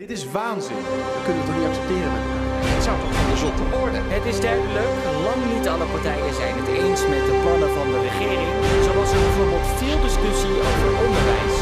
Dit 0.00 0.10
is 0.10 0.30
waanzin. 0.30 0.76
We 0.76 1.20
kunnen 1.24 1.42
het 1.42 1.48
toch 1.48 1.58
niet 1.58 1.68
accepteren 1.70 2.12
met 2.12 2.22
elkaar? 2.26 2.74
Het 2.74 2.82
zou 2.88 2.96
toch 3.00 3.14
van 3.18 3.30
de 3.30 3.38
zotte 3.44 3.64
orde? 3.82 3.98
Het 4.16 4.24
is 4.32 4.40
duidelijk, 4.48 4.90
lang 5.26 5.40
niet 5.54 5.66
alle 5.72 5.86
partijen 5.94 6.34
zijn 6.34 6.54
het 6.60 6.68
eens 6.68 7.02
met 7.12 7.24
de 7.28 7.34
plannen 7.42 7.70
van 7.78 7.86
de 7.92 8.00
regering. 8.08 8.50
Zo 8.84 8.90
was 9.00 9.10
er 9.14 9.22
bijvoorbeeld 9.26 9.68
veel 9.82 10.00
discussie 10.08 10.56
over 10.68 10.90
onderwijs. 11.04 11.56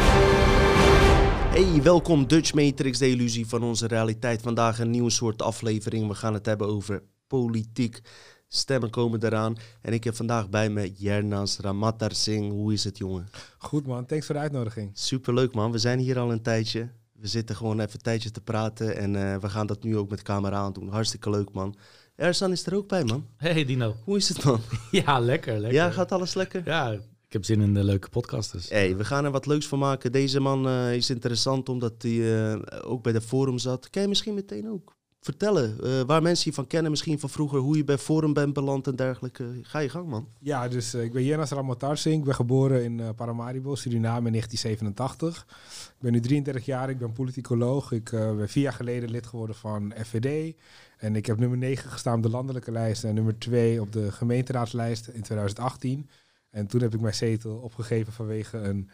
Hey, 1.56 1.82
welkom 1.82 2.26
Dutch 2.26 2.54
Matrix, 2.54 2.98
de 2.98 3.10
illusie 3.10 3.46
van 3.46 3.62
onze 3.62 3.86
realiteit. 3.86 4.42
Vandaag 4.42 4.78
een 4.78 4.90
nieuwe 4.90 5.10
soort 5.10 5.42
aflevering. 5.42 6.08
We 6.08 6.14
gaan 6.14 6.34
het 6.34 6.46
hebben 6.46 6.66
over 6.66 7.02
politiek. 7.26 8.00
Stemmen 8.48 8.90
komen 8.90 9.24
eraan. 9.24 9.54
En 9.82 9.92
ik 9.92 10.04
heb 10.04 10.14
vandaag 10.14 10.48
bij 10.48 10.68
me 10.70 10.92
Jernas 10.92 11.58
Ramatar 11.58 12.14
Singh. 12.14 12.50
Hoe 12.50 12.72
is 12.72 12.84
het, 12.84 12.98
jongen? 12.98 13.28
Goed 13.58 13.86
man, 13.86 14.06
thanks 14.06 14.26
voor 14.26 14.34
de 14.34 14.40
uitnodiging. 14.40 14.90
Superleuk, 14.92 15.54
man. 15.54 15.72
We 15.72 15.78
zijn 15.78 15.98
hier 15.98 16.18
al 16.18 16.32
een 16.32 16.42
tijdje. 16.42 16.88
We 17.20 17.26
zitten 17.26 17.56
gewoon 17.56 17.80
even 17.80 17.92
een 17.92 18.00
tijdje 18.00 18.30
te 18.30 18.40
praten. 18.40 18.96
En 18.96 19.16
eh, 19.16 19.36
we 19.36 19.48
gaan 19.48 19.66
dat 19.66 19.82
nu 19.82 19.96
ook 19.96 20.10
met 20.10 20.22
camera 20.22 20.56
aan 20.56 20.72
doen. 20.72 20.88
Hartstikke 20.88 21.30
leuk, 21.30 21.52
man. 21.52 21.74
Ersan 22.16 22.52
is 22.52 22.66
er 22.66 22.74
ook 22.74 22.88
bij, 22.88 23.04
man. 23.04 23.26
Hey 23.36 23.64
Dino. 23.64 23.96
Hoe 24.04 24.16
is 24.16 24.28
het, 24.28 24.44
man? 24.44 24.60
Ja, 24.90 25.18
lekker, 25.18 25.52
lekker. 25.52 25.72
Ja, 25.72 25.90
gaat 25.90 26.12
alles 26.12 26.34
lekker? 26.34 26.62
Ja, 26.64 26.90
ik 27.26 27.32
heb 27.32 27.44
zin 27.44 27.60
in 27.60 27.74
de 27.74 27.84
leuke 27.84 28.08
podcast 28.08 28.52
dus. 28.52 28.68
Hey, 28.68 28.96
we 28.96 29.04
gaan 29.04 29.24
er 29.24 29.30
wat 29.30 29.46
leuks 29.46 29.66
van 29.66 29.78
maken. 29.78 30.12
Deze 30.12 30.40
man 30.40 30.68
eh, 30.68 30.94
is 30.94 31.10
interessant 31.10 31.68
omdat 31.68 31.94
hij 31.98 32.50
eh, 32.50 32.60
ook 32.82 33.02
bij 33.02 33.12
de 33.12 33.20
Forum 33.20 33.58
zat. 33.58 33.90
Kan 33.90 34.02
je 34.02 34.08
misschien 34.08 34.34
meteen 34.34 34.70
ook 34.70 34.97
vertellen 35.20 35.80
eh, 35.82 36.00
waar 36.00 36.22
mensen 36.22 36.50
je 36.50 36.54
van 36.54 36.66
kennen, 36.66 36.90
misschien 36.90 37.18
van 37.18 37.30
vroeger, 37.30 37.58
hoe 37.58 37.76
je 37.76 37.84
bij 37.84 37.98
Forum 37.98 38.32
bent 38.32 38.52
beland 38.52 38.86
en 38.86 38.96
dergelijke? 38.96 39.58
Ga 39.62 39.78
je 39.78 39.88
gang, 39.88 40.08
man. 40.08 40.28
Ja, 40.38 40.68
dus 40.68 40.94
eh, 40.94 41.02
ik 41.02 41.12
ben 41.12 41.24
Jenas 41.24 41.50
Ramatar 41.50 41.96
Singh. 41.96 42.18
Ik 42.18 42.24
ben 42.24 42.34
geboren 42.34 42.84
in 42.84 43.00
eh, 43.00 43.08
Paramaribo, 43.16 43.74
Suriname 43.74 44.26
in 44.26 44.32
1987. 44.32 45.46
Ik 45.88 45.94
ben 45.98 46.12
nu 46.12 46.20
33 46.20 46.64
jaar, 46.64 46.90
ik 46.90 46.98
ben 46.98 47.12
politicoloog. 47.12 47.92
Ik 47.92 48.10
ben 48.10 48.48
vier 48.48 48.62
jaar 48.62 48.72
geleden 48.72 49.10
lid 49.10 49.26
geworden 49.26 49.56
van 49.56 49.94
FVD. 50.04 50.56
En 50.98 51.16
ik 51.16 51.26
heb 51.26 51.38
nummer 51.38 51.58
9 51.58 51.90
gestaan 51.90 52.16
op 52.16 52.22
de 52.22 52.30
landelijke 52.30 52.72
lijst 52.72 53.04
en 53.04 53.14
nummer 53.14 53.38
2 53.38 53.80
op 53.80 53.92
de 53.92 54.12
gemeenteraadslijst 54.12 55.06
in 55.06 55.22
2018. 55.22 56.08
En 56.50 56.66
toen 56.66 56.80
heb 56.80 56.94
ik 56.94 57.00
mijn 57.00 57.14
zetel 57.14 57.56
opgegeven 57.56 58.12
vanwege 58.12 58.58
een 58.58 58.90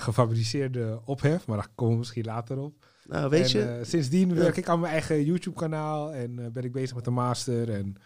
gefabriceerde 0.00 1.00
ophef, 1.04 1.46
maar 1.46 1.56
daar 1.56 1.68
komen 1.74 1.92
we 1.92 1.98
misschien 1.98 2.24
later 2.24 2.58
op. 2.58 2.74
Nou, 3.08 3.30
weet 3.30 3.54
en, 3.54 3.60
je, 3.60 3.64
eh, 3.64 3.84
sindsdien 3.84 4.34
werk 4.34 4.56
ik 4.56 4.68
aan 4.68 4.80
mijn 4.80 4.92
eigen 4.92 5.24
YouTube-kanaal 5.24 6.12
en 6.12 6.38
eh, 6.38 6.46
ben 6.50 6.64
ik 6.64 6.72
bezig 6.72 6.94
met 6.94 7.04
de 7.04 7.10
master. 7.10 7.70
En 7.70 7.96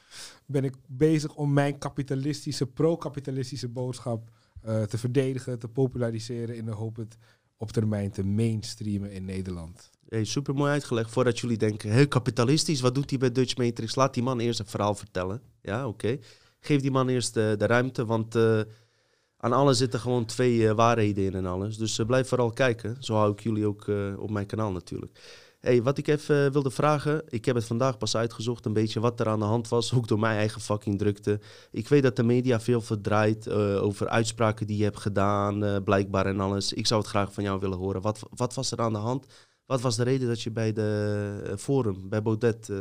ben 0.47 0.64
ik 0.64 0.75
bezig 0.86 1.34
om 1.34 1.53
mijn 1.53 1.78
kapitalistische, 1.78 2.66
pro-kapitalistische 2.66 3.69
boodschap 3.69 4.30
eh, 4.62 4.83
te 4.83 4.98
verdedigen, 4.98 5.58
te 5.58 5.69
populariseren 5.69 6.56
in 6.56 6.64
de 6.64 6.70
hoop 6.70 6.97
het 6.97 7.16
op 7.56 7.72
termijn 7.72 8.11
te 8.11 8.25
mainstreamen 8.25 9.12
in 9.12 9.25
Nederland. 9.25 9.91
hey, 10.08 10.25
super 10.25 10.55
mooi 10.55 10.70
uitgelegd. 10.70 11.10
Voordat 11.10 11.38
jullie 11.38 11.56
denken, 11.56 11.91
heel 11.91 12.08
kapitalistisch, 12.08 12.81
wat 12.81 12.94
doet 12.94 13.10
hij 13.10 13.19
bij 13.19 13.33
Dutch 13.33 13.56
Matrix? 13.56 13.94
Laat 13.94 14.14
die 14.14 14.22
man 14.22 14.41
eerst 14.41 14.60
een 14.60 14.66
verhaal 14.66 14.94
vertellen. 14.94 15.41
Ja, 15.62 15.88
oké. 15.88 16.19
Geef 16.60 16.81
die 16.81 16.91
man 16.91 17.08
eerst 17.08 17.34
de 17.34 17.56
ruimte, 17.56 18.05
want 18.05 18.34
aan 19.47 19.52
alles 19.52 19.78
zitten 19.78 20.00
gewoon 20.00 20.25
twee 20.25 20.69
eh, 20.69 20.75
waarheden 20.75 21.25
in 21.25 21.34
en 21.34 21.47
alles. 21.47 21.77
Dus 21.77 21.98
eh, 21.98 22.06
blijf 22.06 22.28
vooral 22.28 22.50
kijken. 22.50 22.97
Zo 23.00 23.14
hou 23.14 23.33
ik 23.33 23.41
jullie 23.41 23.66
ook 23.66 23.88
eh, 23.88 23.97
op 24.19 24.30
mijn 24.30 24.47
kanaal 24.47 24.72
natuurlijk. 24.72 25.44
Hey, 25.61 25.83
wat 25.83 25.98
ik 25.98 26.06
even 26.06 26.53
wilde 26.53 26.70
vragen, 26.70 27.22
ik 27.28 27.44
heb 27.44 27.55
het 27.55 27.64
vandaag 27.64 27.98
pas 27.98 28.16
uitgezocht, 28.16 28.64
een 28.64 28.72
beetje 28.72 29.00
wat 29.00 29.20
er 29.20 29.28
aan 29.28 29.38
de 29.38 29.44
hand 29.44 29.69
was, 29.69 29.92
ook 29.97 30.08
door 30.08 30.19
mijn 30.19 30.36
eigen 30.36 30.61
fucking 30.61 30.98
drukte. 30.98 31.41
Ik 31.70 31.88
weet 31.88 32.03
dat 32.03 32.16
de 32.16 32.22
media 32.22 32.61
veel 32.61 32.80
verdraait 32.80 33.50
over 33.50 34.08
uitspraken 34.08 34.66
die 34.66 34.77
je 34.77 34.84
hebt 34.84 35.00
gedaan, 35.00 35.83
blijkbaar 35.84 36.27
en 36.27 36.41
alles. 36.41 36.72
Ik 36.72 36.86
zou 36.86 37.00
het 37.00 37.10
graag 37.10 37.33
van 37.33 37.42
jou 37.42 37.60
willen 37.60 37.78
horen. 37.78 38.00
Wat, 38.00 38.20
wat 38.31 38.55
was 38.55 38.70
er 38.70 38.81
aan 38.81 38.92
de 38.92 38.98
hand? 38.98 39.27
Wat 39.67 39.81
was 39.81 39.97
de 39.97 40.03
reden 40.03 40.28
dat 40.28 40.42
je 40.42 40.50
bij 40.50 40.72
de 40.72 41.42
eh, 41.47 41.56
Forum, 41.56 42.09
bij 42.09 42.22
Baudet, 42.22 42.69
eh, 42.69 42.78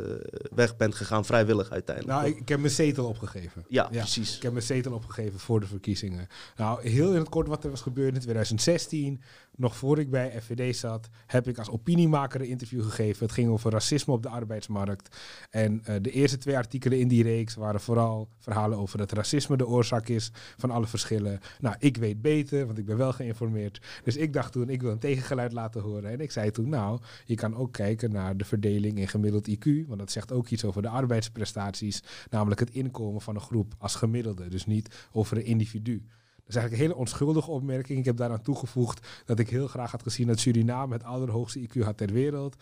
weg 0.54 0.76
bent 0.76 0.94
gegaan, 0.94 1.24
vrijwillig 1.24 1.70
uiteindelijk? 1.70 2.18
Nou, 2.18 2.30
ik, 2.30 2.40
ik 2.40 2.48
heb 2.48 2.58
mijn 2.58 2.72
zetel 2.72 3.06
opgegeven. 3.08 3.64
ja, 3.68 3.88
ja. 3.90 3.98
precies. 3.98 4.36
Ik 4.36 4.42
heb 4.42 4.52
mijn 4.52 4.64
zetel 4.64 4.92
opgegeven 4.92 5.38
voor 5.38 5.60
de 5.60 5.66
verkiezingen. 5.66 6.28
Nou, 6.56 6.88
heel 6.88 7.12
in 7.12 7.18
het 7.18 7.28
kort 7.28 7.48
wat 7.48 7.64
er 7.64 7.70
was 7.70 7.80
gebeurd 7.80 8.14
in 8.14 8.20
2016, 8.20 9.20
nog 9.56 9.76
voor 9.76 9.98
ik 9.98 10.10
bij 10.10 10.40
FVD 10.40 10.76
zat, 10.76 11.08
heb 11.26 11.48
ik 11.48 11.58
als 11.58 11.70
opiniemaker 11.70 12.40
een 12.40 12.46
interview 12.46 12.82
gegeven. 12.82 13.24
Het 13.24 13.34
ging 13.34 13.48
over 13.48 13.70
racisme 13.70 14.12
op 14.12 14.22
de 14.22 14.28
arbeidsmarkt. 14.28 15.16
En 15.50 15.80
eh, 15.84 15.94
de 16.00 16.10
eerste 16.10 16.38
twee 16.38 16.56
artikelen 16.56 16.98
in 16.98 17.08
die 17.08 17.22
reeks 17.22 17.54
waren 17.54 17.80
vooral 17.80 18.28
verhalen 18.38 18.78
over 18.78 18.98
dat 18.98 19.12
racisme 19.12 19.56
de 19.56 19.66
oorzaak 19.66 20.08
is 20.08 20.30
van 20.56 20.70
alle 20.70 20.86
verschillen. 20.86 21.40
Nou, 21.60 21.76
ik 21.78 21.96
weet 21.96 22.22
beter, 22.22 22.66
want 22.66 22.78
ik 22.78 22.84
ben 22.84 22.96
wel 22.96 23.12
geïnformeerd. 23.12 24.00
Dus 24.04 24.16
ik 24.16 24.32
dacht 24.32 24.52
toen, 24.52 24.68
ik 24.68 24.82
wil 24.82 24.90
een 24.90 24.98
tegengeluid 24.98 25.52
laten 25.52 25.80
horen. 25.80 26.10
En 26.10 26.20
ik 26.20 26.30
zei 26.30 26.50
toen, 26.50 26.68
nou, 26.68 27.00
je 27.24 27.34
kan 27.34 27.56
ook 27.56 27.72
kijken 27.72 28.12
naar 28.12 28.36
de 28.36 28.44
verdeling 28.44 28.98
in 28.98 29.08
gemiddeld 29.08 29.48
IQ, 29.48 29.86
want 29.86 29.98
dat 29.98 30.10
zegt 30.10 30.32
ook 30.32 30.48
iets 30.48 30.64
over 30.64 30.82
de 30.82 30.88
arbeidsprestaties, 30.88 32.02
namelijk 32.30 32.60
het 32.60 32.70
inkomen 32.70 33.20
van 33.20 33.34
een 33.34 33.40
groep 33.40 33.74
als 33.78 33.94
gemiddelde, 33.94 34.48
dus 34.48 34.66
niet 34.66 35.08
over 35.12 35.36
een 35.36 35.44
individu. 35.44 36.06
Dat 36.46 36.54
is 36.54 36.60
eigenlijk 36.60 36.72
een 36.72 36.88
hele 36.88 37.06
onschuldige 37.06 37.50
opmerking. 37.50 37.98
Ik 37.98 38.04
heb 38.04 38.16
daaraan 38.16 38.42
toegevoegd 38.42 39.06
dat 39.24 39.38
ik 39.38 39.50
heel 39.50 39.68
graag 39.68 39.90
had 39.90 40.02
gezien 40.02 40.26
dat 40.26 40.38
Suriname 40.38 40.92
het 40.94 41.04
allerhoogste 41.04 41.60
IQ 41.60 41.80
had 41.82 41.96
ter 41.96 42.12
wereld. 42.12 42.56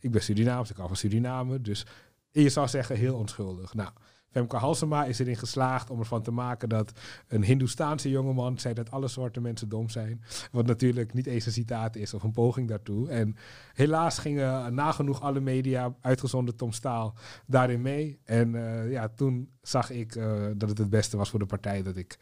Ik 0.00 0.10
ben 0.10 0.22
Surinaams, 0.22 0.70
ik 0.70 0.76
hou 0.76 0.88
van 0.88 0.96
Suriname, 0.96 1.60
dus 1.60 1.86
je 2.30 2.48
zou 2.48 2.68
zeggen 2.68 2.96
heel 2.96 3.16
onschuldig. 3.16 3.74
Nou, 3.74 3.90
Femke 4.30 4.56
Halsema 4.56 5.04
is 5.04 5.18
erin 5.18 5.36
geslaagd 5.36 5.90
om 5.90 5.98
ervan 5.98 6.22
te 6.22 6.30
maken 6.30 6.68
dat 6.68 6.92
een 7.28 7.44
Hindoestaanse 7.44 8.10
jongeman 8.10 8.58
zei 8.58 8.74
dat 8.74 8.90
alle 8.90 9.08
zwarte 9.08 9.40
mensen 9.40 9.68
dom 9.68 9.88
zijn. 9.88 10.22
Wat 10.52 10.66
natuurlijk 10.66 11.14
niet 11.14 11.26
eens 11.26 11.46
een 11.46 11.52
citaat 11.52 11.96
is 11.96 12.14
of 12.14 12.22
een 12.22 12.32
poging 12.32 12.68
daartoe. 12.68 13.08
En 13.08 13.36
helaas 13.72 14.18
gingen 14.18 14.74
nagenoeg 14.74 15.20
alle 15.20 15.40
media, 15.40 15.94
uitgezonderd 16.00 16.58
Tom 16.58 16.72
Staal, 16.72 17.14
daarin 17.46 17.82
mee. 17.82 18.20
En 18.24 18.54
eh, 18.54 18.90
ja, 18.90 19.08
toen 19.08 19.50
zag 19.62 19.90
ik 19.90 20.16
eh, 20.16 20.46
dat 20.56 20.68
het 20.68 20.78
het 20.78 20.90
beste 20.90 21.16
was 21.16 21.30
voor 21.30 21.38
de 21.38 21.46
partij 21.46 21.82
dat 21.82 21.96
ik 21.96 22.18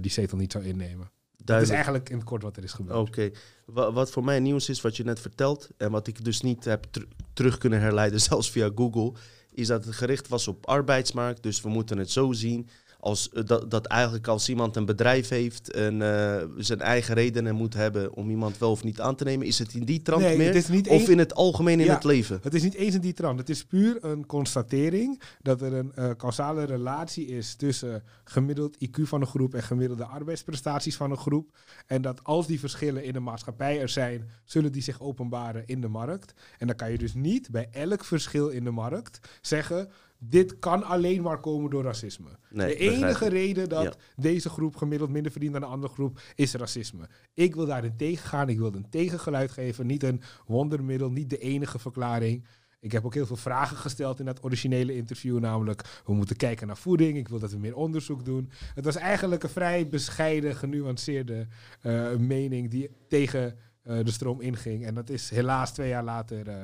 die 0.00 0.10
zetel 0.10 0.38
niet 0.38 0.52
zou 0.52 0.64
innemen. 0.64 1.10
Dat 1.44 1.62
is 1.62 1.68
eigenlijk 1.70 2.08
in 2.10 2.16
het 2.16 2.24
kort 2.24 2.42
wat 2.42 2.56
er 2.56 2.64
is 2.64 2.72
gebeurd. 2.72 2.98
Oké. 2.98 3.30
Wa- 3.64 3.92
Wat 3.92 4.10
voor 4.10 4.24
mij 4.24 4.40
nieuws 4.40 4.68
is, 4.68 4.80
wat 4.80 4.96
je 4.96 5.04
net 5.04 5.20
vertelt, 5.20 5.68
en 5.76 5.90
wat 5.90 6.06
ik 6.06 6.24
dus 6.24 6.40
niet 6.40 6.64
heb 6.64 6.86
ter- 6.90 7.06
terug 7.32 7.58
kunnen 7.58 7.80
herleiden, 7.80 8.20
zelfs 8.30 8.50
via 8.50 8.70
Google, 8.74 9.12
is 9.52 9.66
dat 9.66 9.84
het 9.84 9.94
gericht 9.94 10.28
was 10.28 10.48
op 10.48 10.66
arbeidsmarkt. 10.66 11.42
Dus 11.42 11.60
we 11.60 11.68
moeten 11.68 11.98
het 11.98 12.10
zo 12.10 12.32
zien 12.32 12.68
als, 13.00 13.28
eh, 13.30 13.44
dat, 13.44 13.70
dat 13.70 13.86
eigenlijk 13.86 14.26
als 14.26 14.48
iemand 14.48 14.76
een 14.76 14.84
bedrijf 14.84 15.28
heeft 15.28 15.70
en 15.70 16.02
eh, 16.02 16.44
zijn 16.56 16.80
eigen 16.80 17.14
redenen 17.14 17.54
moet 17.54 17.74
hebben 17.74 18.14
om 18.14 18.30
iemand 18.30 18.58
wel 18.58 18.70
of 18.70 18.84
niet 18.84 19.00
aan 19.00 19.14
te 19.16 19.24
nemen, 19.24 19.46
is 19.46 19.58
het 19.58 19.74
in 19.74 19.84
die 19.84 20.02
trant 20.02 20.22
Nee, 20.22 20.36
meer? 20.36 20.88
of 20.88 21.08
in 21.08 21.18
het 21.18 21.34
algemeen 21.34 21.80
in 21.80 21.86
Ja. 21.86 21.94
het 21.94 22.04
leven? 22.04 22.38
Het 22.42 22.54
is 22.54 22.62
niet 22.62 22.74
eens 22.74 22.94
in 22.94 23.00
die 23.00 23.12
trant. 23.12 23.38
Het 23.38 23.48
is 23.48 23.64
puur 23.64 24.04
een 24.04 24.26
constatering 24.26 25.20
dat 25.42 25.62
er 25.62 25.72
een 25.72 25.92
eh 25.94 26.10
causale 26.10 26.64
relatie 26.64 27.26
is 27.26 27.54
tussen 27.54 28.02
gemiddeld 28.24 28.76
IQ 28.86 29.02
van 29.02 29.20
een 29.20 29.26
groep 29.26 29.54
en 29.54 29.62
gemiddelde 29.62 30.04
arbeidsprestaties 30.04 30.96
van 30.96 31.10
een 31.10 31.16
groep. 31.16 31.56
En 31.86 32.02
dat 32.02 32.24
als 32.24 32.46
die 32.46 32.60
verschillen 32.60 33.04
in 33.04 33.12
de 33.12 33.20
maatschappij 33.20 33.80
er 33.80 33.88
zijn, 33.88 34.30
zullen 34.44 34.72
die 34.72 34.82
zich 34.82 35.00
openbaren 35.00 35.62
in 35.66 35.80
de 35.80 35.88
markt. 35.88 36.32
En 36.58 36.66
dan 36.66 36.76
kan 36.76 36.90
je 36.92 36.98
dus 36.98 37.14
niet 37.14 37.50
bij 37.50 37.68
elk 37.72 38.04
verschil 38.04 38.48
in 38.48 38.64
de 38.64 38.70
markt 38.70 39.20
zeggen. 39.40 39.88
Dit 40.20 40.58
kan 40.58 40.82
alleen 40.82 41.22
maar 41.22 41.40
komen 41.40 41.70
door 41.70 41.82
racisme. 41.82 42.28
Nee, 42.50 42.66
de 42.66 42.76
enige 42.76 43.28
reden 43.28 43.68
dat 43.68 43.82
Ja. 43.82 43.92
deze 44.16 44.48
groep 44.48 44.76
gemiddeld 44.76 45.10
minder 45.10 45.32
verdient 45.32 45.52
dan 45.52 45.62
een 45.62 45.68
andere 45.68 45.92
groep 45.92 46.20
is 46.34 46.54
racisme. 46.54 47.08
Ik 47.34 47.54
wil 47.54 47.66
daarin 47.66 47.96
tegengaan. 47.96 48.48
Ik 48.48 48.58
wil 48.58 48.74
een 48.74 48.90
tegengeluid 48.90 49.50
geven. 49.50 49.86
Niet 49.86 50.02
een 50.02 50.20
wondermiddel, 50.46 51.10
niet 51.10 51.30
de 51.30 51.38
enige 51.38 51.78
verklaring. 51.78 52.44
Ik 52.80 52.92
heb 52.92 53.04
ook 53.04 53.14
heel 53.14 53.26
veel 53.26 53.36
vragen 53.36 53.76
gesteld 53.76 54.18
in 54.18 54.24
dat 54.24 54.44
originele 54.44 54.94
interview. 54.94 55.38
Namelijk, 55.38 56.00
we 56.06 56.14
moeten 56.14 56.36
kijken 56.36 56.66
naar 56.66 56.76
voeding. 56.76 57.16
Ik 57.16 57.28
wil 57.28 57.38
dat 57.38 57.50
we 57.52 57.58
meer 57.58 57.76
onderzoek 57.76 58.24
doen. 58.24 58.50
Het 58.74 58.84
was 58.84 58.96
eigenlijk 58.96 59.42
een 59.42 59.48
vrij 59.48 59.88
bescheiden, 59.88 60.56
genuanceerde 60.56 61.46
eh, 61.80 62.16
mening 62.16 62.70
die 62.70 62.90
tegen 63.08 63.58
de 63.96 64.10
stroom 64.10 64.40
inging. 64.40 64.86
En 64.86 64.94
dat 64.94 65.08
is 65.10 65.30
helaas 65.30 65.72
twee 65.72 65.88
jaar 65.88 66.04
later 66.04 66.48
eh, 66.48 66.56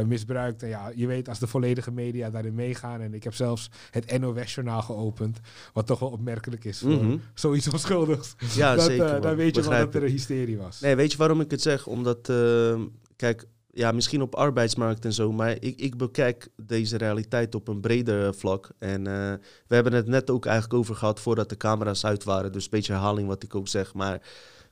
eh, 0.00 0.06
misbruikt. 0.06 0.62
En 0.62 0.68
ja, 0.68 0.92
je 0.94 1.06
weet 1.06 1.28
als 1.28 1.38
de 1.38 1.46
volledige 1.46 1.90
media 1.92 2.30
daarin 2.30 2.54
meegaan. 2.54 3.00
En 3.00 3.14
ik 3.14 3.24
heb 3.24 3.34
zelfs 3.34 3.70
het 3.90 4.18
NOS-journaal 4.20 4.82
geopend. 4.82 5.40
Wat 5.72 5.86
toch 5.86 5.98
wel 5.98 6.10
opmerkelijk 6.10 6.64
is 6.64 6.78
voor 6.78 6.90
Mhm. 7.04 7.16
zoiets 7.34 7.68
onschuldigs. 7.72 8.34
Ja, 8.54 8.74
dat, 8.74 8.84
zeker. 8.84 9.14
eh, 9.14 9.22
dan 9.22 9.36
weet 9.36 9.54
je 9.56 9.62
wel 9.62 9.70
dat 9.70 9.94
er 9.94 10.02
een 10.04 10.10
hysterie 10.10 10.56
was. 10.58 10.80
Nee, 10.80 10.96
weet 10.96 11.12
je 11.12 11.18
waarom 11.18 11.40
ik 11.40 11.50
het 11.50 11.62
zeg? 11.62 11.86
Omdat, 11.86 12.28
eh, 12.28 12.80
kijk, 13.16 13.44
ja, 13.72 13.92
misschien 13.92 14.22
op 14.22 14.34
arbeidsmarkt 14.34 15.04
en 15.04 15.12
zo, 15.12 15.32
maar 15.32 15.50
ik, 15.60 15.80
ik 15.80 15.96
bekijk 15.96 16.48
deze 16.56 16.96
realiteit 16.96 17.54
op 17.54 17.68
een 17.68 17.80
breder 17.80 18.34
vlak. 18.34 18.68
En 18.78 19.06
eh, 19.06 19.32
we 19.66 19.74
hebben 19.74 19.92
het 19.92 20.06
net 20.06 20.30
ook 20.30 20.44
eigenlijk 20.46 20.78
over 20.78 20.94
gehad 20.94 21.20
voordat 21.20 21.48
de 21.48 21.56
camera's 21.56 22.04
uit 22.04 22.24
waren. 22.24 22.52
Dus 22.52 22.64
een 22.64 22.70
beetje 22.70 22.92
herhaling 22.92 23.28
wat 23.28 23.42
ik 23.42 23.54
ook 23.54 23.68
zeg. 23.68 23.94
Maar 23.94 24.20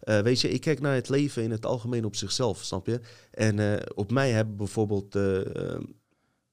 eh, 0.05 0.19
weet 0.19 0.41
je, 0.41 0.51
ik 0.51 0.61
kijk 0.61 0.81
naar 0.81 0.95
het 0.95 1.09
leven 1.09 1.43
in 1.43 1.51
het 1.51 1.67
algemeen 1.67 2.05
op 2.05 2.17
zichzelf, 2.17 2.65
snap 2.65 2.87
je? 2.87 3.01
En 3.31 3.59
eh, 3.59 3.87
op 3.95 4.11
mij 4.11 4.31
hebben 4.31 4.57
bijvoorbeeld 4.57 5.15
eh, 5.15 5.41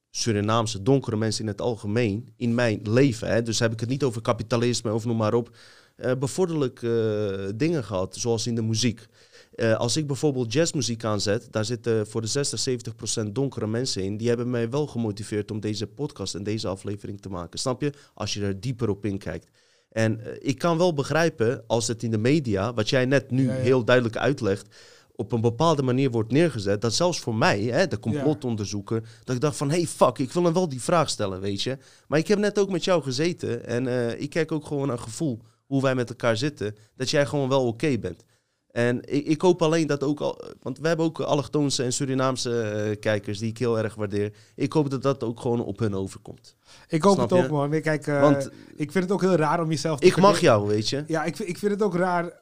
Surinaamse 0.10 0.84
donkere 0.84 1.18
mensen 1.18 1.42
in 1.44 1.50
het 1.50 1.62
algemeen, 1.62 2.34
in 2.38 2.56
mijn 2.56 2.80
leven, 2.84 3.28
hè, 3.28 3.42
dus 3.42 3.60
heb 3.60 3.72
ik 3.72 3.80
het 3.80 3.90
niet 3.90 4.04
over 4.04 4.22
kapitalisme 4.22 4.94
of 4.94 5.06
noem 5.06 5.18
maar 5.18 5.34
op, 5.34 5.58
bevorderlijk 6.20 6.80
dingen 7.56 7.84
gehad, 7.84 8.16
zoals 8.16 8.48
in 8.48 8.56
de 8.56 8.62
muziek. 8.62 9.06
Als 9.78 9.98
ik 9.98 10.08
bijvoorbeeld 10.08 10.54
jazzmuziek 10.54 11.04
aanzet, 11.04 11.48
daar 11.52 11.66
zitten 11.66 12.08
voor 12.08 12.22
de 12.22 12.28
60, 12.28 12.60
70 12.60 12.96
procent 12.96 13.36
donkere 13.36 13.68
mensen 13.68 14.04
in. 14.04 14.18
Die 14.18 14.28
hebben 14.28 14.50
mij 14.50 14.70
wel 14.70 14.88
gemotiveerd 14.88 15.52
om 15.52 15.60
deze 15.60 15.88
podcast 15.88 16.36
en 16.36 16.44
deze 16.44 16.68
aflevering 16.68 17.22
te 17.22 17.30
maken. 17.30 17.60
Snap 17.60 17.82
je? 17.82 17.94
Als 18.14 18.34
je 18.34 18.42
er 18.42 18.60
dieper 18.60 18.90
op 18.90 19.06
inkijkt. 19.06 19.48
En 19.92 20.26
eh, 20.26 20.34
ik 20.40 20.58
kan 20.58 20.78
wel 20.78 20.94
begrijpen 20.94 21.64
als 21.68 21.88
het 21.88 22.04
in 22.04 22.12
de 22.12 22.18
media, 22.18 22.74
wat 22.74 22.90
jij 22.90 23.06
net 23.06 23.32
nu 23.32 23.46
Ja, 23.46 23.54
ja. 23.54 23.60
heel 23.60 23.84
duidelijk 23.84 24.18
uitlegt, 24.18 24.68
op 25.16 25.32
een 25.32 25.42
bepaalde 25.42 25.82
manier 25.82 26.12
wordt 26.12 26.32
neergezet. 26.32 26.82
Dat 26.82 26.94
zelfs 26.94 27.20
voor 27.20 27.36
mij, 27.36 27.62
hè, 27.62 27.88
de 27.88 28.00
complotonderzoeker, 28.00 29.04
dat 29.24 29.36
ik 29.36 29.42
dacht 29.42 29.58
van, 29.58 29.70
hey 29.70 29.88
fuck, 29.88 30.18
ik 30.18 30.32
wil 30.32 30.44
hem 30.44 30.54
wel 30.54 30.70
die 30.70 30.82
vraag 30.82 31.10
stellen, 31.10 31.40
weet 31.40 31.62
je. 31.62 31.78
Maar 32.08 32.20
ik 32.20 32.28
heb 32.28 32.40
net 32.40 32.60
ook 32.60 32.70
met 32.70 32.84
jou 32.84 33.04
gezeten 33.04 33.66
en 33.66 33.88
eh, 33.88 34.22
ik 34.22 34.30
kijk 34.30 34.52
ook 34.52 34.66
gewoon 34.66 34.88
naar 34.88 35.00
gevoel 35.00 35.42
hoe 35.66 35.82
wij 35.82 35.96
met 35.96 36.10
elkaar 36.10 36.38
zitten, 36.38 36.76
dat 36.96 37.10
jij 37.10 37.26
gewoon 37.26 37.50
wel 37.50 37.68
oké 37.68 37.98
bent. 37.98 38.24
En 38.72 38.98
ik, 39.14 39.26
ik 39.26 39.42
hoop 39.42 39.62
alleen 39.62 39.88
dat 39.88 40.04
ook 40.04 40.20
al, 40.20 40.42
want 40.62 40.80
we 40.80 40.88
hebben 40.88 41.06
ook 41.06 41.20
allochtoonse 41.20 41.84
en 41.84 41.94
Surinaamse 41.94 42.62
eh, 42.62 43.00
kijkers 43.00 43.40
die 43.40 43.50
ik 43.50 43.58
heel 43.58 43.78
erg 43.78 43.96
waardeer. 43.96 44.34
Ik 44.56 44.74
hoop 44.74 44.90
dat 44.90 45.02
dat 45.02 45.24
ook 45.24 45.40
gewoon 45.40 45.64
op 45.64 45.80
hun 45.80 45.96
overkomt. 45.96 46.56
Ik 46.88 47.04
hoop 47.04 47.14
Snap 47.16 47.30
het 47.30 47.44
ook, 47.44 47.50
man. 47.52 47.74
Ik, 47.74 47.84
kijk, 47.84 48.08
eh, 48.08 48.22
Want 48.22 48.50
ik 48.76 48.92
vind 48.92 49.04
het 49.04 49.14
ook 49.14 49.22
heel 49.22 49.36
raar 49.36 49.62
om 49.62 49.70
jezelf 49.70 50.00
te 50.00 50.06
ik 50.06 50.18
mag 50.18 50.40
jou, 50.40 50.68
weet 50.68 50.90
je. 50.90 51.04
Ja, 51.08 51.24
ik, 51.24 51.36
vind- 51.36 51.50
ik 51.50 51.58
vind 51.58 51.72
het 51.72 51.82
ook 51.82 51.96
raar 51.96 52.40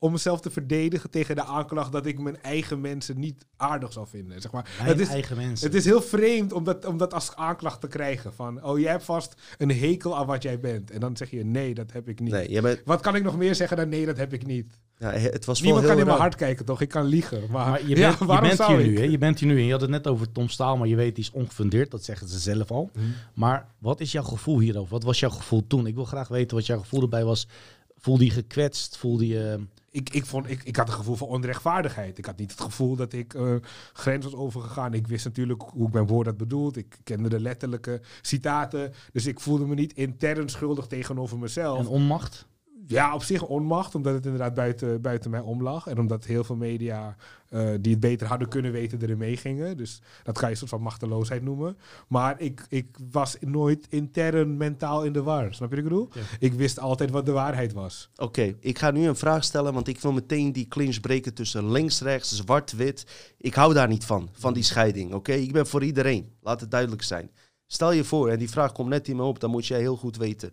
om 0.00 0.12
mezelf 0.12 0.40
te 0.40 0.50
verdedigen 0.50 1.10
tegen 1.10 1.34
de 1.36 1.44
aanklacht 1.44 1.92
dat 1.92 2.06
ik 2.06 2.18
mijn 2.18 2.42
eigen 2.42 2.80
mensen 2.80 3.18
niet 3.18 3.46
aardig 3.56 3.92
zou 3.92 4.06
vinden. 4.08 4.40
Zeg 4.40 4.52
maar. 4.52 4.70
Mijn 4.76 4.88
Het 4.90 5.00
is, 5.00 5.08
eigen 5.08 5.36
mensen. 5.36 5.66
het 5.66 5.76
is 5.76 5.84
heel 5.84 6.02
vreemd 6.02 6.52
om 6.52 6.64
dat, 6.64 6.84
om 6.86 6.96
dat 6.96 7.14
als 7.14 7.34
aanklacht 7.34 7.80
te 7.80 7.86
krijgen. 7.88 8.32
Van, 8.34 8.64
oh, 8.64 8.78
jij 8.78 8.90
hebt 8.90 9.04
vast 9.04 9.34
een 9.58 9.70
hekel 9.70 10.16
aan 10.16 10.26
wat 10.26 10.42
jij 10.42 10.60
bent. 10.60 10.90
En 10.90 11.00
dan 11.00 11.16
zeg 11.16 11.30
je, 11.30 11.44
nee, 11.44 11.74
dat 11.74 11.92
heb 11.92 12.08
ik 12.08 12.20
niet. 12.20 12.32
Nee, 12.32 12.50
jij 12.50 12.62
bent, 12.62 12.80
Wat 12.84 13.00
kan 13.00 13.14
ik 13.16 13.22
nog 13.22 13.36
meer 13.36 13.54
zeggen 13.54 13.76
dan 13.76 13.88
nee, 13.88 14.06
dat 14.06 14.16
heb 14.16 14.32
ik 14.32 14.46
niet? 14.46 14.80
Ja, 14.98 15.10
het 15.10 15.44
was 15.44 15.60
Niemand 15.60 15.82
wel 15.82 15.90
kan 15.90 16.00
in 16.00 16.06
mijn 16.06 16.18
hart 16.18 16.34
kijken, 16.34 16.64
toch? 16.64 16.80
Ik 16.80 16.88
kan 16.88 17.04
liegen. 17.04 17.40
Maar, 17.50 17.68
Maar 17.68 17.86
je 17.86 17.88
ja, 17.96 18.08
bent, 18.08 18.18
je 18.18 18.24
waarom 18.24 18.48
bent 18.48 18.60
zou 18.60 18.76
hier 18.76 18.84
ik? 18.84 18.90
nu, 18.90 18.98
hè? 18.98 19.04
Je 19.04 19.18
bent 19.18 19.38
hier 19.38 19.48
nu 19.48 19.58
en 19.58 19.64
je 19.64 19.72
had 19.72 19.80
het 19.80 19.90
net 19.90 20.06
over 20.06 20.32
Tom 20.32 20.48
Staal, 20.48 20.76
maar 20.76 20.88
je 20.88 20.96
weet, 20.96 21.14
die 21.14 21.24
is 21.24 21.30
ongefundeerd. 21.30 21.90
Dat 21.90 22.04
zeggen 22.04 22.28
ze 22.28 22.38
zelf 22.38 22.70
al. 22.70 22.90
Mhm. 22.94 23.04
Maar 23.34 23.66
wat 23.78 24.00
is 24.00 24.12
jouw 24.12 24.22
gevoel 24.22 24.58
hierover? 24.60 24.90
Wat 24.90 25.02
was 25.02 25.20
jouw 25.20 25.30
gevoel 25.30 25.66
toen? 25.66 25.86
Ik 25.86 25.94
wil 25.94 26.04
graag 26.04 26.28
weten 26.28 26.56
wat 26.56 26.66
jouw 26.66 26.78
gevoel 26.78 27.02
erbij 27.02 27.24
was. 27.24 27.48
Voelde 27.96 28.24
je 28.24 28.30
gekwetst? 28.30 28.96
Voelde 28.96 29.26
je... 29.26 29.66
Ik, 29.90 30.10
ik, 30.10 30.26
vond, 30.26 30.50
ik, 30.50 30.64
ik 30.64 30.76
had 30.76 30.88
een 30.88 30.94
gevoel 30.94 31.16
van 31.16 31.28
onrechtvaardigheid. 31.28 32.18
Ik 32.18 32.24
had 32.24 32.36
niet 32.36 32.50
het 32.50 32.60
gevoel 32.60 32.96
dat 32.96 33.12
ik 33.12 33.34
eh 33.34 33.54
grens 33.92 34.24
was 34.24 34.34
overgegaan. 34.34 34.94
Ik 34.94 35.06
wist 35.06 35.24
natuurlijk 35.24 35.62
hoe 35.72 35.86
ik 35.86 35.92
mijn 35.92 36.06
woord 36.06 36.26
had 36.26 36.36
bedoeld. 36.36 36.76
Ik 36.76 36.98
kende 37.04 37.28
de 37.28 37.40
letterlijke 37.40 38.00
citaten. 38.22 38.92
Dus 39.12 39.26
ik 39.26 39.40
voelde 39.40 39.66
me 39.66 39.74
niet 39.74 39.92
intern 39.92 40.48
schuldig 40.48 40.86
tegenover 40.86 41.38
mezelf. 41.38 41.78
En 41.78 41.86
onmacht? 41.86 42.46
Ja, 42.88 43.14
op 43.14 43.22
zich 43.22 43.42
onmacht, 43.42 43.94
omdat 43.94 44.14
het 44.14 44.24
inderdaad 44.24 44.54
buiten, 44.54 45.00
buiten 45.00 45.30
mij 45.30 45.40
om 45.40 45.62
lag. 45.62 45.86
En 45.86 45.98
omdat 45.98 46.24
heel 46.24 46.44
veel 46.44 46.56
media 46.56 47.16
eh, 47.48 47.68
die 47.80 47.92
het 47.92 48.00
beter 48.00 48.26
hadden 48.26 48.48
kunnen 48.48 48.72
weten 48.72 49.02
erin 49.02 49.18
meegingen. 49.18 49.76
Dus 49.76 50.02
dat 50.22 50.34
kan 50.34 50.44
je 50.44 50.50
een 50.50 50.56
soort 50.56 50.70
van 50.70 50.82
machteloosheid 50.82 51.42
noemen. 51.42 51.76
Maar 52.08 52.40
ik, 52.40 52.66
ik 52.68 52.98
was 53.10 53.36
nooit 53.40 53.86
intern 53.88 54.56
mentaal 54.56 55.04
in 55.04 55.12
de 55.12 55.22
war. 55.22 55.54
Snap 55.54 55.70
je 55.70 55.76
wat 55.76 55.84
ik 55.84 55.90
bedoel? 55.90 56.08
Ja. 56.12 56.20
Ik 56.38 56.52
wist 56.52 56.78
altijd 56.78 57.10
wat 57.10 57.26
de 57.26 57.32
waarheid 57.32 57.72
was. 57.72 58.10
Oké, 58.16 58.54
ik 58.60 58.78
ga 58.78 58.90
nu 58.90 59.06
een 59.06 59.16
vraag 59.16 59.44
stellen, 59.44 59.74
want 59.74 59.88
ik 59.88 60.00
wil 60.00 60.12
meteen 60.12 60.52
die 60.52 60.68
clinch 60.68 61.00
breken 61.00 61.34
tussen 61.34 61.70
links, 61.70 62.00
rechts, 62.00 62.36
zwart, 62.36 62.72
wit. 62.72 63.32
Ik 63.38 63.54
hou 63.54 63.74
daar 63.74 63.88
niet 63.88 64.04
van, 64.04 64.28
van 64.32 64.52
die 64.52 64.62
scheiding. 64.62 65.12
Oké, 65.12 65.32
ik 65.32 65.52
ben 65.52 65.66
voor 65.66 65.84
iedereen. 65.84 66.32
Laat 66.40 66.60
het 66.60 66.70
duidelijk 66.70 67.02
zijn. 67.02 67.30
Stel 67.70 67.92
je 67.92 68.04
voor, 68.04 68.28
en 68.28 68.38
die 68.38 68.50
vraag 68.50 68.72
komt 68.72 68.88
net 68.88 69.08
in 69.08 69.16
me 69.16 69.22
op, 69.22 69.40
dan 69.40 69.50
moet 69.50 69.66
jij 69.66 69.80
heel 69.80 69.96
goed 69.96 70.16
weten. 70.16 70.52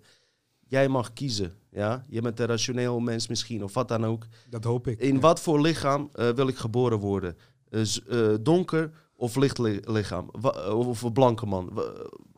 Jij 0.68 0.88
mag 0.88 1.14
kiezen, 1.14 1.54
ja? 1.72 2.04
Je 2.10 2.22
bent 2.22 2.40
een 2.40 2.46
rationeel 2.46 3.00
mens 3.00 3.28
misschien, 3.28 3.64
of 3.64 3.74
wat 3.74 3.88
dan 3.88 4.06
ook. 4.06 4.26
Dat 4.50 4.64
hoop 4.64 4.88
ik. 4.88 5.00
In 5.00 5.14
Ja. 5.14 5.20
wat 5.20 5.40
voor 5.42 5.62
lichaam 5.62 6.10
eh, 6.14 6.30
wil 6.30 6.48
ik 6.48 6.58
geboren 6.58 6.98
worden? 7.00 7.38
Eh, 7.70 7.82
eh, 8.10 8.38
donker 8.42 8.92
of 9.16 9.36
licht 9.36 9.58
li- 9.58 9.80
lichaam? 9.84 10.30
Wa- 10.32 10.70
of 10.74 11.02
een 11.02 11.14
blanke 11.14 11.46
man? 11.46 11.70
Wa- 11.74 11.94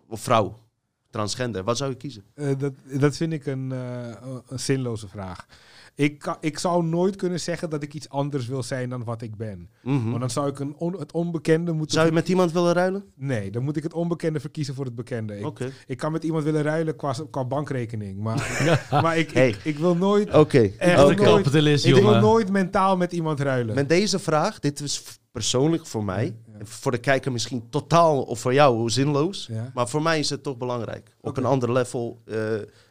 of 0.08 0.20
vrouw? 0.22 0.58
Transgender? 1.18 1.64
Wat 1.64 1.78
zou 1.78 1.90
je 1.90 1.96
kiezen? 1.98 2.24
Eh, 2.34 2.48
dat, 2.58 2.74
dat 3.00 3.18
vind 3.18 3.34
ik 3.34 3.46
een, 3.46 3.72
eh, 3.72 4.08
een 4.48 4.60
zinloze 4.60 5.08
vraag. 5.08 5.46
Ik, 5.96 6.20
kan, 6.20 6.36
ik 6.40 6.60
zou 6.60 6.84
nooit 6.86 7.16
kunnen 7.16 7.40
zeggen 7.40 7.70
dat 7.70 7.84
ik 7.84 7.94
iets 7.94 8.10
anders 8.10 8.48
wil 8.48 8.64
zijn 8.64 8.90
dan 8.90 9.04
wat 9.04 9.22
ik 9.22 9.36
ben. 9.36 9.70
Mhm. 9.84 10.06
Want 10.10 10.20
dan 10.20 10.30
zou 10.30 10.50
ik 10.50 10.60
een 10.60 10.76
on- 10.78 11.00
het 11.00 11.12
onbekende 11.12 11.72
moeten... 11.72 11.94
Zou 11.94 12.06
je 12.08 12.12
met 12.12 12.30
iemand 12.30 12.52
willen 12.52 12.74
ruilen? 12.74 13.04
Nee, 13.16 13.52
dan 13.52 13.64
moet 13.64 13.78
ik 13.78 13.84
het 13.84 13.94
onbekende 13.94 14.40
verkiezen 14.40 14.76
voor 14.76 14.86
het 14.86 14.96
bekende. 14.96 15.40
Ik, 15.40 15.46
Oké. 15.46 15.72
ik 15.88 15.98
kan 15.98 16.12
met 16.12 16.24
iemand 16.24 16.44
willen 16.44 16.62
ruilen 16.62 16.96
qua, 16.96 17.16
qua 17.32 17.46
bankrekening. 17.46 18.20
Maar, 18.20 18.68
maar 19.04 19.18
ik, 19.18 19.32
Hey. 19.32 19.48
ik, 19.50 19.60
ik 19.64 19.78
wil 19.78 19.96
nooit... 19.96 20.34
Oké. 20.34 20.68
Kapitalist, 21.16 21.86
Ik 21.86 21.94
wil 21.96 22.20
nooit 22.20 22.52
mentaal 22.52 22.98
met 22.98 23.12
iemand 23.12 23.40
ruilen. 23.40 23.76
Met 23.76 23.90
deze 23.90 24.20
vraag, 24.20 24.60
dit 24.60 24.80
is 24.80 25.04
persoonlijk 25.32 25.86
voor 25.86 26.04
mij, 26.04 26.36
Ja. 26.60 26.66
voor 26.66 26.92
de 26.92 26.98
kijker 26.98 27.32
misschien 27.32 27.70
totaal 27.70 28.24
of 28.24 28.40
voor 28.40 28.54
jou 28.54 28.90
zinloos, 28.90 29.48
Ja. 29.52 29.72
maar 29.74 29.88
voor 29.88 30.02
mij 30.02 30.20
is 30.20 30.30
het 30.30 30.44
toch 30.44 30.58
belangrijk. 30.58 31.16
Op 31.22 31.38
een 31.38 31.46
ander 31.46 31.72
level 31.72 32.22
eh, 32.26 32.38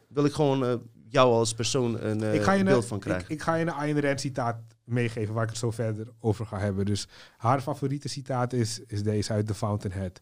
wil 0.08 0.24
ik 0.24 0.32
gewoon 0.32 0.64
eh, 0.64 0.74
jou 1.08 1.32
als 1.32 1.54
persoon 1.54 2.00
een 2.00 2.22
eh, 2.22 2.34
ik, 2.34 2.42
ga 2.42 2.52
je 2.52 2.64
beeld 2.64 2.82
een, 2.82 2.88
van 2.88 2.96
ik, 2.96 3.02
krijgen. 3.02 3.30
ik 3.30 3.42
ga 3.42 3.54
je 3.54 3.62
een 3.66 3.72
Ayn 3.72 4.00
Rand 4.00 4.20
citaat 4.20 4.56
meegeven 4.84 5.34
waar 5.34 5.42
ik 5.42 5.48
het 5.48 5.58
zo 5.58 5.70
verder 5.70 6.06
over 6.20 6.46
ga 6.46 6.58
hebben. 6.58 6.84
Dus 6.84 7.08
haar 7.36 7.60
favoriete 7.60 8.08
citaat 8.08 8.52
is, 8.52 8.80
is 8.86 9.02
deze 9.02 9.32
uit 9.32 9.46
The 9.46 9.54
Fountainhead. 9.54 10.20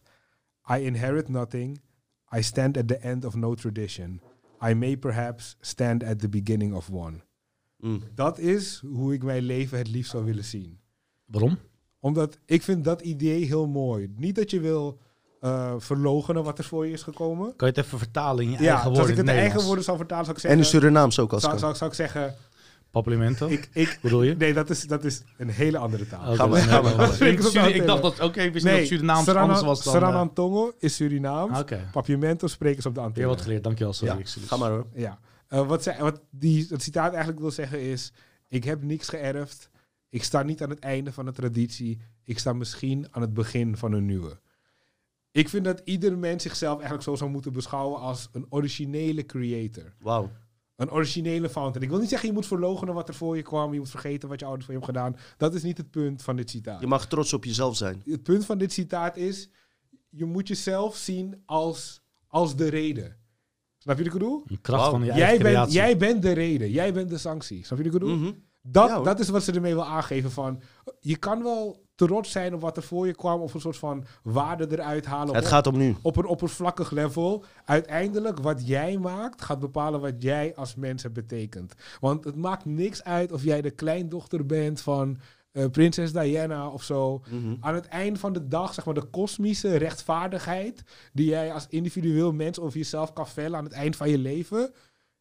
I 0.71 0.85
inherit 0.85 1.29
nothing. 1.29 1.81
I 2.35 2.41
stand 2.41 2.77
at 2.77 2.87
the 2.87 2.97
end 2.97 3.25
of 3.25 3.35
no 3.35 3.53
tradition. 3.53 4.21
I 4.69 4.73
may 4.73 4.97
perhaps 4.97 5.57
stand 5.59 6.03
at 6.03 6.19
the 6.19 6.29
beginning 6.29 6.73
of 6.73 6.89
one. 6.89 7.23
Mm. 7.77 8.01
Dat 8.15 8.39
is 8.39 8.83
hoe 8.87 9.13
ik 9.13 9.23
mijn 9.23 9.43
leven 9.43 9.77
het 9.77 9.87
liefst 9.87 10.11
zou 10.11 10.25
willen 10.25 10.43
zien. 10.43 10.79
Waarom? 11.25 11.57
Omdat 12.05 12.37
ik 12.45 12.61
vind 12.63 12.83
dat 12.83 13.01
idee 13.01 13.45
heel 13.45 13.67
mooi. 13.67 14.13
Niet 14.17 14.35
dat 14.35 14.51
je 14.51 14.59
wil 14.59 14.97
eh 15.39 15.73
verlogenen 15.77 16.43
wat 16.43 16.57
er 16.57 16.63
voor 16.63 16.85
je 16.87 16.91
is 16.93 17.03
gekomen. 17.03 17.55
Kan 17.55 17.67
je 17.67 17.73
het 17.75 17.85
even 17.85 17.97
vertalen 17.97 18.43
in 18.43 18.51
je 18.51 18.57
Ja, 18.57 18.69
eigen 18.69 18.75
als 18.89 18.97
woorden 18.97 19.11
ik 19.17 19.17
het 19.17 19.29
in 19.29 19.41
eigen 19.41 19.61
woorden 19.63 19.83
zou 19.83 19.97
vertalen, 19.97 20.25
zou 20.25 20.37
ik 20.37 20.43
En 20.43 20.49
zeggen... 20.49 20.71
de 20.71 20.77
Surinaams 20.77 21.19
ook 21.19 21.31
als 21.33 21.41
zou, 21.41 21.53
kan. 21.53 21.61
zou, 21.61 21.75
zou 21.75 21.89
ik 21.89 21.95
zeggen... 21.95 22.35
Paplimento? 22.91 23.47
Ik, 23.47 23.69
ik, 23.73 23.99
bedoel 24.01 24.23
je? 24.23 24.35
nee, 24.35 24.53
dat 24.53 24.69
is, 24.69 24.81
dat 24.83 25.03
is 25.03 25.21
een 25.37 25.49
hele 25.49 25.77
andere 25.77 26.07
taal. 26.07 26.25
Oké, 26.27 26.35
Ga 26.35 26.45
maar, 26.47 26.59
nee, 26.59 26.67
ga 26.67 26.81
maar. 26.81 26.97
nee, 26.97 27.19
nee. 27.19 27.31
Ik 27.31 27.41
Suri- 27.41 27.59
ook 27.59 27.73
Ik 27.73 27.85
dacht 27.85 28.01
dat, 28.01 28.19
oké, 28.19 28.51
wist 28.51 28.65
niet 28.65 28.75
dat 28.77 28.85
Surinaams 28.87 29.23
Sarana- 29.25 29.41
anders 29.41 29.61
was 29.61 29.83
dan... 29.83 29.93
eh, 29.93 29.99
Saranantongo 29.99 30.73
is 30.79 30.95
Surinaams. 30.95 31.51
ah, 31.57 32.47
spreken 32.49 32.81
ze 32.81 32.87
op 32.87 32.95
de 32.95 33.01
Antillen. 33.01 33.29
wat 33.29 33.41
geleerd, 33.41 33.63
dankjewel. 33.63 33.93
Sorry, 33.93 34.17
Ja. 34.17 34.41
Ga 34.47 34.57
maar 34.57 34.69
hoor. 34.71 34.85
Ja. 34.93 35.19
Eh, 35.47 35.67
wat, 35.67 35.83
zij, 35.83 35.97
wat 35.99 36.21
die, 36.29 36.67
het 36.69 36.83
citaat 36.83 37.09
eigenlijk 37.11 37.39
wil 37.41 37.51
zeggen 37.51 37.81
is... 37.81 38.11
Ik 38.49 38.63
heb 38.63 38.83
niks 38.83 39.07
geërfd. 39.09 39.69
Ik 40.15 40.23
sta 40.23 40.43
niet 40.43 40.61
aan 40.63 40.69
het 40.69 40.79
einde 40.79 41.11
van 41.11 41.27
een 41.27 41.33
traditie. 41.33 41.99
Ik 42.23 42.39
sta 42.39 42.53
misschien 42.53 43.07
aan 43.11 43.21
het 43.21 43.33
begin 43.33 43.77
van 43.77 43.91
een 43.91 44.05
nieuwe. 44.05 44.39
Ik 45.31 45.49
vind 45.49 45.65
dat 45.65 45.81
ieder 45.83 46.17
mens 46.17 46.43
zichzelf 46.43 46.73
eigenlijk 46.73 47.03
zo 47.03 47.15
zou 47.15 47.29
moeten 47.29 47.53
beschouwen 47.53 47.99
als 47.99 48.29
een 48.31 48.45
originele 48.49 49.25
creator. 49.25 49.93
Wauw. 49.99 50.31
Een 50.75 50.91
originele 50.91 51.49
fountain. 51.49 51.83
Ik 51.83 51.89
wil 51.89 51.99
niet 51.99 52.09
zeggen 52.09 52.27
je 52.27 52.33
moet 52.33 52.45
verloochenen 52.45 52.93
wat 52.93 53.07
er 53.07 53.13
voor 53.13 53.35
je 53.35 53.41
kwam. 53.41 53.73
Je 53.73 53.79
moet 53.79 53.89
vergeten 53.89 54.29
wat 54.29 54.39
je 54.39 54.45
ouders 54.45 54.65
voor 54.65 54.73
je 54.75 54.79
hebben 54.79 55.01
gedaan. 55.01 55.21
Dat 55.37 55.53
is 55.53 55.63
niet 55.63 55.77
het 55.77 55.91
punt 55.91 56.21
van 56.23 56.35
dit 56.35 56.49
citaat. 56.49 56.81
Je 56.81 56.87
mag 56.87 57.07
trots 57.07 57.33
op 57.33 57.43
jezelf 57.43 57.75
zijn. 57.75 58.01
Het 58.05 58.23
punt 58.23 58.45
van 58.45 58.57
dit 58.57 58.73
citaat 58.73 59.17
is... 59.17 59.49
Je 60.09 60.25
moet 60.25 60.47
jezelf 60.47 60.95
zien 60.95 61.41
als, 61.45 62.01
als 62.27 62.55
de 62.55 62.67
reden. 62.67 63.17
Snap 63.77 63.97
je 63.97 64.03
wat 64.03 64.13
ik 64.13 64.19
bedoel? 64.19 64.43
Een 64.45 64.61
kracht 64.61 64.89
van 64.89 64.99
je 64.99 65.05
Jij 65.05 65.21
eigen 65.21 65.43
bent, 65.43 65.53
creatie. 65.53 65.73
jij 65.73 65.97
bent 65.97 66.21
de 66.21 66.31
reden. 66.31 66.71
Jij 66.71 66.93
bent 66.93 67.09
de 67.09 67.17
sanctie. 67.17 67.65
Snap 67.65 67.77
je 67.77 67.83
wat 67.83 67.93
ik 67.93 67.99
bedoel? 67.99 68.17
Mhm. 68.17 68.31
Dat, 68.67 68.89
Ja, 68.89 68.99
dat 68.99 69.19
is 69.19 69.29
wat 69.29 69.43
ze 69.43 69.51
ermee 69.51 69.73
wil 69.73 69.85
aangeven 69.85 70.31
van... 70.31 70.61
Je 70.99 71.17
kan 71.17 71.43
wel 71.43 71.83
trots 71.95 72.31
zijn 72.31 72.53
op 72.53 72.61
wat 72.61 72.77
er 72.77 72.83
voor 72.83 73.07
je 73.07 73.15
kwam... 73.15 73.41
of 73.41 73.53
een 73.53 73.61
soort 73.61 73.77
van 73.77 74.05
waarde 74.23 74.67
eruit 74.71 75.05
halen... 75.05 75.35
Het 75.35 75.43
op, 75.43 75.49
gaat 75.49 75.67
om 75.67 75.77
nu. 75.77 75.95
op 76.01 76.17
een 76.17 76.25
oppervlakkig 76.25 76.91
level. 76.91 77.43
Uiteindelijk, 77.65 78.39
wat 78.39 78.67
jij 78.67 78.97
maakt... 78.97 79.41
gaat 79.41 79.59
bepalen 79.59 80.01
wat 80.01 80.21
jij 80.21 80.55
als 80.55 80.75
mens 80.75 81.03
hebt 81.03 81.15
betekend. 81.15 81.73
Want 81.99 82.23
het 82.23 82.35
maakt 82.35 82.65
niks 82.65 83.03
uit 83.03 83.31
of 83.31 83.43
jij 83.43 83.61
de 83.61 83.71
kleindochter 83.71 84.45
bent 84.45 84.81
van... 84.81 85.17
eh, 85.51 85.65
prinses 85.69 86.11
Diana 86.11 86.69
of 86.69 86.83
zo. 86.83 87.23
Mhm. 87.29 87.55
Aan 87.59 87.75
het 87.75 87.87
eind 87.87 88.19
van 88.19 88.33
de 88.33 88.47
dag, 88.47 88.73
zeg 88.73 88.85
maar, 88.85 88.93
de 88.93 89.09
kosmische 89.09 89.75
rechtvaardigheid 89.75 90.83
die 91.13 91.29
jij 91.29 91.53
als 91.53 91.65
individueel 91.69 92.33
mens 92.33 92.59
over 92.59 92.77
jezelf 92.77 93.13
kan 93.13 93.27
vellen 93.27 93.57
aan 93.57 93.63
het 93.63 93.73
eind 93.73 93.95
van 93.95 94.09
je 94.09 94.17
leven, 94.17 94.73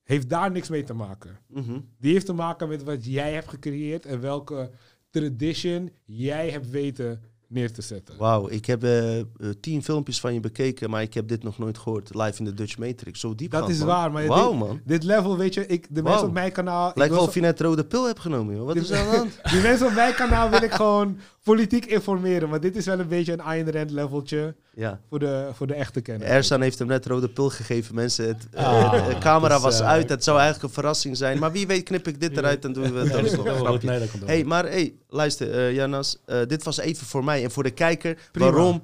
heeft 0.05 0.29
daar 0.29 0.51
niks 0.51 0.69
mee 0.69 0.85
te 0.85 0.95
maken. 0.95 1.39
Mhm. 1.49 1.79
Die 2.01 2.13
heeft 2.13 2.27
te 2.27 2.33
maken 2.33 2.69
met 2.69 2.83
wat 2.83 3.05
jij 3.05 3.33
hebt 3.33 3.49
gecreëerd 3.49 4.07
en 4.07 4.21
welke 4.21 4.71
tradition 5.11 5.91
jij 6.05 6.51
hebt 6.51 6.71
weten 6.71 7.23
neer 7.49 7.73
te 7.73 7.83
zetten. 7.83 8.17
Wauw, 8.17 8.49
ik 8.49 8.67
heb 8.67 8.83
eh, 8.85 9.19
eh, 9.21 9.27
tien 9.61 9.83
filmpjes 9.83 10.21
van 10.21 10.35
je 10.35 10.41
bekeken, 10.41 10.91
maar 10.91 11.03
ik 11.03 11.15
heb 11.15 11.29
dit 11.29 11.43
nog 11.43 11.59
nooit 11.59 11.79
gehoord. 11.79 12.15
Live 12.15 12.39
in 12.39 12.45
de 12.45 12.55
Dutch 12.55 12.79
Matrix. 12.79 13.21
Zo 13.21 13.35
diep 13.35 13.51
Dat 13.51 13.61
gaan, 13.63 13.71
is 13.71 13.79
man. 13.79 13.87
waar, 13.87 14.13
maar 14.13 14.23
dit- 14.23 14.59
man. 14.59 14.81
Dit 14.85 15.03
level, 15.03 15.37
weet 15.37 15.55
je, 15.55 15.67
ik, 15.67 15.87
de 15.91 16.03
mensen 16.03 16.27
op 16.27 16.33
mijn 16.33 16.53
kanaal... 16.53 16.89
ik 16.91 16.97
Lijkt 16.97 17.11
wil 17.13 17.21
wel 17.21 17.29
of 17.29 17.35
je 17.35 17.41
net 17.41 17.61
rode 17.61 17.85
pil 17.85 18.07
hebt 18.07 18.21
genomen, 18.21 18.55
joh. 18.57 18.67
Wat 18.67 18.77
is 18.77 18.91
er 18.91 19.07
aan? 19.19 19.29
Die 19.53 19.61
mensen 19.61 19.87
op 19.87 19.93
mijn 19.95 20.15
kanaal 20.15 20.51
wil 20.51 20.63
ik 20.63 20.73
gewoon 20.73 21.19
politiek 21.43 21.85
informeren. 21.87 22.49
Maar 22.49 22.61
dit 22.61 22.77
is 22.77 22.87
wel 22.87 22.99
een 22.99 23.09
beetje 23.09 23.33
een 23.33 23.41
Ayn 23.43 23.71
Rand 23.71 23.91
leveltje 23.91 24.55
Ja. 24.77 25.01
voor 25.09 25.19
de, 25.19 25.49
voor 25.53 25.67
de 25.67 25.75
echte 25.75 26.01
kennis. 26.01 26.29
Ersan 26.29 26.61
heeft 26.61 26.79
hem 26.79 26.89
net 26.89 27.07
rode 27.07 27.29
pil 27.29 27.51
gegeven. 27.51 27.95
Mensen, 27.95 28.27
het, 28.27 28.47
eh, 28.51 28.67
Ah, 28.67 29.07
de 29.09 29.19
camera 29.19 29.61
was 29.61 29.81
eh, 29.81 29.87
uit. 29.87 30.09
Het 30.09 30.25
zou 30.25 30.39
eigenlijk 30.39 30.69
een 30.69 30.75
verrassing 30.75 31.17
zijn. 31.17 31.39
Maar 31.39 31.53
wie 31.53 31.67
weet 31.67 31.83
knip 31.83 32.09
ik 32.09 32.21
dit 32.21 32.37
eruit 32.37 32.65
en 32.65 32.73
doen 32.73 32.93
we 32.93 32.99
het 32.99 33.13
Nee, 33.13 33.79
je? 33.81 33.87
Nee, 33.87 33.99
dat 33.99 34.09
Hey, 34.27 34.45
maar 34.45 34.65
hey, 34.65 34.95
luister, 35.09 35.51
eh, 35.53 35.75
Janas, 35.75 36.19
eh, 36.27 36.39
dit 36.47 36.63
was 36.63 36.79
even 36.79 37.07
voor 37.07 37.25
mij 37.25 37.45
en 37.45 37.51
voor 37.51 37.63
de 37.63 37.71
kijker. 37.71 38.19
Prima. 38.33 38.51
Waarom? 38.51 38.83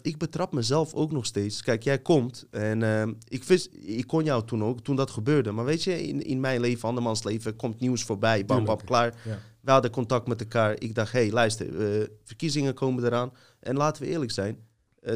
Ik 0.00 0.18
betrap 0.18 0.52
mezelf 0.52 0.94
ook 0.94 1.12
nog 1.12 1.26
steeds. 1.26 1.62
Kijk, 1.62 1.82
jij 1.82 1.98
komt 1.98 2.46
en 2.50 3.18
ik, 3.28 3.44
vis, 3.44 3.68
ik 3.68 4.06
kon 4.06 4.24
jou 4.24 4.44
toen 4.44 4.64
ook, 4.64 4.80
toen 4.80 4.96
dat 4.96 5.10
gebeurde. 5.10 5.50
Maar 5.52 5.64
weet 5.64 5.82
je, 5.82 6.06
in, 6.06 6.22
in 6.22 6.40
mijn 6.40 6.60
leven, 6.60 6.88
andermans 6.88 7.24
leven, 7.24 7.56
komt 7.56 7.80
nieuws 7.80 8.02
voorbij. 8.02 8.44
Bam, 8.44 8.64
bam, 8.64 8.84
klaar. 8.84 9.14
Ja. 9.24 9.38
We 9.66 9.72
hadden 9.72 9.90
contact 9.90 10.26
met 10.26 10.40
elkaar. 10.40 10.74
Ik 10.78 10.94
dacht, 10.94 11.12
hé, 11.12 11.20
hey, 11.20 11.30
luister, 11.30 12.00
eh, 12.00 12.06
verkiezingen 12.24 12.74
komen 12.74 13.04
eraan. 13.04 13.32
En 13.60 13.76
laten 13.76 14.02
we 14.02 14.08
eerlijk 14.08 14.30
zijn, 14.30 14.58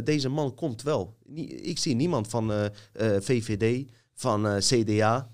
deze 0.05 0.29
man 0.29 0.55
komt 0.55 0.83
wel. 0.83 1.17
Nie- 1.27 1.49
ik 1.49 1.79
zie 1.79 1.95
niemand 1.95 2.29
van 2.29 2.53
eh, 2.53 2.65
eh, 2.65 3.21
VVD, 3.23 3.89
van 4.15 4.47
eh, 4.47 4.57
CDA, 4.59 5.31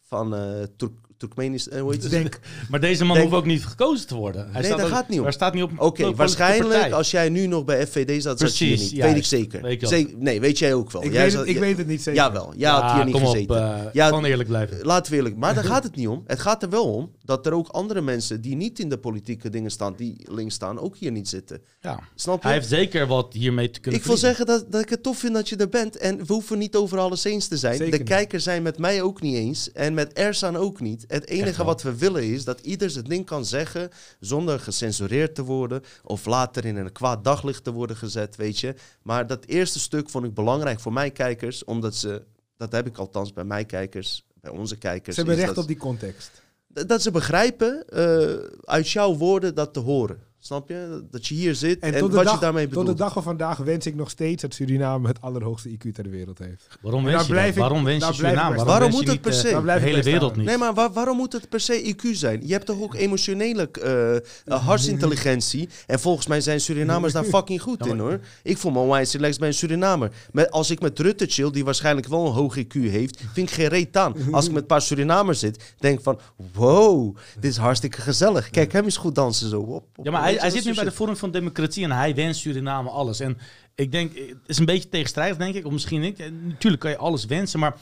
van 0.00 0.34
eh 0.34 0.62
Turk 0.76 0.92
Turkmenistan, 1.16 1.72
eh, 1.72 1.80
hoe 1.80 1.92
heet 1.92 2.02
het? 2.02 2.10
Denk, 2.10 2.40
Maar 2.70 2.80
deze 2.80 3.04
man 3.04 3.16
Denk- 3.16 3.28
hoeft 3.28 3.40
ook 3.40 3.46
niet 3.48 3.64
gekozen 3.66 4.06
te 4.06 4.14
worden. 4.14 4.42
Hij 4.52 4.60
Nee, 4.62 4.70
staat 4.70 4.82
ook- 4.84 4.88
gaat 4.90 5.08
niet 5.08 5.18
om. 5.18 5.24
Hij 5.24 5.32
staat 5.32 5.54
niet 5.54 5.62
op. 5.62 5.70
Oké, 5.76 6.14
waarschijnlijk 6.14 6.92
als 6.92 7.10
jij 7.10 7.28
nu 7.28 7.46
nog 7.46 7.64
bij 7.64 7.86
FVD 7.86 8.22
zat, 8.22 8.38
zat 8.38 8.58
je 8.58 8.64
hier 8.64 8.74
Precies, 8.74 8.92
niet. 8.92 9.02
Weet 9.02 9.16
ik 9.16 9.24
zeker. 9.24 9.62
Weet 9.62 9.72
ik 9.72 9.80
wel. 9.80 9.90
Zeker- 9.90 10.14
Nee, 10.18 10.40
weet 10.40 10.58
jij 10.58 10.74
ook 10.74 10.90
wel. 10.90 11.04
ik, 11.04 11.12
jij 11.12 11.22
weet 11.22 11.30
zat- 11.32 11.40
het, 11.40 11.48
ik 11.48 11.54
ja- 11.54 11.60
weet 11.60 11.76
het 11.78 11.86
niet 11.86 12.02
zeker. 12.02 12.20
Jawel, 12.20 12.52
jij 12.56 12.70
had 12.70 12.92
hier 12.92 13.04
niet 13.04 13.14
kom 13.14 13.24
gezeten. 13.24 13.56
Op, 13.56 13.62
eh, 13.62 13.92
Ja, 13.92 14.06
gewoon 14.08 14.24
eerlijk 14.24 14.48
blijven. 14.48 14.78
Laten 14.86 15.10
we 15.12 15.16
eerlijk. 15.18 15.36
Maar 15.36 15.54
daar 15.54 15.64
gaat 15.74 15.82
het 15.82 15.96
niet 15.96 16.08
om. 16.08 16.22
Het 16.26 16.40
gaat 16.40 16.62
er 16.62 16.70
wel 16.70 16.92
om 16.94 17.10
dat 17.30 17.46
er 17.46 17.52
ook 17.52 17.68
andere 17.68 18.00
mensen 18.00 18.40
die 18.40 18.56
niet 18.56 18.78
in 18.78 18.88
de 18.88 18.98
politieke 18.98 19.50
dingen 19.50 19.70
staan, 19.70 19.94
die 19.96 20.26
links 20.30 20.54
staan, 20.54 20.78
ook 20.78 20.96
hier 20.96 21.10
niet 21.10 21.28
zitten. 21.28 21.62
Ja. 21.80 22.00
Snap 22.14 22.42
je? 22.42 22.46
Hij 22.46 22.56
heeft 22.56 22.68
zeker 22.68 23.06
wat 23.06 23.32
hiermee 23.32 23.70
te 23.70 23.80
kunnen 23.80 24.00
ik 24.00 24.06
wil 24.06 24.16
zeggen 24.16 24.46
dat, 24.46 24.72
dat 24.72 24.80
ik 24.80 24.88
het 24.88 25.02
tof 25.02 25.18
vind 25.18 25.34
dat 25.34 25.48
je 25.48 25.56
er 25.56 25.68
bent. 25.68 25.96
En 25.96 26.18
we 26.26 26.32
hoeven 26.32 26.58
niet 26.58 26.76
over 26.76 26.98
alles 26.98 27.24
eens 27.24 27.48
te 27.48 27.56
zijn. 27.56 27.76
Zeker 27.76 27.98
de 27.98 28.04
kijkers 28.04 28.44
zijn 28.44 28.62
met 28.62 28.78
mij 28.78 29.02
ook 29.02 29.20
niet 29.20 29.34
eens. 29.34 29.72
En 29.72 29.94
met 29.94 30.12
Ersan 30.12 30.56
ook 30.56 30.80
niet. 30.80 31.04
Het 31.06 31.26
enige 31.28 31.64
wat 31.64 31.82
we 31.82 31.96
willen 31.96 32.24
is 32.24 32.44
dat 32.44 32.60
ieder 32.60 32.90
zijn 32.90 33.04
ding 33.04 33.26
kan 33.26 33.44
zeggen. 33.44 33.90
zonder 34.20 34.60
gecensureerd 34.60 35.34
te 35.34 35.44
worden. 35.44 35.82
of 36.04 36.26
later 36.26 36.64
in 36.64 36.76
een 36.76 36.92
kwaad 36.92 37.24
daglicht 37.24 37.64
te 37.64 37.72
worden 37.72 37.96
gezet, 37.96 38.36
weet 38.36 38.58
je. 38.58 38.74
Maar 39.02 39.26
dat 39.26 39.44
eerste 39.44 39.78
stuk 39.78 40.10
vond 40.10 40.24
ik 40.24 40.34
belangrijk 40.34 40.80
voor 40.80 40.92
mijn 40.92 41.12
kijkers. 41.12 41.64
Omdat 41.64 41.94
ze, 41.94 42.22
dat 42.56 42.72
heb 42.72 42.86
ik 42.86 42.98
althans 42.98 43.32
bij 43.32 43.44
mijn 43.44 43.66
kijkers, 43.66 44.24
bij 44.40 44.50
onze 44.50 44.76
kijkers. 44.76 45.16
Ze 45.16 45.20
hebben 45.22 45.38
recht 45.38 45.54
dat, 45.54 45.64
op 45.64 45.66
die 45.66 45.76
context. 45.76 46.39
Dat 46.72 47.02
ze 47.02 47.10
begrijpen 47.10 47.88
eh, 47.88 48.34
uit 48.60 48.90
jouw 48.90 49.16
woorden 49.16 49.54
dat 49.54 49.72
te 49.72 49.80
horen. 49.80 50.28
Snap 50.42 50.68
je? 50.68 51.04
Dat 51.10 51.26
je 51.26 51.34
hier 51.34 51.54
zit 51.54 51.78
en, 51.78 51.98
tot, 51.98 52.12
wat 52.12 52.24
dag, 52.24 52.34
je 52.34 52.40
daarmee 52.40 52.64
tot 52.64 52.74
bedoelt. 52.74 52.86
de 52.96 53.02
dag 53.02 53.12
van 53.12 53.22
vandaag 53.22 53.58
wens 53.58 53.86
ik 53.86 53.94
nog 53.94 54.10
steeds 54.10 54.42
dat 54.42 54.54
Suriname 54.54 55.08
het 55.08 55.20
allerhoogste 55.20 55.68
IQ 55.70 55.90
ter 55.92 56.10
wereld 56.10 56.38
heeft. 56.38 56.66
Waarom 56.80 57.06
En 57.06 57.12
wens 57.12 57.26
je 57.26 57.32
blijf 57.32 57.46
dat? 57.46 57.54
ik- 57.54 57.60
Waarom 57.60 57.84
wens 57.84 58.06
je 58.06 58.12
Suriname? 58.14 58.64
Waarom 58.64 58.90
moet 58.90 59.02
je 59.04 59.10
het 59.10 59.20
per 59.20 59.32
se? 59.32 59.62
De 59.64 59.72
hele 59.72 60.02
wereld 60.02 60.36
niet. 60.36 60.46
Nee, 60.46 60.56
maar 60.56 60.74
waar- 60.74 60.92
waarom 60.92 61.16
moet 61.16 61.32
het 61.32 61.48
per 61.48 61.60
se 61.60 61.94
IQ 61.94 62.02
zijn? 62.12 62.46
Je 62.46 62.52
hebt 62.52 62.66
toch 62.66 62.80
ook 62.80 62.94
emotionele 62.94 63.70
eh, 63.70 64.16
eh, 64.16 64.22
hartsintelligentie? 64.66 65.68
En 65.86 66.00
volgens 66.00 66.26
mij 66.26 66.40
zijn 66.40 66.60
Surinamers 66.60 67.12
daar 67.12 67.24
fucking 67.34 67.62
goed 67.62 67.86
in 67.86 67.98
hoor. 67.98 68.20
Ik 68.42 68.58
voel 68.58 68.72
me 68.72 68.78
onwijs 68.78 69.12
relaxed 69.12 69.38
bij 69.38 69.48
een 69.48 69.54
Surinamer. 69.54 70.10
Met, 70.32 70.50
als 70.50 70.70
ik 70.70 70.80
met 70.80 70.98
Rutte 70.98 71.26
chill, 71.26 71.50
die 71.50 71.64
waarschijnlijk 71.64 72.06
wel 72.06 72.26
een 72.26 72.32
hoog 72.32 72.56
IQ 72.58 72.72
heeft, 72.72 73.22
vind 73.32 73.48
ik 73.48 73.54
geen 73.54 73.68
reet 73.68 73.96
aan. 73.96 74.14
Als 74.30 74.44
ik 74.46 74.52
met 74.52 74.60
een 74.60 74.66
paar 74.68 74.82
Surinamers 74.82 75.38
zit, 75.38 75.74
denk 75.78 75.98
ik 75.98 76.04
van, 76.04 76.18
wow, 76.52 77.16
dit 77.40 77.50
is 77.50 77.56
hartstikke 77.56 78.00
gezellig. 78.00 78.50
Kijk, 78.50 78.72
hem 78.72 78.86
is 78.86 78.96
goed 78.96 79.14
dansen 79.14 79.48
zo. 79.48 79.64
Hop, 79.64 79.84
hop. 79.96 80.04
Ja, 80.04 80.10
maar 80.10 80.22
hij, 80.38 80.50
zit 80.50 80.64
nu 80.64 80.70
is 80.70 80.76
bij 80.76 80.84
de. 80.84 80.92
Forum 80.92 81.16
van 81.16 81.30
Democratie 81.30 81.84
en 81.84 81.90
hij 81.90 82.14
wenst 82.14 82.40
Suriname 82.40 82.90
alles. 82.90 83.20
En 83.20 83.38
ik 83.74 83.92
denk, 83.92 84.18
het 84.18 84.36
is 84.46 84.58
een 84.58 84.64
beetje 84.64 84.88
tegenstrijdig, 84.88 85.36
denk 85.36 85.54
ik, 85.54 85.66
of 85.66 85.72
misschien 85.72 86.00
niet. 86.00 86.20
En 86.20 86.46
Natuurlijk 86.46 86.82
kan 86.82 86.90
je 86.90 86.96
alles 86.96 87.24
wensen, 87.24 87.60
maar 87.60 87.76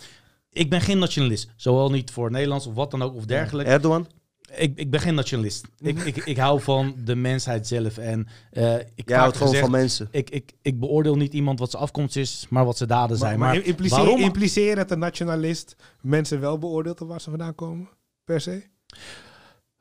ik 0.52 0.70
ben 0.70 0.80
geen 0.80 0.98
nationalist. 0.98 1.50
Zowel 1.56 1.90
niet 1.90 2.10
voor 2.10 2.30
Nederlands 2.30 2.66
of 2.66 2.74
wat 2.74 2.90
dan 2.90 3.02
ook, 3.02 3.14
of 3.14 3.24
dergelijke. 3.24 3.70
Erdogan? 3.70 4.06
Ik, 4.56 4.72
ik 4.78 4.90
ben 4.90 5.00
geen 5.00 5.14
nationalist. 5.14 5.68
Ik, 5.78 5.98
ik, 5.98 6.16
ik 6.16 6.36
hou 6.36 6.60
van 6.60 6.94
de 7.04 7.14
mensheid 7.16 7.66
zelf. 7.66 7.98
En 7.98 8.26
eh 8.50 8.74
ik 8.94 9.10
houdt 9.10 9.36
gewoon 9.36 9.48
gezegd, 9.48 9.68
van 9.70 9.70
mensen. 9.80 10.08
ik, 10.10 10.30
ik, 10.30 10.52
ik 10.62 10.80
beoordeel 10.80 11.16
niet 11.16 11.32
iemand 11.32 11.58
wat 11.58 11.70
zijn 11.70 11.82
afkomst 11.82 12.16
is, 12.16 12.46
maar 12.50 12.64
wat 12.64 12.76
zijn 12.76 12.88
daden 12.88 13.16
zijn. 13.16 13.38
maar 13.38 13.54
Maar, 13.54 13.64
impliceer, 13.64 13.98
waarom? 13.98 14.20
impliceer 14.20 14.76
dat 14.76 14.90
een 14.90 14.98
nationalist 14.98 15.76
mensen 16.00 16.40
wel 16.40 16.58
beoordeelt 16.58 17.00
op 17.00 17.08
waar 17.08 17.20
ze 17.20 17.30
vandaan 17.30 17.54
komen? 17.54 17.88
Per 18.24 18.40
se? 18.40 18.62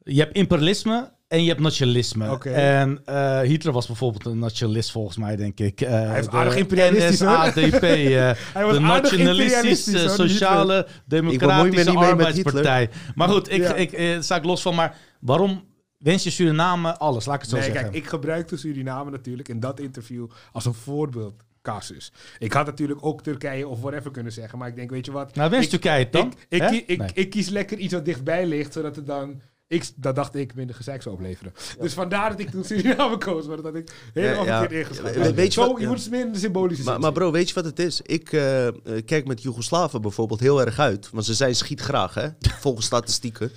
Je 0.04 0.20
hebt 0.20 0.36
imperialisme 0.36 1.12
en 1.28 1.42
je 1.44 1.48
hebt 1.50 1.60
nationalisme. 1.62 2.32
Oké. 2.32 2.50
En 2.50 3.02
eh, 3.06 3.40
Hitler 3.42 3.74
was 3.74 3.88
bijvoorbeeld 3.88 4.26
een 4.26 4.40
nationalist 4.40 4.92
volgens 4.92 5.18
mij, 5.18 5.36
denk 5.36 5.60
ik. 5.60 5.82
Eh, 5.82 5.90
Hij 5.90 6.20
is 6.20 6.28
aardig 6.28 6.56
imperialistisch. 6.56 7.20
NSADP, 7.20 7.84
eh, 7.84 8.32
Hij 8.54 8.64
was 8.66 8.74
de 8.74 8.80
nationalistische, 8.80 10.10
sociale, 10.10 10.78
Ik 10.88 11.02
democratische 11.06 11.92
arbeidspartij. 11.98 12.90
Maar 13.16 13.30
goed, 13.30 13.52
ik, 13.52 13.62
Ja. 13.62 13.74
ik, 13.76 13.92
eh, 13.92 14.20
sta 14.22 14.36
ik 14.36 14.44
los 14.44 14.62
van. 14.62 14.76
Maar 14.76 14.96
waarom 15.20 15.64
wens 15.98 16.24
je 16.24 16.30
Suriname 16.30 16.98
alles? 16.98 17.26
Laat 17.26 17.36
ik 17.36 17.42
het 17.42 17.50
zo 17.50 17.56
Nee, 17.56 17.66
zeggen. 17.66 17.84
kijk, 17.84 17.96
ik 17.96 18.08
gebruikte 18.10 18.58
Suriname 18.58 19.12
natuurlijk 19.12 19.48
in 19.50 19.60
dat 19.60 19.80
interview 19.80 20.28
als 20.52 20.66
een 20.66 20.74
voorbeeldcasus. 20.74 22.12
Ik 22.40 22.54
had 22.54 22.66
natuurlijk 22.66 23.06
ook 23.06 23.24
Turkije 23.24 23.68
of 23.68 23.82
whatever 23.82 24.12
kunnen 24.12 24.32
zeggen, 24.32 24.58
maar 24.60 24.68
ik 24.68 24.76
denk, 24.76 24.90
weet 24.90 25.06
je 25.06 25.12
wat? 25.12 25.36
nou, 25.36 25.50
wens 25.50 25.64
ik, 25.64 25.70
Turkije 25.70 26.08
dan? 26.10 26.34
Ik, 26.50 26.64
ik, 26.72 26.84
ik, 26.88 26.98
Nee. 26.98 27.10
ik 27.14 27.30
kies 27.30 27.50
lekker 27.50 27.78
iets 27.78 27.94
wat 27.94 28.06
dichtbij 28.06 28.46
ligt, 28.46 28.74
zodat 28.74 28.96
het 28.96 29.08
dan... 29.08 29.42
Ik, 29.70 29.90
dat 29.96 30.16
dacht 30.16 30.36
ik 30.36 30.56
minder 30.56 30.76
gezeik 30.76 31.02
zou 31.02 31.16
opleveren. 31.16 31.54
Dus 31.80 31.94
vandaar 31.94 32.30
dat 32.30 32.40
ik 32.40 32.50
toen 32.50 32.64
Suriname 32.64 33.18
koos, 33.18 33.46
maar 33.48 33.56
dat 33.56 33.66
had 33.66 33.76
ik 33.76 33.92
helemaal 34.14 34.46
Ja, 34.46 34.62
ja. 34.62 34.70
ingeschat. 34.70 35.14
We- 35.16 35.34
weet 35.34 35.54
je 35.54 35.62
Zo, 35.62 35.68
wat- 35.68 35.76
je 35.78 35.84
ja. 35.84 35.90
moet 35.90 36.00
het 36.00 36.10
meer 36.10 36.26
in 36.26 36.32
de 36.32 36.40
symbolische 36.40 36.84
Maar, 36.84 36.94
zin 36.94 37.02
maar 37.02 37.12
bro, 37.12 37.32
weet 37.32 37.48
je 37.50 37.56
wat 37.56 37.66
het 37.66 37.80
is? 37.80 38.02
Ik 38.02 38.32
eh, 38.34 38.68
eh, 38.68 38.74
kijk 39.06 39.28
met 39.28 39.42
Joegoslaven 39.42 40.02
bijvoorbeeld 40.02 40.40
heel 40.40 40.62
erg 40.66 40.80
uit. 40.80 41.10
Want 41.12 41.26
ze 41.26 41.34
zijn 41.34 41.56
schietgraag, 41.56 42.14
hè? 42.14 42.28
Volgens 42.60 42.86
statistieken. 42.86 43.52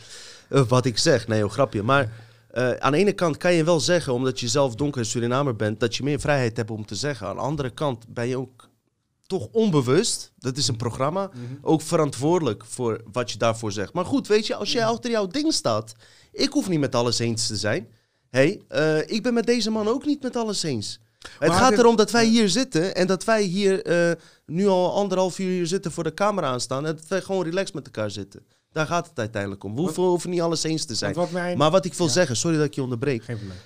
Eh, 0.49 0.63
wat 0.63 0.85
ik 0.87 0.99
zeg, 0.99 1.29
nee, 1.29 1.39
joh, 1.39 1.51
grapje. 1.51 1.83
Maar 1.83 2.13
aan 2.79 2.93
de 2.93 2.99
ene 2.99 3.13
kant 3.13 3.37
kan 3.37 3.53
je 3.53 3.65
wel 3.65 3.81
zeggen, 3.81 4.13
omdat 4.13 4.41
je 4.41 4.49
zelf 4.49 4.75
donker 4.75 5.05
Surinamer 5.05 5.57
bent, 5.57 5.81
dat 5.81 5.97
je 5.97 6.03
meer 6.03 6.21
vrijheid 6.21 6.57
hebt 6.57 6.71
om 6.71 6.87
te 6.87 6.95
zeggen. 6.95 7.27
Aan 7.27 7.37
de 7.37 7.43
andere 7.43 7.71
kant 7.71 8.05
ben 8.09 8.29
je 8.29 8.39
ook 8.39 8.69
toch 9.31 9.49
onbewust, 9.53 10.33
dat 10.39 10.57
is 10.57 10.69
een 10.69 10.77
programma, 10.77 11.31
ook 11.63 11.83
verantwoordelijk 11.83 12.65
voor 12.65 13.01
wat 13.13 13.31
je 13.31 13.39
daarvoor 13.39 13.73
zegt. 13.73 13.93
Maar 13.93 14.05
goed, 14.05 14.27
weet 14.27 14.47
je, 14.47 14.55
als 14.55 14.73
jij 14.73 14.85
achter 14.85 15.11
jouw 15.11 15.27
ding 15.27 15.53
staat, 15.53 15.93
ik 16.33 16.53
hoef 16.53 16.69
niet 16.69 16.81
met 16.81 16.95
alles 16.95 17.19
eens 17.19 17.47
te 17.47 17.57
zijn. 17.57 17.89
hey, 18.31 18.61
eh, 18.69 18.99
ik 19.09 19.23
ben 19.23 19.35
met 19.35 19.47
deze 19.47 19.71
man 19.71 19.89
ook 19.89 20.07
niet 20.07 20.23
met 20.23 20.37
alles 20.37 20.63
eens. 20.63 21.01
Het 21.39 21.53
gaat 21.53 21.79
erom 21.79 21.97
dat 21.97 22.11
wij 22.11 22.27
hier 22.27 22.49
zitten 22.49 22.95
en 22.95 23.07
dat 23.07 23.25
wij 23.25 23.43
hier 23.43 23.85
eh, 23.85 24.13
nu 24.47 24.67
al 24.67 24.95
anderhalf 24.95 25.39
uur 25.39 25.51
hier 25.51 25.67
zitten 25.67 25.93
voor 25.93 26.05
de 26.05 26.15
camera 26.15 26.47
aanstaan 26.47 26.87
en 26.87 26.97
dat 26.97 27.09
wij 27.09 27.23
gewoon 27.23 27.45
relaxed 27.45 27.75
met 27.75 27.85
elkaar 27.85 28.11
zitten. 28.11 28.47
Daar 28.73 28.87
gaat 28.87 29.09
het 29.09 29.19
uiteindelijk 29.19 29.65
om. 29.65 29.75
We 29.75 29.81
hoeven, 29.81 30.03
hoeven 30.03 30.31
niet 30.31 30.41
alles 30.41 30.63
eens 30.63 30.85
te 30.85 30.95
zijn. 30.95 31.15
Wat 31.15 31.31
mijn... 31.31 31.59
Maar 31.59 31.71
wat 31.71 31.85
ik 31.85 31.95
wil 31.95 32.07
Ja. 32.07 32.13
zeggen, 32.13 32.37
sorry 32.37 32.57
dat 32.57 32.67
ik 32.67 32.75
je 32.75 32.83
onderbreek. 32.83 33.25
Geen 33.25 33.37
probleem. 33.37 33.59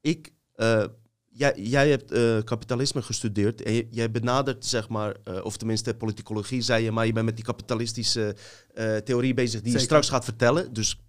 Ik, 0.00 0.32
eh, 0.54 0.84
jij, 1.32 1.52
jij 1.56 1.88
hebt 1.90 2.10
eh, 2.10 2.38
kapitalisme 2.44 3.02
gestudeerd 3.02 3.62
en 3.62 3.86
jij 3.90 4.10
benadert, 4.10 4.66
zeg 4.66 4.88
maar, 4.88 5.16
eh, 5.24 5.44
of 5.44 5.56
tenminste 5.56 5.94
politicologie 5.94 6.60
zei 6.62 6.84
je, 6.84 6.90
maar 6.92 7.06
je 7.06 7.12
bent 7.12 7.26
met 7.26 7.36
die 7.36 7.44
kapitalistische 7.44 8.36
eh, 8.74 8.96
theorie 8.96 9.34
bezig 9.34 9.60
die 9.60 9.72
je 9.72 9.78
straks 9.78 10.08
gaat 10.08 10.24
vertellen. 10.24 10.72
Dus 10.72 11.00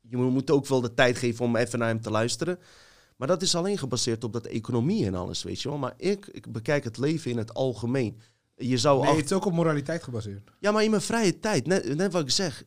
je 0.00 0.16
mo- 0.16 0.30
moet 0.30 0.50
ook 0.50 0.66
wel 0.66 0.80
de 0.80 0.94
tijd 0.94 1.16
geven 1.18 1.44
om 1.44 1.56
even 1.56 1.78
naar 1.78 1.88
hem 1.88 2.00
te 2.00 2.10
luisteren. 2.10 2.58
Maar 3.16 3.28
dat 3.28 3.42
is 3.42 3.54
alleen 3.54 3.78
gebaseerd 3.78 4.24
op 4.24 4.32
dat 4.32 4.46
economie 4.46 5.06
en 5.06 5.14
alles, 5.14 5.42
weet 5.42 5.62
je 5.62 5.68
wel. 5.68 5.78
Maar 5.78 5.94
ik, 5.96 6.26
ik 6.26 6.52
bekijk 6.52 6.84
het 6.84 6.98
leven 6.98 7.30
in 7.30 7.36
het 7.38 7.54
algemeen. 7.54 8.20
Je 8.56 8.78
zou 8.78 9.02
Nee, 9.02 9.16
het 9.16 9.24
is 9.24 9.32
ook 9.32 9.44
op 9.44 9.52
moraliteit 9.52 10.02
gebaseerd. 10.02 10.50
ja, 10.58 10.72
maar 10.72 10.84
in 10.84 10.90
mijn 10.90 11.02
vrije 11.02 11.38
tijd, 11.38 11.66
net, 11.66 11.96
net 11.96 12.12
wat 12.12 12.22
ik 12.22 12.30
zeg, 12.30 12.64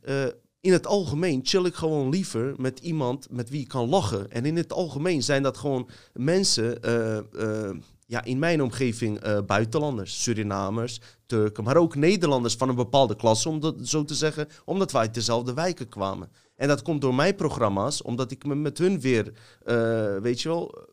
in 0.66 0.72
het 0.72 0.88
algemeen 0.88 1.40
chill 1.44 1.66
ik 1.66 1.76
gewoon 1.76 2.10
liever 2.10 2.54
met 2.58 2.80
iemand 2.80 3.28
met 3.32 3.50
wie 3.50 3.62
ik 3.62 3.68
kan 3.68 3.90
lachen. 3.90 4.32
En 4.32 4.46
in 4.46 4.56
het 4.56 4.74
algemeen 4.74 5.24
zijn 5.24 5.44
dat 5.44 5.58
gewoon 5.58 5.90
mensen, 6.14 6.82
eh, 6.84 7.18
eh, 7.18 7.76
ja, 8.08 8.24
in 8.24 8.40
mijn 8.40 8.62
omgeving 8.62 9.20
eh, 9.20 9.38
buitenlanders, 9.46 10.24
Surinamers, 10.24 11.00
Turken, 11.26 11.64
maar 11.64 11.78
ook 11.78 11.96
Nederlanders 11.96 12.56
van 12.56 12.70
een 12.70 12.76
bepaalde 12.76 13.16
klasse, 13.16 13.50
om 13.50 13.60
dat 13.60 13.76
zo 13.84 14.04
te 14.04 14.16
zeggen, 14.16 14.48
omdat 14.64 14.92
wij 14.92 15.02
uit 15.02 15.14
dezelfde 15.14 15.54
wijken 15.54 15.90
kwamen. 15.90 16.32
En 16.56 16.68
dat 16.68 16.82
komt 16.82 17.02
door 17.02 17.16
mijn 17.16 17.36
programma's, 17.36 18.02
omdat 18.02 18.32
ik 18.32 18.46
me 18.46 18.56
met 18.56 18.78
hun 18.78 19.00
weer, 19.00 19.34
weet 20.22 20.42
je 20.42 20.50
wel, 20.50 20.88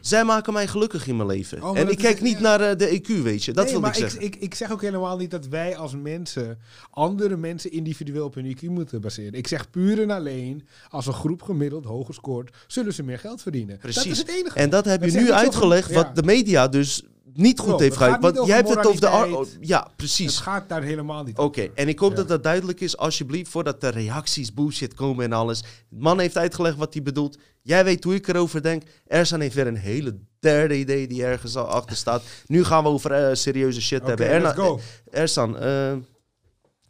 Zij 0.00 0.24
maken 0.24 0.52
mij 0.52 0.66
gelukkig 0.66 1.06
in 1.06 1.16
mijn 1.16 1.28
leven. 1.28 1.62
Oh, 1.62 1.78
en 1.78 1.88
ik 1.88 1.96
is- 1.96 2.02
kijk 2.04 2.20
niet 2.20 2.34
ja. 2.36 2.40
naar 2.40 2.60
eh, 2.60 2.76
de 2.76 2.88
EQ, 3.00 3.22
weet 3.22 3.44
je. 3.44 3.52
Dat 3.52 3.64
nee, 3.64 3.72
wil 3.72 3.80
maar 3.82 3.90
ik 3.90 3.96
zeggen. 3.96 4.20
Ik, 4.20 4.36
ik 4.36 4.54
zeg 4.54 4.72
ook 4.72 4.82
helemaal 4.82 5.16
niet 5.16 5.30
dat 5.30 5.46
wij 5.46 5.76
als 5.76 5.94
mensen 5.96 6.58
andere 6.90 7.36
mensen 7.36 7.72
individueel 7.72 8.24
op 8.24 8.34
hun 8.34 8.56
IQ 8.56 8.60
moeten 8.62 9.00
baseren. 9.00 9.32
Ik 9.32 9.46
zeg 9.46 9.70
puur 9.70 10.02
en 10.02 10.10
alleen, 10.10 10.66
als 10.88 11.06
een 11.06 11.12
groep 11.12 11.42
gemiddeld 11.42 11.84
hoger 11.84 12.14
scoort, 12.14 12.56
zullen 12.66 12.94
ze 12.94 13.02
meer 13.02 13.18
geld 13.18 13.42
verdienen. 13.42 13.78
Dat 13.80 13.90
is 13.90 13.94
Precies. 14.02 14.18
het 14.18 14.28
enige. 14.28 14.58
En 14.58 14.70
dat 14.70 14.84
heb 14.84 15.00
Dat 15.00 15.12
je 15.12 15.18
nu 15.20 15.32
uitgelegd, 15.32 15.88
ja. 15.88 15.94
wat 15.94 16.14
de 16.16 16.22
media 16.22 16.68
dus 16.68 17.02
niet 17.34 17.58
goed 17.58 17.80
heeft 17.80 17.94
het 17.94 18.02
gehad. 18.04 18.20
Want 18.20 18.46
jij 18.46 18.56
hebt 18.56 18.68
het 18.68 18.86
over 18.86 19.00
de... 19.00 19.06
oh, 19.06 19.46
ja, 19.60 19.82
het 19.82 19.96
precies. 19.96 20.38
gaat 20.38 20.68
daar 20.68 20.82
helemaal 20.82 21.22
niet 21.24 21.38
Oké, 21.38 21.68
en 21.74 21.88
ik 21.88 21.98
hoop 21.98 22.10
Ja. 22.10 22.16
dat 22.16 22.28
dat 22.28 22.42
duidelijk 22.42 22.80
is, 22.80 22.96
alsjeblieft, 22.96 23.50
voordat 23.50 23.80
de 23.80 23.88
reacties 23.88 24.54
bullshit 24.54 24.94
komen 24.94 25.24
en 25.24 25.32
alles. 25.32 25.60
De 25.60 25.66
man 25.98 26.18
heeft 26.20 26.36
uitgelegd 26.38 26.76
wat 26.76 26.92
hij 26.94 27.02
bedoelt. 27.02 27.38
Jij 27.62 27.84
weet 27.84 28.04
hoe 28.04 28.14
ik 28.14 28.28
erover 28.28 28.62
denk. 28.62 28.82
Ersan 29.06 29.40
heeft 29.40 29.54
weer 29.54 29.66
een 29.66 29.76
hele 29.76 30.18
derde 30.40 30.76
idee 30.78 31.06
die 31.06 31.24
ergens 31.24 31.56
al 31.56 31.66
achter 31.66 31.96
staat. 31.96 32.22
Nu 32.46 32.64
gaan 32.64 32.82
we 32.82 32.88
over 32.88 33.12
eh, 33.12 33.34
serieuze 33.34 33.80
shit 33.82 34.06
hebben. 34.06 34.26
let's 34.26 34.36
Erna- 34.36 34.52
go. 34.54 34.80
Ersan, 35.10 35.58
eh, 35.58 35.92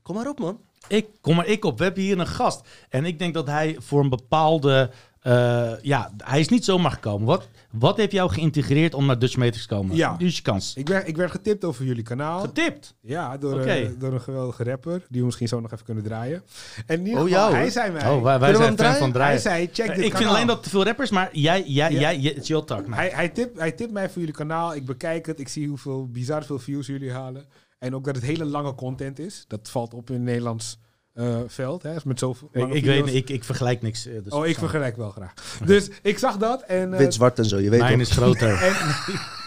kom 0.02 0.14
maar 0.14 0.28
op, 0.28 0.38
man. 0.38 0.60
Ik, 0.88 1.06
kom 1.20 1.36
maar 1.36 1.46
ik 1.46 1.64
op. 1.64 1.78
We 1.78 1.84
hebben 1.84 2.02
hier 2.02 2.18
een 2.18 2.26
gast. 2.26 2.60
En 2.88 3.04
ik 3.04 3.18
denk 3.18 3.34
dat 3.34 3.46
hij 3.46 3.76
voor 3.80 4.00
een 4.00 4.08
bepaalde 4.08 4.90
Eh, 5.26 5.72
ja, 5.82 6.10
hij 6.16 6.40
is 6.40 6.48
niet 6.48 6.64
zomaar 6.64 6.90
gekomen. 6.90 7.26
Wat, 7.26 7.48
wat 7.70 7.96
heeft 7.96 8.12
jou 8.12 8.30
geïntegreerd 8.30 8.94
om 8.94 9.06
naar 9.06 9.18
Dutch 9.18 9.36
Matrix 9.36 9.66
te 9.66 9.74
komen? 9.74 9.96
Ja. 9.96 10.16
Nu 10.18 10.26
is 10.26 10.36
je 10.36 10.42
kans. 10.42 10.74
Ik 10.74 10.88
werd, 10.88 11.08
ik 11.08 11.16
werd 11.16 11.30
getipt 11.30 11.64
over 11.64 11.84
jullie 11.84 12.02
kanaal. 12.02 12.40
Getipt. 12.40 12.94
Ja, 13.00 13.36
door, 13.38 13.60
eh, 13.60 13.88
door 13.98 14.12
een 14.12 14.20
geweldige 14.20 14.64
rapper, 14.64 15.02
die 15.08 15.20
we 15.20 15.26
misschien 15.26 15.48
zo 15.48 15.60
nog 15.60 15.72
even 15.72 15.84
kunnen 15.84 16.04
draaien. 16.04 16.42
En 16.86 16.98
in 16.98 17.06
ieder 17.06 17.20
Oh, 17.22 17.26
geval, 17.28 17.40
jou, 17.42 17.54
hij 17.54 17.70
zei 17.70 17.92
mij... 17.92 18.10
Oh, 18.10 18.22
wij, 18.22 18.38
wij 18.38 18.52
Kunnen 18.52 18.52
we 18.52 18.56
zijn 18.56 18.66
fan 18.68 18.76
draaien? 18.76 18.98
van 18.98 19.12
draaien. 19.12 19.32
hij 19.32 19.42
zei, 19.42 19.68
check 19.72 19.86
Eh, 19.88 19.96
dit 19.96 20.04
ik 20.04 20.10
kanaal. 20.10 20.18
vind 20.26 20.34
alleen 20.34 20.46
dat 20.46 20.62
te 20.62 20.68
veel 20.70 20.84
rappers, 20.84 21.10
maar 21.10 21.28
jij, 21.32 21.62
jij, 21.66 21.92
Ja. 21.92 22.12
jij, 22.12 22.62
talk. 22.64 22.86
Hij, 22.90 23.08
hij, 23.14 23.28
tipt, 23.28 23.58
hij 23.58 23.72
tipt 23.72 23.92
mij 23.92 24.08
voor 24.10 24.18
jullie 24.18 24.34
kanaal. 24.36 24.74
Ik 24.74 24.84
bekijk 24.86 25.26
het. 25.26 25.40
Ik 25.40 25.48
zie 25.48 25.68
hoeveel 25.68 26.08
bizar 26.08 26.44
veel 26.44 26.58
views 26.58 26.86
jullie 26.86 27.12
halen. 27.12 27.44
En 27.78 27.94
ook 27.94 28.04
dat 28.04 28.14
het 28.14 28.24
hele 28.24 28.44
lange 28.44 28.74
content 28.74 29.18
is. 29.18 29.44
Dat 29.48 29.68
valt 29.70 29.94
op 29.94 30.08
in 30.08 30.14
het 30.14 30.24
Nederlands 30.24 30.78
eh, 31.16 31.36
veld. 31.46 31.82
Hè, 31.82 31.94
met 32.04 32.18
zoveel 32.18 32.48
ik, 32.52 32.72
ik 32.72 32.84
weet 32.84 33.14
ik, 33.14 33.30
ik 33.30 33.44
vergelijk 33.44 33.82
niks. 33.82 34.06
eh, 34.06 34.14
dus 34.24 34.32
oh, 34.32 34.46
ik 34.46 34.58
vergelijk 34.58 34.96
wel 34.96 35.10
graag. 35.10 35.32
Dus 35.66 35.88
ik 36.02 36.18
zag 36.18 36.36
dat. 36.36 36.62
En, 36.62 36.92
eh, 36.92 36.98
Wit, 36.98 37.14
zwart 37.14 37.38
en 37.38 37.44
zo, 37.44 37.58
je 37.58 37.70
weet 37.70 37.80
Mijn 37.80 38.00
is 38.00 38.10
groter. 38.10 38.52
en, 38.62 38.74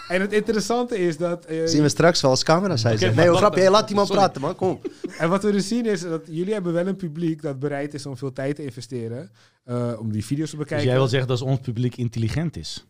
en 0.08 0.20
het 0.20 0.32
interessante 0.32 0.98
is 0.98 1.16
dat... 1.16 1.44
eh, 1.44 1.66
Zien 1.66 1.82
we 1.82 1.88
straks 1.88 2.20
wel 2.20 2.30
als 2.30 2.42
camera's 2.42 2.82
hij 2.82 2.92
Oké, 2.92 3.00
zegt. 3.00 3.14
maar 3.14 3.24
Nee, 3.24 3.32
hoor, 3.32 3.40
wacht, 3.42 3.52
grapje. 3.52 3.60
Hey, 3.70 3.70
laat 3.78 3.86
die 3.86 3.96
man 3.96 4.06
sorry. 4.06 4.20
praten, 4.22 4.40
man. 4.40 4.54
Kom. 4.56 4.80
En 5.18 5.28
wat 5.28 5.42
we 5.42 5.52
dus 5.52 5.68
zien 5.68 5.86
is 5.86 6.00
dat 6.00 6.20
jullie 6.30 6.52
hebben 6.52 6.72
wel 6.72 6.86
een 6.86 6.96
publiek 6.96 7.42
dat 7.42 7.58
bereid 7.58 7.94
is 7.94 8.06
om 8.06 8.16
veel 8.16 8.32
tijd 8.32 8.56
te 8.56 8.64
investeren. 8.64 9.30
eh, 9.64 9.92
om 9.98 10.12
die 10.12 10.24
video's 10.24 10.50
te 10.50 10.56
Dus 10.56 10.64
bekijken. 10.64 10.86
jij 10.88 10.96
wil 10.98 11.08
zeggen 11.08 11.28
dat 11.28 11.42
ons 11.42 11.58
publiek 11.60 11.96
intelligent 11.96 12.56
is? 12.56 12.86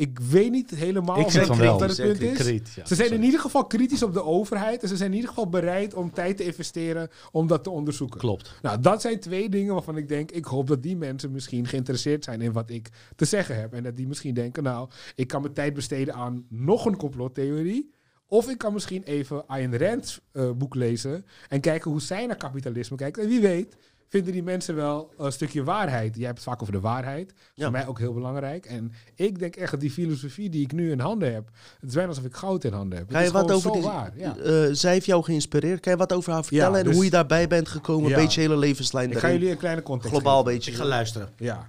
Ik 0.00 0.18
weet 0.18 0.50
niet 0.50 0.70
helemaal 0.70 1.18
ik 1.18 1.26
of 1.26 1.32
vind 1.32 1.46
dat, 1.46 1.56
van 1.56 1.66
wel. 1.66 1.78
dat 1.78 1.96
het 1.96 2.06
punt 2.06 2.20
is. 2.20 2.36
Kritisch, 2.38 2.74
ja, 2.74 2.86
Ze 2.86 2.94
zijn 2.94 3.12
in 3.12 3.22
ieder 3.22 3.40
geval 3.40 3.66
kritisch 3.66 4.02
op 4.02 4.12
de 4.12 4.24
overheid. 4.24 4.82
En 4.82 4.88
ze 4.88 4.96
zijn 4.96 5.08
in 5.08 5.14
ieder 5.14 5.28
geval 5.28 5.48
bereid 5.48 5.94
om 5.94 6.12
tijd 6.12 6.36
te 6.36 6.44
investeren 6.44 7.08
om 7.32 7.46
dat 7.46 7.64
te 7.64 7.70
onderzoeken. 7.70 8.20
Klopt. 8.20 8.58
Nou, 8.62 8.80
dat 8.80 9.00
zijn 9.00 9.20
twee 9.20 9.48
dingen 9.48 9.74
waarvan 9.74 9.96
ik 9.96 10.08
denk, 10.08 10.30
ik 10.30 10.44
hoop 10.44 10.66
dat 10.66 10.82
die 10.82 10.96
mensen 10.96 11.30
misschien 11.30 11.66
geïnteresseerd 11.66 12.24
zijn 12.24 12.40
in 12.40 12.52
wat 12.52 12.70
ik 12.70 12.88
te 13.16 13.24
zeggen 13.24 13.60
heb. 13.60 13.72
En 13.72 13.82
dat 13.82 13.96
die 13.96 14.06
misschien 14.08 14.34
denken, 14.34 14.62
nou, 14.62 14.88
ik 15.14 15.28
kan 15.28 15.40
mijn 15.40 15.54
tijd 15.54 15.74
besteden 15.74 16.14
aan 16.14 16.44
nog 16.48 16.84
een 16.84 16.96
complottheorie. 16.96 17.90
Of 18.32 18.48
ik 18.48 18.58
kan 18.58 18.72
misschien 18.72 19.02
even 19.02 19.46
Ayn 19.48 19.78
Rand's 19.78 20.20
eh, 20.32 20.50
boek 20.50 20.74
lezen 20.74 21.24
en 21.48 21.60
kijken 21.60 21.90
hoe 21.90 22.00
zij 22.00 22.26
naar 22.26 22.36
kapitalisme 22.36 22.96
kijkt. 22.96 23.18
En 23.18 23.28
wie 23.28 23.40
weet, 23.40 23.76
vinden 24.08 24.32
die 24.32 24.42
mensen 24.42 24.74
wel 24.74 25.12
een 25.18 25.32
stukje 25.32 25.64
waarheid. 25.64 26.16
Jij 26.16 26.24
hebt 26.26 26.38
het 26.38 26.46
vaak 26.46 26.60
over 26.60 26.72
de 26.74 26.80
waarheid. 26.80 27.28
Dat 27.28 27.36
is 27.38 27.50
Ja. 27.54 27.62
voor 27.62 27.72
mij 27.72 27.86
ook 27.86 27.98
heel 27.98 28.12
belangrijk. 28.12 28.66
En 28.66 28.92
ik 29.14 29.38
denk 29.38 29.56
echt 29.56 29.70
dat 29.70 29.80
die 29.80 29.90
filosofie 29.90 30.50
die 30.50 30.62
ik 30.64 30.72
nu 30.72 30.90
in 30.90 31.00
handen 31.00 31.32
heb, 31.34 31.50
het 31.80 31.88
is 31.88 31.94
bijna 31.94 32.08
alsof 32.08 32.24
ik 32.24 32.34
goud 32.34 32.64
in 32.64 32.72
handen 32.72 32.98
heb. 32.98 33.06
Kan 33.08 33.16
Het 33.16 33.30
je 33.30 33.32
is 33.36 33.40
wat 33.42 33.50
over 33.52 33.68
zo 33.70 33.72
die... 33.76 33.82
waar. 33.82 34.12
Ja. 34.16 34.36
eh, 34.36 34.68
zij 34.72 34.92
heeft 34.92 35.06
jou 35.06 35.22
geïnspireerd. 35.24 35.80
Kan 35.80 35.92
je 35.92 35.98
wat 35.98 36.12
over 36.12 36.32
haar 36.32 36.44
vertellen? 36.44 36.78
en 36.78 36.84
dus- 36.84 36.94
hoe 36.94 37.04
je 37.04 37.10
daarbij 37.10 37.48
bent 37.48 37.68
gekomen? 37.68 38.08
Ja. 38.10 38.16
Een 38.16 38.22
beetje 38.22 38.40
hele 38.40 38.56
levenslijn 38.56 39.10
Ik 39.10 39.18
ga 39.18 39.26
erin. 39.26 39.38
jullie 39.38 39.52
een 39.52 39.58
kleine 39.60 39.82
context 39.82 40.12
Globaal 40.14 40.38
geven. 40.42 40.52
beetje. 40.54 40.70
Ik 40.70 40.76
ga 40.76 40.84
luisteren. 40.84 41.28
Ja. 41.36 41.68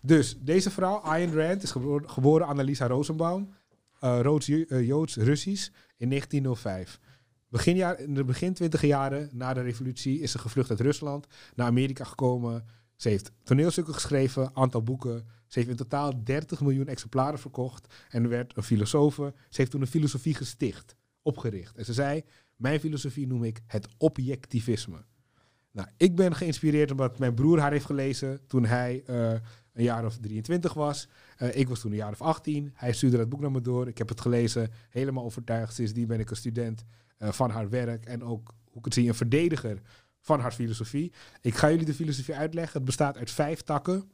Dus 0.00 0.36
deze 0.40 0.70
vrouw, 0.70 0.96
Ayn 0.96 1.34
Rand, 1.34 1.62
is 1.62 1.70
geboren, 1.70 2.10
geboren 2.10 2.46
Annalisa 2.46 2.86
Rosenbaum, 2.86 3.48
eh, 4.00 4.18
Roods, 4.22 4.48
eh, 4.48 4.86
Joods-Russisch, 4.86 5.68
in 5.96 6.08
1905. 6.08 7.00
Begin 7.48 7.76
jaar, 7.76 8.00
in 8.00 8.14
de 8.14 8.24
begin 8.24 8.54
twintig 8.54 8.82
jaren 8.82 9.28
na 9.32 9.54
de 9.54 9.60
revolutie 9.60 10.20
is 10.20 10.30
ze 10.30 10.38
gevlucht 10.38 10.70
uit 10.70 10.80
Rusland, 10.80 11.26
naar 11.54 11.66
Amerika 11.66 12.04
gekomen. 12.04 12.64
Ze 12.96 13.08
heeft 13.08 13.32
toneelstukken 13.42 13.94
geschreven, 13.94 14.50
aantal 14.56 14.82
boeken. 14.82 15.26
Ze 15.46 15.58
heeft 15.58 15.70
in 15.70 15.76
totaal 15.76 16.24
30 16.24 16.60
miljoen 16.60 16.86
exemplaren 16.86 17.38
verkocht 17.38 17.94
en 18.08 18.28
werd 18.28 18.56
een 18.56 18.62
filosofe. 18.62 19.34
Ze 19.48 19.56
heeft 19.60 19.70
toen 19.70 19.80
een 19.80 19.86
filosofie 19.86 20.34
gesticht, 20.34 20.96
opgericht. 21.22 21.76
En 21.76 21.84
ze 21.84 21.92
zei, 21.92 22.22
mijn 22.56 22.80
filosofie 22.80 23.26
noem 23.26 23.44
ik 23.44 23.60
het 23.66 23.88
objectivisme. 23.98 25.04
Nou, 25.72 25.88
ik 25.96 26.16
ben 26.16 26.34
geïnspireerd 26.34 26.90
omdat 26.90 27.18
mijn 27.18 27.34
broer 27.34 27.60
haar 27.60 27.72
heeft 27.72 27.84
gelezen 27.84 28.46
toen 28.46 28.64
hij 28.64 29.02
eh, 29.06 29.32
een 29.76 29.84
jaar 29.84 30.04
of 30.04 30.16
23 30.16 30.74
was. 30.74 31.08
Eh, 31.36 31.56
ik 31.56 31.68
was 31.68 31.80
toen 31.80 31.90
een 31.90 31.96
jaar 31.96 32.12
of 32.12 32.22
18. 32.22 32.72
Hij 32.74 32.92
stuurde 32.92 33.16
dat 33.16 33.28
boek 33.28 33.40
naar 33.40 33.50
me 33.50 33.60
door. 33.60 33.88
Ik 33.88 33.98
heb 33.98 34.08
het 34.08 34.20
gelezen, 34.20 34.70
helemaal 34.90 35.24
overtuigd. 35.24 35.74
Sindsdien 35.74 36.06
ben 36.06 36.20
ik 36.20 36.30
een 36.30 36.36
student 36.36 36.84
eh, 37.18 37.32
van 37.32 37.50
haar 37.50 37.68
werk 37.68 38.04
en 38.04 38.24
ook, 38.24 38.54
hoe 38.64 38.78
ik 38.78 38.84
het 38.84 38.94
zie, 38.94 39.08
een 39.08 39.14
verdediger 39.14 39.80
van 40.20 40.40
haar 40.40 40.52
filosofie. 40.52 41.12
Ik 41.40 41.54
ga 41.54 41.70
jullie 41.70 41.84
de 41.86 41.94
filosofie 41.94 42.34
uitleggen. 42.34 42.72
Het 42.76 42.84
bestaat 42.84 43.16
uit 43.16 43.30
vijf 43.30 43.60
takken. 43.62 44.10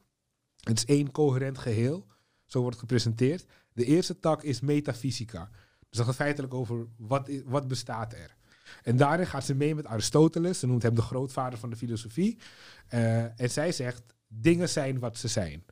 Het 0.61 0.79
is 0.79 0.85
één 0.85 1.11
coherent 1.11 1.59
geheel. 1.59 2.07
Zo 2.47 2.59
wordt 2.61 2.75
het 2.77 2.85
gepresenteerd. 2.89 3.47
De 3.73 3.85
eerste 3.85 4.19
tak 4.21 4.43
is 4.43 4.61
metafysica. 4.61 5.51
Dus 5.89 5.97
dat 5.99 6.07
gaat 6.07 6.15
feitelijk 6.15 6.55
over 6.55 6.87
wat, 6.97 7.29
i- 7.29 7.43
wat 7.47 7.69
bestaat 7.69 8.13
er. 8.13 8.37
En 8.83 8.97
daarin 8.97 9.27
gaat 9.27 9.45
ze 9.45 9.55
mee 9.55 9.75
met 9.75 9.87
Aristoteles. 9.87 10.59
Ze 10.59 10.67
noemt 10.67 10.83
hem 10.83 10.95
de 10.95 11.03
grootvader 11.03 11.59
van 11.59 11.71
de 11.71 11.77
filosofie. 11.77 12.39
Eh, 12.89 13.41
en 13.41 13.51
zij 13.51 13.73
zegt, 13.73 14.03
dingen 14.41 14.69
zijn 14.69 14.99
wat 14.99 15.17
ze 15.19 15.29
zijn. 15.29 15.65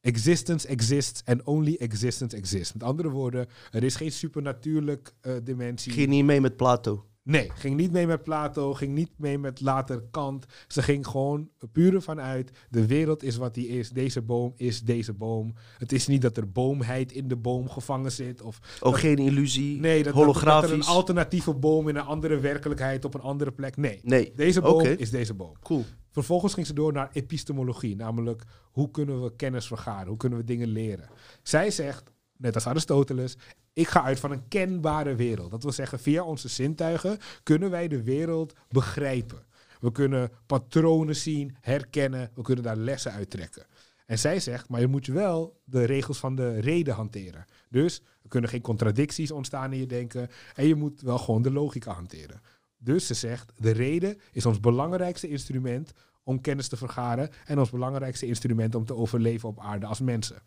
Existence 0.00 0.68
exists 0.68 1.22
and 1.24 1.42
only 1.44 1.76
existence 1.78 2.36
exists. 2.36 2.72
Met 2.72 2.82
andere 2.82 3.08
woorden, 3.10 3.46
er 3.70 3.82
is 3.84 3.96
geen 3.96 4.12
supernatuurlijk 4.12 5.14
eh, 5.20 5.32
dimensie. 5.42 5.92
Ging 5.92 6.08
niet 6.08 6.24
mee 6.24 6.40
met 6.40 6.56
Plato. 6.56 7.06
Nee, 7.24 7.50
ging 7.54 7.76
niet 7.76 7.92
mee 7.92 8.06
met 8.06 8.22
Plato, 8.22 8.74
ging 8.74 8.94
niet 8.94 9.10
mee 9.18 9.38
met 9.38 9.60
later 9.60 10.02
Kant. 10.10 10.44
Ze 10.68 10.82
ging 10.82 11.06
gewoon 11.06 11.48
puur 11.72 11.94
ervan 11.94 12.20
uit, 12.20 12.50
de 12.70 12.86
wereld 12.86 13.22
is 13.22 13.36
wat 13.36 13.54
die 13.54 13.68
is, 13.68 13.90
deze 13.90 14.22
boom 14.22 14.52
is 14.56 14.82
deze 14.82 15.12
boom. 15.12 15.54
Het 15.78 15.92
is 15.92 16.06
niet 16.06 16.22
dat 16.22 16.36
er 16.36 16.50
boomheid 16.52 17.12
in 17.12 17.28
de 17.28 17.36
boom 17.36 17.68
gevangen 17.68 18.12
zit. 18.12 18.42
Of 18.42 18.58
Ook 18.80 18.92
dat- 18.92 19.00
geen 19.00 19.18
illusie. 19.18 19.80
nee, 19.80 19.94
dat, 19.94 20.04
dat, 20.04 20.14
dat 20.14 20.22
holografisch. 20.22 20.70
er 20.70 20.76
een 20.76 20.82
alternatieve 20.84 21.54
boom 21.54 21.88
in 21.88 21.96
een 21.96 22.02
andere 22.04 22.38
werkelijkheid 22.38 23.04
op 23.04 23.14
een 23.14 23.20
andere 23.20 23.52
plek. 23.52 23.76
Nee, 23.76 24.00
Nee. 24.02 24.32
deze 24.36 24.60
boom 24.60 24.84
is 24.84 25.10
deze 25.10 25.34
boom. 25.34 25.52
Cool. 25.62 25.84
Vervolgens 26.12 26.54
ging 26.54 26.66
ze 26.66 26.72
door 26.72 26.92
naar 26.92 27.10
epistemologie, 27.12 27.96
namelijk 27.96 28.42
hoe 28.70 28.90
kunnen 28.90 29.22
we 29.22 29.36
kennis 29.36 29.66
vergaren, 29.66 30.08
hoe 30.08 30.16
kunnen 30.16 30.38
we 30.38 30.44
dingen 30.44 30.68
leren. 30.68 31.08
Zij 31.42 31.70
zegt, 31.70 32.10
net 32.36 32.54
als 32.54 32.66
Aristoteles, 32.66 33.36
ik 33.72 33.88
ga 33.88 34.02
uit 34.02 34.20
van 34.20 34.30
een 34.30 34.48
kenbare 34.48 35.14
wereld. 35.14 35.50
Dat 35.50 35.62
wil 35.62 35.72
zeggen, 35.72 35.98
via 35.98 36.24
onze 36.24 36.48
zintuigen 36.48 37.18
kunnen 37.42 37.70
wij 37.70 37.88
de 37.88 38.02
wereld 38.02 38.54
begrijpen. 38.68 39.44
We 39.80 39.92
kunnen 39.92 40.30
patronen 40.46 41.16
zien, 41.16 41.56
herkennen, 41.60 42.30
we 42.34 42.42
kunnen 42.42 42.64
daar 42.64 42.76
lessen 42.76 43.12
uit 43.12 43.30
trekken. 43.30 43.66
En 44.06 44.18
zij 44.18 44.40
zegt, 44.40 44.68
maar 44.68 44.80
je 44.80 44.86
moet 44.86 45.06
wel 45.06 45.60
de 45.64 45.84
regels 45.84 46.18
van 46.18 46.34
de 46.34 46.60
reden 46.60 46.94
hanteren. 46.94 47.44
Dus 47.68 48.02
er 48.22 48.28
kunnen 48.28 48.50
geen 48.50 48.60
contradicties 48.60 49.30
ontstaan 49.30 49.72
in 49.72 49.78
je 49.78 49.86
denken 49.86 50.28
en 50.54 50.66
je 50.66 50.74
moet 50.74 51.00
wel 51.00 51.18
gewoon 51.18 51.42
de 51.42 51.52
logica 51.52 51.92
hanteren. 51.92 52.40
Dus 52.84 53.06
ze 53.06 53.14
zegt, 53.14 53.52
de 53.56 53.70
reden 53.70 54.18
is 54.32 54.46
ons 54.46 54.60
belangrijkste 54.60 55.28
instrument 55.28 55.92
om 56.22 56.40
kennis 56.40 56.68
te 56.68 56.76
vergaren 56.76 57.30
en 57.44 57.58
ons 57.58 57.70
belangrijkste 57.70 58.26
instrument 58.26 58.74
om 58.74 58.84
te 58.84 58.94
overleven 58.94 59.48
op 59.48 59.60
aarde 59.60 59.86
als 59.86 60.00
mensen. 60.00 60.42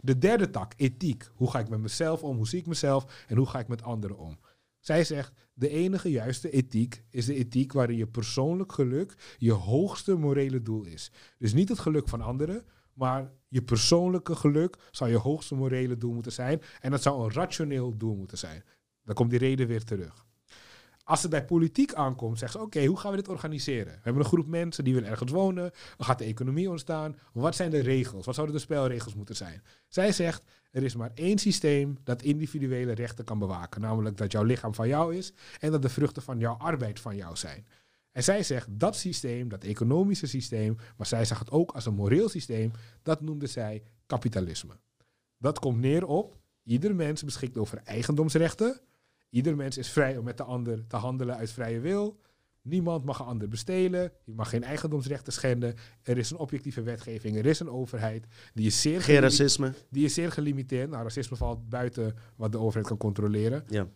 De 0.00 0.18
derde 0.18 0.50
tak, 0.50 0.72
ethiek. 0.76 1.28
Hoe 1.34 1.50
ga 1.50 1.58
ik 1.58 1.68
met 1.68 1.80
mezelf 1.80 2.22
om? 2.22 2.36
Hoe 2.36 2.48
zie 2.48 2.58
ik 2.58 2.66
mezelf? 2.66 3.24
En 3.28 3.36
hoe 3.36 3.46
ga 3.46 3.58
ik 3.58 3.68
met 3.68 3.82
anderen 3.82 4.18
om? 4.18 4.38
Zij 4.80 5.04
zegt, 5.04 5.32
de 5.54 5.68
enige 5.68 6.10
juiste 6.10 6.50
ethiek 6.50 7.04
is 7.10 7.26
de 7.26 7.34
ethiek 7.34 7.72
waarin 7.72 7.96
je 7.96 8.06
persoonlijk 8.06 8.72
geluk 8.72 9.36
je 9.38 9.52
hoogste 9.52 10.14
morele 10.14 10.62
doel 10.62 10.84
is. 10.84 11.10
Dus 11.38 11.52
niet 11.52 11.68
het 11.68 11.78
geluk 11.78 12.08
van 12.08 12.20
anderen, 12.20 12.64
maar 12.92 13.32
je 13.48 13.62
persoonlijke 13.62 14.36
geluk 14.36 14.76
zou 14.90 15.10
je 15.10 15.16
hoogste 15.16 15.54
morele 15.54 15.96
doel 15.96 16.12
moeten 16.12 16.32
zijn. 16.32 16.60
En 16.80 16.90
dat 16.90 17.02
zou 17.02 17.24
een 17.24 17.32
rationeel 17.32 17.96
doel 17.96 18.16
moeten 18.16 18.38
zijn. 18.38 18.64
Dan 19.04 19.14
komt 19.14 19.30
die 19.30 19.38
reden 19.38 19.66
weer 19.66 19.84
terug. 19.84 20.26
Als 21.04 21.22
het 21.22 21.30
bij 21.30 21.44
politiek 21.44 21.94
aankomt, 21.94 22.38
zeggen 22.38 22.60
ze: 22.60 22.66
Oké, 22.66 22.84
hoe 22.84 22.96
gaan 22.96 23.10
we 23.10 23.16
dit 23.16 23.28
organiseren? 23.28 23.92
We 23.92 24.00
hebben 24.02 24.22
een 24.22 24.28
groep 24.28 24.46
mensen 24.46 24.84
die 24.84 24.94
willen 24.94 25.08
ergens 25.08 25.32
wonen. 25.32 25.70
Dan 25.96 26.06
gaat 26.06 26.18
de 26.18 26.24
economie 26.24 26.70
ontstaan. 26.70 27.18
Wat 27.32 27.54
zijn 27.54 27.70
de 27.70 27.80
regels? 27.80 28.26
Wat 28.26 28.34
zouden 28.34 28.56
de 28.56 28.62
spelregels 28.62 29.14
moeten 29.14 29.36
zijn? 29.36 29.62
Zij 29.88 30.12
zegt: 30.12 30.44
Er 30.70 30.82
is 30.82 30.96
maar 30.96 31.10
één 31.14 31.38
systeem 31.38 31.98
dat 32.04 32.22
individuele 32.22 32.92
rechten 32.92 33.24
kan 33.24 33.38
bewaken. 33.38 33.80
Namelijk 33.80 34.16
dat 34.16 34.32
jouw 34.32 34.42
lichaam 34.42 34.74
van 34.74 34.88
jou 34.88 35.16
is 35.16 35.32
en 35.58 35.70
dat 35.70 35.82
de 35.82 35.88
vruchten 35.88 36.22
van 36.22 36.38
jouw 36.38 36.56
arbeid 36.56 37.00
van 37.00 37.16
jou 37.16 37.36
zijn. 37.36 37.66
En 38.12 38.24
zij 38.24 38.42
zegt 38.42 38.66
dat 38.70 38.96
systeem, 38.96 39.48
dat 39.48 39.64
economische 39.64 40.26
systeem, 40.26 40.76
maar 40.96 41.06
zij 41.06 41.24
zag 41.24 41.38
het 41.38 41.50
ook 41.50 41.72
als 41.72 41.86
een 41.86 41.94
moreel 41.94 42.28
systeem, 42.28 42.70
dat 43.02 43.20
noemde 43.20 43.46
zij 43.46 43.82
kapitalisme. 44.06 44.76
Dat 45.38 45.58
komt 45.58 45.80
neer 45.80 46.06
op: 46.06 46.36
ieder 46.62 46.94
mens 46.94 47.24
beschikt 47.24 47.58
over 47.58 47.80
eigendomsrechten. 47.84 48.80
Ieder 49.34 49.56
mens 49.56 49.78
is 49.78 49.90
vrij 49.90 50.16
om 50.16 50.24
met 50.24 50.36
de 50.36 50.42
ander 50.42 50.86
te 50.86 50.96
handelen 50.96 51.36
uit 51.36 51.50
vrije 51.50 51.80
wil. 51.80 52.20
Niemand 52.62 53.04
mag 53.04 53.18
een 53.18 53.26
ander 53.26 53.48
bestelen. 53.48 54.12
Je 54.24 54.32
mag 54.34 54.48
geen 54.48 54.62
eigendomsrechten 54.64 55.32
schenden. 55.32 55.74
Er 56.02 56.18
is 56.18 56.30
een 56.30 56.36
objectieve 56.36 56.82
wetgeving. 56.82 57.36
Er 57.36 57.46
is 57.46 57.60
een 57.60 57.70
overheid. 57.70 58.26
Die 58.54 58.66
is 58.66 58.80
zeer, 58.80 59.00
Geen 59.02 59.18
racisme. 59.20 59.72
die 59.90 60.04
is 60.04 60.14
zeer 60.14 60.32
gelimiteerd. 60.32 60.90
Nou, 60.90 61.02
racisme 61.02 61.36
valt 61.36 61.68
buiten 61.68 62.14
wat 62.36 62.52
de 62.52 62.58
overheid 62.58 62.86
kan 62.86 62.96
controleren. 62.96 63.64
Ja. 63.68 63.88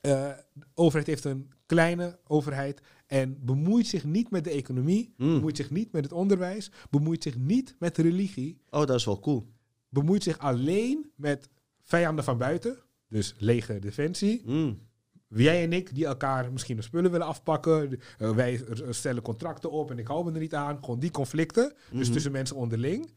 Eh, 0.00 0.30
de 0.52 0.66
overheid 0.74 1.06
heeft 1.06 1.24
een 1.24 1.50
kleine 1.66 2.18
overheid 2.26 2.80
en 3.06 3.36
bemoeit 3.44 3.86
zich 3.86 4.04
niet 4.04 4.30
met 4.30 4.44
de 4.44 4.50
economie, 4.50 5.14
Mm. 5.16 5.34
bemoeit 5.34 5.56
zich 5.56 5.70
niet 5.70 5.92
met 5.92 6.02
het 6.04 6.12
onderwijs, 6.12 6.70
bemoeit 6.90 7.22
zich 7.22 7.36
niet 7.36 7.74
met 7.78 7.98
religie, 7.98 8.60
Oh, 8.70 8.86
dat 8.86 8.96
is 8.96 9.04
wel 9.04 9.20
cool. 9.20 9.46
bemoeit 9.88 10.22
zich 10.22 10.38
alleen 10.38 11.10
met 11.16 11.48
vijanden 11.82 12.24
van 12.24 12.38
buiten, 12.38 12.76
dus 13.10 13.34
leger 13.38 13.80
defensie, 13.80 14.42
Mm. 14.44 14.88
Jij 15.34 15.62
en 15.62 15.72
ik, 15.72 15.94
die 15.94 16.06
elkaar 16.06 16.52
misschien 16.52 16.76
de 16.76 16.82
spullen 16.82 17.10
willen 17.10 17.26
afpakken. 17.26 18.00
eh, 18.18 18.30
wij 18.34 18.64
stellen 18.90 19.22
contracten 19.22 19.70
op 19.70 19.90
en 19.90 19.98
ik 19.98 20.06
hou 20.06 20.24
me 20.24 20.32
er 20.32 20.40
niet 20.40 20.54
aan. 20.54 20.78
Gewoon 20.84 21.00
die 21.00 21.10
conflicten. 21.10 21.72
Dus 21.90 22.04
Mhm. 22.04 22.12
tussen 22.12 22.32
mensen 22.32 22.56
onderling. 22.56 23.10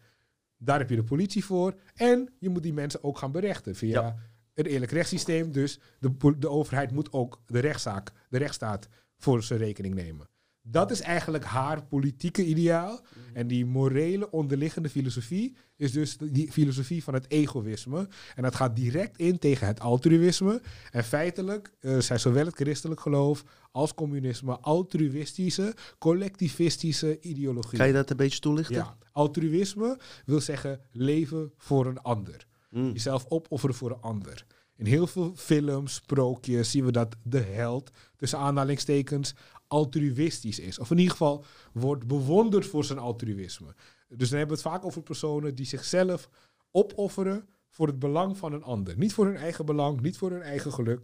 Daar 0.57 0.79
heb 0.79 0.89
je 0.89 0.95
de 0.95 1.03
politie 1.03 1.45
voor. 1.45 1.73
En 1.95 2.33
je 2.39 2.49
moet 2.49 2.63
die 2.63 2.73
mensen 2.73 3.03
ook 3.03 3.17
gaan 3.17 3.31
berechten 3.31 3.75
via 3.75 4.01
Ja. 4.01 4.15
een 4.53 4.65
eerlijk 4.65 4.91
rechtssysteem. 4.91 5.51
Dus 5.51 5.79
de, 5.99 6.35
de 6.39 6.49
overheid 6.49 6.91
moet 6.91 7.11
ook 7.13 7.41
de 7.45 7.59
rechtszaak, 7.59 8.11
de 8.29 8.37
rechtsstaat 8.37 8.87
voor 9.17 9.43
zijn 9.43 9.59
rekening 9.59 9.95
nemen. 9.95 10.27
Dat 10.65 10.91
is 10.91 11.01
eigenlijk 11.01 11.43
haar 11.43 11.83
politieke 11.83 12.45
ideaal. 12.45 13.01
En 13.33 13.47
die 13.47 13.65
morele 13.65 14.31
onderliggende 14.31 14.89
filosofie 14.89 15.55
is 15.75 15.91
dus 15.91 16.17
die 16.17 16.51
filosofie 16.51 17.03
van 17.03 17.13
het 17.13 17.25
egoïsme. 17.31 18.07
En 18.35 18.43
dat 18.43 18.55
gaat 18.55 18.75
direct 18.75 19.17
in 19.17 19.39
tegen 19.39 19.67
het 19.67 19.79
altruïsme. 19.79 20.61
En 20.91 21.03
feitelijk 21.03 21.73
eh, 21.79 21.99
zijn 21.99 22.19
zowel 22.19 22.45
het 22.45 22.55
christelijk 22.55 22.99
geloof 22.99 23.43
als 23.71 23.93
communisme 23.93 24.57
altruïstische, 24.59 25.75
collectivistische 25.97 27.19
ideologieën. 27.19 27.77
Kan 27.77 27.87
je 27.87 27.93
dat 27.93 28.09
een 28.09 28.17
beetje 28.17 28.39
toelichten? 28.39 28.75
Ja, 28.75 28.97
altruïsme 29.11 29.99
wil 30.25 30.41
zeggen 30.41 30.81
leven 30.91 31.53
voor 31.57 31.85
een 31.85 32.01
ander. 32.01 32.47
Mm. 32.69 32.91
Jezelf 32.91 33.25
opofferen 33.27 33.75
voor 33.75 33.91
een 33.91 34.01
ander. 34.01 34.45
In 34.75 34.85
heel 34.85 35.07
veel 35.07 35.33
films, 35.35 35.93
sprookjes 35.93 36.71
zien 36.71 36.85
we 36.85 36.91
dat 36.91 37.15
de 37.23 37.39
held, 37.39 37.91
tussen 38.15 38.39
aanhalingstekens, 38.39 39.35
altruïstisch 39.73 40.59
is. 40.59 40.79
Of 40.79 40.91
in 40.91 40.97
ieder 40.97 41.11
geval 41.11 41.45
wordt 41.73 42.07
bewonderd 42.07 42.65
voor 42.65 42.83
zijn 42.85 42.99
altruïsme. 42.99 43.75
Dus 44.07 44.29
dan 44.29 44.37
hebben 44.37 44.57
we 44.57 44.61
het 44.63 44.71
vaak 44.71 44.85
over 44.85 45.01
personen 45.01 45.55
die 45.55 45.65
zichzelf 45.65 46.29
opofferen 46.71 47.49
voor 47.69 47.87
het 47.87 47.99
belang 47.99 48.37
van 48.37 48.53
een 48.53 48.63
ander. 48.63 48.97
Niet 48.97 49.13
voor 49.13 49.25
hun 49.25 49.35
eigen 49.35 49.65
belang, 49.65 50.01
niet 50.01 50.17
voor 50.17 50.31
hun 50.31 50.41
eigen 50.41 50.73
geluk. 50.73 50.99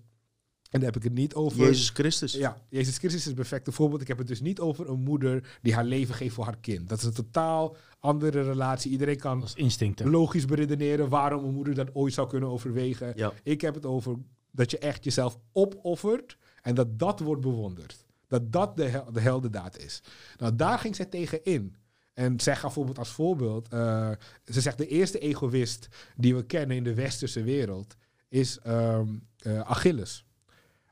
En 0.69 0.79
daar 0.79 0.91
heb 0.91 0.95
ik 0.95 1.03
het 1.03 1.13
niet 1.13 1.33
over. 1.33 1.59
Jezus 1.59 1.89
Christus. 1.89 2.33
Ja, 2.33 2.61
Jezus 2.69 2.97
Christus 2.97 3.19
is 3.19 3.25
het 3.25 3.35
perfecte 3.35 3.71
voorbeeld. 3.71 4.01
Ik 4.01 4.07
heb 4.07 4.17
het 4.17 4.27
dus 4.27 4.41
niet 4.41 4.59
over 4.59 4.89
een 4.89 4.99
moeder 4.99 5.57
die 5.61 5.73
haar 5.73 5.85
leven 5.85 6.15
geeft 6.15 6.33
voor 6.33 6.45
haar 6.45 6.57
kind. 6.57 6.89
Dat 6.89 6.97
is 6.97 7.03
een 7.03 7.13
totaal 7.13 7.75
andere 7.99 8.41
relatie. 8.41 8.91
Iedereen 8.91 9.17
kan 9.17 9.47
logisch 9.95 10.45
beredeneren 10.45 11.09
waarom 11.09 11.43
een 11.43 11.53
moeder 11.53 11.75
dat 11.75 11.95
ooit 11.95 12.13
zou 12.13 12.27
kunnen 12.27 12.49
overwegen. 12.49 13.13
Ja. 13.15 13.33
Ik 13.43 13.61
heb 13.61 13.73
het 13.73 13.85
over 13.85 14.15
dat 14.51 14.71
je 14.71 14.77
echt 14.77 15.03
jezelf 15.03 15.37
opoffert 15.51 16.37
en 16.61 16.75
dat 16.75 16.99
dat 16.99 17.19
wordt 17.19 17.41
bewonderd. 17.41 18.07
Dat 18.29 18.51
dat 18.51 18.77
de, 18.77 18.83
hel- 18.83 19.11
de 19.11 19.19
heldendaad 19.19 19.77
is. 19.77 20.01
Nou, 20.37 20.55
daar 20.55 20.79
ging 20.79 20.95
zij 20.95 21.05
tegen 21.05 21.43
in. 21.43 21.75
En 22.13 22.39
zij 22.39 22.53
gaf 22.53 22.63
bijvoorbeeld 22.63 22.97
als 22.97 23.11
voorbeeld, 23.11 23.67
eh, 23.67 24.11
ze 24.45 24.61
zegt 24.61 24.77
de 24.77 24.87
eerste 24.87 25.19
egoïst 25.19 25.87
die 26.15 26.35
we 26.35 26.45
kennen 26.45 26.77
in 26.77 26.83
de 26.83 26.93
westerse 26.93 27.43
wereld 27.43 27.95
is 28.27 28.59
eh, 28.59 28.99
Achilles 29.63 30.25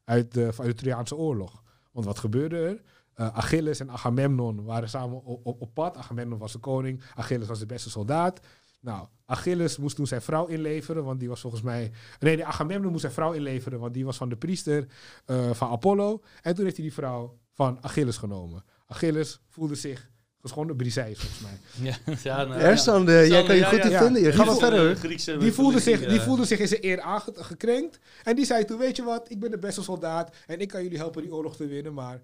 uit 0.03 0.33
de, 0.33 0.45
uit 0.57 0.67
de 0.67 0.73
Trojaanse 0.73 1.15
oorlog. 1.15 1.63
Want 1.91 2.05
wat 2.05 2.19
gebeurde 2.19 2.57
er? 2.57 2.81
Eh, 3.13 3.27
Achilles 3.27 3.79
en 3.79 3.91
Agamemnon 3.91 4.63
waren 4.63 4.89
samen 4.89 5.23
op, 5.23 5.45
op, 5.45 5.61
op 5.61 5.73
pad. 5.73 5.97
Agamemnon 5.97 6.39
was 6.39 6.51
de 6.51 6.59
koning, 6.59 7.03
Achilles 7.15 7.47
was 7.47 7.59
de 7.59 7.65
beste 7.65 7.89
soldaat. 7.89 8.39
Nou, 8.87 9.07
Achilles 9.25 9.77
moest 9.77 9.95
toen 9.95 10.07
zijn 10.07 10.21
vrouw 10.21 10.45
inleveren, 10.45 11.03
want 11.03 11.19
die 11.19 11.29
was 11.29 11.41
volgens 11.41 11.61
mij... 11.61 11.91
Nee, 12.19 12.35
nee 12.35 12.45
Agamemnon 12.45 12.89
moest 12.89 13.01
zijn 13.01 13.13
vrouw 13.13 13.31
inleveren, 13.31 13.79
want 13.79 13.93
die 13.93 14.05
was 14.05 14.17
van 14.17 14.29
de 14.29 14.35
priester 14.35 14.87
eh, 15.25 15.51
van 15.53 15.69
Apollo. 15.69 16.21
En 16.41 16.55
toen 16.55 16.63
heeft 16.63 16.75
hij 16.77 16.85
die 16.85 16.93
vrouw 16.93 17.37
van 17.53 17.77
Achilles 17.81 18.17
genomen. 18.17 18.63
Achilles 18.85 19.39
voelde 19.49 19.75
zich 19.75 20.09
geschonden, 20.41 20.75
Briseis 20.75 21.19
volgens 21.19 21.41
mij. 21.41 21.57
Ja, 22.05 22.15
ja, 22.23 22.43
nou, 22.43 23.07
eh, 23.07 23.27
jij 23.27 23.43
kan 23.43 23.55
je 23.55 23.61
Ja, 23.61 23.67
goed 23.69 23.77
ja, 23.77 23.83
in 23.83 23.89
ja. 23.89 24.03
vinden. 24.03 24.21
Je 24.21 24.31
Die 24.31 24.39
Ga 24.39 24.55
verder. 24.55 24.95
Griekse 24.95 25.37
Die 25.37 25.51
voelde, 25.51 25.79
zich, 25.79 25.99
die 25.99 26.19
eh. 26.19 26.25
voelde 26.25 26.45
zich 26.45 26.59
in 26.59 26.67
zijn 26.67 26.85
eer 26.85 27.01
aangekrenkt. 27.01 27.99
En 28.23 28.35
die 28.35 28.45
zei 28.45 28.65
toen, 28.65 28.77
weet 28.77 28.95
je 28.95 29.03
wat, 29.03 29.31
ik 29.31 29.39
ben 29.39 29.51
de 29.51 29.57
beste 29.57 29.83
soldaat 29.83 30.35
en 30.45 30.59
ik 30.59 30.67
kan 30.67 30.83
jullie 30.83 30.97
helpen 30.97 31.21
die 31.21 31.33
oorlog 31.33 31.55
te 31.55 31.67
winnen, 31.67 31.93
maar 31.93 32.21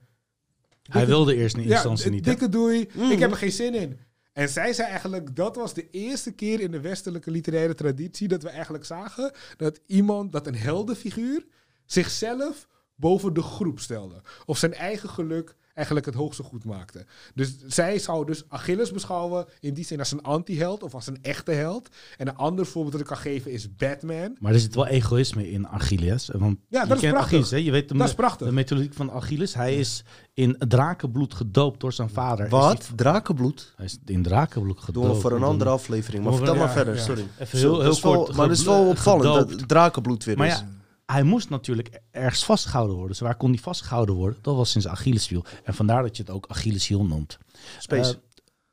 Hij 0.84 1.06
wilde 1.06 1.36
eerst 1.36 1.56
in 1.58 1.64
Ja, 1.64 1.74
instantie 1.74 2.12
niet. 2.12 2.24
dikke 2.24 2.50
doei. 2.50 2.90
Mhm. 2.94 3.12
Ik 3.12 3.20
heb 3.20 3.32
er 3.32 3.38
geen 3.38 3.52
zin 3.52 3.74
in. 3.74 4.00
En 4.34 4.50
zij 4.50 4.74
zei 4.74 4.90
eigenlijk, 4.90 5.36
dat 5.36 5.56
was 5.56 5.74
de 5.74 5.90
eerste 5.90 6.32
keer 6.32 6.60
in 6.60 6.72
de 6.72 6.82
westelijke 6.82 7.32
literaire 7.32 7.76
traditie 7.76 8.28
dat 8.28 8.44
we 8.44 8.50
eigenlijk 8.50 8.86
zagen 8.86 9.32
dat 9.58 9.80
iemand, 9.86 10.32
dat 10.32 10.48
een 10.48 10.56
heldenfiguur, 10.56 11.46
zichzelf 11.86 12.68
boven 12.96 13.34
de 13.34 13.42
groep 13.42 13.80
stelde. 13.80 14.22
Of 14.46 14.58
zijn 14.58 14.74
eigen 14.74 15.10
geluk 15.10 15.56
eigenlijk 15.74 16.06
het 16.06 16.16
hoogste 16.16 16.44
goed 16.44 16.66
maakte. 16.66 17.06
Dus 17.36 17.56
zij 17.68 18.00
zou 18.00 18.26
dus 18.26 18.44
Achilles 18.48 18.92
beschouwen 18.92 19.46
in 19.60 19.74
die 19.74 19.86
zin 19.86 20.00
als 20.00 20.12
een 20.12 20.22
anti-held 20.22 20.84
of 20.84 20.94
als 20.94 21.08
een 21.08 21.18
echte 21.22 21.52
held. 21.52 21.90
En 22.18 22.28
een 22.28 22.36
ander 22.36 22.66
voorbeeld 22.66 22.92
dat 22.92 23.02
ik 23.02 23.08
kan 23.08 23.18
geven 23.18 23.52
is 23.52 23.76
Batman. 23.76 24.38
Maar 24.40 24.54
er 24.54 24.60
zit 24.60 24.76
wel 24.76 24.88
egoïsme 24.88 25.52
in 25.52 25.68
Achilles. 25.68 26.30
Want 26.34 26.58
Ja, 26.70 26.82
je 26.82 26.88
dat 26.88 26.96
is 26.98 27.02
kent 27.04 27.14
prachtig. 27.14 27.34
Achilles, 27.40 27.52
hè? 27.52 27.58
Je 27.58 27.72
weet 27.72 27.90
de, 27.90 27.98
Dat 27.98 28.08
is 28.08 28.14
prachtig. 28.14 28.48
de 28.48 28.54
methodiek 28.54 28.94
van 28.94 29.12
Achilles. 29.12 29.54
Hij 29.54 29.76
is 29.78 30.04
in 30.34 30.56
drakenbloed 30.68 31.34
gedoopt 31.34 31.80
door 31.80 31.94
zijn 31.94 32.10
vader. 32.10 32.50
Wat? 32.50 32.88
hij- 32.88 32.96
Drakenbloed? 32.96 33.74
Hij 33.76 33.86
is 33.86 33.98
in 34.06 34.24
drakenbloed 34.24 34.80
gedoopt. 34.80 35.06
Doen 35.08 35.16
we 35.16 35.22
voor 35.22 35.32
een 35.32 35.44
andere 35.44 35.70
aflevering. 35.70 36.24
Maar 36.24 36.34
vertel 36.34 36.56
maar 36.56 36.72
verder, 36.72 36.96
ja. 36.96 37.02
sorry. 37.02 37.28
Even 37.40 37.58
heel, 37.60 37.82
heel 37.82 38.00
wel- 38.02 38.16
kort. 38.24 38.36
Maar 38.36 38.48
dat 38.48 38.58
is 38.58 38.64
wel 38.64 38.88
opvallend, 38.88 39.26
gedoopt. 39.34 39.60
dat 39.60 39.68
drakenbloed 39.68 40.24
weer 40.24 40.38
Maar 40.38 40.48
is. 40.48 40.54
ja, 40.54 40.68
hij 41.06 41.24
moest 41.24 41.50
natuurlijk 41.50 42.02
ergens 42.12 42.46
vastgehouden 42.46 42.96
worden. 42.96 43.12
Dus 43.12 43.22
waar 43.22 43.36
kon 43.38 43.50
hij 43.50 43.60
vastgehouden 43.60 44.16
worden? 44.16 44.40
Dat 44.42 44.56
was 44.56 44.72
sinds 44.72 44.88
Achilleshiel. 44.88 45.46
En 45.64 45.74
vandaar 45.74 46.02
dat 46.02 46.18
je 46.18 46.24
het 46.24 46.32
ook 46.32 46.46
Achilleshiel 46.48 47.06
noemt. 47.06 47.38
Space. 47.80 48.12
Eh, 48.12 48.18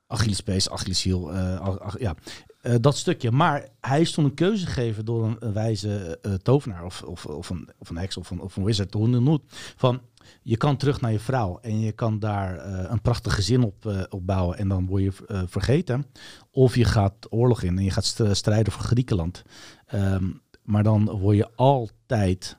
Achillespees, 0.06 0.70
Achilleshiel, 0.70 1.32
ach- 1.32 1.78
ach- 1.80 1.98
ja. 2.00 2.14
Eh, 2.60 2.74
dat 2.80 2.96
stukje. 2.96 3.30
Maar 3.30 3.68
hij 3.80 4.00
is 4.00 4.12
toen 4.12 4.24
een 4.24 4.34
keuze 4.34 4.66
gegeven 4.66 5.04
door 5.04 5.24
een, 5.24 5.36
een 5.38 5.52
wijze 5.52 6.18
tovenaar 6.42 6.84
of, 6.84 7.02
of, 7.02 7.26
of, 7.26 7.50
een, 7.50 7.68
of 7.78 7.90
een 7.90 7.96
heks 7.98 8.16
of 8.16 8.30
een, 8.30 8.40
of 8.40 8.56
een 8.56 8.64
wizard, 8.64 8.92
hoe 8.94 9.10
het 9.10 9.22
noemt. 9.22 9.42
Van, 9.76 10.00
je 10.42 10.56
kan 10.56 10.76
terug 10.76 11.00
naar 11.00 11.12
je 11.12 11.20
vrouw 11.20 11.58
en 11.62 11.80
je 11.80 11.92
kan 11.92 12.18
daar 12.18 12.64
een 12.90 13.00
prachtig 13.02 13.34
gezin 13.34 13.62
op, 13.62 14.06
opbouwen 14.08 14.58
en 14.58 14.68
dan 14.68 14.86
word 14.86 15.02
je 15.02 15.44
vergeten. 15.48 16.06
Of 16.50 16.74
je 16.74 16.84
gaat 16.84 17.14
oorlog 17.28 17.62
in 17.62 17.78
en 17.78 17.84
je 17.84 17.90
gaat 17.90 18.04
st- 18.04 18.22
strijden 18.36 18.72
voor 18.72 18.82
Griekenland. 18.82 19.42
Ehm, 19.86 20.30
maar 20.70 20.82
dan 20.82 21.10
word 21.10 21.36
je 21.36 21.48
altijd 21.54 22.58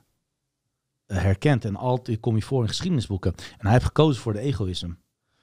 eh, 1.06 1.16
herkend 1.16 1.64
en 1.64 1.76
altijd 1.76 2.20
kom 2.20 2.36
je 2.36 2.42
voor 2.42 2.62
in 2.62 2.68
geschiedenisboeken. 2.68 3.32
En 3.36 3.58
hij 3.58 3.72
heeft 3.72 3.84
gekozen 3.84 4.22
voor 4.22 4.32
de 4.32 4.38
egoïsme. 4.38 4.96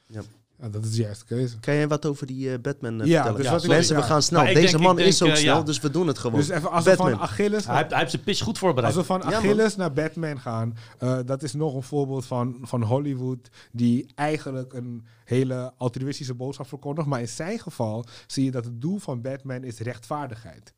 Ja, 0.07 0.69
dat 0.69 0.85
is 0.85 0.91
de 0.95 1.01
juiste 1.01 1.25
keuze. 1.25 1.59
Kan 1.59 1.73
jij 1.73 1.87
wat 1.87 2.05
over 2.05 2.27
die 2.27 2.51
eh, 2.53 2.59
Batman 2.59 3.01
eh, 3.01 3.07
Ja, 3.07 3.23
vertellen? 3.23 3.51
dus 3.53 3.61
Ja, 3.63 3.67
Mensen, 3.67 3.95
ja. 3.95 4.01
we 4.01 4.07
gaan 4.07 4.21
snel. 4.21 4.39
Maar 4.39 4.49
ik 4.49 4.55
Deze 4.55 4.71
denk- 4.71 4.83
man 4.83 4.99
is 4.99 5.21
eh, 5.21 5.35
snel, 5.35 5.55
ja. 5.57 5.61
dus 5.61 5.79
we 5.79 5.89
doen 5.89 6.07
het 6.07 6.17
gewoon. 6.17 6.39
Dus 6.39 6.49
even 6.49 6.71
als 6.71 6.83
we 6.85 6.95
van 6.95 7.19
Achilles 7.19 7.65
Hij 7.65 7.77
heeft, 7.77 7.89
hij 7.89 7.99
heeft 7.99 8.11
zijn 8.11 8.23
pitch 8.23 8.43
goed 8.43 8.57
voorbereid. 8.57 8.95
Als 8.95 9.07
we 9.07 9.13
van 9.13 9.29
Ja. 9.29 9.37
Achilles 9.37 9.75
naar 9.75 9.93
Batman 9.93 10.39
gaan, 10.39 10.77
eh, 10.97 11.19
dat 11.25 11.43
is 11.43 11.53
nog 11.53 11.75
een 11.75 11.83
voorbeeld 11.83 12.25
van, 12.25 12.57
van 12.61 12.83
Hollywood 12.83 13.49
die 13.71 14.11
eigenlijk 14.15 14.73
een 14.73 15.05
hele 15.23 15.73
altruïstische 15.77 16.33
boodschap 16.33 16.67
verkondigt. 16.67 17.07
Maar 17.07 17.19
in 17.19 17.27
zijn 17.27 17.59
geval 17.59 18.05
zie 18.27 18.43
je 18.45 18.51
dat 18.51 18.65
het 18.65 18.81
doel 18.81 18.97
van 18.97 19.21
Batman 19.21 19.63
is 19.63 19.79
rechtvaardigheid. 19.79 20.73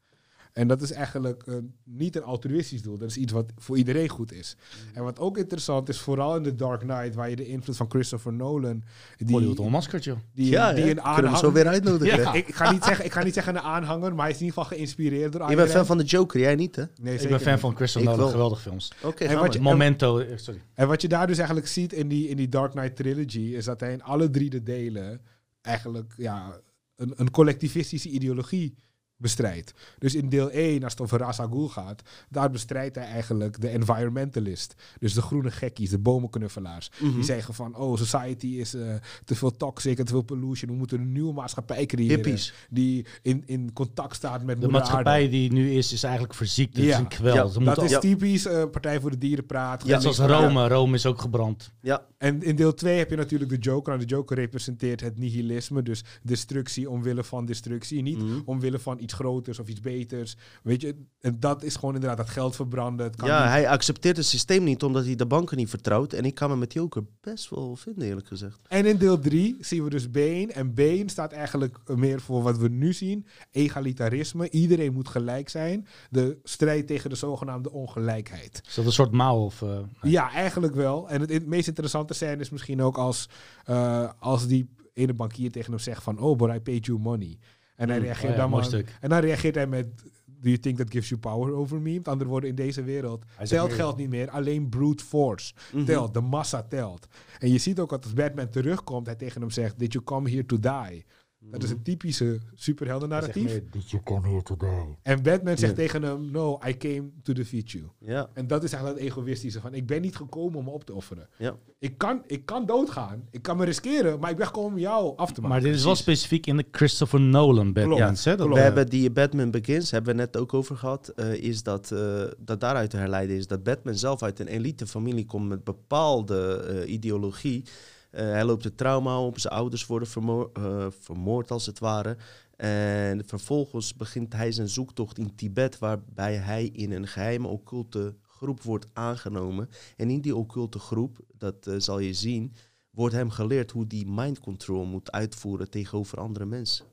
En 0.54 0.68
dat 0.68 0.82
is 0.82 0.92
eigenlijk 0.92 1.44
eh, 1.48 1.56
niet 1.84 2.16
een 2.16 2.24
altruïstisch 2.24 2.82
doel. 2.82 2.98
Dat 2.98 3.10
is 3.10 3.18
iets 3.18 3.32
wat 3.32 3.52
voor 3.58 3.78
iedereen 3.78 4.10
goed 4.10 4.32
is. 4.34 4.56
Mm. 4.90 4.96
En 4.96 5.04
wat 5.04 5.20
ook 5.20 5.38
interessant 5.38 5.90
is, 5.90 6.00
vooral 6.00 6.36
in 6.36 6.44
The 6.44 6.56
Dark 6.56 6.80
Knight, 6.80 7.16
waar 7.16 7.30
je 7.30 7.36
de 7.36 7.48
invloed 7.48 7.78
van 7.78 7.90
Christopher 7.90 8.34
Nolan... 8.34 8.84
Die, 9.18 9.36
Hollywood 9.36 9.60
onmaskerd, 9.60 10.04
joh. 10.04 10.18
die, 10.34 10.50
ja, 10.50 10.74
die 10.74 10.78
een 10.78 10.86
kunnen 10.86 11.04
we 11.04 11.10
aanhanger... 11.10 11.38
zo 11.38 11.52
weer 11.52 11.68
uitnodigen. 11.68 12.22
Ja. 12.22 12.34
Ik, 12.34 12.48
ik, 12.48 12.56
ga 12.56 12.72
niet 12.72 12.84
zeggen, 12.84 13.06
ik 13.06 13.12
ga 13.12 13.24
niet 13.24 13.34
zeggen 13.34 13.56
een 13.56 13.62
aanhanger, 13.62 14.16
maar 14.16 14.26
hij 14.26 14.34
is 14.34 14.40
in 14.40 14.46
ieder 14.46 14.62
geval 14.62 14.78
geïnspireerd 14.78 15.32
door 15.32 15.50
Je 15.50 15.56
bent 15.56 15.72
fan 15.72 15.86
van 15.86 15.98
de 15.98 16.04
Joker, 16.04 16.40
jij 16.40 16.56
niet 16.56 16.76
hè? 16.76 16.84
Nee, 17.02 17.20
Ik 17.20 17.30
ben 17.30 17.40
fan 17.40 17.52
niet. 17.52 17.62
van 17.62 17.76
Christopher 17.76 18.10
Nolan, 18.10 18.24
wel. 18.24 18.32
geweldige 18.32 18.62
films. 18.62 18.92
Oké, 19.04 19.24
En 19.24 19.40
wat 19.40 19.54
je- 19.54 19.62
Momento, 19.62 20.20
eh, 20.20 20.38
sorry. 20.38 20.62
En 20.74 20.88
wat 20.88 21.02
je 21.02 21.08
daar 21.08 21.28
dus 21.28 21.38
eigenlijk 21.38 21.68
ziet 21.68 21.94
in 21.94 22.08
die, 22.08 22.28
in 22.28 22.38
die 22.38 22.50
Dark 22.50 22.72
Knight 22.72 22.96
trilogy, 22.96 23.40
is 23.56 23.66
dat 23.66 23.80
hij 23.80 23.92
in 23.92 24.04
alle 24.04 24.30
drie 24.30 24.50
de 24.50 24.64
delen 24.64 25.22
eigenlijk 25.62 26.14
ja, 26.18 26.60
een, 26.96 27.14
een 27.16 27.32
collectivistische 27.32 28.10
ideologie 28.10 28.76
bestrijdt. 29.22 29.74
Dus 29.98 30.16
in 30.16 30.30
deel 30.30 30.50
1, 30.52 30.84
als 30.84 30.92
het 30.92 31.02
over 31.02 31.20
Ra's 31.20 31.40
al 31.40 31.48
Ghul 31.48 31.68
gaat, 31.70 32.02
daar 32.30 32.52
bestrijdt 32.52 32.96
hij 32.96 33.06
eigenlijk 33.06 33.62
de 33.62 33.68
environmentalist. 33.68 34.76
Dus 35.00 35.14
de 35.14 35.22
groene 35.22 35.52
gekkies, 35.52 35.90
de 35.90 35.98
bomenknuffelaars. 36.00 36.92
Mhm. 37.00 37.14
Die 37.14 37.24
zeggen 37.24 37.54
van, 37.54 37.76
oh, 37.76 37.98
society 37.98 38.48
is 38.48 38.74
eh, 38.74 38.94
te 39.26 39.36
veel 39.36 39.58
toxic 39.58 40.00
en 40.00 40.06
te 40.06 40.12
veel 40.12 40.22
pollution. 40.22 40.72
We 40.72 40.78
moeten 40.78 41.00
een 41.00 41.12
nieuwe 41.12 41.34
maatschappij 41.34 41.86
creëren. 41.86 42.16
Hippies. 42.16 42.54
Die 42.70 43.06
in, 43.22 43.44
in 43.46 43.74
contact 43.74 44.16
staat 44.16 44.44
met 44.44 44.56
De 44.56 44.62
moeder 44.62 44.72
maatschappij 44.72 45.14
aarde. 45.14 45.30
die 45.30 45.52
nu 45.52 45.72
is, 45.72 45.94
is 45.94 46.04
eigenlijk 46.04 46.34
verziekt. 46.34 46.78
Ja. 46.78 46.84
is 46.84 46.96
een 46.98 47.08
kwel. 47.08 47.36
Ja, 47.36 47.48
Ze 47.48 47.64
Dat 47.64 47.84
is 47.84 47.92
Ja. 47.92 48.00
typisch 48.00 48.46
eh, 48.46 48.64
Partij 48.72 49.00
voor 49.00 49.10
de 49.12 49.18
Dierenpraat. 49.18 49.86
Net 49.86 50.02
zoals 50.02 50.20
Rome. 50.20 50.68
Rome 50.68 50.96
is 50.96 51.06
ook 51.06 51.22
gebrand. 51.22 51.72
Ja, 51.82 52.06
En 52.18 52.44
in 52.44 52.56
deel 52.56 52.74
2 52.74 52.98
heb 52.98 53.10
je 53.10 53.16
natuurlijk 53.16 53.50
de 53.52 53.58
Joker. 53.58 53.94
Nou, 53.94 54.06
de 54.06 54.14
Joker 54.14 54.38
representeert 54.38 55.02
het 55.02 55.18
nihilisme. 55.18 55.84
Dus 55.84 56.04
destructie 56.24 56.90
omwille 56.90 57.24
van 57.24 57.46
destructie. 57.46 58.02
Niet 58.02 58.18
Mhm. 58.24 58.40
omwille 58.46 58.80
van 58.80 59.00
iets 59.00 59.11
iets 59.12 59.20
groters 59.20 59.60
of 59.60 59.68
iets 59.68 59.80
beters. 59.80 60.36
Weet 60.64 60.82
je, 60.82 60.96
en 61.20 61.40
dat 61.40 61.64
is 61.64 61.76
gewoon 61.76 61.94
inderdaad 61.94 62.18
dat 62.18 62.30
geld 62.30 62.56
verbranden. 62.56 63.06
Het 63.06 63.16
kan 63.16 63.28
Ja, 63.28 63.40
niet- 63.42 63.50
hij 63.52 63.70
accepteert 63.70 64.18
het 64.18 64.26
systeem 64.26 64.64
niet 64.64 64.84
omdat 64.84 65.06
hij 65.06 65.16
de 65.16 65.26
banken 65.26 65.58
niet 65.58 65.70
vertrouwt. 65.70 66.14
En 66.14 66.26
ik 66.26 66.36
kan 66.36 66.50
me 66.50 66.56
met 66.56 66.74
Joker 66.74 67.04
best 67.22 67.50
wel 67.50 67.76
vinden, 67.76 68.08
eerlijk 68.08 68.28
gezegd. 68.28 68.60
En 68.68 68.86
in 68.86 68.98
deel 68.98 69.20
3 69.20 69.56
zien 69.60 69.84
we 69.84 69.90
dus 69.90 70.12
Bane. 70.12 70.48
En 70.54 70.74
Bane 70.74 71.04
staat 71.10 71.32
eigenlijk 71.32 71.78
meer 71.96 72.22
voor 72.22 72.42
wat 72.44 72.58
we 72.58 72.68
nu 72.70 72.94
zien. 72.94 73.26
Egalitarisme. 73.52 74.50
Iedereen 74.50 74.94
moet 74.94 75.08
gelijk 75.08 75.50
zijn. 75.50 75.88
De 76.10 76.38
strijd 76.44 76.88
tegen 76.88 77.10
de 77.10 77.16
zogenaamde 77.16 77.72
ongelijkheid. 77.72 78.62
Is 78.68 78.76
dat 78.76 78.86
een 78.86 78.92
soort 78.92 79.12
mouw? 79.12 79.38
Of, 79.38 79.62
eh, 79.62 79.80
Ja, 80.02 80.32
eigenlijk 80.32 80.76
wel. 80.76 81.10
En 81.10 81.22
het, 81.22 81.30
het 81.30 81.46
meest 81.46 81.68
interessante 81.68 82.14
scène 82.14 82.42
is 82.42 82.50
misschien 82.50 82.82
ook 82.82 82.98
als, 82.98 83.30
eh, 83.66 84.10
als 84.20 84.48
die 84.48 84.70
ene 84.94 85.14
bankier 85.14 85.52
tegen 85.52 85.72
hem 85.72 85.80
zegt 85.80 86.04
van... 86.04 86.20
Oh, 86.20 86.38
but 86.38 86.56
I 86.56 86.60
paid 86.60 86.86
you 86.86 87.00
money. 87.00 87.38
En 87.82 87.90
hij 87.90 87.98
Mm, 87.98 88.04
reageert 88.04 88.30
oh 88.32 88.36
ja, 88.36 88.42
dan 88.42 88.50
mooi 88.50 88.62
maar- 88.62 88.72
stuk. 88.72 88.98
En 89.00 89.10
dan 89.10 89.20
reageert 89.20 89.56
hij 89.56 89.68
met... 89.68 89.88
Do 90.26 90.50
you 90.50 90.60
think 90.60 90.78
that 90.78 90.92
gives 90.92 91.10
you 91.10 91.20
power 91.22 91.54
over 91.54 91.82
me? 91.82 91.94
Met 91.94 92.08
andere 92.08 92.30
woorden, 92.30 92.50
in 92.50 92.56
deze 92.56 92.84
wereld 92.84 93.26
telt 93.48 93.74
geld 93.74 93.98
niet 93.98 94.10
meer. 94.10 94.30
Alleen 94.30 94.70
brute 94.70 95.04
force 95.04 95.54
Mhm. 95.74 95.86
telt. 95.86 96.14
De 96.14 96.22
massa 96.22 96.62
telt. 96.64 97.08
En 97.40 97.52
je 97.52 97.58
ziet 97.58 97.80
ook 97.80 97.90
dat 97.90 98.04
als 98.04 98.14
Batman 98.14 98.50
terugkomt, 98.50 99.06
hij 99.06 99.16
tegen 99.16 99.42
hem 99.42 99.50
zegt... 99.50 99.80
Did 99.80 99.92
you 99.94 100.04
come 100.04 100.30
here 100.30 100.46
to 100.46 100.60
die? 100.60 101.06
Dat 101.44 101.64
is 101.64 101.70
een 101.70 101.82
typische 101.82 102.40
superhelden 102.56 103.10
narratief. 103.10 103.44
meer, 103.44 103.64
Did 103.72 103.90
you 103.90 104.04
come 104.04 104.28
here 104.28 104.42
today? 104.44 104.98
En 105.04 105.24
Batman 105.24 105.58
zegt 105.58 105.72
Ja. 105.72 105.78
tegen 105.78 106.04
hem... 106.04 106.32
No, 106.32 106.60
I 106.68 106.78
came 106.78 107.04
to 107.24 107.34
defeat 107.34 107.72
you. 107.72 107.84
Ja, 108.00 108.30
En 108.34 108.48
dat 108.48 108.64
is 108.64 108.72
eigenlijk 108.74 109.04
het 109.04 109.12
egoïstische 109.18 109.60
van... 109.62 109.74
Ik 109.74 109.86
ben 109.88 110.02
niet 110.02 110.16
gekomen 110.16 110.60
om 110.60 110.66
me 110.66 110.72
op 110.72 110.84
te 110.86 110.94
offeren. 110.94 111.28
ja. 111.38 111.56
Ik 111.80 111.98
kan, 111.98 112.24
ik 112.28 112.46
kan 112.46 112.66
doodgaan. 112.66 113.24
Ik 113.32 113.42
kan 113.42 113.58
me 113.58 113.66
riskeren, 113.66 114.20
maar 114.20 114.30
ik 114.30 114.38
ben 114.38 114.46
gekomen 114.46 114.72
om 114.72 114.80
jou 114.80 115.18
af 115.18 115.32
te 115.32 115.42
maken. 115.42 115.56
Maar 115.56 115.62
dit 115.66 115.76
is 115.76 115.84
wel 115.84 115.96
specifiek 115.96 116.48
in 116.48 116.58
de 116.58 116.66
Christopher 116.72 117.22
Nolan? 117.22 117.74
Dat, 117.74 117.84
klopt. 117.84 118.24
We 118.24 118.50
Ja. 118.50 118.56
hebben 118.56 118.90
die 118.90 119.12
Batman 119.12 119.52
Begins, 119.52 119.92
hebben 119.92 120.16
we 120.16 120.20
net 120.22 120.38
ook 120.38 120.54
over 120.54 120.78
gehad, 120.78 121.08
eh, 121.08 121.34
is 121.34 121.64
dat, 121.64 121.92
eh, 121.92 122.24
dat 122.38 122.60
daaruit 122.60 122.90
te 122.90 122.98
herleiden 122.98 123.36
is 123.36 123.48
dat 123.48 123.64
Batman 123.64 123.96
zelf 123.96 124.24
uit 124.24 124.40
een 124.40 124.48
elite 124.48 124.88
familie 124.88 125.26
komt 125.26 125.48
met 125.50 125.64
bepaalde 125.64 126.56
eh, 126.84 126.92
ideologie. 126.94 127.64
Eh, 128.12 128.26
hij 128.26 128.46
loopt 128.46 128.64
het 128.64 128.78
trauma 128.78 129.20
op, 129.22 129.40
zijn 129.40 129.54
ouders 129.54 129.86
worden 129.86 130.08
eh, 130.54 130.88
vermoord 130.90 131.52
als 131.52 131.66
het 131.66 131.80
ware. 131.80 132.18
En 132.56 133.26
vervolgens 133.26 133.96
begint 133.96 134.34
hij 134.34 134.52
zijn 134.52 134.70
zoektocht 134.70 135.18
in 135.18 135.36
Tibet, 135.36 135.80
waarbij 135.80 136.36
hij 136.36 136.66
in 136.66 136.92
een 136.92 137.08
geheime 137.08 137.48
occulte 137.48 138.16
groep 138.28 138.62
wordt 138.62 138.88
aangenomen. 138.94 139.70
En 139.98 140.10
in 140.10 140.22
die 140.22 140.36
occulte 140.36 140.80
groep, 140.80 141.18
dat 141.38 141.68
eh, 141.68 141.76
zal 141.78 142.00
je 142.00 142.14
zien, 142.14 142.54
wordt 142.90 143.16
hem 143.16 143.30
geleerd 143.30 143.72
hoe 143.72 143.88
die 143.88 144.08
mind 144.08 144.40
control 144.40 144.86
moet 144.86 145.12
uitvoeren 145.12 145.70
tegenover 145.70 146.18
andere 146.18 146.46
mensen. 146.46 146.86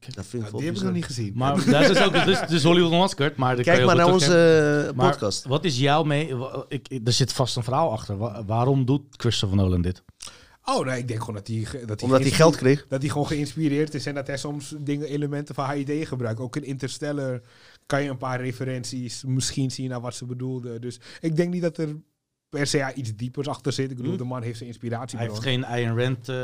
Dat 0.00 0.26
vind 0.26 0.32
ik 0.44 0.50
Nou, 0.50 0.56
die 0.56 0.66
heb 0.66 0.76
ik 0.76 0.82
nog 0.82 0.92
niet 0.92 1.04
gezien. 1.04 1.32
Maar 1.34 1.64
dat 1.70 1.90
is 1.90 2.02
ook 2.02 2.24
dus, 2.24 2.40
dus 2.48 2.62
Hollywood 2.62 2.92
Unmasked. 2.92 3.36
Maar 3.36 3.56
Kijk 3.62 3.78
je 3.78 3.84
maar 3.84 3.96
naar 3.96 4.12
onze 4.12 4.86
eh, 4.88 4.96
Maar 4.96 5.10
podcast. 5.10 5.44
Wat 5.44 5.64
is 5.64 5.78
jouw 5.78 6.02
mee? 6.02 6.34
Ik, 6.68 6.88
ik- 6.88 7.06
er 7.06 7.12
zit 7.12 7.32
vast 7.32 7.56
een 7.56 7.62
verhaal 7.62 7.92
achter. 7.92 8.16
Wa- 8.16 8.44
waarom 8.44 8.84
doet 8.84 9.02
Christopher 9.10 9.56
Nolan 9.56 9.82
dit? 9.82 10.02
Oh, 10.64 10.86
nee, 10.86 10.98
ik 10.98 11.08
denk 11.08 11.20
gewoon 11.20 11.34
dat 11.34 11.46
hij... 11.46 11.66
Dat 11.86 12.02
Omdat 12.02 12.20
hij 12.20 12.30
geld 12.30 12.56
kreeg. 12.56 12.86
Dat 12.88 13.00
hij 13.00 13.10
gewoon 13.10 13.26
geïnspireerd 13.26 13.94
is 13.94 14.06
en 14.06 14.14
dat 14.14 14.26
hij 14.26 14.36
soms 14.36 14.74
dingen, 14.78 15.08
elementen 15.08 15.54
van 15.54 15.70
HID 15.70 16.08
gebruikt. 16.08 16.40
Ook 16.40 16.56
in 16.56 16.64
Interstellar 16.64 17.40
kan 17.86 18.02
je 18.02 18.10
een 18.10 18.16
paar 18.18 18.40
referenties 18.40 19.24
misschien 19.26 19.70
zien 19.70 19.88
naar 19.88 20.00
wat 20.00 20.14
ze 20.14 20.26
bedoelden. 20.26 20.80
Dus 20.80 21.00
ik 21.20 21.36
denk 21.36 21.52
niet 21.52 21.62
dat 21.62 21.78
er 21.78 21.96
per 22.48 22.66
se 22.66 22.76
ja, 22.76 22.94
iets 22.94 23.16
diepers 23.16 23.48
achter 23.48 23.72
zit. 23.72 23.90
Ik 23.90 23.96
bedoel, 23.96 24.12
Hm. 24.12 24.18
de 24.18 24.24
man 24.24 24.42
heeft 24.42 24.56
zijn 24.56 24.68
inspiratie 24.68 25.18
Hij 25.18 25.26
heeft 25.26 25.42
geen 25.42 25.64
Iron 25.74 25.98
Rand 26.00 26.28
eh 26.28 26.34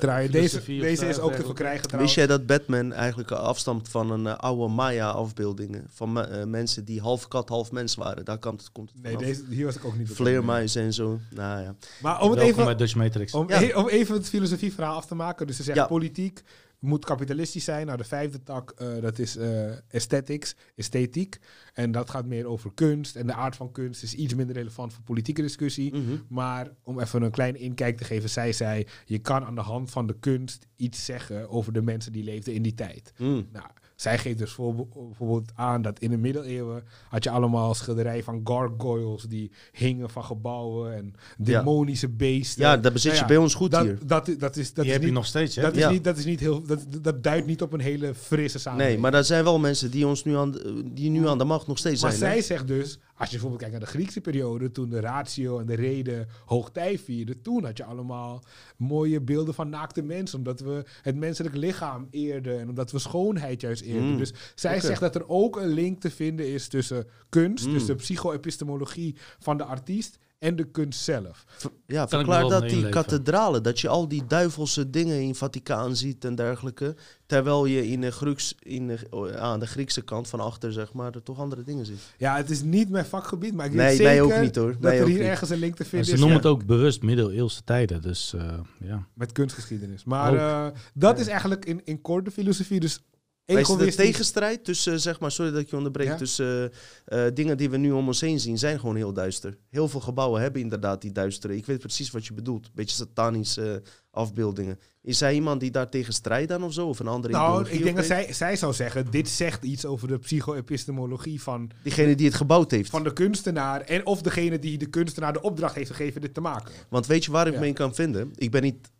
Draaien. 0.00 0.30
Deze, 0.30 0.58
of 0.58 0.64
deze 0.64 1.06
is 1.08 1.18
ook 1.18 1.32
te 1.32 1.42
verkrijgen 1.44 1.76
Wist 1.76 1.88
trouwens. 1.88 2.14
jij 2.14 2.26
dat 2.26 2.46
Batman 2.46 2.92
eigenlijk 2.92 3.30
afstamt 3.30 3.88
van 3.88 4.10
een 4.10 4.26
eh, 4.26 4.36
oude 4.36 4.74
Maya-afbeeldingen? 4.74 5.86
Van 5.88 6.12
me- 6.12 6.22
eh, 6.22 6.44
mensen 6.46 6.84
die 6.84 7.00
half 7.00 7.28
kat, 7.28 7.48
half 7.48 7.72
mens 7.72 7.94
waren. 7.94 8.24
Daar 8.24 8.38
komt 8.38 8.60
het, 8.60 8.72
komt 8.72 8.90
het 8.92 9.02
Nee, 9.02 9.16
deze, 9.16 9.42
hier 9.48 9.64
was 9.64 9.76
ik 9.76 9.84
ook 9.84 9.96
niet 9.96 10.06
mee. 10.06 10.16
Vleermuizen 10.16 10.82
en 10.82 10.92
zo. 10.92 11.18
Nou 11.30 11.62
ja. 11.62 11.74
Maar 12.02 12.20
om 12.20 12.30
het 12.30 12.38
Welkom 12.38 12.52
even... 12.52 12.64
bij 12.64 12.74
Dutch 12.76 12.94
Matrix. 12.94 13.34
Om, 13.34 13.48
Ja. 13.48 13.62
e- 13.62 13.74
om 13.74 13.88
even 13.88 14.14
het 14.14 14.28
filosofieverhaal 14.28 14.96
af 14.96 15.06
te 15.06 15.14
maken. 15.14 15.46
Dus 15.46 15.56
ze 15.56 15.62
zegt 15.62 15.78
Ja. 15.78 15.86
politiek 15.86 16.42
moet 16.82 17.04
kapitalistisch 17.04 17.64
zijn. 17.64 17.86
Nou, 17.86 17.98
de 17.98 18.04
vijfde 18.04 18.42
tak, 18.42 18.70
eh, 18.70 19.00
dat 19.00 19.18
is 19.18 19.36
eh, 19.36 19.70
aesthetics, 19.90 20.54
esthetiek. 20.76 21.38
En 21.72 21.92
dat 21.92 22.10
gaat 22.10 22.26
meer 22.26 22.46
over 22.46 22.72
kunst. 22.74 23.16
En 23.16 23.26
de 23.26 23.34
aard 23.34 23.56
van 23.56 23.72
kunst 23.72 24.02
is 24.02 24.14
iets 24.14 24.34
minder 24.34 24.56
relevant 24.56 24.92
voor 24.92 25.02
politieke 25.02 25.42
discussie. 25.42 25.94
Mhm. 25.94 26.16
Maar 26.28 26.70
om 26.82 27.00
even 27.00 27.22
een 27.22 27.30
klein 27.30 27.56
inkijk 27.56 27.96
te 27.96 28.04
geven, 28.04 28.30
zij 28.30 28.52
zei... 28.52 28.86
je 29.04 29.18
kan 29.18 29.44
aan 29.44 29.54
de 29.54 29.60
hand 29.60 29.90
van 29.90 30.06
de 30.06 30.16
kunst 30.20 30.66
iets 30.76 31.04
zeggen 31.04 31.48
over 31.48 31.72
de 31.72 31.82
mensen 31.82 32.12
die 32.12 32.24
leefden 32.24 32.54
in 32.54 32.62
die 32.62 32.74
tijd. 32.74 33.12
Mm. 33.18 33.48
Nou, 33.52 33.66
zij 34.02 34.18
geeft 34.18 34.38
dus 34.38 34.52
voorbe- 34.52 34.86
bijvoorbeeld 35.06 35.50
aan 35.54 35.82
dat 35.82 35.98
in 35.98 36.10
de 36.10 36.16
middeleeuwen 36.16 36.82
had 37.08 37.24
je 37.24 37.30
allemaal 37.30 37.74
schilderijen 37.74 38.24
van 38.24 38.40
gargoyles 38.44 39.22
die 39.22 39.50
hingen 39.72 40.10
van 40.10 40.24
gebouwen 40.24 40.94
en 40.96 41.14
demonische 41.38 42.08
beesten. 42.08 42.62
Ja, 42.62 42.76
dat 42.76 42.92
bezit 42.92 43.12
Nou 43.12 43.14
je 43.14 43.20
ja, 43.20 43.26
bij 43.34 43.36
ons 43.36 43.54
goed 43.54 43.70
dat, 43.70 43.82
hier. 43.82 43.98
Dat, 44.06 44.30
dat 44.38 44.56
is, 44.56 44.66
dat 44.74 44.84
Die 44.84 44.84
is 44.84 44.90
heb 44.92 44.98
niet, 45.00 45.08
je 45.08 45.14
nog 45.16 45.26
steeds, 45.26 45.56
hè? 45.56 45.62
dat 45.62 45.76
is 45.76 45.88
niet, 45.88 46.04
dat 46.04 46.16
is 46.16 46.24
niet 46.24 46.40
heel, 46.40 46.62
dat, 46.66 46.80
dat 47.02 47.22
duidt 47.22 47.46
niet 47.46 47.62
op 47.62 47.72
een 47.72 47.80
hele 47.80 48.14
frisse 48.14 48.58
samenleving. 48.58 49.00
Nee, 49.02 49.10
maar 49.10 49.18
er 49.20 49.24
zijn 49.26 49.44
wel 49.44 49.58
mensen 49.58 49.90
die, 49.90 50.06
ons 50.06 50.24
nu 50.24 50.36
aan, 50.36 50.50
de- 50.50 50.82
die 50.92 51.10
nu 51.10 51.28
aan 51.28 51.38
de 51.38 51.44
macht 51.44 51.66
nog 51.66 51.78
steeds 51.78 52.02
Maar 52.02 52.12
zijn. 52.12 52.22
hè? 52.30 52.36
zij 52.36 52.42
zegt 52.46 52.66
dus, 52.66 52.98
als 53.22 53.30
je 53.30 53.38
bijvoorbeeld 53.38 53.70
kijkt 53.70 53.78
naar 53.78 53.92
de 53.92 53.98
Griekse 53.98 54.20
periode, 54.20 54.70
toen 54.70 54.88
de 54.88 55.00
ratio 55.00 55.58
en 55.58 55.66
de 55.66 55.74
reden 55.74 56.28
hoogtij 56.44 56.98
vierden, 56.98 57.42
toen 57.42 57.64
had 57.64 57.76
je 57.76 57.84
allemaal 57.84 58.44
mooie 58.76 59.20
beelden 59.20 59.54
van 59.54 59.68
naakte 59.68 60.02
mensen, 60.02 60.38
omdat 60.38 60.60
we 60.60 60.84
het 61.02 61.16
menselijk 61.16 61.54
lichaam 61.54 62.06
eerden 62.10 62.60
en 62.60 62.68
omdat 62.68 62.92
we 62.92 62.98
schoonheid 62.98 63.60
juist 63.60 63.82
eerden. 63.82 64.10
Mm. 64.10 64.18
Dus 64.18 64.32
zij 64.54 64.80
zegt 64.80 65.00
dat 65.00 65.14
er 65.14 65.28
ook 65.28 65.56
een 65.56 65.68
link 65.72 66.00
te 66.00 66.10
vinden 66.10 66.48
is 66.52 66.68
tussen 66.68 67.06
kunst, 67.28 67.66
Mm. 67.66 67.72
dus 67.72 67.86
de 67.86 67.94
psycho-epistemologie 67.94 69.16
van 69.38 69.56
de 69.56 69.64
artiest, 69.64 70.18
en 70.42 70.56
de 70.56 70.64
kunst 70.64 71.00
zelf. 71.00 71.44
Ja, 71.86 72.08
verklaar 72.08 72.48
dat 72.48 72.68
die 72.68 72.88
kathedralen, 72.88 73.62
dat 73.62 73.80
je 73.80 73.88
al 73.88 74.08
die 74.08 74.26
duivelse 74.26 74.90
dingen 74.90 75.20
in 75.20 75.34
Vaticaan 75.34 75.96
ziet 75.96 76.24
en 76.24 76.34
dergelijke. 76.34 76.94
Terwijl 77.26 77.64
je 77.66 77.88
in 77.88 78.00
de, 78.00 78.10
Grieks, 78.10 78.54
in 78.58 78.86
de, 78.86 78.98
oh, 79.10 79.32
aan 79.32 79.60
de 79.60 79.66
Griekse 79.66 80.02
kant 80.02 80.28
van 80.28 80.40
achter, 80.40 80.72
zeg 80.72 80.92
maar, 80.92 81.14
er 81.14 81.22
toch 81.22 81.38
andere 81.38 81.62
dingen 81.62 81.86
ziet. 81.86 81.98
Ja, 82.18 82.36
het 82.36 82.50
is 82.50 82.62
niet 82.62 82.88
mijn 82.90 83.04
vakgebied, 83.04 83.54
maar 83.54 83.66
ik 83.66 83.72
Nee, 83.72 83.86
weet 83.88 84.02
mij 84.02 84.16
zeker 84.16 84.36
ook 84.36 84.42
niet, 84.42 84.56
hoor. 84.56 84.72
dat 84.72 84.80
Mij 84.80 84.98
er 84.98 85.06
hier 85.06 85.18
niet. 85.18 85.26
ergens 85.26 85.50
een 85.50 85.58
link 85.58 85.76
te 85.76 85.82
En 85.82 85.88
vinden 85.88 86.08
ze 86.08 86.12
is. 86.14 86.20
noemen 86.20 86.36
ja. 86.42 86.42
het 86.42 86.52
ook 86.52 86.66
bewust 86.66 87.02
middeleeuwse 87.02 87.64
tijden. 87.64 88.02
Dus 88.02 88.34
eh, 88.34 88.58
ja. 88.80 89.06
Met 89.14 89.32
kunstgeschiedenis. 89.32 90.04
Maar 90.04 90.34
eh, 90.36 90.66
dat 90.94 91.18
is 91.18 91.26
eigenlijk 91.26 91.64
in, 91.64 91.80
in 91.84 92.00
kort 92.00 92.24
de 92.24 92.30
filosofie. 92.30 92.80
Dus 92.80 93.00
is 93.44 93.56
egoïstisch. 93.56 93.94
tegenstrijd 93.96 94.64
tussen, 94.64 95.00
zeg 95.00 95.20
maar, 95.20 95.30
sorry 95.32 95.50
dat 95.52 95.60
ik 95.60 95.70
je 95.70 95.76
onderbreek, 95.76 96.06
Ja? 96.06 96.16
tussen 96.16 96.72
eh, 97.04 97.26
eh, 97.26 97.34
dingen 97.34 97.56
die 97.56 97.70
we 97.70 97.76
nu 97.76 97.90
om 97.92 98.06
ons 98.06 98.20
heen 98.20 98.40
zien, 98.40 98.58
zijn 98.58 98.80
gewoon 98.80 98.96
heel 98.96 99.12
duister. 99.12 99.58
Heel 99.70 99.88
veel 99.88 100.00
gebouwen 100.00 100.40
hebben 100.42 100.60
inderdaad 100.60 101.00
die 101.00 101.12
duistere. 101.12 101.56
Ik 101.56 101.66
weet 101.66 101.78
precies 101.78 102.10
wat 102.10 102.26
je 102.26 102.32
bedoelt. 102.34 102.74
Beetje 102.74 102.96
satanische 102.96 103.72
eh, 103.84 103.90
afbeeldingen. 104.10 104.78
Is 105.02 105.20
hij 105.20 105.34
iemand 105.34 105.60
die 105.60 105.70
daar 105.70 105.88
tegen 105.90 106.12
strijdt 106.12 106.48
dan 106.48 106.62
of 106.64 106.72
zo? 106.72 106.88
Of 106.88 106.98
een 106.98 107.06
andere 107.06 107.32
Nou, 107.32 107.68
ik 107.68 107.82
denk 107.82 107.96
dat 107.96 108.04
zij, 108.04 108.32
zij 108.32 108.56
zou 108.56 108.72
zeggen, 108.72 109.10
dit 109.10 109.28
zegt 109.28 109.64
iets 109.64 109.84
over 109.84 110.08
de 110.08 110.18
psycho-epistemologie 110.18 111.42
van, 111.42 111.70
Diegene 111.82 112.14
die 112.14 112.26
het 112.26 112.34
gebouwd 112.36 112.70
heeft. 112.70 112.90
van 112.90 113.04
de 113.04 113.12
kunstenaar. 113.12 113.80
En 113.80 114.06
of 114.06 114.22
degene 114.22 114.58
die 114.58 114.78
de 114.78 114.86
kunstenaar 114.86 115.32
de 115.32 115.40
opdracht 115.40 115.74
heeft 115.74 115.90
gegeven 115.90 116.20
dit 116.20 116.34
te 116.34 116.40
maken. 116.40 116.72
Want 116.88 117.06
weet 117.06 117.24
je 117.24 117.30
waar 117.30 117.46
ik 117.46 117.52
Ja. 117.52 117.60
me 117.60 117.66
in 117.66 117.74
kan 117.74 117.94
vinden? 117.94 118.30
Ik 118.34 118.50
ben 118.50 118.62
niet, 118.62 118.90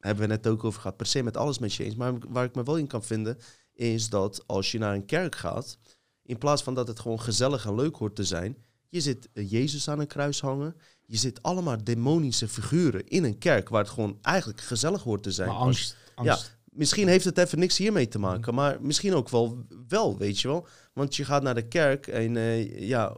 hebben 0.00 0.22
we 0.22 0.30
net 0.30 0.46
ook 0.46 0.64
over 0.64 0.80
gehad, 0.80 0.96
per 0.96 1.06
se 1.06 1.22
met 1.22 1.36
alles 1.36 1.58
met 1.58 1.74
je 1.74 1.84
eens. 1.84 1.94
Maar 1.96 2.12
waar 2.28 2.44
ik 2.44 2.54
me 2.54 2.62
wel 2.62 2.76
in 2.78 2.86
kan 2.86 3.02
vinden, 3.04 3.38
is 3.80 4.08
dat 4.08 4.42
als 4.46 4.72
je 4.72 4.78
naar 4.78 4.94
een 4.94 5.04
kerk 5.04 5.36
gaat, 5.36 5.78
in 6.22 6.38
plaats 6.38 6.62
van 6.62 6.74
dat 6.74 6.88
het 6.88 7.00
gewoon 7.00 7.20
gezellig 7.20 7.66
en 7.66 7.74
leuk 7.74 7.96
hoort 7.96 8.16
te 8.16 8.24
zijn, 8.24 8.56
je 8.88 9.00
zit 9.00 9.28
eh, 9.32 9.50
Jezus 9.50 9.88
aan 9.88 10.00
een 10.00 10.06
kruis 10.06 10.40
hangen. 10.40 10.76
Je 11.06 11.16
zit 11.16 11.42
allemaal 11.42 11.84
demonische 11.84 12.48
figuren 12.48 13.06
in 13.06 13.24
een 13.24 13.38
kerk 13.38 13.68
waar 13.68 13.82
het 13.82 13.92
gewoon 13.92 14.18
eigenlijk 14.22 14.60
gezellig 14.60 15.02
hoort 15.02 15.22
te 15.22 15.32
zijn. 15.32 15.48
Maar 15.48 15.56
angst. 15.56 15.96
angst. 16.14 16.58
Misschien 16.64 17.08
heeft 17.08 17.24
het 17.24 17.38
even 17.38 17.58
niks 17.58 17.78
hiermee 17.78 18.08
te 18.08 18.18
maken, 18.18 18.54
maar 18.54 18.82
misschien 18.82 19.14
ook 19.14 19.28
wel, 19.28 19.66
wel, 19.88 20.18
weet 20.18 20.40
je 20.40 20.48
wel. 20.48 20.66
Want 20.92 21.16
je 21.16 21.24
gaat 21.24 21.42
naar 21.42 21.54
de 21.54 21.68
kerk 21.68 22.06
en 22.06 22.36
eh, 22.36 22.88
ja, 22.88 23.16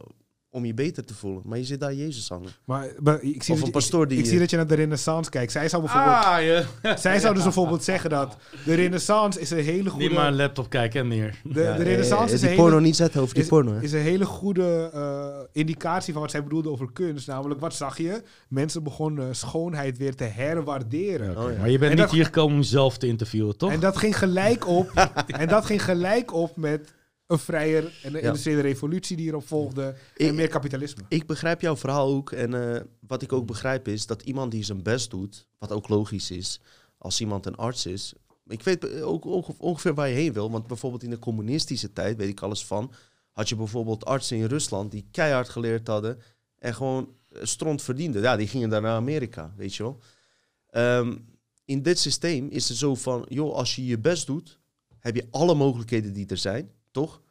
om 0.53 0.65
je 0.65 0.75
beter 0.75 1.05
te 1.05 1.15
voelen. 1.15 1.43
Maar 1.45 1.59
je 1.59 1.65
zit 1.65 1.81
daar 1.81 1.95
Jezus 1.95 2.29
hangen. 2.29 2.51
Maar, 2.65 2.89
maar 3.03 3.23
ik, 3.23 3.23
zie 3.23 3.39
Of 3.39 3.47
dat 3.47 3.59
een 3.59 3.65
je, 3.65 3.71
pastoor 3.71 4.03
ik, 4.03 4.09
die, 4.09 4.19
ik 4.19 4.27
zie 4.27 4.39
dat 4.39 4.51
je 4.51 4.57
naar 4.57 4.67
de 4.67 4.75
renaissance 4.75 5.31
kijkt. 5.31 5.53
Zij 5.53 5.69
zou 5.69 5.83
bijvoorbeeld, 5.83 6.15
Ah, 6.25 6.41
je. 6.41 6.65
zij 6.99 7.19
zou 7.21 7.35
dus 7.35 7.43
bijvoorbeeld 7.43 7.85
zeggen 7.85 8.11
dat 8.11 8.37
de 8.65 8.75
renaissance 8.75 9.41
is 9.41 9.51
een 9.51 9.59
hele 9.65 9.91
goede... 9.91 10.05
Niet 10.07 10.15
maar 10.15 10.27
een 10.27 10.37
laptop 10.37 10.69
kijken 10.71 11.01
en 11.01 11.09
meer. 11.09 11.41
de, 11.45 11.61
Ja, 11.61 11.77
de 11.77 11.83
eh, 11.83 11.89
renaissance 11.89 12.27
eh, 12.27 12.33
is 12.35 12.41
die 12.41 12.51
een 12.51 12.57
porno 12.57 12.71
hele, 12.73 12.87
niet 12.87 12.97
zetten 12.97 13.21
over 13.21 13.35
die 13.35 13.43
is, 13.43 13.49
porno. 13.49 13.73
Hè? 13.73 13.81
is 13.83 13.93
een 13.93 14.01
hele 14.01 14.25
goede 14.25 14.91
eh, 14.95 15.27
indicatie 15.53 16.13
van 16.13 16.23
wat 16.23 16.31
zij 16.31 16.43
bedoelde 16.43 16.71
over 16.71 16.93
kunst. 16.93 17.27
Namelijk, 17.27 17.61
wat 17.61 17.75
zag 17.75 17.99
je? 17.99 18.23
Mensen 18.49 18.83
begonnen 18.83 19.37
schoonheid 19.37 19.99
weer 19.99 20.15
te 20.15 20.25
herwaarderen. 20.25 21.39
Oh, 21.39 21.53
ja. 21.53 21.59
Maar 21.59 21.71
je 21.71 21.79
bent 21.79 21.91
En 21.91 21.97
niet 21.97 22.07
dat- 22.07 22.15
hier 22.15 22.25
gekomen 22.25 22.57
om 22.57 22.63
zelf 22.63 22.99
te 22.99 23.07
interviewen, 23.07 23.57
toch? 23.57 23.71
En 23.71 23.81
dat 23.81 23.97
ging 23.97 24.19
gelijk 24.19 24.67
op. 24.67 24.91
en 25.27 25.49
dat 25.49 25.67
ging 25.67 25.85
gelijk 25.85 26.33
op 26.35 26.57
met 26.57 26.93
een 27.33 27.39
vrijer 27.39 27.85
en 28.03 28.15
een 28.15 28.21
Ja. 28.21 28.27
industriële 28.27 28.61
revolutie 28.61 29.17
die 29.17 29.29
erop 29.29 29.47
volgde. 29.47 29.95
Ik- 30.17 30.27
en 30.29 30.35
meer 30.35 30.49
kapitalisme. 30.49 31.03
Ik 31.09 31.27
begrijp 31.27 31.61
jouw 31.61 31.77
verhaal 31.77 32.09
ook. 32.09 32.33
En 32.33 32.75
eh, 32.75 32.81
wat 33.07 33.23
ik 33.23 33.33
ook 33.33 33.47
begrijp 33.47 33.89
is 33.89 34.07
dat 34.07 34.23
iemand 34.23 34.51
die 34.51 34.65
zijn 34.65 34.83
best 34.83 35.11
doet, 35.11 35.47
wat 35.59 35.73
ook 35.73 35.89
logisch 35.89 36.31
is, 36.31 36.61
als 36.99 37.21
iemand 37.21 37.47
een 37.47 37.57
arts 37.57 37.87
is, 37.87 38.13
Ik 38.47 38.63
weet 38.63 39.01
ook 39.03 39.25
onge- 39.25 39.55
ongeveer 39.59 39.95
waar 39.95 40.09
je 40.09 40.15
heen 40.15 40.33
wil. 40.33 40.51
Want 40.51 40.67
bijvoorbeeld 40.67 41.03
in 41.03 41.11
de 41.11 41.19
communistische 41.19 41.93
tijd, 41.93 42.17
weet 42.17 42.29
ik 42.29 42.41
alles 42.41 42.65
van... 42.67 42.93
had 43.33 43.49
je 43.49 43.57
bijvoorbeeld 43.57 44.05
artsen 44.05 44.37
in 44.37 44.45
Rusland 44.45 44.91
die 44.91 45.07
keihard 45.11 45.49
geleerd 45.49 45.87
hadden... 45.87 46.19
en 46.59 46.75
gewoon 46.75 47.09
stront 47.43 47.83
verdienden. 47.83 48.23
Ja, 48.23 48.37
die 48.37 48.49
gingen 48.49 48.69
dan 48.69 48.83
naar 48.83 48.97
Amerika, 48.97 49.53
weet 49.57 49.75
je 49.75 49.83
wel. 49.83 49.99
Ehm, 50.71 51.17
in 51.65 51.83
dit 51.83 51.99
systeem 51.99 52.49
is 52.49 52.69
het 52.69 52.79
zo 52.79 52.95
van... 52.95 53.27
joh, 53.29 53.55
als 53.55 53.77
je 53.77 53.85
je 53.87 53.99
best 53.99 54.27
doet, 54.27 54.59
heb 54.99 55.15
je 55.15 55.27
alle 55.31 55.55
mogelijkheden 55.55 56.13
die 56.13 56.27
er 56.27 56.37
zijn, 56.37 56.71
toch? 56.91 57.22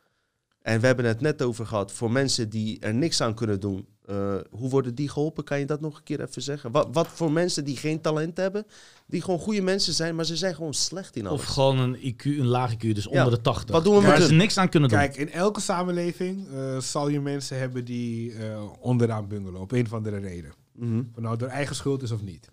En 0.62 0.80
we 0.80 0.86
hebben 0.86 1.06
het 1.06 1.22
net 1.22 1.42
over 1.42 1.66
gehad, 1.66 1.92
voor 1.92 2.12
mensen 2.12 2.50
die 2.50 2.80
er 2.80 2.94
niks 2.94 3.22
aan 3.22 3.34
kunnen 3.34 3.60
doen... 3.60 3.86
eh, 4.06 4.36
hoe 4.50 4.70
worden 4.70 4.96
die 4.96 5.10
geholpen? 5.10 5.44
Kan 5.44 5.60
je 5.60 5.66
dat 5.66 5.82
nog 5.82 5.98
een 5.98 6.04
keer 6.04 6.22
even 6.22 6.42
zeggen? 6.42 6.72
Wat, 6.72 6.88
wat 6.92 7.08
voor 7.08 7.32
mensen 7.32 7.64
die 7.64 7.78
geen 7.78 8.02
talent 8.02 8.38
hebben, 8.38 8.66
die 9.08 9.22
gewoon 9.22 9.40
goede 9.40 9.62
mensen 9.62 9.94
zijn, 9.94 10.16
maar 10.16 10.26
ze 10.26 10.36
zijn 10.36 10.56
gewoon 10.56 10.74
slecht 10.74 11.16
in 11.16 11.28
alles. 11.28 11.40
Of 11.42 11.46
gewoon 11.46 11.78
een 11.80 11.96
IQ, 12.14 12.24
een 12.24 12.46
laag 12.48 12.74
IQ, 12.74 12.78
dus 12.94 13.04
Ja. 13.04 13.10
onder 13.10 13.32
de 13.34 13.42
80. 13.42 13.76
Wat 13.76 13.84
doen 13.84 13.96
we 13.96 14.02
waar 14.02 14.20
met 14.20 14.28
ze 14.28 14.34
niks 14.34 14.58
aan 14.58 14.70
kunnen 14.70 14.90
doen. 14.90 14.98
Kijk, 14.98 15.16
in 15.16 15.32
elke 15.32 15.62
samenleving 15.62 16.48
eh, 16.54 16.78
zal 16.80 17.08
je 17.10 17.20
mensen 17.22 17.58
hebben 17.60 17.86
die 17.86 18.34
eh, 18.34 18.64
onderaan 18.80 19.28
bungelen, 19.28 19.62
op 19.62 19.72
een 19.72 19.86
of 19.86 19.94
andere 19.94 20.18
reden. 20.20 20.52
Mhm. 20.76 21.00
Of 21.00 21.06
het 21.16 21.24
nou 21.24 21.38
door 21.38 21.48
eigen 21.48 21.76
schuld 21.76 22.02
is 22.02 22.12
of 22.12 22.22
niet. 22.22 22.50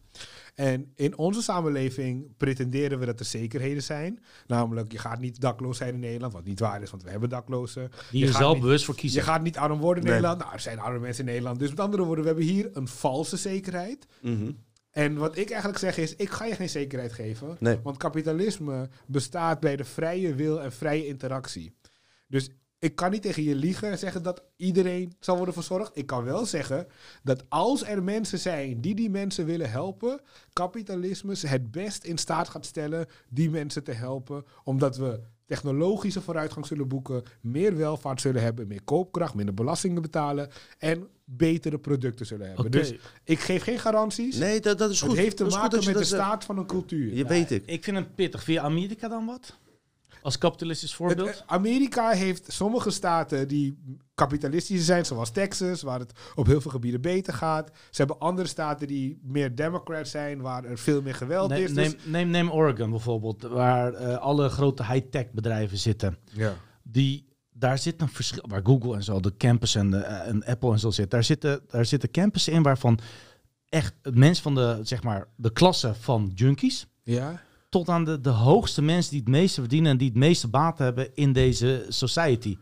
En 0.59 0.93
in 0.95 1.19
onze 1.19 1.43
samenleving 1.43 2.37
pretenderen 2.37 2.99
we 2.99 3.07
dat 3.07 3.19
er 3.21 3.25
zekerheden 3.27 3.83
zijn. 3.83 4.23
Namelijk, 4.47 4.93
je 4.93 4.99
gaat 4.99 5.21
niet 5.21 5.41
dakloos 5.41 5.77
zijn 5.77 5.95
in 5.95 6.01
Nederland, 6.01 6.33
wat 6.33 6.45
niet 6.45 6.61
waar 6.61 6.83
is, 6.83 6.91
want 6.91 7.03
we 7.03 7.11
hebben 7.11 7.29
daklozen. 7.29 7.91
die 8.11 8.21
je 8.21 8.27
gaat 8.27 8.37
zelf 8.37 8.53
niet- 8.53 8.63
bewust 8.63 8.85
voor 8.85 8.95
Je 8.95 9.01
kiezen. 9.01 9.23
gaat 9.23 9.43
niet 9.43 9.57
arm 9.57 9.79
worden 9.79 10.03
in 10.03 10.09
Nee. 10.11 10.13
Nederland. 10.19 10.41
Nou, 10.43 10.53
er 10.55 10.61
zijn 10.61 10.79
arme 10.79 10.99
mensen 10.99 11.25
in 11.25 11.31
Nederland. 11.31 11.59
Dus 11.59 11.69
met 11.71 11.81
andere 11.81 12.05
woorden, 12.05 12.25
we 12.25 12.31
hebben 12.31 12.49
hier 12.49 12.71
een 12.73 12.89
valse 12.89 13.37
zekerheid. 13.37 14.07
Mhm. 14.23 14.51
En 14.91 15.15
wat 15.17 15.37
ik 15.37 15.49
eigenlijk 15.51 15.81
zeg 15.81 15.97
is, 15.99 16.17
ik 16.17 16.31
ga 16.31 16.45
je 16.45 16.55
geen 16.55 16.69
zekerheid 16.69 17.13
geven. 17.13 17.57
Nee. 17.61 17.79
Want 17.83 17.97
kapitalisme 17.97 18.89
bestaat 19.07 19.61
bij 19.61 19.77
de 19.77 19.85
vrije 19.85 20.35
wil 20.35 20.63
en 20.63 20.73
vrije 20.73 21.07
interactie. 21.07 21.75
Dus 22.27 22.51
ik 22.79 22.97
kan 22.97 23.11
niet 23.11 23.23
tegen 23.23 23.43
je 23.43 23.55
liegen 23.55 23.91
en 23.91 23.99
zeggen 23.99 24.23
dat 24.23 24.43
iedereen 24.57 25.13
zal 25.21 25.37
worden 25.37 25.55
verzorgd. 25.55 25.91
Ik 25.95 26.07
kan 26.07 26.25
wel 26.25 26.47
zeggen 26.47 26.87
dat 27.23 27.45
als 27.49 27.85
er 27.85 28.03
mensen 28.03 28.39
zijn 28.39 28.81
die 28.81 28.95
die 28.95 29.11
mensen 29.11 29.45
willen 29.45 29.71
helpen, 29.71 30.21
kapitalisme 30.53 31.35
het 31.39 31.71
best 31.71 32.05
in 32.05 32.19
staat 32.19 32.49
gaat 32.49 32.67
stellen 32.67 33.07
die 33.29 33.51
mensen 33.51 33.85
te 33.85 33.93
helpen. 33.93 34.45
Omdat 34.65 34.97
we 34.97 35.21
technologische 35.47 36.21
vooruitgang 36.21 36.67
zullen 36.67 36.89
boeken, 36.89 37.23
meer 37.41 37.77
welvaart 37.77 38.21
zullen 38.21 38.43
hebben, 38.43 38.67
meer 38.67 38.83
koopkracht, 38.85 39.35
minder 39.35 39.55
belastingen 39.55 40.03
betalen 40.03 40.49
en 40.79 41.09
betere 41.25 41.79
producten 41.79 42.27
zullen 42.27 42.47
hebben. 42.47 42.67
Oké. 42.67 42.79
Dus 42.79 42.95
ik 43.25 43.39
geef 43.39 43.63
geen 43.63 43.79
garanties. 43.79 44.37
Nee, 44.37 44.61
dat, 44.61 44.79
dat 44.79 44.91
is 44.91 45.01
goed. 45.01 45.11
Het 45.11 45.19
heeft 45.19 45.37
te 45.37 45.45
maken 45.45 45.85
met 45.85 45.99
de 45.99 46.05
staat 46.05 46.45
van 46.45 46.59
een 46.59 46.67
cultuur. 46.67 47.15
Je 47.15 47.25
weet 47.25 47.51
ik. 47.51 47.67
Ik 47.67 47.85
vind 47.85 47.97
het 47.97 48.15
pittig. 48.15 48.43
Via 48.43 48.63
Amerika 48.63 49.09
dan 49.09 49.27
wat? 49.27 49.57
Als 50.23 50.39
kapitalistisch 50.39 50.89
Het, 50.91 50.99
voorbeeld? 50.99 51.29
eh, 51.29 51.43
Amerika 51.47 52.11
heeft 52.11 52.53
sommige 52.53 52.91
staten 52.91 53.49
die 53.49 53.79
kapitalistisch 54.15 54.85
zijn, 54.85 55.05
zoals 55.05 55.31
Texas, 55.31 55.83
waar 55.83 55.99
het 55.99 56.13
op 56.35 56.47
heel 56.47 56.61
veel 56.61 56.71
gebieden 56.71 57.01
beter 57.01 57.33
gaat. 57.35 57.71
Ze 57.91 57.97
hebben 57.97 58.19
andere 58.19 58.49
staten 58.49 58.87
die 58.87 59.21
meer 59.23 59.55
democrat 59.55 60.09
zijn, 60.09 60.41
waar 60.41 60.65
er 60.65 60.79
veel 60.79 61.03
meer 61.03 61.15
geweld 61.15 61.51
neem, 61.51 61.63
is. 61.63 61.75
Dus, 61.75 61.87
neem, 61.87 61.97
neem, 62.05 62.29
neem 62.29 62.51
Oregon 62.51 62.91
bijvoorbeeld, 62.91 63.43
waar 63.43 63.95
eh, 63.95 64.17
alle 64.17 64.49
grote 64.49 64.85
high-tech 64.85 65.31
bedrijven 65.33 65.79
zitten. 65.79 66.19
ja. 66.33 66.55
Die, 66.83 67.27
daar 67.53 67.79
zit 67.79 68.01
een 68.01 68.09
verschil, 68.09 68.45
waar 68.49 68.61
Google 68.65 68.95
en 68.95 69.03
zo, 69.03 69.21
de 69.21 69.37
campus 69.37 69.75
en, 69.75 69.91
de, 69.91 69.97
eh, 69.99 70.29
en 70.29 70.45
Apple 70.45 70.73
en 70.73 70.79
zo 70.79 70.91
zit. 70.91 71.11
Daar 71.11 71.25
zitten, 71.25 71.61
daar 71.69 71.85
zitten 71.85 72.11
campussen 72.11 72.53
in 72.53 72.63
waarvan 72.63 72.99
echt 73.69 73.95
mensen 74.13 74.43
van 74.43 74.55
de, 74.55 74.79
zeg 74.83 75.03
maar, 75.03 75.29
de 75.37 75.53
klasse 75.53 75.95
van 75.95 76.33
junkies 76.35 76.87
ja. 77.03 77.41
Tot 77.69 77.89
aan 77.89 78.05
de, 78.05 78.21
de 78.21 78.31
hoogste 78.31 78.83
mensen 78.83 79.11
die 79.11 79.21
het 79.21 79.29
meeste 79.29 79.61
verdienen 79.61 79.91
en 79.91 79.99
die 79.99 80.09
het 80.09 80.17
meeste 80.17 80.49
baat 80.49 80.79
hebben 80.79 81.15
in 81.15 81.33
deze 81.33 81.87
society. 81.89 82.57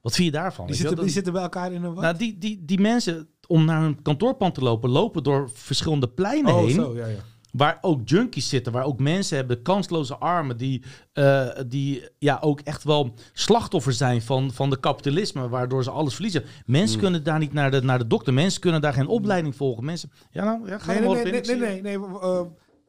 Wat 0.00 0.14
vind 0.14 0.26
je 0.26 0.32
daarvan? 0.32 0.66
Die, 0.66 0.74
zitten, 0.74 0.96
die 1.00 1.08
zitten 1.08 1.32
bij 1.32 1.42
elkaar 1.42 1.72
in 1.72 1.84
een 1.84 1.94
wat? 1.94 2.02
Nou, 2.02 2.16
die, 2.16 2.38
die, 2.38 2.64
die 2.64 2.80
mensen, 2.80 3.28
om 3.46 3.64
naar 3.64 3.80
hun 3.80 4.02
kantoorpand 4.02 4.54
te 4.54 4.60
lopen, 4.60 4.90
lopen 4.90 5.22
door 5.22 5.50
verschillende 5.52 6.08
pleinen 6.08 6.54
oh, 6.54 6.60
heen. 6.60 6.70
zo, 6.70 6.96
ja, 6.96 7.06
ja. 7.06 7.18
Waar 7.52 7.78
ook 7.80 8.08
junkies 8.08 8.48
zitten, 8.48 8.72
waar 8.72 8.84
ook 8.84 8.98
mensen 8.98 9.36
hebben, 9.36 9.62
kansloze 9.62 10.16
armen, 10.16 10.56
die, 10.56 10.82
eh, 11.12 11.48
die 11.66 12.08
ja, 12.18 12.38
ook 12.40 12.60
echt 12.60 12.84
wel 12.84 13.14
slachtoffer 13.32 13.92
zijn 13.92 14.22
van, 14.22 14.52
van 14.52 14.70
de 14.70 14.80
kapitalisme, 14.80 15.48
waardoor 15.48 15.84
ze 15.84 15.90
alles 15.90 16.14
verliezen. 16.14 16.44
Mensen 16.66 16.92
Hmm. 16.92 17.02
kunnen 17.02 17.24
daar 17.24 17.38
niet 17.38 17.52
naar 17.52 17.70
de, 17.70 17.82
naar 17.82 17.98
de 17.98 18.06
dokter, 18.06 18.34
mensen 18.34 18.60
kunnen 18.60 18.80
daar 18.80 18.92
geen 18.92 19.06
opleiding 19.06 19.56
volgen. 19.56 19.84
Mensen, 19.84 20.10
ja, 20.30 20.44
nou, 20.44 20.68
ja, 20.68 20.78
ga 20.78 20.92
Nee, 20.92 21.00
nee, 21.00 21.08
nee, 21.08 21.22
nee, 21.22 21.32
nee, 21.32 21.44
zie 21.44 21.56
nee, 21.56 21.82
nee, 21.82 21.94
eh, 21.94 22.42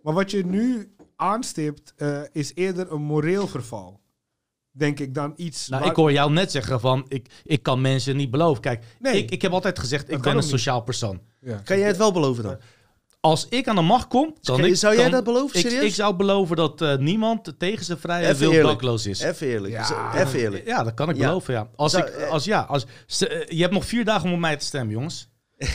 maar 0.03 0.13
wat 0.13 0.31
je 0.31 0.45
nu 0.45 0.91
aanstipt, 1.21 1.93
eh, 1.97 2.21
is 2.31 2.51
eerder 2.55 2.91
een 2.91 3.01
moreel 3.01 3.47
verval. 3.47 3.99
Denk 4.71 4.99
ik 4.99 5.13
dan 5.13 5.33
iets. 5.35 5.67
Nou, 5.67 5.81
waar- 5.81 5.91
ik 5.91 5.95
hoor 5.97 6.11
jou 6.11 6.31
net 6.31 6.51
zeggen 6.51 6.79
van, 6.79 7.05
ik, 7.07 7.27
ik 7.43 7.63
kan 7.63 7.81
mensen 7.81 8.15
niet 8.15 8.31
beloven. 8.31 8.61
Kijk, 8.61 8.83
Nee. 8.99 9.17
ik, 9.23 9.31
ik 9.31 9.41
heb 9.41 9.51
altijd 9.51 9.79
gezegd, 9.79 10.11
ik 10.11 10.21
ben 10.21 10.31
een 10.31 10.37
niet. 10.37 10.45
sociaal 10.49 10.81
persoon. 10.81 11.21
Ja. 11.41 11.61
Kan 11.63 11.77
jij 11.77 11.87
het 11.87 11.97
wel 11.97 12.11
beloven 12.11 12.43
dan? 12.43 12.57
Als 13.19 13.47
ik 13.49 13.67
aan 13.67 13.75
de 13.75 13.81
macht 13.81 14.07
kom, 14.07 14.35
dan 14.41 14.55
Kan- 14.57 14.65
ik, 14.65 14.75
zou 14.75 14.93
jij 14.93 15.03
kan- 15.03 15.11
dat 15.11 15.23
beloven, 15.23 15.59
Ik, 15.59 15.65
serieus? 15.65 15.83
ik 15.83 15.93
zou 15.93 16.15
beloven 16.15 16.55
dat 16.55 16.81
eh, 16.81 16.97
niemand 16.97 17.53
tegen 17.57 17.85
zijn 17.85 17.97
vrije 17.97 18.27
Even 18.27 18.39
wil 18.39 18.51
eerlijk. 18.51 18.67
dakloos 18.79 19.05
is. 19.05 19.19
Even 19.19 19.47
eerlijk. 19.47 19.73
Ja. 19.73 20.15
Even 20.25 20.39
eerlijk. 20.39 20.65
Ja, 20.67 20.83
dat 20.83 20.93
kan 20.93 21.09
ik 21.09 21.15
Ja. 21.15 21.25
beloven, 21.27 21.53
ja. 21.53 21.69
Als 21.75 21.91
Zou- 21.91 22.05
ik, 22.07 22.21
als, 22.29 22.43
ja, 22.45 22.61
als, 22.61 22.85
ze- 23.05 23.27
eh, 23.27 23.55
je 23.57 23.61
hebt 23.61 23.73
nog 23.73 23.85
vier 23.85 24.05
dagen 24.05 24.27
om 24.27 24.33
op 24.33 24.39
mij 24.39 24.57
te 24.57 24.65
stemmen, 24.65 24.93
jongens. 24.93 25.29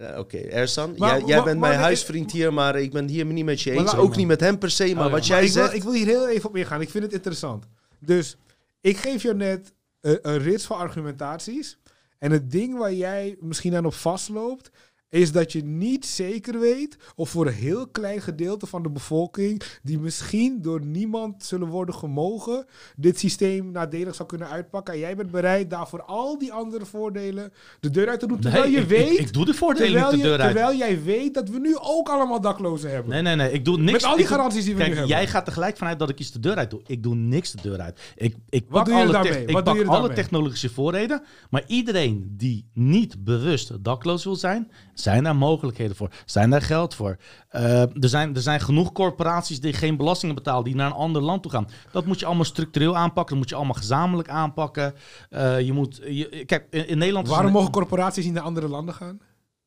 Ja, 0.00 0.18
Oké, 0.18 0.36
Ersan, 0.38 0.94
Maar- 0.98 1.08
jij, 1.18 1.26
jij 1.26 1.36
maar- 1.36 1.44
bent 1.44 1.58
maar- 1.58 1.68
mijn 1.68 1.80
huisvriend 1.80 2.32
hier, 2.32 2.52
maar 2.52 2.80
ik 2.80 2.92
ben 2.92 3.08
hier 3.08 3.24
niet 3.24 3.44
met 3.44 3.60
je 3.60 3.70
eens. 3.70 3.96
Ook 3.96 4.16
niet 4.16 4.26
met 4.26 4.40
hem 4.40 4.58
per 4.58 4.70
se, 4.70 4.94
maar 4.94 5.06
Oh, 5.06 5.10
wat 5.12 5.26
jij 5.26 5.44
ik, 5.44 5.52
wil, 5.52 5.62
zegt... 5.62 5.74
ik 5.74 5.82
wil 5.82 5.92
hier 5.92 6.06
heel 6.06 6.28
even 6.28 6.48
op 6.48 6.56
ingaan. 6.56 6.80
Ik 6.80 6.90
vind 6.90 7.04
het 7.04 7.12
interessant. 7.12 7.64
Dus 7.98 8.36
ik 8.80 8.96
geef 8.96 9.22
je 9.22 9.34
net 9.34 9.72
eh, 10.00 10.12
een 10.22 10.38
rits 10.38 10.64
van 10.64 10.76
argumentaties. 10.76 11.78
En 12.18 12.30
het 12.32 12.50
ding 12.50 12.78
waar 12.78 12.92
jij 12.92 13.36
misschien 13.40 13.76
aan 13.76 13.84
op 13.86 13.94
vastloopt, 13.94 14.70
is 15.10 15.32
dat 15.32 15.52
je 15.52 15.64
niet 15.64 16.06
zeker 16.06 16.60
weet 16.60 16.96
of 17.16 17.30
voor 17.30 17.46
een 17.46 17.52
heel 17.52 17.86
klein 17.88 18.20
gedeelte 18.20 18.66
van 18.66 18.82
de 18.82 18.90
bevolking, 18.90 19.62
die 19.82 19.98
misschien 19.98 20.62
door 20.62 20.84
niemand 20.84 21.44
zullen 21.44 21.68
worden 21.68 21.94
gemogen, 21.94 22.66
dit 22.96 23.18
systeem 23.18 23.70
nadelig 23.70 24.14
zou 24.14 24.28
kunnen 24.28 24.48
uitpakken. 24.48 24.94
En 24.94 25.00
jij 25.00 25.16
bent 25.16 25.30
bereid 25.30 25.70
daarvoor 25.70 26.02
al 26.02 26.38
die 26.38 26.52
andere 26.52 26.86
voordelen 26.86 27.52
de 27.80 27.90
deur 27.90 28.08
uit 28.08 28.20
te 28.20 28.26
doen. 28.26 28.40
Terwijl 28.40 28.62
Nee, 28.62 28.72
je 28.72 28.80
ik, 28.80 28.88
weet, 28.88 29.10
ik, 29.10 29.18
ik 29.18 29.32
doe 29.32 29.44
de 29.44 29.54
voordelen 29.54 29.88
terwijl, 29.92 30.10
niet 30.12 30.20
de 30.22 30.28
je, 30.28 30.32
deur 30.36 30.40
uit. 30.46 30.54
terwijl 30.54 30.76
jij 30.78 31.02
weet 31.02 31.34
dat 31.34 31.48
we 31.48 31.58
nu 31.58 31.76
ook 31.80 32.08
allemaal 32.08 32.40
daklozen 32.40 32.90
hebben. 32.90 33.10
Nee, 33.12 33.22
nee, 33.22 33.34
nee. 33.36 33.52
Ik 33.52 33.64
doe 33.64 33.78
niks. 33.78 33.92
Met 33.92 34.04
al 34.04 34.16
die 34.16 34.26
garanties 34.26 34.64
die 34.64 34.72
we 34.74 34.78
Kijk, 34.78 34.90
nu 34.92 34.96
hebben. 34.98 35.16
jij 35.16 35.26
gaat 35.26 35.46
er 35.46 35.52
gelijk 35.52 35.76
vanuit 35.76 35.98
dat 35.98 36.08
ik 36.08 36.18
iets 36.18 36.32
de 36.32 36.40
deur 36.40 36.56
uit 36.56 36.70
doe. 36.70 36.80
Ik 36.86 37.02
doe 37.02 37.14
niks 37.14 37.50
de 37.52 37.58
deur 37.62 37.80
uit. 37.80 38.00
Ik, 38.16 38.36
ik 38.48 38.68
pak 38.68 38.88
alle, 38.90 39.28
ik 39.46 39.62
pak 39.62 39.76
je 39.76 39.84
alle 39.86 40.12
technologische 40.12 40.70
voordelen. 40.70 41.22
Maar 41.50 41.64
iedereen 41.66 42.34
die 42.36 42.66
niet 42.74 43.24
bewust 43.24 43.84
dakloos 43.84 44.24
wil 44.24 44.36
zijn, 44.36 44.70
zijn 45.00 45.24
daar 45.24 45.36
mogelijkheden 45.36 45.96
voor. 45.96 46.10
Zijn 46.24 46.50
daar 46.50 46.62
geld 46.62 46.94
voor. 46.94 47.16
Eh, 47.48 47.80
er, 47.80 48.08
zijn, 48.08 48.34
er 48.34 48.40
zijn 48.42 48.60
genoeg 48.60 48.92
corporaties 48.92 49.60
die 49.60 49.72
geen 49.72 49.96
belastingen 49.96 50.34
betalen, 50.34 50.64
die 50.64 50.74
naar 50.74 50.86
een 50.86 50.92
ander 50.96 51.22
land 51.22 51.42
toe 51.42 51.50
gaan. 51.50 51.68
Dat 51.92 52.06
moet 52.06 52.20
je 52.20 52.26
allemaal 52.26 52.44
structureel 52.44 52.96
aanpakken. 52.96 53.28
Dat 53.28 53.38
moet 53.38 53.48
je 53.48 53.54
allemaal 53.54 53.74
gezamenlijk 53.74 54.28
aanpakken. 54.28 54.94
Eh, 55.30 55.60
je 55.60 55.72
moet, 55.72 56.00
je, 56.04 56.44
kijk, 56.46 56.66
in, 56.70 56.88
in 56.88 56.98
Nederland... 56.98 57.28
Waarom 57.28 57.46
een- 57.46 57.52
mogen 57.52 57.70
corporaties 57.70 58.24
niet 58.24 58.34
naar 58.34 58.42
andere 58.42 58.68
landen 58.68 58.94
gaan? 58.94 59.18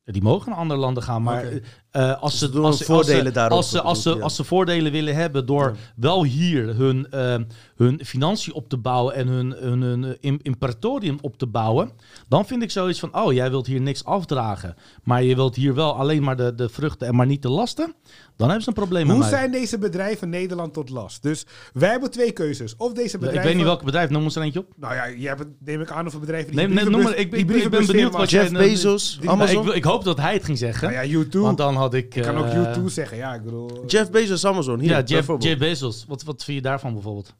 Die 0.04 0.22
mogen 0.22 0.50
naar 0.50 0.58
andere 0.58 0.80
landen 0.80 1.02
gaan, 1.02 1.22
maar. 1.22 1.44
Eh, 1.94 2.22
als, 2.22 2.38
ze, 2.38 2.50
als, 2.60 2.78
ze, 2.78 2.84
voordelen 2.84 3.16
als, 3.18 3.26
ze, 3.26 3.32
daarop 3.32 3.56
als, 3.56 3.70
ze, 3.70 3.80
als, 3.82 4.02
ze, 4.02 4.20
als 4.20 4.34
ze 4.36 4.44
voordelen 4.44 4.92
willen 4.92 5.14
hebben 5.14 5.46
door 5.46 5.76
wel 5.96 6.24
hier 6.24 6.76
hun, 6.76 7.06
eh, 7.10 7.36
hun 7.76 8.00
financiën 8.04 8.52
op 8.52 8.68
te 8.68 8.76
bouwen 8.76 9.14
en 9.14 9.26
hun, 9.28 9.50
hun, 9.50 9.80
hun 9.82 10.04
eh, 10.04 10.10
im- 10.20 10.38
imperatorium 10.42 11.18
op 11.20 11.38
te 11.38 11.46
bouwen, 11.46 11.90
dan 12.28 12.46
vind 12.46 12.62
ik 12.62 12.70
zoiets 12.70 12.98
van, 13.00 13.16
oh, 13.16 13.32
jij 13.32 13.50
wilt 13.50 13.66
hier 13.66 13.80
niks 13.80 14.04
afdragen, 14.04 14.76
maar 15.02 15.22
je 15.22 15.34
wilt 15.34 15.54
hier 15.56 15.74
wel 15.74 15.94
alleen 15.96 16.22
maar 16.22 16.36
de, 16.36 16.54
de 16.54 16.68
vruchten 16.68 17.06
en 17.06 17.14
maar 17.14 17.26
niet 17.26 17.42
de 17.42 17.48
lasten, 17.48 17.94
dan 18.36 18.46
hebben 18.46 18.62
ze 18.62 18.68
een 18.68 18.74
probleem 18.74 19.04
Hoe 19.08 19.18
met 19.18 19.30
mij. 19.30 19.38
zijn 19.38 19.50
deze 19.50 19.78
bedrijven 19.78 20.28
Nederland 20.28 20.72
tot 20.72 20.90
last? 20.90 21.22
Dus 21.22 21.46
wij 21.72 21.90
hebben 21.90 22.10
twee 22.10 22.32
keuzes. 22.32 22.76
Of 22.76 22.92
deze 22.92 23.14
ik 23.14 23.20
bedrijven... 23.20 23.44
weet 23.46 23.54
niet 23.56 23.64
welk 23.64 23.84
bedrijf, 23.84 24.10
noem 24.10 24.22
eens 24.22 24.36
er 24.36 24.42
eentje 24.42 24.58
op. 24.60 24.66
Nou 24.76 24.94
ja, 24.94 25.04
je 25.04 25.26
hebt 25.26 25.38
het, 25.38 25.48
neem 25.64 25.80
ik 25.80 25.90
aan, 25.90 26.06
over 26.06 26.20
bedrijven 26.20 26.50
die 26.50 26.56
Nee, 26.56 26.66
nee, 26.66 26.74
brievenbus- 26.74 27.02
noem 27.04 27.12
maar, 27.12 27.20
ik, 27.22 27.30
die 27.30 27.40
ik, 27.56 27.64
ik 27.64 27.70
ben 27.70 27.86
benieuwd 27.86 28.12
wat 28.12 28.30
jij... 28.30 28.42
Jeff 28.42 28.52
Bezos, 28.52 29.18
die- 29.20 29.30
Amazon? 29.30 29.66
Ik, 29.68 29.74
ik 29.74 29.84
hoop 29.84 30.04
dat 30.04 30.18
hij 30.20 30.32
het 30.32 30.44
ging 30.44 30.58
zeggen, 30.58 30.92
Nou 30.92 31.06
ja, 31.08 31.24
U2. 31.24 31.28
want 31.30 31.58
dan 31.58 31.74
had 31.84 31.94
ik... 31.94 32.14
Ik 32.14 32.22
kan 32.22 32.36
ook 32.36 32.46
eh, 32.46 32.76
U2 32.78 32.84
zeggen, 32.84 33.16
ja, 33.16 33.34
ik 33.34 33.42
bedoel... 33.44 33.84
Jeff 33.86 34.10
Bezos, 34.10 34.44
Amazon, 34.46 34.78
hier, 34.80 34.90
ja, 34.90 35.02
Jeff. 35.02 35.30
Jeff 35.38 35.58
Bezos. 35.58 36.04
Wat, 36.08 36.22
wat 36.22 36.44
vind 36.44 36.56
je 36.56 36.62
daarvan 36.62 36.92
bijvoorbeeld? 36.92 37.34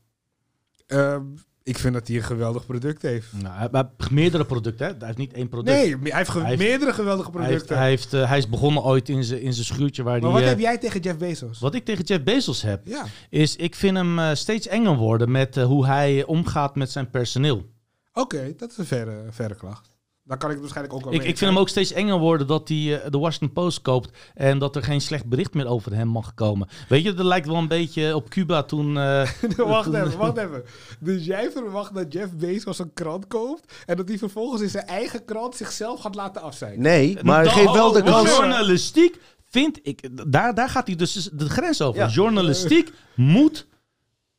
Ehm, 0.86 1.22
ik 1.62 1.78
vind 1.78 1.94
dat 1.94 2.06
hij 2.08 2.16
een 2.16 2.22
geweldig 2.22 2.66
product 2.66 3.02
heeft. 3.02 3.32
Nou, 3.32 3.54
hij 3.58 3.68
hij 3.72 3.84
heeft 3.98 4.10
meerdere 4.10 4.44
producten, 4.44 4.86
hè? 4.86 4.92
Hij 4.98 5.06
heeft 5.06 5.18
niet 5.18 5.32
één 5.32 5.48
product. 5.48 5.76
Nee, 5.76 5.96
hij 6.02 6.18
heeft, 6.18 6.30
ge- 6.30 6.38
Hij 6.38 6.48
heeft- 6.48 6.62
meerdere 6.62 6.92
geweldige 6.92 7.30
hij, 7.30 7.40
heeft, 7.40 7.50
producten. 7.50 7.76
hij, 7.78 7.88
heeft, 7.88 8.12
eh, 8.14 8.28
hij 8.28 8.38
is 8.38 8.48
begonnen 8.48 8.82
ooit 8.82 9.08
in 9.08 9.24
zijn 9.24 9.40
in 9.40 9.52
zijn 9.52 9.66
schuurtje 9.66 10.02
waar 10.02 10.12
maar 10.12 10.22
hij... 10.22 10.32
wat 10.32 10.42
eh, 10.42 10.48
heb 10.48 10.58
jij 10.58 10.78
tegen 10.78 11.00
Jeff 11.00 11.18
Bezos? 11.18 11.58
wat 11.60 11.74
ik 11.74 11.84
tegen 11.84 12.04
Jeff 12.04 12.22
Bezos 12.22 12.62
heb, 12.62 12.86
Ja. 12.86 13.04
is 13.30 13.56
ik 13.56 13.74
vind 13.74 13.96
hem 13.96 14.18
eh, 14.18 14.30
steeds 14.34 14.66
enger 14.66 14.96
worden 14.96 15.30
met 15.30 15.56
eh, 15.56 15.64
hoe 15.64 15.86
hij 15.86 16.24
omgaat 16.24 16.74
met 16.76 16.90
zijn 16.90 17.10
personeel. 17.10 17.64
Oké, 18.12 18.54
dat 18.56 18.70
is 18.70 18.76
een 18.78 18.86
verre, 18.86 19.24
verre 19.30 19.54
klacht. 19.54 19.88
Dan 20.24 20.38
kan 20.38 20.48
ik 20.50 20.52
het 20.52 20.60
waarschijnlijk 20.60 20.96
ook 20.96 21.04
wel 21.04 21.12
Ik, 21.12 21.18
mee 21.20 21.28
ik 21.28 21.38
vind 21.38 21.50
hem 21.50 21.60
ook 21.60 21.68
steeds 21.68 21.92
enger 21.92 22.18
worden 22.18 22.46
dat 22.46 22.68
hij 22.68 23.02
eh, 23.02 23.10
de 23.10 23.18
Washington 23.18 23.52
Post 23.52 23.82
koopt 23.82 24.18
en 24.34 24.58
dat 24.58 24.76
er 24.76 24.82
geen 24.82 25.00
slecht 25.00 25.26
bericht 25.26 25.54
meer 25.54 25.66
over 25.66 25.94
hem 25.94 26.08
mag 26.08 26.34
komen. 26.34 26.68
Weet 26.88 27.02
je, 27.02 27.12
dat 27.14 27.26
lijkt 27.26 27.46
wel 27.46 27.56
een 27.56 27.68
beetje 27.68 28.14
op 28.16 28.28
Cuba 28.28 28.62
toen... 28.62 28.96
eh, 28.98 29.28
wacht 29.56 29.84
toen- 29.84 29.94
even, 29.94 30.18
wacht 30.18 30.36
even. 30.36 30.64
Dus 31.00 31.24
jij 31.24 31.50
verwacht 31.50 31.94
dat 31.94 32.12
Jeff 32.12 32.32
Bezos 32.36 32.78
een 32.78 32.92
krant 32.92 33.26
koopt 33.26 33.72
en 33.86 33.96
dat 33.96 34.08
hij 34.08 34.18
vervolgens 34.18 34.62
in 34.62 34.70
zijn 34.70 34.86
eigen 34.86 35.24
krant 35.24 35.56
zichzelf 35.56 36.00
gaat 36.00 36.14
laten 36.14 36.42
afzeiken? 36.42 36.82
Nee, 36.82 37.18
maar 37.22 37.44
Da- 37.44 37.50
geef 37.50 37.70
wel 37.70 37.92
de 37.92 38.00
oh, 38.02 38.06
kans. 38.06 38.36
Journalistiek 38.36 39.18
vind 39.50 39.78
ik, 39.82 40.08
daar, 40.32 40.54
daar 40.54 40.68
gaat 40.68 40.86
hij 40.86 40.96
dus 40.96 41.28
de 41.32 41.48
grens 41.48 41.82
over. 41.82 42.00
Ja. 42.00 42.08
Journalistiek 42.08 42.92
moet 43.16 43.66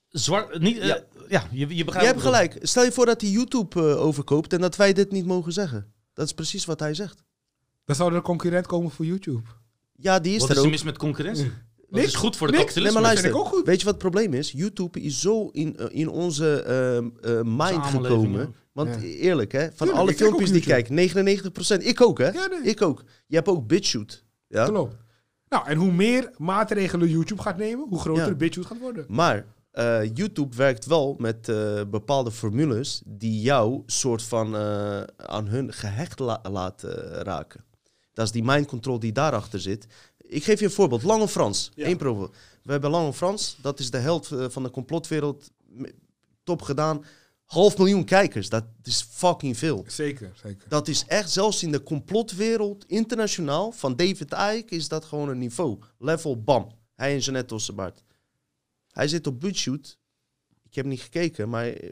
zwart, 0.10 0.60
niet, 0.60 0.78
eh, 0.78 0.88
Ja. 0.88 1.00
Ja, 1.28 1.48
je, 1.52 1.76
je 1.76 1.84
begrijpt. 1.84 2.08
Je 2.08 2.14
hebt 2.14 2.22
gelijk. 2.26 2.58
Stel 2.62 2.84
je 2.84 2.92
voor 2.92 3.06
dat 3.06 3.22
hij 3.22 3.30
YouTube 3.30 3.80
eh, 3.82 4.02
overkoopt 4.06 4.54
en 4.54 4.62
dat 4.62 4.76
wij 4.76 4.94
dit 4.94 5.12
niet 5.12 5.26
mogen 5.26 5.52
zeggen. 5.54 5.94
Dat 6.14 6.26
is 6.26 6.34
precies 6.34 6.66
wat 6.66 6.80
hij 6.80 6.94
zegt. 6.94 7.24
Dan 7.86 7.96
zou 7.96 8.10
er 8.10 8.16
een 8.16 8.22
concurrent 8.22 8.68
komen 8.68 8.92
voor 8.92 9.06
YouTube. 9.06 9.42
Ja, 9.96 10.20
die 10.20 10.34
is 10.36 10.40
Wat 10.42 10.50
er 10.50 10.56
is 10.58 10.64
er 10.64 10.70
mis 10.70 10.84
met 10.84 10.98
concurrentie? 10.98 11.44
Dat 11.78 11.90
Niks, 12.00 12.08
is 12.08 12.16
goed 12.16 12.36
voor 12.38 12.48
de 12.48 12.54
niks. 12.58 12.66
Nee, 12.76 12.84
kapitalisme. 12.84 13.02
maar 13.02 13.10
vind 13.12 13.22
luister. 13.24 13.42
ik 13.42 13.54
ook 13.54 13.58
goed. 13.58 13.66
Weet 13.68 13.80
je 13.80 13.86
wat 13.86 13.94
het 13.94 14.04
probleem 14.04 14.34
is? 14.34 14.52
YouTube 14.52 15.00
is 15.02 15.20
zo 15.22 15.48
in, 15.52 15.78
eh, 15.78 15.86
in 15.90 16.10
onze 16.10 16.62
ehm, 16.62 17.10
eh, 17.38 17.42
mind 17.44 17.86
gekomen. 17.86 18.42
ja. 18.42 18.50
Want 18.72 18.90
Ja. 18.90 19.02
eerlijk, 19.02 19.52
hè, 19.52 19.60
van 19.62 19.74
Tuurlijk, 19.76 19.98
alle 19.98 20.14
filmpjes 20.14 20.50
die 20.50 20.58
ik 20.62 20.68
kijk, 20.68 20.90
99%. 20.90 21.84
Ik 21.84 22.02
ook, 22.02 22.18
hè? 22.18 22.30
Ja, 22.30 22.48
nee. 22.48 22.62
Ik 22.62 22.82
ook. 22.82 23.04
Je 23.28 23.36
hebt 23.36 23.48
ook 23.48 23.68
BitChute. 23.68 24.18
Ja? 24.48 24.66
Klopt. 24.66 24.96
Nou, 25.50 25.68
en 25.68 25.78
hoe 25.78 25.92
meer 25.92 26.32
maatregelen 26.38 27.10
YouTube 27.10 27.42
gaat 27.42 27.58
nemen, 27.58 27.86
hoe 27.90 28.00
groter 28.00 28.36
BitChute 28.38 28.68
gaat 28.68 28.80
worden. 28.80 29.06
Maar 29.08 29.46
eh, 29.76 30.14
YouTube 30.14 30.56
werkt 30.56 30.86
wel 30.86 31.16
met 31.18 31.50
eh, 31.50 31.82
bepaalde 31.88 32.32
formules 32.32 33.02
die 33.06 33.42
jou 33.42 33.84
soort 33.86 34.24
van 34.24 34.56
eh, 34.56 35.02
aan 35.16 35.48
hun 35.48 35.74
gehecht 35.74 36.20
la- 36.20 36.42
laten 36.52 36.94
raken. 37.24 37.64
Dat 38.14 38.26
is 38.26 38.32
die 38.32 38.44
mind 38.44 38.68
control 38.68 39.00
die 39.00 39.12
daarachter 39.12 39.60
zit. 39.60 39.88
Ik 40.18 40.44
geef 40.44 40.60
je 40.60 40.66
een 40.66 40.72
voorbeeld. 40.72 41.04
Lange 41.04 41.28
Frans. 41.28 41.72
Ja. 41.76 41.88
Eén 41.88 42.00
voorbeeld. 42.00 42.36
We 42.64 42.72
hebben 42.72 42.90
Lange 42.90 43.14
Frans. 43.14 43.58
Dat 43.62 43.80
is 43.80 43.92
de 43.92 43.98
held 43.98 44.28
van 44.48 44.64
de 44.64 44.70
complotwereld. 44.72 45.52
Top 46.44 46.62
gedaan. 46.62 47.06
Half 47.46 47.78
miljoen 47.78 48.04
kijkers. 48.06 48.50
Dat 48.50 48.64
is 48.84 49.08
fucking 49.10 49.58
veel. 49.58 49.84
Zeker, 49.88 50.32
zeker. 50.44 50.70
Dat 50.70 50.88
is 50.88 51.06
echt, 51.08 51.30
zelfs 51.32 51.64
in 51.64 51.72
de 51.72 51.84
complotwereld, 51.84 52.86
internationaal, 52.88 53.72
van 53.72 53.96
David 53.96 54.34
Icke, 54.56 54.76
is 54.76 54.88
dat 54.88 55.06
gewoon 55.06 55.30
een 55.30 55.38
niveau. 55.38 55.78
Level, 56.00 56.44
bam. 56.44 56.72
Hij 56.96 57.14
en 57.14 57.20
Jeanette 57.20 57.54
Ossenbaard. 57.54 58.04
Hij 58.96 59.08
zit 59.08 59.28
op 59.28 59.40
BitChute. 59.40 59.96
Ik 60.64 60.76
heb 60.76 60.86
niet 60.86 61.02
gekeken, 61.02 61.50
maar 61.50 61.68
eh, 61.68 61.90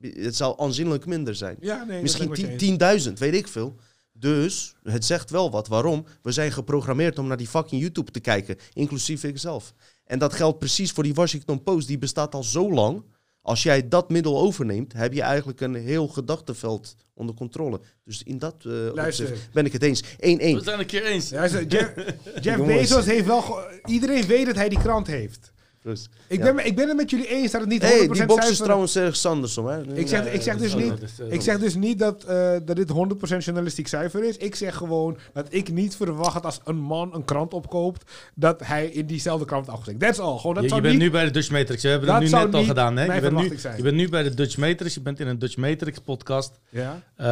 het 0.00 0.36
zal 0.36 0.58
aanzienlijk 0.58 1.06
minder 1.06 1.34
zijn. 1.34 1.56
Ja, 1.60 1.84
nee, 1.84 2.02
Misschien 2.02 2.26
dat 2.26 2.36
ben 2.36 2.44
ik 2.44 2.50
met 2.50 2.80
je 2.80 2.94
eens. 2.94 3.06
10.000, 3.08 3.12
weet 3.12 3.34
ik 3.34 3.48
veel. 3.48 3.76
Dus 4.12 4.74
het 4.82 5.04
zegt 5.04 5.30
wel 5.30 5.50
wat. 5.50 5.68
Waarom? 5.68 6.06
We 6.22 6.32
zijn 6.32 6.52
geprogrammeerd 6.52 7.18
om 7.18 7.26
naar 7.26 7.36
die 7.36 7.48
fucking 7.48 7.80
YouTube 7.80 8.10
te 8.10 8.20
kijken, 8.20 8.56
inclusief 8.72 9.24
ikzelf. 9.24 9.74
En 10.04 10.18
dat 10.18 10.32
geldt 10.32 10.58
precies 10.58 10.92
voor 10.92 11.02
die 11.02 11.14
Washington 11.14 11.62
Post. 11.62 11.86
Die 11.86 11.98
bestaat 11.98 12.34
al 12.34 12.44
zo 12.44 12.72
lang. 12.72 13.04
Als 13.42 13.62
jij 13.62 13.88
dat 13.88 14.10
middel 14.10 14.38
overneemt, 14.38 14.92
heb 14.92 15.12
je 15.12 15.22
eigenlijk 15.22 15.60
een 15.60 15.74
heel 15.74 16.08
gedachtenveld 16.08 16.96
onder 17.14 17.34
controle. 17.34 17.80
Dus 18.04 18.22
in 18.22 18.38
dat 18.38 18.54
eh, 18.64 18.72
Luister. 18.94 19.28
opzicht 19.28 19.52
ben 19.52 19.64
ik 19.64 19.72
het 19.72 19.82
eens. 19.82 20.02
1-1. 20.04 20.06
We 20.16 20.60
zijn 20.62 20.78
een 20.78 20.86
keer 20.86 21.04
eens. 21.04 21.28
Jeff, 21.28 21.64
Jeff. 22.44 22.64
Bezos 22.64 23.04
heeft 23.04 23.26
wel... 23.26 23.58
Iedereen 23.84 24.26
weet 24.26 24.46
dat 24.46 24.54
hij 24.54 24.68
die 24.68 24.78
krant 24.78 25.06
heeft. 25.06 25.52
Dus, 25.82 26.08
Ik, 26.28 26.38
ja. 26.38 26.54
ben, 26.54 26.66
ik 26.66 26.76
ben 26.76 26.88
het 26.88 26.96
met 26.96 27.10
jullie 27.10 27.26
eens 27.26 27.52
dat 27.52 27.60
het 27.60 27.70
niet 27.70 27.82
100% 27.82 27.86
hey, 27.86 28.08
die 28.08 28.26
box 28.26 28.50
is 28.50 28.56
zuiver- 28.56 28.64
trouwens 29.12 29.56
om. 29.58 29.66
Hè? 29.66 29.94
Ik 29.94 30.08
zeg, 30.08 30.32
ik 30.32 30.42
zeg, 30.42 30.56
dus, 30.56 30.74
niet, 30.74 30.92
eh, 31.18 31.32
ik 31.32 31.40
zeg 31.40 31.58
dus 31.58 31.74
niet 31.74 31.98
dat, 31.98 32.24
eh, 32.24 32.52
dat 32.64 32.76
dit 32.76 32.90
100% 32.90 33.44
journalistiek 33.44 33.88
zuiver 33.88 34.24
is. 34.24 34.36
Ik 34.36 34.54
zeg 34.54 34.76
gewoon 34.76 35.18
dat 35.32 35.46
ik 35.50 35.72
niet 35.72 35.96
verwacht 35.96 36.34
dat 36.34 36.44
als 36.44 36.60
een 36.64 36.76
man 36.76 37.14
een 37.14 37.24
krant 37.24 37.54
opkoopt, 37.54 38.10
dat 38.34 38.66
hij 38.66 38.86
in 38.86 39.06
diezelfde 39.06 39.44
krant 39.44 39.68
afgezet. 39.68 40.00
That's 40.00 40.18
all. 40.18 40.38
Gewoon, 40.38 40.54
dat 40.54 40.62
Je, 40.62 40.68
je 40.68 40.68
zou 40.68 40.80
bent 40.80 40.94
niet... 40.94 41.02
nu 41.02 41.10
bij 41.10 41.24
de 41.24 41.30
Dutch 41.30 41.50
Matrix. 41.50 41.82
We 41.82 41.88
hebben 41.88 42.08
Dat 42.08 42.22
het 42.22 42.30
nu 42.30 42.38
net 42.38 42.54
al 42.54 42.58
niet 42.58 42.68
gedaan. 42.68 42.96
Hè? 42.96 43.14
Je, 43.14 43.20
bent 43.20 43.36
nu, 43.36 43.58
zijn. 43.58 43.76
je 43.76 43.82
bent 43.82 43.96
nu 43.96 44.08
bij 44.08 44.22
de 44.22 44.34
Dutch 44.34 44.56
Matrix. 44.56 44.94
Je 44.94 45.00
bent 45.00 45.20
in 45.20 45.26
een 45.26 45.38
Dutch 45.38 45.56
Matrix 45.56 45.98
podcast. 45.98 46.60
Ja? 46.68 47.02
Eh, 47.16 47.26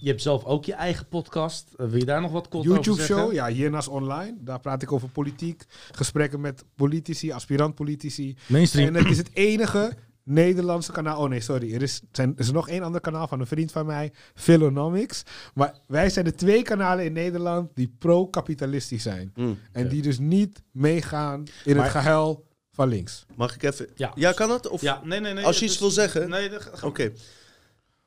je 0.00 0.08
hebt 0.08 0.22
zelf 0.22 0.44
ook 0.44 0.64
je 0.64 0.74
eigen 0.74 1.06
podcast. 1.08 1.68
Wil 1.76 1.98
je 1.98 2.04
daar 2.04 2.20
nog 2.20 2.32
wat 2.32 2.48
kort 2.48 2.66
over 2.66 2.74
YouTube 2.74 2.96
zeggen? 2.96 3.16
show, 3.16 3.32
ja, 3.32 3.46
hiernaast 3.46 3.88
online. 3.88 4.34
Daar 4.40 4.60
praat 4.60 4.82
ik 4.82 4.92
over 4.92 5.08
politiek, 5.08 5.64
gesprekken 5.92 6.40
met 6.40 6.64
politici, 6.74 7.32
Mainstream. 8.48 8.88
En 8.88 8.94
het 8.94 9.10
is 9.10 9.18
het 9.18 9.30
enige 9.32 9.92
Nederlandse 10.24 10.92
kanaal. 10.92 11.22
Oh 11.22 11.28
nee, 11.28 11.40
sorry. 11.40 11.74
Er 11.74 11.82
is, 11.82 12.00
zijn, 12.12 12.32
er 12.34 12.40
is 12.40 12.50
nog 12.50 12.68
één 12.68 12.82
ander 12.82 13.00
kanaal 13.00 13.28
van 13.28 13.40
een 13.40 13.46
vriend 13.46 13.72
van 13.72 13.86
mij, 13.86 14.12
Philonomics. 14.34 15.22
Maar 15.54 15.78
wij 15.86 16.10
zijn 16.10 16.24
de 16.24 16.34
twee 16.34 16.62
kanalen 16.62 17.04
in 17.04 17.12
Nederland 17.12 17.70
die 17.74 17.94
pro-kapitalistisch 17.98 19.02
zijn. 19.02 19.32
Mm. 19.34 19.58
En 19.72 19.88
die 19.88 20.02
dus 20.02 20.18
niet 20.18 20.62
meegaan 20.70 21.44
in 21.64 21.74
Maar- 21.76 21.84
het 21.84 21.92
gehuil 21.92 22.46
van 22.70 22.88
links. 22.88 23.26
Mag 23.36 23.54
ik 23.54 23.62
even... 23.62 23.88
Ja. 23.94 24.12
Ja, 24.14 24.32
kan 24.32 24.48
dat? 24.48 24.68
Of... 24.68 24.80
Ja, 24.80 25.00
nee, 25.04 25.20
nee, 25.20 25.32
nee. 25.32 25.44
Als 25.44 25.58
je 25.58 25.64
iets 25.64 25.74
is- 25.74 25.80
wil 25.80 25.90
zeggen- 25.90 26.28
Nee, 26.28 26.48
dat 26.48 26.82
Oké. 26.82 27.12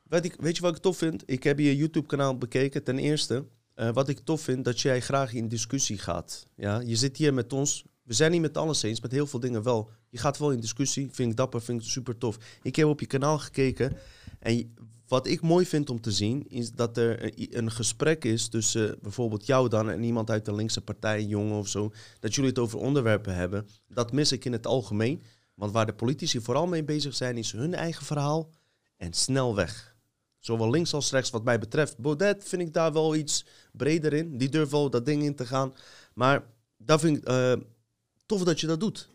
Weet, 0.03 0.25
ik, 0.25 0.35
weet 0.39 0.55
je 0.55 0.61
wat 0.61 0.75
ik 0.75 0.81
tof 0.81 0.97
vind? 0.97 1.23
Ik 1.25 1.43
heb 1.43 1.59
je 1.59 1.75
YouTube-kanaal 1.77 2.37
bekeken. 2.37 2.83
Ten 2.83 2.97
eerste, 2.99 3.45
eh, 3.73 3.89
wat 3.93 4.09
ik 4.09 4.19
tof 4.19 4.41
vind, 4.41 4.65
dat 4.65 4.81
jij 4.81 5.01
graag 5.01 5.33
in 5.33 5.47
discussie 5.47 5.97
gaat. 5.97 6.47
Ja? 6.55 6.79
Je 6.79 6.95
zit 6.95 7.17
hier 7.17 7.33
met 7.33 7.53
ons. 7.53 7.83
We 8.05 8.13
zijn 8.13 8.31
niet 8.31 8.41
met 8.41 8.57
alles 8.57 8.83
eens, 8.83 9.01
met 9.01 9.11
heel 9.11 9.27
veel 9.27 9.39
dingen 9.39 9.63
wel. 9.63 9.89
Je 10.09 10.17
gaat 10.17 10.37
wel 10.37 10.51
in 10.51 10.59
discussie. 10.59 11.09
Vind 11.11 11.31
ik 11.31 11.37
dapper, 11.37 11.61
vind 11.61 11.81
ik 11.81 11.87
super 11.87 12.17
tof. 12.17 12.37
Ik 12.61 12.75
heb 12.75 12.87
op 12.87 12.99
je 12.99 13.05
kanaal 13.05 13.39
gekeken. 13.39 13.97
En 14.39 14.73
wat 15.07 15.27
ik 15.27 15.41
mooi 15.41 15.65
vind 15.65 15.89
om 15.89 16.01
te 16.01 16.11
zien, 16.11 16.47
is 16.49 16.71
dat 16.71 16.97
er 16.97 17.33
een, 17.57 17.71
gesprek 17.71 18.23
is 18.23 18.47
tussen 18.47 18.97
bijvoorbeeld 19.01 19.45
jou 19.45 19.69
dan 19.69 19.89
en 19.89 20.03
iemand 20.03 20.29
uit 20.29 20.45
de 20.45 20.55
linkse 20.55 20.81
partij, 20.81 21.19
een 21.19 21.27
jongen 21.27 21.57
of 21.57 21.67
zo. 21.67 21.91
Dat 22.19 22.35
jullie 22.35 22.49
het 22.49 22.59
over 22.59 22.79
onderwerpen 22.79 23.35
hebben. 23.35 23.67
Dat 23.87 24.11
mis 24.11 24.31
ik 24.31 24.45
in 24.45 24.51
het 24.51 24.67
algemeen. 24.67 25.23
Want 25.53 25.71
waar 25.71 25.85
de 25.85 25.93
politici 25.93 26.41
vooral 26.41 26.67
mee 26.67 26.83
bezig 26.83 27.15
zijn, 27.15 27.37
is 27.37 27.51
hun 27.51 27.73
eigen 27.73 28.05
verhaal 28.05 28.49
en 28.97 29.13
snel 29.13 29.55
weg. 29.55 29.95
Zowel 30.39 30.69
links 30.69 30.93
als 30.93 31.11
rechts, 31.11 31.29
wat 31.29 31.43
mij 31.43 31.59
betreft. 31.59 31.97
Baudet 31.97 32.43
vind 32.43 32.61
ik 32.61 32.73
daar 32.73 32.93
wel 32.93 33.15
iets 33.15 33.45
breder 33.71 34.13
in. 34.13 34.37
Die 34.37 34.49
durft 34.49 34.71
wel 34.71 34.89
dat 34.89 35.05
ding 35.05 35.23
in 35.23 35.35
te 35.35 35.45
gaan. 35.45 35.73
Maar 36.13 36.43
dat 36.77 36.99
vind 36.99 37.17
ik 37.17 37.23
eh, 37.23 37.53
tof 38.25 38.43
dat 38.43 38.59
je 38.59 38.67
dat 38.67 38.79
doet. 38.79 39.09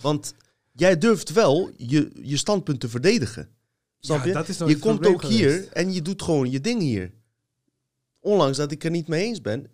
Want 0.00 0.34
jij 0.72 0.98
durft 0.98 1.32
wel 1.32 1.70
je, 1.76 2.10
je 2.22 2.36
standpunt 2.36 2.80
te 2.80 2.88
verdedigen. 2.88 3.48
Snap 3.98 4.18
Ja, 4.18 4.24
je? 4.26 4.32
dat 4.32 4.48
is 4.48 4.58
je 4.58 4.78
komt 4.78 5.06
ook 5.06 5.22
hier 5.24 5.68
en 5.72 5.92
je 5.92 6.02
doet 6.02 6.22
gewoon 6.22 6.50
je 6.50 6.60
ding 6.60 6.80
hier. 6.80 7.12
Ondanks 8.20 8.56
dat 8.56 8.70
ik 8.72 8.84
er 8.84 8.90
niet 8.90 9.08
mee 9.08 9.24
eens 9.24 9.40
ben. 9.40 9.66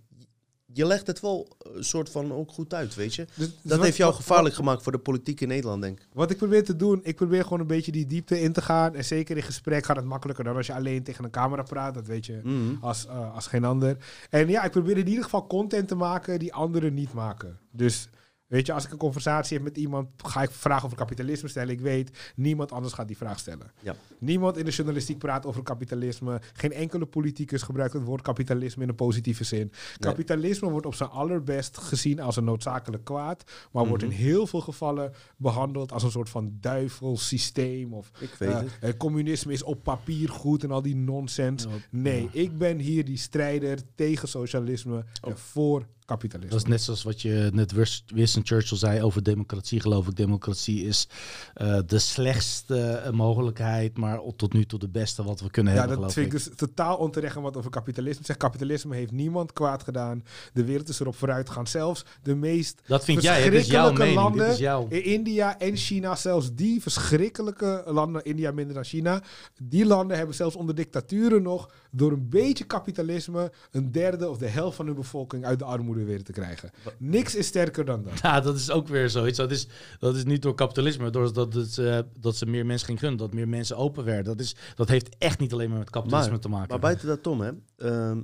Je 0.72 0.86
legt 0.86 1.06
het 1.06 1.20
wel 1.20 1.56
een 1.58 1.84
soort 1.84 2.10
van 2.10 2.32
ook 2.32 2.50
goed 2.52 2.74
uit, 2.74 2.94
weet 2.94 3.14
je. 3.14 3.26
Dus- 3.34 3.50
Dat 3.62 3.82
heeft 3.82 3.96
jou 3.96 4.10
wat- 4.10 4.20
gevaarlijk 4.20 4.54
gemaakt 4.54 4.82
voor 4.82 4.92
de 4.92 4.98
politiek 4.98 5.40
in 5.40 5.48
Nederland, 5.48 5.82
denk 5.82 6.00
ik. 6.00 6.06
Wat 6.12 6.30
ik 6.30 6.36
probeer 6.36 6.64
te 6.64 6.76
doen, 6.76 7.00
ik 7.02 7.16
probeer 7.16 7.42
gewoon 7.42 7.60
een 7.60 7.66
beetje 7.66 7.92
die 7.92 8.06
diepte 8.06 8.40
in 8.40 8.52
te 8.52 8.62
gaan. 8.62 8.94
En 8.94 9.04
zeker 9.04 9.36
in 9.36 9.42
gesprek 9.42 9.84
gaat 9.84 9.96
het 9.96 10.04
makkelijker 10.04 10.44
dan 10.44 10.56
als 10.56 10.66
je 10.66 10.74
alleen 10.74 11.02
tegen 11.02 11.24
een 11.24 11.30
camera 11.30 11.62
praat. 11.62 11.94
Dat 11.94 12.06
weet 12.06 12.26
je 12.26 12.40
Mhm. 12.44 12.74
als, 12.80 13.06
eh, 13.06 13.34
als 13.34 13.46
geen 13.46 13.64
ander. 13.64 13.96
En 14.30 14.48
ja, 14.48 14.62
ik 14.64 14.70
probeer 14.70 14.98
in 14.98 15.08
ieder 15.08 15.24
geval 15.24 15.46
content 15.46 15.88
te 15.88 15.94
maken 15.94 16.38
die 16.38 16.54
anderen 16.54 16.94
niet 16.94 17.12
maken. 17.12 17.58
Dus 17.70 18.08
weet 18.50 18.66
je, 18.66 18.72
als 18.72 18.84
ik 18.84 18.90
een 18.92 18.98
conversatie 18.98 19.56
heb 19.56 19.66
met 19.66 19.76
iemand, 19.76 20.08
ga 20.16 20.42
ik 20.42 20.50
vragen 20.50 20.84
over 20.84 20.96
kapitalisme 20.96 21.48
stellen. 21.48 21.72
Ik 21.74 21.80
weet, 21.80 22.32
niemand 22.36 22.72
anders 22.72 22.94
gaat 22.94 23.06
die 23.06 23.16
vraag 23.16 23.38
stellen. 23.38 23.70
Ja. 23.80 23.94
Niemand 24.18 24.56
in 24.56 24.64
de 24.64 24.70
journalistiek 24.70 25.18
praat 25.18 25.46
over 25.46 25.62
kapitalisme. 25.62 26.40
Geen 26.52 26.72
enkele 26.72 27.06
politicus 27.06 27.62
gebruikt 27.62 27.92
het 27.92 28.02
woord 28.02 28.22
kapitalisme 28.22 28.82
in 28.82 28.88
een 28.88 28.94
positieve 28.94 29.44
zin. 29.44 29.72
Kapitalisme 29.98 30.70
wordt 30.70 30.86
op 30.86 30.94
zijn 30.94 31.10
allerbest 31.10 31.78
gezien 31.78 32.20
als 32.20 32.36
een 32.36 32.44
noodzakelijk 32.44 33.04
kwaad. 33.04 33.44
Maar 33.72 33.86
wordt 33.86 34.02
in 34.02 34.08
Mhm. 34.08 34.18
heel 34.18 34.46
veel 34.46 34.60
gevallen 34.60 35.12
behandeld 35.36 35.92
als 35.92 36.02
een 36.02 36.10
soort 36.10 36.28
van 36.28 36.56
duivelsysteem. 36.60 37.92
Of 37.94 38.10
Ik 38.20 38.34
weet 38.38 38.48
eh, 38.50 38.58
het. 38.58 38.76
het 38.80 38.96
communisme 38.96 39.52
is 39.52 39.62
op 39.62 39.82
papier 39.82 40.28
goed 40.28 40.62
en 40.64 40.70
al 40.70 40.82
die 40.82 40.96
nonsens. 40.96 41.66
Nee, 41.90 42.28
ik 42.32 42.58
ben 42.58 42.78
hier 42.78 43.04
die 43.04 43.16
strijder 43.16 43.78
tegen 43.94 44.28
socialisme 44.28 45.04
en 45.22 45.38
voor 45.38 45.86
kapitalisme. 46.10 46.54
Dat 46.54 46.62
is 46.64 46.70
net 46.70 46.80
zoals 46.82 47.02
wat 47.02 47.22
je 47.22 47.50
net 47.52 47.72
Winston 48.06 48.46
Churchill 48.46 48.78
zei 48.78 49.02
over 49.02 49.22
democratie, 49.22 49.80
geloof 49.80 50.08
ik. 50.08 50.16
Democratie 50.16 50.86
is 50.86 51.08
eh, 51.54 51.78
de 51.86 51.98
slechtste 51.98 52.80
eh, 52.80 53.10
mogelijkheid, 53.12 53.98
maar 53.98 54.20
tot 54.36 54.52
nu 54.52 54.64
toe 54.64 54.78
de 54.78 54.88
beste 54.88 55.24
wat 55.24 55.40
we 55.40 55.50
kunnen 55.50 55.72
ja, 55.72 55.78
hebben, 55.78 56.00
dat 56.00 56.12
geloof 56.12 56.30
vind 56.30 56.44
ik 56.44 56.50
dus 56.50 56.56
totaal 56.56 56.96
onterecht 56.96 57.34
wat 57.34 57.56
over 57.56 57.70
kapitalisme 57.70 58.24
zegt. 58.24 58.38
Kapitalisme 58.38 58.96
heeft 58.96 59.12
niemand 59.12 59.52
kwaad 59.52 59.82
gedaan. 59.82 60.24
De 60.52 60.64
wereld 60.64 60.88
is 60.88 61.00
erop 61.00 61.16
vooruit 61.16 61.48
gegaan. 61.48 61.66
Zelfs 61.66 62.04
de 62.22 62.34
meest 62.34 62.80
Dat 62.86 63.04
vind 63.04 63.22
jij, 63.22 63.50
dit 63.50 63.60
is 63.60 63.66
jouw 63.66 63.92
mening. 63.92 64.06
Dit 64.06 64.14
landen 64.14 64.48
is 64.48 64.58
jouw... 64.58 64.86
in 64.88 65.04
India 65.04 65.58
en 65.58 65.76
China, 65.76 66.14
zelfs 66.16 66.54
die 66.54 66.82
verschrikkelijke 66.82 67.82
landen, 67.86 68.24
India 68.24 68.50
minder 68.50 68.74
dan 68.74 68.84
China, 68.84 69.22
die 69.62 69.86
landen 69.86 70.16
hebben 70.16 70.34
zelfs 70.34 70.56
onder 70.56 70.74
dictaturen 70.74 71.42
nog 71.42 71.70
door 71.90 72.12
een 72.12 72.28
beetje 72.28 72.64
kapitalisme 72.64 73.52
een 73.70 73.92
derde 73.92 74.28
of 74.28 74.38
de 74.38 74.48
helft 74.48 74.76
van 74.76 74.86
hun 74.86 74.94
bevolking 74.94 75.44
uit 75.44 75.58
de 75.58 75.64
armoede 75.64 75.99
weten 76.04 76.24
te 76.24 76.32
krijgen. 76.32 76.70
Niks 76.98 77.34
is 77.34 77.46
sterker 77.46 77.84
dan 77.84 78.02
dat. 78.02 78.18
Ja, 78.22 78.40
dat 78.40 78.56
is 78.56 78.70
ook 78.70 78.88
weer 78.88 79.10
zoiets. 79.10 79.36
Dat 79.38 79.50
is, 79.50 79.66
dat 79.98 80.16
is 80.16 80.24
niet 80.24 80.42
door 80.42 80.54
kapitalisme, 80.54 81.10
doordat 81.10 81.54
het, 81.54 81.78
eh, 81.78 81.98
dat 82.16 82.36
ze 82.36 82.46
meer 82.46 82.66
mensen 82.66 82.86
ging 82.86 82.98
gunnen, 82.98 83.18
dat 83.18 83.32
meer 83.34 83.48
mensen 83.48 83.76
open 83.76 84.04
werden. 84.04 84.24
Dat, 84.24 84.40
is, 84.40 84.56
dat 84.74 84.88
heeft 84.88 85.16
echt 85.18 85.38
niet 85.38 85.52
alleen 85.52 85.68
maar 85.70 85.78
met 85.78 85.90
kapitalisme 85.90 86.30
Maar- 86.30 86.40
te 86.40 86.48
maken. 86.48 86.68
Maar 86.68 86.78
buiten 86.78 87.06
dat, 87.06 87.22
Tom, 87.22 87.40
hè, 87.40 87.50
ehm, 87.76 88.20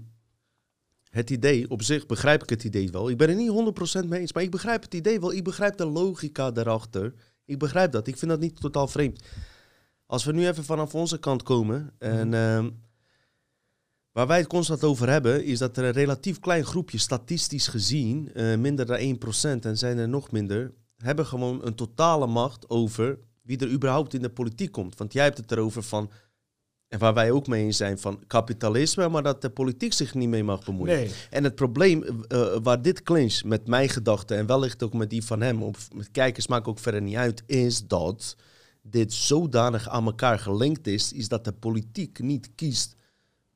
het 1.10 1.30
idee, 1.30 1.70
op 1.70 1.82
zich 1.82 2.06
begrijp 2.06 2.42
ik 2.42 2.48
het 2.50 2.64
idee 2.64 2.90
wel. 2.90 3.10
Ik 3.10 3.16
ben 3.16 3.28
het 3.28 3.36
niet 3.38 3.48
100% 3.50 4.08
mee 4.08 4.20
eens, 4.20 4.32
maar 4.32 4.42
ik 4.42 4.50
begrijp 4.50 4.82
het 4.82 4.94
idee 4.94 5.20
wel. 5.20 5.32
Ik 5.32 5.44
begrijp 5.44 5.76
de 5.76 5.86
logica 5.86 6.50
daarachter. 6.50 7.14
Ik 7.44 7.58
begrijp 7.58 7.92
dat. 7.92 8.06
Ik 8.06 8.16
vind 8.16 8.30
dat 8.30 8.40
niet 8.40 8.60
totaal 8.60 8.88
vreemd. 8.88 9.22
Als 10.06 10.24
we 10.24 10.32
nu 10.32 10.46
even 10.46 10.64
vanaf 10.64 10.94
onze 10.94 11.18
kant 11.18 11.42
komen 11.42 11.92
en 11.98 12.34
ehm, 12.34 12.70
waar 14.16 14.26
wij 14.26 14.38
het 14.38 14.46
constant 14.46 14.84
over 14.84 15.08
hebben, 15.08 15.44
is 15.44 15.58
dat 15.58 15.76
er 15.76 15.84
een 15.84 15.92
relatief 15.92 16.38
klein 16.38 16.64
groepje, 16.64 16.98
statistisch 16.98 17.68
gezien, 17.68 18.32
eh, 18.34 18.56
minder 18.56 18.86
dan 18.86 18.98
1% 18.98 19.64
en 19.64 19.78
zijn 19.78 19.98
er 19.98 20.08
nog 20.08 20.30
minder, 20.30 20.72
hebben 20.96 21.26
gewoon 21.26 21.60
een 21.64 21.74
totale 21.74 22.26
macht 22.26 22.70
over 22.70 23.18
wie 23.42 23.58
er 23.58 23.70
überhaupt 23.70 24.14
in 24.14 24.22
de 24.22 24.30
politiek 24.30 24.72
komt. 24.72 24.98
Want 24.98 25.12
jij 25.12 25.24
hebt 25.24 25.38
het 25.38 25.52
erover 25.52 25.82
van 25.82 26.10
en 26.88 26.98
waar 26.98 27.14
wij 27.14 27.30
ook 27.30 27.46
mee 27.46 27.64
eens 27.64 27.76
zijn 27.76 27.98
van 27.98 28.22
kapitalisme, 28.26 29.08
maar 29.08 29.22
dat 29.22 29.42
de 29.42 29.50
politiek 29.50 29.92
zich 29.92 30.14
niet 30.14 30.28
mee 30.28 30.44
mag 30.44 30.64
bemoeien. 30.64 30.96
Nee. 30.96 31.10
En 31.30 31.44
het 31.44 31.54
probleem 31.54 32.02
eh, 32.02 32.56
waar 32.62 32.82
dit 32.82 33.02
clinch 33.02 33.44
met 33.44 33.66
mijn 33.66 33.88
gedachten 33.88 34.36
en 34.36 34.46
wellicht 34.46 34.82
ook 34.82 34.92
met 34.92 35.10
die 35.10 35.24
van 35.24 35.40
hem, 35.40 35.62
of 35.62 35.88
met 35.94 36.10
kijkers 36.10 36.46
maakt 36.46 36.66
ook 36.66 36.78
verder 36.78 37.02
niet 37.02 37.16
uit, 37.16 37.42
is 37.46 37.86
dat 37.86 38.36
dit 38.82 39.12
zodanig 39.12 39.88
aan 39.88 40.06
elkaar 40.06 40.38
gelinkt 40.38 40.86
is, 40.86 41.12
is 41.12 41.28
dat 41.28 41.44
de 41.44 41.52
politiek 41.52 42.18
niet 42.20 42.50
kiest. 42.54 42.96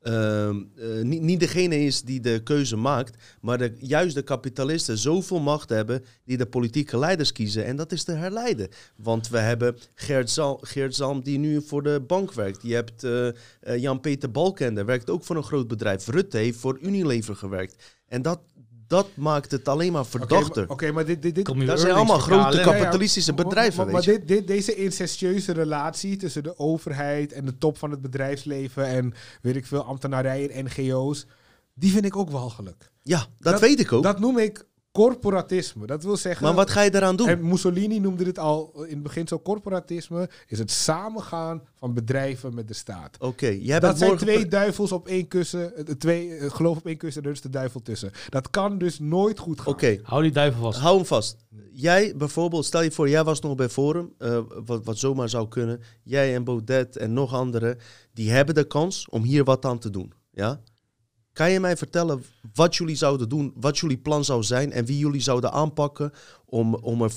Ehm, 0.02 0.62
eh, 0.76 1.02
niet, 1.02 1.22
niet 1.22 1.40
degene 1.40 1.78
is 1.84 2.02
die 2.02 2.20
de 2.20 2.40
keuze 2.42 2.76
maakt, 2.76 3.16
maar 3.40 3.70
juist 3.78 4.14
de 4.14 4.22
kapitalisten 4.22 4.98
zoveel 4.98 5.40
macht 5.40 5.68
hebben 5.68 6.04
die 6.24 6.36
de 6.36 6.46
politieke 6.46 6.98
leiders 6.98 7.32
kiezen. 7.32 7.64
En 7.64 7.76
dat 7.76 7.92
is 7.92 8.04
te 8.04 8.12
herleiden. 8.12 8.68
Want 8.96 9.28
we 9.28 9.38
hebben 9.38 9.76
Geert, 9.94 10.30
Zal, 10.30 10.64
Zalm 10.88 11.22
die 11.22 11.38
nu 11.38 11.62
voor 11.62 11.82
de 11.82 12.00
bank 12.06 12.32
werkt. 12.32 12.62
Je 12.62 12.74
hebt 12.74 13.04
eh, 13.04 13.28
eh, 13.28 13.34
Jan-Peter 13.76 14.30
Balkender, 14.30 14.84
werkt 14.84 15.10
ook 15.10 15.24
voor 15.24 15.36
een 15.36 15.42
groot 15.42 15.68
bedrijf. 15.68 16.06
Rutte 16.06 16.36
heeft 16.36 16.58
voor 16.58 16.78
Unilever 16.80 17.36
gewerkt. 17.36 17.98
En 18.06 18.22
dat, 18.22 18.40
dat 18.90 19.08
maakt 19.14 19.50
het 19.50 19.68
alleen 19.68 19.92
maar 19.92 20.00
Oké, 20.00 20.10
verdachter. 20.10 20.70
oké, 20.70 20.92
maar 20.92 21.04
dit, 21.04 21.22
dit, 21.22 21.34
dit, 21.34 21.66
dat 21.66 21.80
zijn 21.80 21.94
allemaal 21.94 22.18
grote 22.18 22.60
kapitalistische 22.60 23.34
bedrijven, 23.34 23.76
Maar, 23.76 23.84
weet 23.86 23.94
maar 24.06 24.14
je. 24.14 24.18
dit, 24.18 24.28
dit, 24.28 24.46
deze 24.46 24.74
incestueuze 24.74 25.52
relatie 25.52 26.16
tussen 26.16 26.42
de 26.42 26.58
overheid 26.58 27.32
en 27.32 27.44
de 27.44 27.58
top 27.58 27.78
van 27.78 27.90
het 27.90 28.00
bedrijfsleven 28.00 28.86
en 28.86 29.14
weet 29.42 29.56
ik 29.56 29.66
veel, 29.66 29.82
ambtenarij 29.84 30.50
en 30.50 30.64
NGO's, 30.64 31.26
die 31.74 31.92
vind 31.92 32.04
ik 32.04 32.16
ook 32.16 32.30
walgelijk. 32.30 32.90
Ja, 33.02 33.18
dat, 33.18 33.52
dat- 33.52 33.60
weet 33.60 33.80
ik 33.80 33.92
ook. 33.92 34.02
Dat 34.02 34.20
noem 34.20 34.38
ik 34.38 34.64
corporatisme. 34.92 35.86
Dat 35.86 36.02
wil 36.04 36.16
zeggen. 36.16 36.46
maar 36.46 36.54
wat 36.54 36.70
ga 36.70 36.80
je 36.82 36.90
daaraan 36.90 37.16
doen? 37.16 37.28
En 37.28 37.48
Mussolini 37.48 37.98
noemde 38.00 38.24
dit 38.24 38.38
al 38.38 38.72
in 38.84 38.94
het 38.94 39.02
begin 39.02 39.28
zo. 39.28 39.38
Corporatisme 39.40 40.28
is 40.46 40.58
het 40.58 40.70
samengaan 40.70 41.62
van 41.74 41.94
bedrijven 41.94 42.54
met 42.54 42.68
de 42.68 42.74
staat. 42.74 43.16
Oké, 43.18 43.46
jij 43.46 43.80
Dat 43.80 43.98
zijn 43.98 44.16
twee 44.16 44.46
duivels 44.46 44.92
op 44.92 45.08
één 45.08 45.28
kussen. 45.28 45.76
eh, 45.76 45.94
Twee 45.94 46.34
eh, 46.36 46.50
geloof 46.50 46.76
op 46.76 46.86
één 46.86 46.96
kussen, 46.96 47.22
er 47.22 47.30
is 47.30 47.40
de 47.40 47.50
duivel 47.50 47.82
tussen. 47.82 48.10
Dat 48.28 48.50
kan 48.50 48.78
dus 48.78 48.98
nooit 48.98 49.38
goed 49.38 49.60
gaan. 49.60 49.72
Oké, 49.72 49.98
Hou 50.02 50.22
die 50.22 50.32
duivel 50.32 50.62
vast. 50.62 50.78
hou 50.78 50.96
hem 50.96 51.06
vast. 51.06 51.36
Jij 51.72 52.14
bijvoorbeeld, 52.16 52.64
stel 52.64 52.82
je 52.82 52.90
voor, 52.90 53.08
jij 53.08 53.24
was 53.24 53.40
nog 53.40 53.54
bij 53.54 53.68
Forum, 53.68 54.12
eh, 54.18 54.38
wat, 54.64 54.84
wat 54.84 54.98
zomaar 54.98 55.28
zou 55.28 55.48
kunnen. 55.48 55.80
Jij 56.02 56.34
en 56.34 56.44
Baudet 56.44 56.96
en 56.96 57.12
nog 57.12 57.34
anderen, 57.34 57.78
die 58.12 58.30
hebben 58.30 58.54
de 58.54 58.64
kans 58.66 59.06
om 59.10 59.22
hier 59.22 59.44
wat 59.44 59.64
aan 59.64 59.78
te 59.78 59.90
doen. 59.90 60.12
Ja? 60.30 60.60
Kan 61.32 61.50
je 61.50 61.60
mij 61.60 61.76
vertellen 61.76 62.24
wat 62.54 62.76
jullie 62.76 62.96
zouden 62.96 63.28
doen, 63.28 63.52
wat 63.56 63.78
jullie 63.78 63.98
plan 63.98 64.24
zou 64.24 64.42
zijn 64.42 64.72
en 64.72 64.84
wie 64.84 64.98
jullie 64.98 65.20
zouden 65.20 65.52
aanpakken 65.52 66.12
om, 66.46 66.74
om 66.74 67.02
er... 67.02 67.10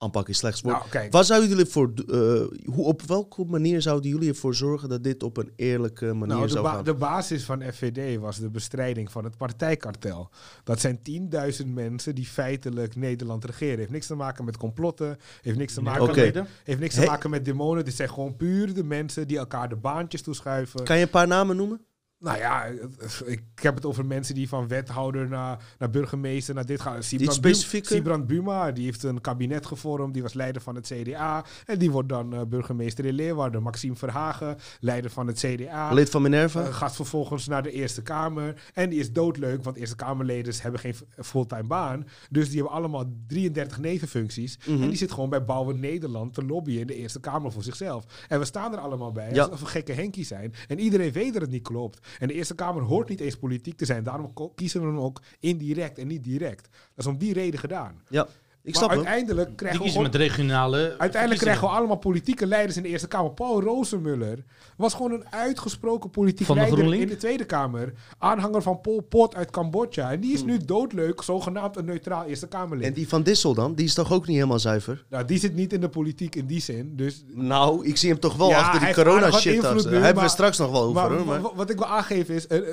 Aanpakken 0.00 0.32
is 0.32 0.38
slechts 0.38 0.60
woord. 0.60 0.92
Nou. 0.92 1.08
Wat 1.10 1.26
zouden 1.26 1.48
jullie 1.48 1.66
voor, 1.66 1.92
eh, 1.96 2.14
hoe, 2.74 2.84
op 2.84 3.02
welke 3.02 3.44
manier 3.44 3.82
zouden 3.82 4.10
jullie 4.10 4.28
ervoor 4.28 4.54
zorgen 4.54 4.88
dat 4.88 5.04
dit 5.04 5.22
op 5.22 5.36
een 5.36 5.52
eerlijke 5.56 6.06
manier 6.06 6.34
Nou, 6.34 6.46
de, 6.46 6.52
zou 6.52 6.66
gaan? 6.66 6.84
de 6.84 6.94
basis 6.94 7.44
van 7.44 7.62
FVD 7.72 8.18
was 8.18 8.38
de 8.38 8.50
bestrijding 8.50 9.10
van 9.10 9.24
het 9.24 9.36
partijkartel. 9.36 10.30
Dat 10.64 10.80
zijn 10.80 11.00
10.000 11.60 11.66
mensen 11.66 12.14
die 12.14 12.26
feitelijk 12.26 12.96
Nederland 12.96 13.44
regeren. 13.44 13.78
Heeft 13.78 13.90
niks 13.90 14.06
te 14.06 14.14
maken 14.14 14.44
met 14.44 14.56
complotten, 14.56 15.18
heeft 15.42 15.58
niks 15.58 15.74
te 15.74 15.82
maken, 15.82 16.02
Oké. 16.02 16.30
met, 16.32 16.46
heeft 16.64 16.80
niks 16.80 16.94
te 16.94 17.04
maken 17.04 17.30
met 17.30 17.44
demonen. 17.44 17.84
Dit 17.84 17.94
zijn 17.94 18.08
gewoon 18.08 18.36
puur 18.36 18.74
de 18.74 18.84
mensen 18.84 19.28
die 19.28 19.38
elkaar 19.38 19.68
de 19.68 19.76
baantjes 19.76 20.22
toeschuiven. 20.22 20.84
Kan 20.84 20.96
je 20.96 21.02
een 21.02 21.10
paar 21.10 21.26
namen 21.28 21.56
noemen? 21.56 21.80
Nou 22.20 22.38
ja, 22.38 22.64
ik 23.24 23.42
heb 23.54 23.74
het 23.74 23.84
over 23.84 24.06
mensen 24.06 24.34
die 24.34 24.48
van 24.48 24.68
wethouder 24.68 25.28
naar, 25.28 25.58
naar 25.78 25.90
burgemeester 25.90 26.54
naar 26.54 26.66
dit 26.66 26.80
gaan. 26.80 27.02
Sibrand, 27.02 27.32
specifieke? 27.34 27.94
Sibrand 27.94 28.26
Buma, 28.26 28.72
die 28.72 28.84
heeft 28.84 29.02
een 29.02 29.20
kabinet 29.20 29.66
gevormd, 29.66 30.12
die 30.14 30.22
was 30.22 30.34
leider 30.34 30.62
van 30.62 30.74
het 30.74 30.86
CDA. 30.94 31.44
En 31.66 31.78
die 31.78 31.90
wordt 31.90 32.08
dan 32.08 32.34
eh, 32.34 32.40
burgemeester 32.42 33.04
in 33.04 33.14
Leeuwarden. 33.14 33.62
Maxime 33.62 33.96
Verhagen, 33.96 34.56
leider 34.80 35.10
van 35.10 35.26
het 35.26 35.38
CDA. 35.38 35.92
Lid 35.92 36.10
van 36.10 36.22
Minerva? 36.22 36.60
Eh, 36.62 36.74
gaat 36.74 36.96
vervolgens 36.96 37.46
naar 37.46 37.62
de 37.62 37.70
Eerste 37.70 38.02
Kamer. 38.02 38.62
En 38.74 38.90
die 38.90 38.98
is 38.98 39.12
doodleuk, 39.12 39.64
want 39.64 39.76
Eerste 39.76 39.96
Kamerleden 39.96 40.54
hebben 40.60 40.80
geen 40.80 40.94
fulltime 41.16 41.66
baan. 41.66 42.06
Dus 42.30 42.46
die 42.48 42.56
hebben 42.56 42.76
allemaal 42.76 43.04
33 43.26 43.78
nevenfuncties. 43.78 44.58
Mhm. 44.66 44.82
En 44.82 44.88
die 44.88 44.98
zit 44.98 45.12
gewoon 45.12 45.30
bij 45.30 45.44
Bouwen 45.44 45.80
Nederland 45.80 46.34
te 46.34 46.44
lobbyen 46.44 46.80
in 46.80 46.86
de 46.86 46.94
Eerste 46.94 47.20
Kamer 47.20 47.52
voor 47.52 47.62
zichzelf. 47.62 48.04
En 48.28 48.38
we 48.38 48.44
staan 48.44 48.72
er 48.72 48.78
allemaal 48.78 49.12
bij, 49.12 49.32
Ja. 49.34 49.42
alsof 49.42 49.60
we 49.60 49.66
gekke 49.66 49.92
Henkie 49.92 50.24
zijn. 50.24 50.54
En 50.68 50.78
iedereen 50.78 51.12
weet 51.12 51.32
dat 51.32 51.42
het 51.42 51.50
niet 51.50 51.62
klopt. 51.62 52.06
En 52.18 52.28
de 52.28 52.34
Eerste 52.34 52.54
Kamer 52.54 52.82
hoort 52.82 53.08
niet 53.08 53.20
eens 53.20 53.38
politiek 53.38 53.76
te 53.76 53.84
zijn. 53.84 54.04
Daarom 54.04 54.32
kiezen 54.54 54.80
we 54.80 54.86
hem 54.86 54.98
ook 54.98 55.22
indirect 55.40 55.98
en 55.98 56.06
niet 56.06 56.24
direct. 56.24 56.68
Dat 56.70 57.04
is 57.04 57.06
om 57.06 57.18
die 57.18 57.32
reden 57.32 57.60
gedaan. 57.60 58.02
ja, 58.08 58.28
ik 58.68 58.74
maar 58.74 58.82
snap 58.84 58.90
uiteindelijk 58.96 59.56
krijgen 59.56 59.92
we 59.92 60.02
met 60.02 60.14
regionale 60.14 60.94
Uiteindelijk 60.98 61.40
krijgen 61.40 61.62
we 61.68 61.74
allemaal 61.74 61.96
politieke 61.96 62.46
leiders 62.46 62.76
in 62.76 62.82
de 62.82 62.88
Eerste 62.88 63.08
Kamer. 63.08 63.30
Paul 63.30 63.62
Rozenmuller 63.62 64.44
was 64.76 64.94
gewoon 64.94 65.12
een 65.12 65.24
uitgesproken 65.30 66.10
politiek 66.10 66.46
Van 66.46 66.56
de 66.56 66.60
leider 66.62 66.94
in 66.94 67.08
de 67.08 67.16
Tweede 67.16 67.44
Kamer. 67.44 67.92
Aanhanger 68.18 68.62
van 68.62 68.80
Pol 68.80 69.00
Pot 69.00 69.34
uit 69.34 69.50
Cambodja. 69.50 70.12
En 70.12 70.20
die 70.20 70.32
is 70.32 70.42
nu 70.44 70.58
doodleuk, 70.58 71.22
zogenaamd 71.22 71.76
een 71.76 71.84
neutraal 71.84 72.24
Eerste 72.24 72.46
Kamerlid. 72.48 72.86
En 72.86 72.92
die 72.92 73.08
van 73.08 73.22
Dissel 73.22 73.54
dan? 73.54 73.74
Die 73.74 73.84
is 73.86 73.94
toch 73.94 74.12
ook 74.12 74.26
niet 74.26 74.36
helemaal 74.36 74.58
zuiver? 74.58 75.04
nou, 75.10 75.24
die 75.24 75.38
zit 75.38 75.54
niet 75.54 75.72
in 75.72 75.80
de 75.80 75.88
politiek 75.88 76.34
in 76.34 76.46
die 76.46 76.60
zin. 76.60 76.96
Dus 76.96 77.24
Nou, 77.34 77.86
ik 77.86 77.96
zie 77.96 78.10
hem 78.10 78.20
toch 78.20 78.36
wel 78.36 78.48
Ja, 78.48 78.58
achter 78.58 78.80
die 78.80 78.94
corona-shit. 78.94 79.62
Daar 79.62 80.02
hebben 80.02 80.22
we 80.22 80.28
straks 80.28 80.58
nog 80.58 80.70
wel 80.70 80.82
over. 80.82 80.94
maar, 81.02 81.10
hoor, 81.10 81.26
maar- 81.26 81.40
wa- 81.40 81.54
wat 81.54 81.70
ik 81.70 81.76
wil 81.76 81.86
aangeven 81.86 82.34
is, 82.34 82.46
eh, 82.46 82.58
eh, 82.58 82.64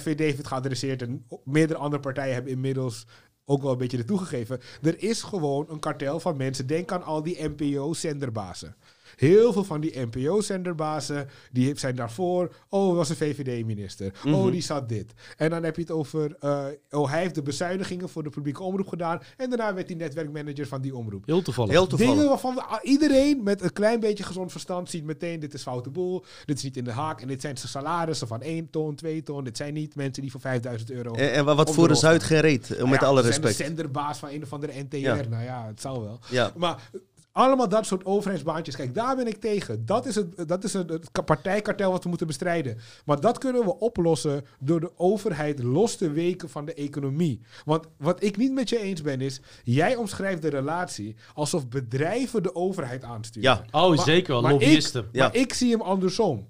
FVD 0.00 0.18
heeft 0.18 0.38
het 0.38 0.46
geadresseerd 0.46 1.02
en 1.02 1.26
meerdere 1.44 1.78
andere 1.78 2.02
partijen 2.02 2.34
hebben 2.34 2.52
inmiddels 2.52 3.06
ook 3.48 3.62
wel 3.62 3.72
een 3.72 3.78
beetje 3.78 3.98
ertoe 3.98 4.18
gegeven. 4.18 4.60
Er 4.82 5.02
is 5.02 5.22
gewoon 5.22 5.66
een 5.68 5.78
kartel 5.78 6.20
van 6.20 6.36
mensen. 6.36 6.66
Denk 6.66 6.92
aan 6.92 7.02
al 7.02 7.22
die 7.22 7.48
NPO-zenderbazen. 7.48 8.76
Heel 9.18 9.52
veel 9.52 9.64
van 9.64 9.80
die 9.80 9.98
NPO-zenderbazen, 10.00 11.28
die 11.52 11.78
zijn 11.78 11.96
daarvoor. 11.96 12.54
Oh, 12.68 12.94
was 12.96 13.08
een 13.08 13.16
VVD-minister. 13.16 14.12
Mhm. 14.24 14.34
Oh, 14.34 14.50
die 14.52 14.62
zat 14.62 14.88
dit. 14.88 15.12
En 15.36 15.50
dan 15.50 15.62
heb 15.64 15.76
je 15.76 15.82
het 15.82 15.90
over, 15.90 16.36
eh, 16.40 16.64
oh, 16.90 17.10
hij 17.10 17.20
heeft 17.20 17.34
de 17.34 17.42
bezuinigingen 17.42 18.08
voor 18.08 18.22
de 18.22 18.30
publieke 18.30 18.62
omroep 18.62 18.86
gedaan. 18.88 19.20
En 19.36 19.48
daarna 19.48 19.74
werd 19.74 19.88
hij 19.88 19.96
netwerkmanager 19.96 20.66
van 20.66 20.80
die 20.80 20.96
omroep. 20.96 21.26
Heel 21.26 21.42
toevallig. 21.42 21.70
Heel 21.70 21.86
toevallig. 21.86 22.12
Dingen 22.14 22.28
waarvan 22.28 22.54
we- 22.54 22.62
ah, 22.62 22.78
iedereen 22.82 23.42
met 23.42 23.62
een 23.62 23.72
klein 23.72 24.00
beetje 24.00 24.24
gezond 24.24 24.50
verstand 24.50 24.90
ziet 24.90 25.04
meteen: 25.04 25.40
dit 25.40 25.54
is 25.54 25.62
foute 25.62 25.90
boel, 25.90 26.24
dit 26.44 26.56
is 26.56 26.62
niet 26.62 26.76
in 26.76 26.84
de 26.84 26.92
haak. 26.92 27.20
En 27.20 27.28
dit 27.28 27.40
zijn 27.40 27.56
zijn 27.56 27.70
salarissen 27.70 28.28
van 28.28 28.42
1 28.42 28.70
ton, 28.70 28.94
2 28.94 29.22
ton. 29.22 29.44
Dit 29.44 29.56
zijn 29.56 29.74
niet 29.74 29.94
mensen 29.94 30.22
die 30.22 30.30
voor 30.30 30.40
5000 30.40 30.90
euro. 30.90 31.14
En, 31.14 31.32
en 31.32 31.44
wat 31.44 31.74
voor 31.74 31.88
de 31.88 31.94
Zuid 31.94 32.22
reet, 32.22 32.70
eh, 32.70 32.76
Nou 32.78 32.88
met 32.90 33.00
ja, 33.00 33.06
alle 33.06 33.22
ze 33.22 33.22
zijn 33.32 33.42
respect. 33.42 33.58
de 33.58 33.64
zenderbaas 33.64 34.18
van 34.18 34.28
een 34.28 34.42
of 34.42 34.52
andere 34.52 34.72
NTR. 34.82 34.96
Ja. 34.96 35.14
Nou 35.28 35.42
ja, 35.44 35.66
het 35.66 35.80
zal 35.80 36.02
wel. 36.02 36.18
Ja. 36.30 36.52
Maar 36.56 36.90
allemaal 37.38 37.68
dat 37.68 37.86
soort 37.86 38.04
overheidsbaantjes. 38.04 38.76
Kijk, 38.76 38.94
daar 38.94 39.16
ben 39.16 39.26
ik 39.26 39.40
tegen. 39.40 39.86
Dat 39.86 40.06
is, 40.06 40.14
het, 40.14 40.48
dat 40.48 40.64
is 40.64 40.72
het, 40.72 40.90
het 40.90 41.10
ka- 41.12 41.22
partijkartel 41.22 41.90
wat 41.90 42.02
we 42.02 42.08
moeten 42.08 42.26
bestrijden. 42.26 42.78
Maar 43.04 43.20
dat 43.20 43.38
kunnen 43.38 43.64
we 43.64 43.78
oplossen 43.78 44.44
door 44.60 44.80
de 44.80 44.90
overheid 44.96 45.62
los 45.62 45.96
te 45.96 46.10
weken 46.10 46.48
van 46.48 46.64
de 46.64 46.74
economie. 46.74 47.40
Want 47.64 47.86
wat 47.98 48.22
ik 48.22 48.36
niet 48.36 48.52
met 48.52 48.68
je 48.68 48.78
eens 48.80 49.02
ben 49.02 49.20
is... 49.20 49.40
Jij 49.64 49.96
omschrijft 49.96 50.42
de 50.42 50.48
relatie 50.48 51.16
alsof 51.34 51.68
bedrijven 51.68 52.42
de 52.42 52.54
overheid 52.54 53.04
aansturen. 53.04 53.50
Ja. 53.70 53.80
Oh, 53.80 53.88
Maar- 53.96 54.04
zeker 54.04 54.32
wel. 54.32 54.42
maar 54.42 54.50
Lobbyisten. 54.52 55.08
Ik, 55.12 55.20
maar 55.20 55.34
ik 55.34 55.52
zie 55.54 55.70
hem 55.70 55.80
andersom. 55.80 56.48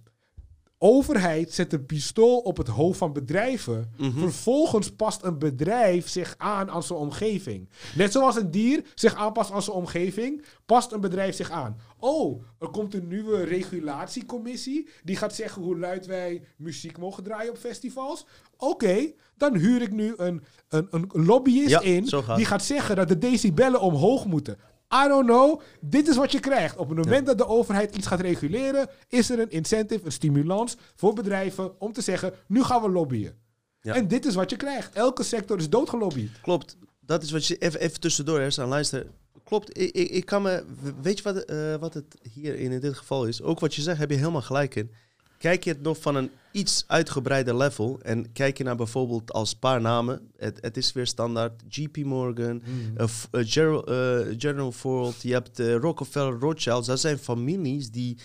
Overheid 0.81 1.53
zet 1.53 1.73
een 1.73 1.87
pistool 1.87 2.39
op 2.39 2.57
het 2.57 2.69
hoofd 2.69 2.99
van 2.99 3.13
bedrijven. 3.13 3.93
Mhm. 3.97 4.19
Vervolgens 4.19 4.91
past 4.91 5.23
een 5.23 5.39
bedrijf 5.39 6.09
zich 6.09 6.35
aan 6.39 6.71
aan 6.71 6.83
zijn 6.83 6.99
omgeving. 6.99 7.69
Net 7.95 8.13
zoals 8.13 8.37
een 8.37 8.51
dier 8.51 8.85
zich 8.95 9.15
aanpast 9.15 9.51
aan 9.51 9.63
zijn 9.63 9.77
omgeving, 9.77 10.45
past 10.67 10.93
een 10.93 11.01
bedrijf 11.01 11.37
zich 11.37 11.51
aan. 11.51 11.77
Oh, 11.99 12.43
er 12.59 12.69
komt 12.69 12.95
een 12.95 13.09
nieuwe 13.09 13.45
regulatiecommissie 13.45 14.89
die 15.05 15.17
gaat 15.17 15.35
zeggen 15.35 15.63
hoe 15.63 15.79
luid 15.79 16.07
wij 16.07 16.43
muziek 16.57 16.99
mogen 16.99 17.23
draaien 17.23 17.51
op 17.51 17.59
festivals. 17.59 18.27
Oké, 18.57 19.13
dan 19.37 19.57
huur 19.57 19.83
ik 19.83 19.93
nu 19.93 20.15
een, 20.17 20.45
een, 20.69 20.87
een 20.91 21.11
lobbyist 21.13 21.69
Ja, 21.69 21.81
in 21.81 22.09
die 22.37 22.45
gaat 22.45 22.65
zeggen 22.65 22.97
dat 22.97 23.09
de 23.09 23.19
decibellen 23.19 23.81
omhoog 23.81 24.27
moeten. 24.27 24.59
I 24.95 25.09
don't 25.09 25.27
know. 25.27 25.61
Dit 25.81 26.09
is 26.09 26.17
wat 26.17 26.33
je 26.33 26.41
krijgt. 26.41 26.77
Op 26.77 26.89
het 26.89 26.99
moment 26.99 27.27
dat 27.27 27.39
de 27.39 27.47
overheid 27.47 27.97
iets 27.97 28.07
gaat 28.07 28.21
reguleren, 28.21 28.89
is 29.09 29.31
er 29.31 29.39
een 29.39 29.51
incentive, 29.51 30.05
een 30.05 30.13
stimulans 30.13 30.77
voor 30.95 31.13
bedrijven 31.13 31.81
om 31.81 31.93
te 31.93 32.01
zeggen: 32.01 32.33
nu 32.47 32.63
gaan 32.63 32.83
we 32.83 32.91
lobbyen. 32.91 33.47
Ja. 33.81 33.95
En 33.95 34.09
dit 34.09 34.27
is 34.27 34.35
wat 34.35 34.51
je 34.51 34.57
krijgt. 34.57 34.95
Elke 34.95 35.23
sector 35.23 35.59
is 35.59 35.69
doodgelobbyd. 35.69 36.41
Klopt. 36.41 36.77
Dat 37.01 37.23
is 37.23 37.31
wat 37.31 37.47
je... 37.47 37.57
Even, 37.57 37.81
even 37.81 38.01
tussendoor, 38.01 38.41
hè, 38.41 38.63
aan 38.63 38.69
luister. 38.69 39.07
Klopt. 39.45 39.79
Ik, 39.79 39.91
ik, 39.91 40.11
ik 40.11 40.25
kan 40.25 40.43
me... 40.43 40.65
Weet 41.03 41.19
je 41.19 41.23
wat, 41.23 41.37
eh, 41.37 41.75
wat 41.77 41.95
het 41.95 42.15
hier 42.33 42.55
in, 42.55 42.73
in 42.73 42.81
dit 42.81 42.97
geval 42.97 43.27
is? 43.27 43.43
Ook 43.43 43.61
wat 43.61 43.75
je 43.75 43.83
zegt, 43.83 43.99
heb 43.99 44.11
je 44.11 44.17
helemaal 44.17 44.43
gelijk 44.43 44.75
in. 44.75 44.91
Kijk 45.39 45.65
je 45.65 45.71
het 45.71 45.83
nog 45.83 45.99
van 46.01 46.15
een 46.15 46.31
iets 46.53 46.85
uitgebreider 46.87 47.57
level... 47.57 48.01
en 48.03 48.33
kijk 48.33 48.59
je 48.59 48.65
naar 48.65 48.77
bijvoorbeeld 48.77 49.33
als 49.33 49.55
paar 49.55 49.81
namen... 49.81 50.31
Het, 50.37 50.59
het 50.61 50.77
is 50.77 50.93
weer 50.93 51.07
standaard 51.07 51.63
JP 51.69 51.97
Morgan... 51.97 52.63
eh, 52.97 53.07
F- 53.07 53.29
eh, 53.31 53.41
General, 53.45 53.85
eh, 53.87 54.35
General 54.39 54.73
Ford, 54.73 55.23
je 55.23 55.33
hebt 55.33 55.59
eh, 55.61 55.75
Rockefeller, 55.77 56.39
Rothschilds. 56.39 56.87
Dat 56.87 57.01
zijn 57.01 57.19
families 57.19 57.91
die 57.91 58.19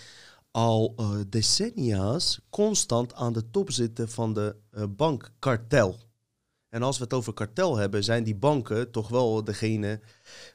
al 0.50 0.92
eh, 0.96 1.10
decennia's 1.28 2.40
constant 2.50 3.14
aan 3.14 3.32
de 3.32 3.50
top 3.50 3.70
zitten 3.70 4.08
van 4.10 4.32
de 4.32 4.56
eh, 4.70 4.82
bankkartel. 4.88 5.98
En 6.68 6.82
als 6.82 6.98
we 6.98 7.04
het 7.04 7.12
over 7.12 7.32
kartel 7.32 7.76
hebben, 7.76 8.04
zijn 8.04 8.24
die 8.24 8.34
banken 8.36 8.90
toch 8.90 9.08
wel 9.08 9.44
degene 9.44 10.00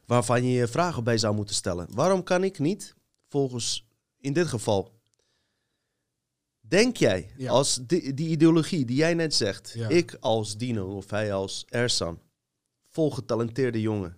waarvan 0.05 0.43
je 0.43 0.51
je 0.51 0.67
vragen 0.67 1.03
bij 1.03 1.17
zou 1.17 1.35
moeten 1.35 1.55
stellen. 1.55 1.87
Waarom 1.93 2.23
kan 2.23 2.43
ik 2.43 2.59
niet, 2.59 2.95
volgens 3.29 3.87
in 4.19 4.33
dit 4.33 4.47
geval, 4.47 4.98
denk 6.69 6.97
jij 6.97 7.31
Ja. 7.37 7.51
als 7.51 7.79
die, 7.87 8.13
die 8.13 8.29
ideologie 8.29 8.85
die 8.85 8.95
jij 8.95 9.13
net 9.13 9.33
zegt, 9.33 9.71
Ja. 9.75 9.87
ik 9.89 10.17
als 10.19 10.57
Dino 10.57 10.95
of 10.95 11.09
hij 11.09 11.33
als 11.33 11.65
Ersan, 11.69 12.19
volgetalenteerde 12.87 13.81
jongen, 13.81 14.17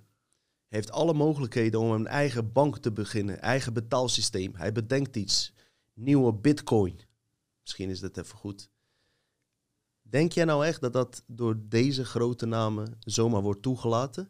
heeft 0.67 0.91
alle 0.91 1.13
mogelijkheden 1.13 1.79
om 1.79 1.91
een 1.91 2.07
eigen 2.07 2.51
bank 2.51 2.77
te 2.77 2.91
beginnen, 2.91 3.41
eigen 3.41 3.73
betaalsysteem. 3.73 4.55
Hij 4.55 4.71
bedenkt 4.71 5.15
iets, 5.15 5.53
nieuwe 5.93 6.33
bitcoin. 6.33 6.99
Misschien 7.61 7.89
is 7.89 7.99
dat 7.99 8.17
even 8.17 8.37
goed. 8.37 8.69
Denk 10.01 10.31
jij 10.31 10.45
nou 10.45 10.65
echt 10.65 10.81
dat 10.81 10.93
dat 10.93 11.23
door 11.27 11.57
deze 11.67 12.05
grote 12.05 12.45
namen 12.45 12.97
zomaar 12.99 13.41
wordt 13.41 13.61
toegelaten? 13.61 14.29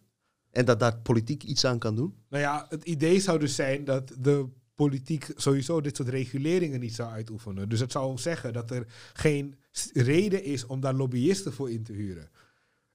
En 0.51 0.65
dat 0.65 0.79
daar 0.79 0.97
politiek 0.99 1.43
iets 1.43 1.65
aan 1.65 1.79
kan 1.79 1.95
doen? 1.95 2.15
Nou 2.29 2.43
ja, 2.43 2.65
het 2.69 2.83
idee 2.83 3.19
zou 3.19 3.39
dus 3.39 3.55
zijn 3.55 3.83
dat 3.85 4.11
de 4.19 4.47
politiek 4.85 5.27
sowieso 5.35 5.81
dit 5.81 5.95
soort 5.95 6.09
reguleringen 6.09 6.79
niet 6.79 6.95
zou 6.95 7.11
uitoefenen. 7.11 7.69
Dus 7.69 7.79
het 7.79 7.91
zou 7.91 8.17
zeggen 8.17 8.53
dat 8.53 8.71
er 8.71 8.85
geen 9.13 9.55
reden 9.93 10.43
is 10.43 10.65
om 10.65 10.79
daar 10.79 10.93
lobbyisten 10.93 11.53
voor 11.53 11.71
in 11.71 11.83
te 11.83 11.93
huren. 11.93 12.29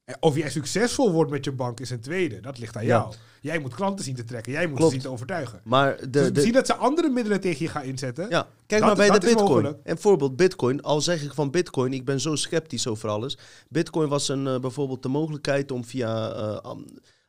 En 0.05 0.16
Of 0.20 0.37
jij 0.37 0.51
succesvol 0.51 1.12
wordt 1.12 1.30
met 1.30 1.45
je 1.45 1.53
bank 1.53 1.80
is 1.80 1.91
een 1.91 2.01
tweede. 2.01 2.41
Dat 2.41 2.59
ligt 2.59 2.76
aan 2.76 2.82
Ja. 2.82 2.89
jou. 2.89 3.14
Jij 3.41 3.59
moet 3.59 3.74
klanten 3.74 4.05
zien 4.05 4.14
te 4.14 4.24
trekken. 4.24 4.53
Jij 4.53 4.66
moet 4.66 4.76
Klopt. 4.76 4.93
ze 4.93 4.99
zien 4.99 5.07
te 5.09 5.12
overtuigen. 5.12 5.61
Maar 5.64 5.97
de, 6.11 6.30
dus 6.32 6.45
de, 6.45 6.51
dat 6.53 6.66
ze 6.66 6.74
andere 6.74 7.09
middelen 7.09 7.41
tegen 7.41 7.64
je 7.64 7.70
gaan 7.70 7.82
inzetten. 7.84 8.28
Ja, 8.28 8.49
kijk 8.66 8.80
Dat- 8.80 8.97
maar 8.97 9.09
bij 9.09 9.18
de 9.18 9.26
bitcoin. 9.26 9.49
mogelijk. 9.49 9.78
En 9.82 9.99
voorbeeld 9.99 10.37
bitcoin, 10.37 10.82
al 10.82 11.01
zeg 11.01 11.22
ik 11.22 11.34
van 11.34 11.51
bitcoin, 11.51 11.93
ik 11.93 12.05
ben 12.05 12.20
zo 12.20 12.34
sceptisch 12.34 12.87
over 12.87 13.09
alles. 13.09 13.39
Bitcoin 13.68 14.09
was 14.09 14.28
een, 14.28 14.47
eh, 14.47 14.59
bijvoorbeeld 14.61 15.03
de 15.03 15.09
mogelijkheid 15.09 15.70
om 15.70 15.84
via 15.84 16.32
eh, 16.32 16.72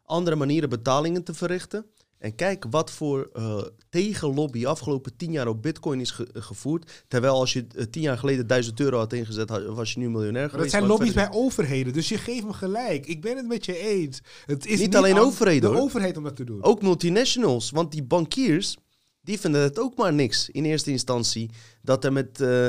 andere 0.03 0.35
manieren 0.35 0.69
betalingen 0.69 1.23
te 1.23 1.33
verrichten. 1.33 1.85
En 2.19 2.35
kijk 2.35 2.65
wat 2.69 2.91
voor 2.91 3.29
eh, 3.33 3.61
tegenlobby 3.89 4.65
afgelopen 4.65 5.15
tien 5.15 5.31
jaar 5.31 5.47
op 5.47 5.61
bitcoin 5.61 5.99
is 5.99 6.11
ge- 6.11 6.27
gevoerd. 6.33 7.05
Terwijl 7.07 7.33
als 7.33 7.53
je 7.53 7.65
eh, 7.75 7.83
tien 7.85 8.01
jaar 8.01 8.17
geleden 8.17 8.47
duizend 8.47 8.79
euro 8.79 8.97
had 8.97 9.13
ingezet, 9.13 9.49
had- 9.49 9.65
was 9.65 9.93
je 9.93 9.99
nu 9.99 10.09
miljonair 10.09 10.33
Maar 10.33 10.41
dat 10.41 10.51
geweest. 10.51 10.71
zijn 10.71 10.85
lobby's 10.85 11.13
bij 11.13 11.31
overheden. 11.31 11.93
Dus 11.93 12.09
je 12.09 12.17
geeft 12.17 12.45
me 12.45 12.53
gelijk. 12.53 13.05
Ik 13.05 13.21
ben 13.21 13.37
het 13.37 13.47
met 13.47 13.65
je 13.65 13.77
eens. 13.77 14.21
Het 14.45 14.65
is 14.65 14.79
Niet 14.79 14.95
alleen 14.95 15.17
overheden, 15.19 15.69
de 15.69 15.75
hoor. 15.75 15.85
overheid 15.85 16.17
om 16.17 16.23
dat 16.23 16.35
te 16.35 16.43
doen. 16.43 16.63
Ook 16.63 16.81
multinationals, 16.81 17.69
want 17.69 17.91
die 17.91 18.03
bankiers, 18.03 18.77
die 19.21 19.39
vinden 19.39 19.61
het 19.61 19.79
ook 19.79 19.97
maar 19.97 20.13
niks 20.13 20.49
in 20.49 20.65
eerste 20.65 20.91
instantie 20.91 21.49
dat 21.81 22.03
er 22.03 22.13
met 22.13 22.41
eh, 22.41 22.67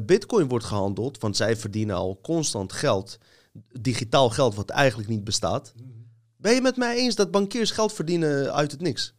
bitcoin 0.00 0.48
wordt 0.48 0.64
gehandeld, 0.64 1.18
want 1.20 1.36
zij 1.36 1.56
verdienen 1.56 1.96
al 1.96 2.18
constant 2.22 2.72
geld, 2.72 3.18
digitaal 3.80 4.30
geld 4.30 4.54
wat 4.54 4.70
eigenlijk 4.70 5.08
niet 5.08 5.24
bestaat. 5.24 5.72
Ben 6.44 6.54
je 6.54 6.60
met 6.60 6.76
mij 6.76 6.96
eens 6.96 7.14
dat 7.14 7.30
bankiers 7.30 7.70
geld 7.70 7.92
verdienen 7.92 8.54
uit 8.54 8.70
het 8.70 8.80
niks? 8.80 9.14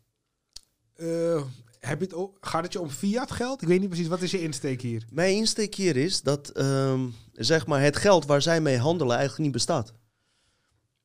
Eh, 0.95 1.41
heb 1.79 1.99
je 1.99 2.05
het 2.05 2.13
ook, 2.13 2.37
gaat 2.41 2.63
het 2.63 2.73
je 2.73 2.79
om 2.81 2.89
fiat 2.89 3.31
geld? 3.31 3.61
Ik 3.61 3.67
weet 3.67 3.79
niet 3.79 3.89
precies. 3.89 4.07
Wat 4.07 4.21
is 4.21 4.31
je 4.31 4.41
insteek 4.41 4.81
hier? 4.81 5.05
Mijn 5.09 5.35
insteek 5.35 5.75
hier 5.75 5.97
is 5.97 6.21
dat 6.21 6.49
ehm, 6.49 6.99
zeg 7.33 7.67
maar 7.67 7.81
het 7.81 7.95
geld 7.95 8.25
waar 8.25 8.41
zij 8.41 8.61
mee 8.61 8.77
handelen 8.77 9.13
eigenlijk 9.15 9.43
niet 9.43 9.51
bestaat. 9.51 9.93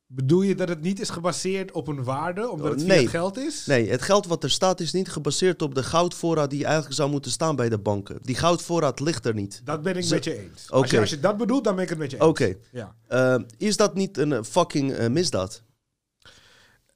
Bedoel 0.05 0.41
je 0.41 0.55
dat 0.55 0.69
het 0.69 0.81
niet 0.81 0.99
is 0.99 1.09
gebaseerd 1.09 1.71
op 1.71 1.87
een 1.87 2.03
waarde, 2.03 2.49
omdat 2.49 2.71
het 2.71 2.79
Oh, 2.81 2.85
fiat 2.85 2.97
nee. 2.97 3.07
geld 3.07 3.37
is? 3.37 3.65
Nee, 3.65 3.89
het 3.89 4.01
geld 4.01 4.27
wat 4.27 4.43
er 4.43 4.51
staat 4.51 4.79
is 4.79 4.91
niet 4.91 5.09
gebaseerd 5.09 5.61
op 5.61 5.75
de 5.75 5.83
goudvoorraad 5.83 6.49
die 6.49 6.63
eigenlijk 6.65 6.95
zou 6.95 7.09
moeten 7.09 7.31
staan 7.31 7.55
bij 7.55 7.69
de 7.69 7.77
banken. 7.79 8.19
Die 8.21 8.35
goudvoorraad 8.35 8.99
ligt 8.99 9.25
er 9.25 9.33
niet. 9.33 9.61
Dat 9.63 9.81
ben 9.81 9.95
ik 9.97 10.09
met 10.09 10.23
je 10.23 10.39
eens. 10.39 10.71
Als, 10.71 10.89
je, 10.89 10.95
Oké. 10.95 10.99
als 10.99 11.09
je 11.09 11.19
dat 11.19 11.37
bedoelt, 11.37 11.63
dan 11.63 11.75
ben 11.75 11.83
ik 11.83 11.89
het 11.89 11.97
met 11.99 12.11
je 12.11 12.17
eens. 12.17 12.25
Oké, 12.25 12.55
Ja. 12.71 12.95
eh, 13.07 13.35
is 13.57 13.77
dat 13.77 13.93
niet 13.95 14.17
een 14.17 14.45
fucking 14.45 14.91
eh, 14.93 15.09
misdaad? 15.09 15.63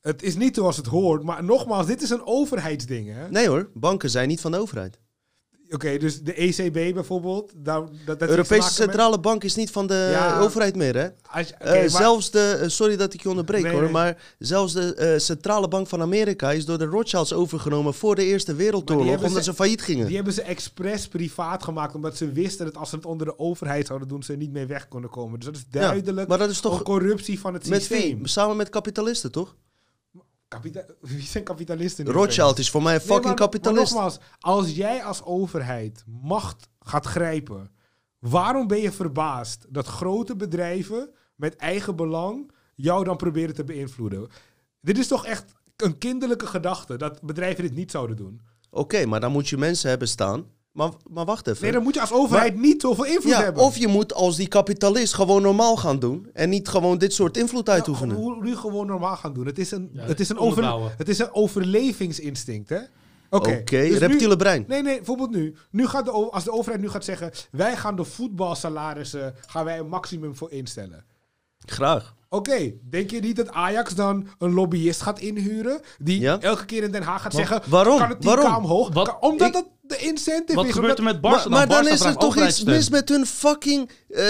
Het 0.06 0.24
is 0.24 0.36
niet 0.36 0.56
zoals 0.56 0.78
het 0.78 0.86
hoort, 0.86 1.24
maar 1.24 1.44
nogmaals, 1.44 1.86
dit 1.86 2.02
is 2.02 2.10
een 2.10 2.26
overheidsding. 2.26 3.08
hè? 3.14 3.30
Nee 3.30 3.48
hoor, 3.48 3.70
banken 3.74 4.10
zijn 4.10 4.28
niet 4.28 4.42
van 4.42 4.52
de 4.52 4.58
overheid. 4.58 5.00
Oké, 5.70 5.98
dus 5.98 6.22
de 6.22 6.34
ECB 6.34 6.94
bijvoorbeeld. 6.94 7.52
Daar, 7.56 7.80
dat, 7.80 7.90
dat 8.06 8.20
De 8.20 8.28
Europese 8.28 8.62
met- 8.62 8.72
Centrale 8.72 9.20
Bank 9.20 9.44
is 9.44 9.56
niet 9.56 9.72
van 9.72 9.88
de 9.88 10.08
Ja. 10.12 10.40
overheid 10.40 10.76
meer, 10.76 10.96
hè? 10.96 11.08
Als 11.32 11.54
Eh, 11.58 11.72
maar- 11.74 11.90
Zelfs 11.90 12.32
de, 12.32 12.58
eh, 12.62 12.68
sorry 12.70 12.96
dat 12.98 13.14
ik 13.14 13.22
je 13.24 13.30
onderbreek 13.30 13.64
Nee, 13.64 13.72
hoor, 13.72 13.82
nee. 13.82 13.92
maar 13.92 14.36
zelfs 14.40 14.74
de 14.74 14.94
eh, 14.96 15.20
Centrale 15.20 15.68
Bank 15.68 15.88
van 15.88 16.02
Amerika 16.02 16.52
is 16.52 16.66
door 16.66 16.78
de 16.78 16.86
Rothschilds 16.86 17.34
overgenomen 17.34 17.94
voor 17.94 18.16
de 18.16 18.24
Eerste 18.26 18.56
Wereldoorlog, 18.56 19.16
omdat 19.16 19.32
ze- 19.32 19.44
ze 19.44 19.54
failliet 19.54 19.82
gingen. 19.82 20.06
Die 20.06 20.16
hebben 20.16 20.34
ze 20.34 20.42
expres 20.42 21.08
privaat 21.08 21.64
gemaakt, 21.64 21.96
omdat 21.96 22.18
ze 22.18 22.32
wisten 22.32 22.66
dat 22.66 22.78
als 22.78 22.90
ze 22.90 22.96
het 22.96 23.06
onder 23.06 23.28
de 23.28 23.40
overheid 23.40 23.88
zouden 23.88 24.08
doen, 24.08 24.24
ze 24.24 24.32
er 24.32 24.38
niet 24.38 24.52
mee 24.52 24.66
weg 24.66 24.88
konden 24.88 25.10
komen. 25.10 25.40
Dus 25.40 25.46
dat 25.48 25.56
is 25.56 25.66
Ja, 25.72 25.80
duidelijk 25.80 26.28
maar 26.28 26.38
dat 26.38 26.50
is 26.50 26.60
toch 26.60 26.84
corruptie 26.84 27.40
van 27.40 27.54
het 27.54 27.68
met 27.70 27.84
systeem. 27.84 28.18
wie? 28.18 28.28
Samen 28.28 28.56
met 28.58 28.70
kapitalisten, 28.70 29.32
toch? 29.32 29.56
Kapita- 30.56 30.86
Wie 31.02 31.22
zijn 31.22 31.44
kapitalisten? 31.44 32.06
Rothschild 32.06 32.58
is 32.60 32.70
voor 32.70 32.84
mij 32.84 32.94
een 32.94 33.00
fucking 33.02 33.24
maar 33.26 33.34
kapitalist. 33.36 33.92
nogmaals, 33.94 34.20
als 34.40 34.76
jij 34.76 35.04
als 35.04 35.24
overheid 35.24 36.04
macht 36.22 36.68
gaat 36.80 37.06
grijpen, 37.06 37.72
waarom 38.20 38.68
ben 38.68 38.82
je 38.82 38.92
verbaasd 38.92 39.66
dat 39.70 39.88
grote 39.88 40.36
bedrijven 40.36 41.10
met 41.36 41.56
eigen 41.56 41.96
belang 41.96 42.52
jou 42.76 43.04
dan 43.04 43.18
proberen 43.18 43.56
te 43.56 43.64
beïnvloeden? 43.64 44.28
Dit 44.82 44.98
is 44.98 45.08
toch 45.08 45.26
echt 45.26 45.54
een 45.76 45.98
kinderlijke 45.98 46.48
gedachte 46.48 46.98
dat 46.98 47.22
bedrijven 47.22 47.64
dit 47.64 47.76
niet 47.76 47.92
zouden 47.92 48.16
doen. 48.16 48.42
Oké, 48.70 49.06
maar 49.06 49.20
dan 49.20 49.32
moet 49.32 49.50
je 49.50 49.58
mensen 49.58 49.90
hebben 49.90 50.08
staan. 50.08 50.46
Maar, 50.76 50.90
maar 51.10 51.26
wacht 51.26 51.48
even. 51.48 51.64
Nee, 51.64 51.72
dan 51.72 51.84
moet 51.84 51.94
je 51.94 52.02
als 52.02 52.12
overheid 52.12 52.60
niet 52.60 52.82
zoveel 52.82 53.06
invloed 53.06 53.32
ja, 53.32 53.42
hebben. 53.44 53.64
of 53.64 53.78
je 53.78 53.88
moet 53.88 54.14
als 54.14 54.36
die 54.36 54.48
kapitalist 54.48 55.14
gewoon 55.14 55.42
normaal 55.42 55.76
gaan 55.78 56.00
doen 56.00 56.30
en 56.34 56.50
niet 56.50 56.68
gewoon 56.68 56.98
dit 56.98 57.14
soort 57.14 57.38
invloed 57.38 57.68
Ja, 57.68 57.74
uitoefenen. 57.74 58.16
hoe 58.16 58.44
nu 58.44 58.56
gewoon 58.56 58.88
normaal 58.88 59.16
gaan 59.16 59.34
doen. 59.34 59.46
Het 59.46 59.60
is 59.60 59.72
een, 59.72 59.90
Ja, 59.94 60.02
het 60.04 60.20
is 60.20 60.30
een, 60.30 60.38
over, 60.38 60.92
het 60.98 61.10
is 61.10 61.20
een 61.20 61.34
overlevingsinstinct, 61.34 62.70
hè? 62.70 62.80
Oké, 63.30 63.64
dus 63.66 63.90
nu- 63.90 63.98
reptiele 63.98 64.36
brein. 64.36 64.66
Nee, 64.68 64.82
nee, 64.82 64.96
bijvoorbeeld 64.96 65.32
nu. 65.32 65.56
nu 65.70 65.88
gaat 65.88 66.06
de, 66.06 66.12
als 66.12 66.44
de 66.44 66.52
overheid 66.52 66.82
nu 66.82 66.90
gaat 66.90 67.06
zeggen... 67.06 67.32
wij 67.52 67.78
gaan 67.78 67.96
de 67.96 68.04
voetbalsalarissen... 68.04 69.34
gaan 69.46 69.66
wij 69.66 69.80
een 69.80 69.88
maximum 69.88 70.36
voor 70.36 70.52
instellen. 70.52 71.04
Graag. 71.66 72.16
Oké, 72.30 72.72
denk 72.90 73.10
je 73.12 73.20
niet 73.20 73.36
dat 73.36 73.50
Ajax 73.52 73.96
dan 73.96 74.28
een 74.40 74.54
lobbyist 74.54 75.02
gaat 75.02 75.20
inhuren... 75.20 75.82
die 75.98 76.20
Ja. 76.20 76.40
elke 76.40 76.66
keer 76.66 76.84
in 76.84 76.92
Den 76.92 77.04
Haag 77.04 77.22
gaat 77.22 77.34
Maar 77.34 77.46
zeggen... 77.48 77.70
waarom? 77.72 77.98
kan 78.00 78.10
het 78.10 78.18
10k 78.18 78.26
Waarom? 78.26 78.56
omhoog? 78.56 78.94
Wat- 78.94 79.18
omdat 79.20 79.48
Ik- 79.48 79.54
dat 79.54 79.66
de 79.88 79.98
incentive 79.98 80.56
Wat 80.56 80.66
is. 80.66 80.72
gebeurt 80.74 80.98
er 80.98 81.04
met 81.04 81.22
Barca? 81.22 81.50
maar 81.50 81.68
maar 81.68 81.68
dan 81.68 81.88
is 81.88 82.00
er 82.00 82.06
toch 82.06 82.14
iets 82.16 82.24
overheidssteun. 82.26 82.76
mis 82.76 82.90
met 82.90 83.10
hun 83.10 83.26
fucking 83.26 83.90
eh, 84.10 84.26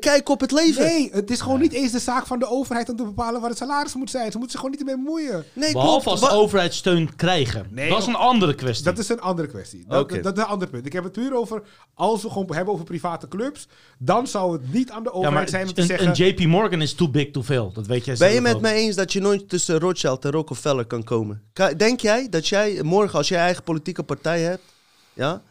kijk 0.00 0.28
op 0.28 0.40
het 0.40 0.52
leven. 0.52 0.84
Nee, 0.84 1.10
het 1.12 1.30
is 1.30 1.40
gewoon 1.40 1.60
niet 1.60 1.72
eens 1.72 1.92
de 1.92 1.98
zaak 1.98 2.26
van 2.26 2.38
de 2.38 2.46
overheid... 2.48 2.88
om 2.88 2.96
te 2.96 3.04
bepalen 3.04 3.40
waar 3.40 3.50
het 3.50 3.58
salaris 3.58 3.94
moet 3.94 4.10
zijn. 4.10 4.30
Ze 4.30 4.38
moeten 4.38 4.50
zich 4.50 4.60
gewoon 4.60 4.70
niet 4.70 4.80
ermee 4.88 5.04
bemoeien. 5.04 5.44
Nee, 5.52 5.72
Behalve 5.72 6.02
klopt. 6.02 6.20
als 6.20 6.30
de 6.30 6.36
Wa- 6.36 6.42
overheid 6.42 6.74
steun 6.74 7.16
krijgen. 7.16 7.66
Nee, 7.70 7.88
dat 7.88 7.98
is 8.00 8.06
een 8.06 8.14
andere 8.14 8.54
kwestie. 8.54 8.84
Dat 8.84 8.98
is 8.98 9.08
een 9.08 9.20
andere 9.20 9.48
kwestie. 9.48 9.84
Dat, 9.88 10.08
dat, 10.22 10.36
is 10.36 10.42
een 10.42 10.48
ander 10.48 10.68
punt. 10.68 10.86
Ik 10.86 10.92
heb 10.92 11.04
het 11.04 11.12
puur 11.12 11.34
over, 11.36 11.62
als 11.94 12.22
we 12.22 12.30
gewoon 12.30 12.54
hebben 12.54 12.74
over 12.74 12.84
private 12.86 13.28
clubs, 13.28 13.68
dan 13.98 14.26
zou 14.26 14.52
het 14.52 14.72
niet 14.72 14.90
aan 14.90 15.02
de 15.02 15.08
ja, 15.12 15.14
overheid 15.14 15.34
maar 15.38 15.48
zijn 15.48 15.66
om 15.68 15.74
te 15.74 15.80
een, 15.80 15.86
zeggen... 15.86 16.08
een 16.08 16.14
JP 16.26 16.46
Morgan 16.46 16.82
is 16.82 16.94
too 16.94 17.08
big 17.08 17.30
to 17.30 17.42
fail. 17.42 17.72
Dat 17.72 17.86
weet 17.86 18.04
jij 18.04 18.16
Ben 18.18 18.32
je 18.32 18.40
met 18.40 18.54
ook. 18.54 18.60
mij 18.60 18.74
eens 18.74 18.96
dat 18.96 19.12
je 19.12 19.20
nooit 19.20 19.48
tussen 19.48 19.78
Rothschild 19.78 20.24
en 20.24 20.30
Rockefeller 20.30 20.84
kan 20.84 21.04
komen? 21.04 21.42
Denk 21.76 22.00
jij 22.00 22.28
dat 22.28 22.48
jij 22.48 22.78
morgen, 22.82 23.18
als 23.18 23.28
jij 23.28 23.38
eigen 23.40 23.62
politieke 23.62 24.02
partij 24.02 24.40
hebt, 24.40 24.62
ja, 25.18 25.42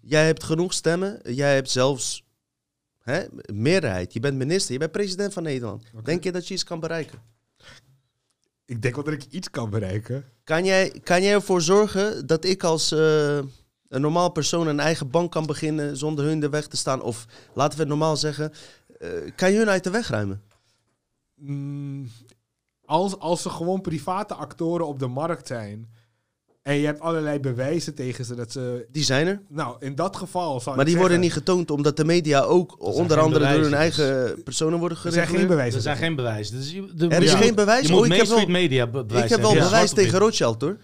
jij 0.00 0.26
hebt 0.26 0.44
genoeg 0.44 0.72
stemmen, 0.72 1.20
jij 1.24 1.54
hebt 1.54 1.70
zelfs 1.70 2.24
hè, 2.98 3.24
meerderheid, 3.52 4.12
je 4.12 4.20
bent 4.20 4.36
minister, 4.36 4.72
je 4.72 4.78
bent 4.78 4.92
president 4.92 5.32
van 5.32 5.42
Nederland. 5.42 5.84
Denk 6.04 6.24
je 6.24 6.32
dat 6.32 6.48
je 6.48 6.54
iets 6.54 6.64
kan 6.64 6.80
bereiken? 6.80 7.22
Ik 8.64 8.82
denk 8.82 8.94
wel 8.94 9.04
dat 9.04 9.12
ik 9.12 9.24
iets 9.24 9.50
kan 9.50 9.70
bereiken. 9.70 10.24
Kan 10.44 10.64
jij, 10.64 11.00
kan 11.02 11.22
jij 11.22 11.32
ervoor 11.32 11.62
zorgen 11.62 12.26
dat 12.26 12.44
ik 12.44 12.64
als 12.64 12.92
eh, 12.92 13.36
een 13.88 14.00
normaal 14.00 14.30
persoon 14.30 14.66
een 14.66 14.80
eigen 14.80 15.10
bank 15.10 15.30
kan 15.30 15.46
beginnen 15.46 15.96
zonder 15.96 16.24
hun 16.24 16.40
de 16.40 16.48
weg 16.48 16.66
te 16.66 16.76
staan? 16.76 17.02
Of 17.02 17.26
laten 17.54 17.74
we 17.74 17.80
het 17.80 17.90
normaal 17.90 18.16
zeggen, 18.16 18.52
eh, 18.98 19.10
kan 19.36 19.52
je 19.52 19.58
hun 19.58 19.68
uit 19.68 19.84
de 19.84 19.90
weg 19.90 20.08
ruimen? 20.08 20.42
Mm, 21.34 22.10
als, 22.84 23.18
als 23.18 23.42
ze 23.42 23.50
gewoon 23.50 23.80
private 23.80 24.34
actoren 24.34 24.86
op 24.86 24.98
de 24.98 25.06
markt 25.06 25.46
zijn, 25.46 25.88
En 26.62 26.74
je 26.74 26.86
hebt 26.86 27.00
allerlei 27.00 27.40
bewijzen 27.40 27.94
tegen 27.94 28.24
ze 28.24 28.34
dat 28.34 28.52
ze... 28.52 28.86
Die 28.92 29.04
zijn 29.04 29.26
er. 29.26 29.40
Nou, 29.48 29.76
in 29.78 29.94
dat 29.94 30.16
geval 30.16 30.60
zal 30.60 30.72
Maar 30.74 30.84
ik 30.84 30.90
die 30.90 31.00
worden 31.00 31.20
niet 31.20 31.32
getoond 31.32 31.70
omdat 31.70 31.96
de 31.96 32.04
media 32.04 32.40
ook 32.40 32.76
onder 32.82 33.18
andere 33.20 33.52
door 33.52 33.62
hun 33.62 33.74
eigen 33.74 34.42
personen 34.42 34.78
worden 34.78 34.98
Er 35.04 35.12
zijn 35.12 35.26
geen 35.26 35.46
bewijzen. 35.46 35.76
Er 35.76 35.82
zijn 35.82 35.96
geen 35.96 36.14
bewijzen. 36.16 36.56
Dus 36.56 36.70
je- 36.70 36.90
de- 36.94 37.08
Er 37.08 37.22
is 37.22 37.30
je 37.30 37.36
geen 37.36 37.54
bewijs. 37.54 37.86
Je 37.86 37.92
Oh, 37.92 37.94
moet 37.98 38.04
ik 38.04 38.08
Main 38.10 38.20
heb 38.20 38.36
wel- 38.36 38.46
Media 38.46 38.86
bewijs 38.86 39.24
Ik 39.24 39.28
heb 39.30 39.40
wel. 39.40 39.54
Ja, 39.54 39.62
bewijs 39.64 39.90
tegen 39.92 40.18
Rothschild 40.18 40.60
hoor. 40.60 40.76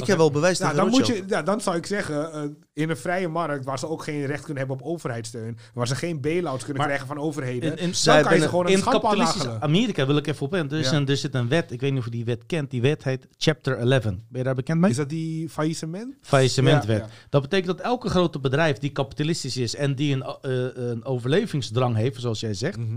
Ik 0.00 0.06
heb 0.06 0.16
wel 0.16 0.30
bewijs 0.30 0.58
Nou, 0.58 0.74
dan, 0.76 0.88
moet 0.88 1.06
je, 1.06 1.24
ja, 1.26 1.42
dan 1.42 1.60
zou 1.60 1.76
ik 1.76 1.86
zeggen, 1.86 2.32
eh, 2.32 2.42
in 2.72 2.90
een 2.90 2.96
vrije 2.96 3.28
markt 3.28 3.64
waar 3.64 3.78
ze 3.78 3.88
ook 3.88 4.02
geen 4.02 4.26
recht 4.26 4.44
kunnen 4.44 4.66
hebben 4.66 4.76
op 4.86 4.92
overheidssteun, 4.92 5.58
waar 5.74 5.86
ze 5.86 5.94
geen 5.94 6.20
bail-outs 6.20 6.64
kunnen 6.64 6.76
Maar- 6.82 6.86
krijgen 6.86 7.06
van 7.06 7.18
overheden, 7.18 7.70
In- 7.70 7.78
in- 7.78 7.94
Zij 7.94 8.14
dan 8.14 8.22
kan 8.24 8.34
je 8.34 8.42
ze 8.42 8.48
gewoon 8.48 8.66
een 8.66 8.72
In 8.72 8.82
kapitalistisch. 8.82 9.46
Amerika 9.46 10.06
wil 10.06 10.16
ik 10.16 10.26
even 10.26 10.46
op 10.46 10.54
in. 10.54 10.70
Er, 10.70 10.78
is 10.78 10.90
Ja. 10.90 10.96
een, 10.96 11.06
er 11.08 11.16
zit 11.16 11.34
een 11.34 11.48
wet, 11.48 11.70
ik 11.72 11.80
weet 11.80 11.90
niet 11.90 11.98
of 11.98 12.04
je 12.04 12.10
die 12.10 12.24
wet 12.24 12.46
kent. 12.46 12.70
Die 12.70 12.80
wet 12.82 13.04
heet 13.04 13.26
Chapter 13.36 13.76
11. 13.78 14.02
Ben 14.02 14.16
je 14.30 14.42
daar 14.42 14.54
bekend 14.54 14.80
mee? 14.80 14.90
Is 14.90 14.96
dat 14.96 15.08
die 15.08 15.48
faillissement? 15.48 16.14
Faillissementwet. 16.20 16.98
Ja, 16.98 17.04
ja. 17.04 17.10
Dat 17.28 17.42
betekent 17.42 17.76
dat 17.76 17.86
elke 17.86 18.08
grote 18.08 18.38
bedrijf 18.40 18.78
die 18.78 18.90
kapitalistisch 18.90 19.56
is 19.56 19.74
en 19.74 19.94
die 19.94 20.14
een, 20.14 20.22
eh, 20.22 20.86
een 20.90 21.04
overlevingsdrang 21.04 21.96
heeft, 21.96 22.20
zoals 22.20 22.40
jij 22.40 22.54
zegt, 22.54 22.76
Mhm. 22.78 22.96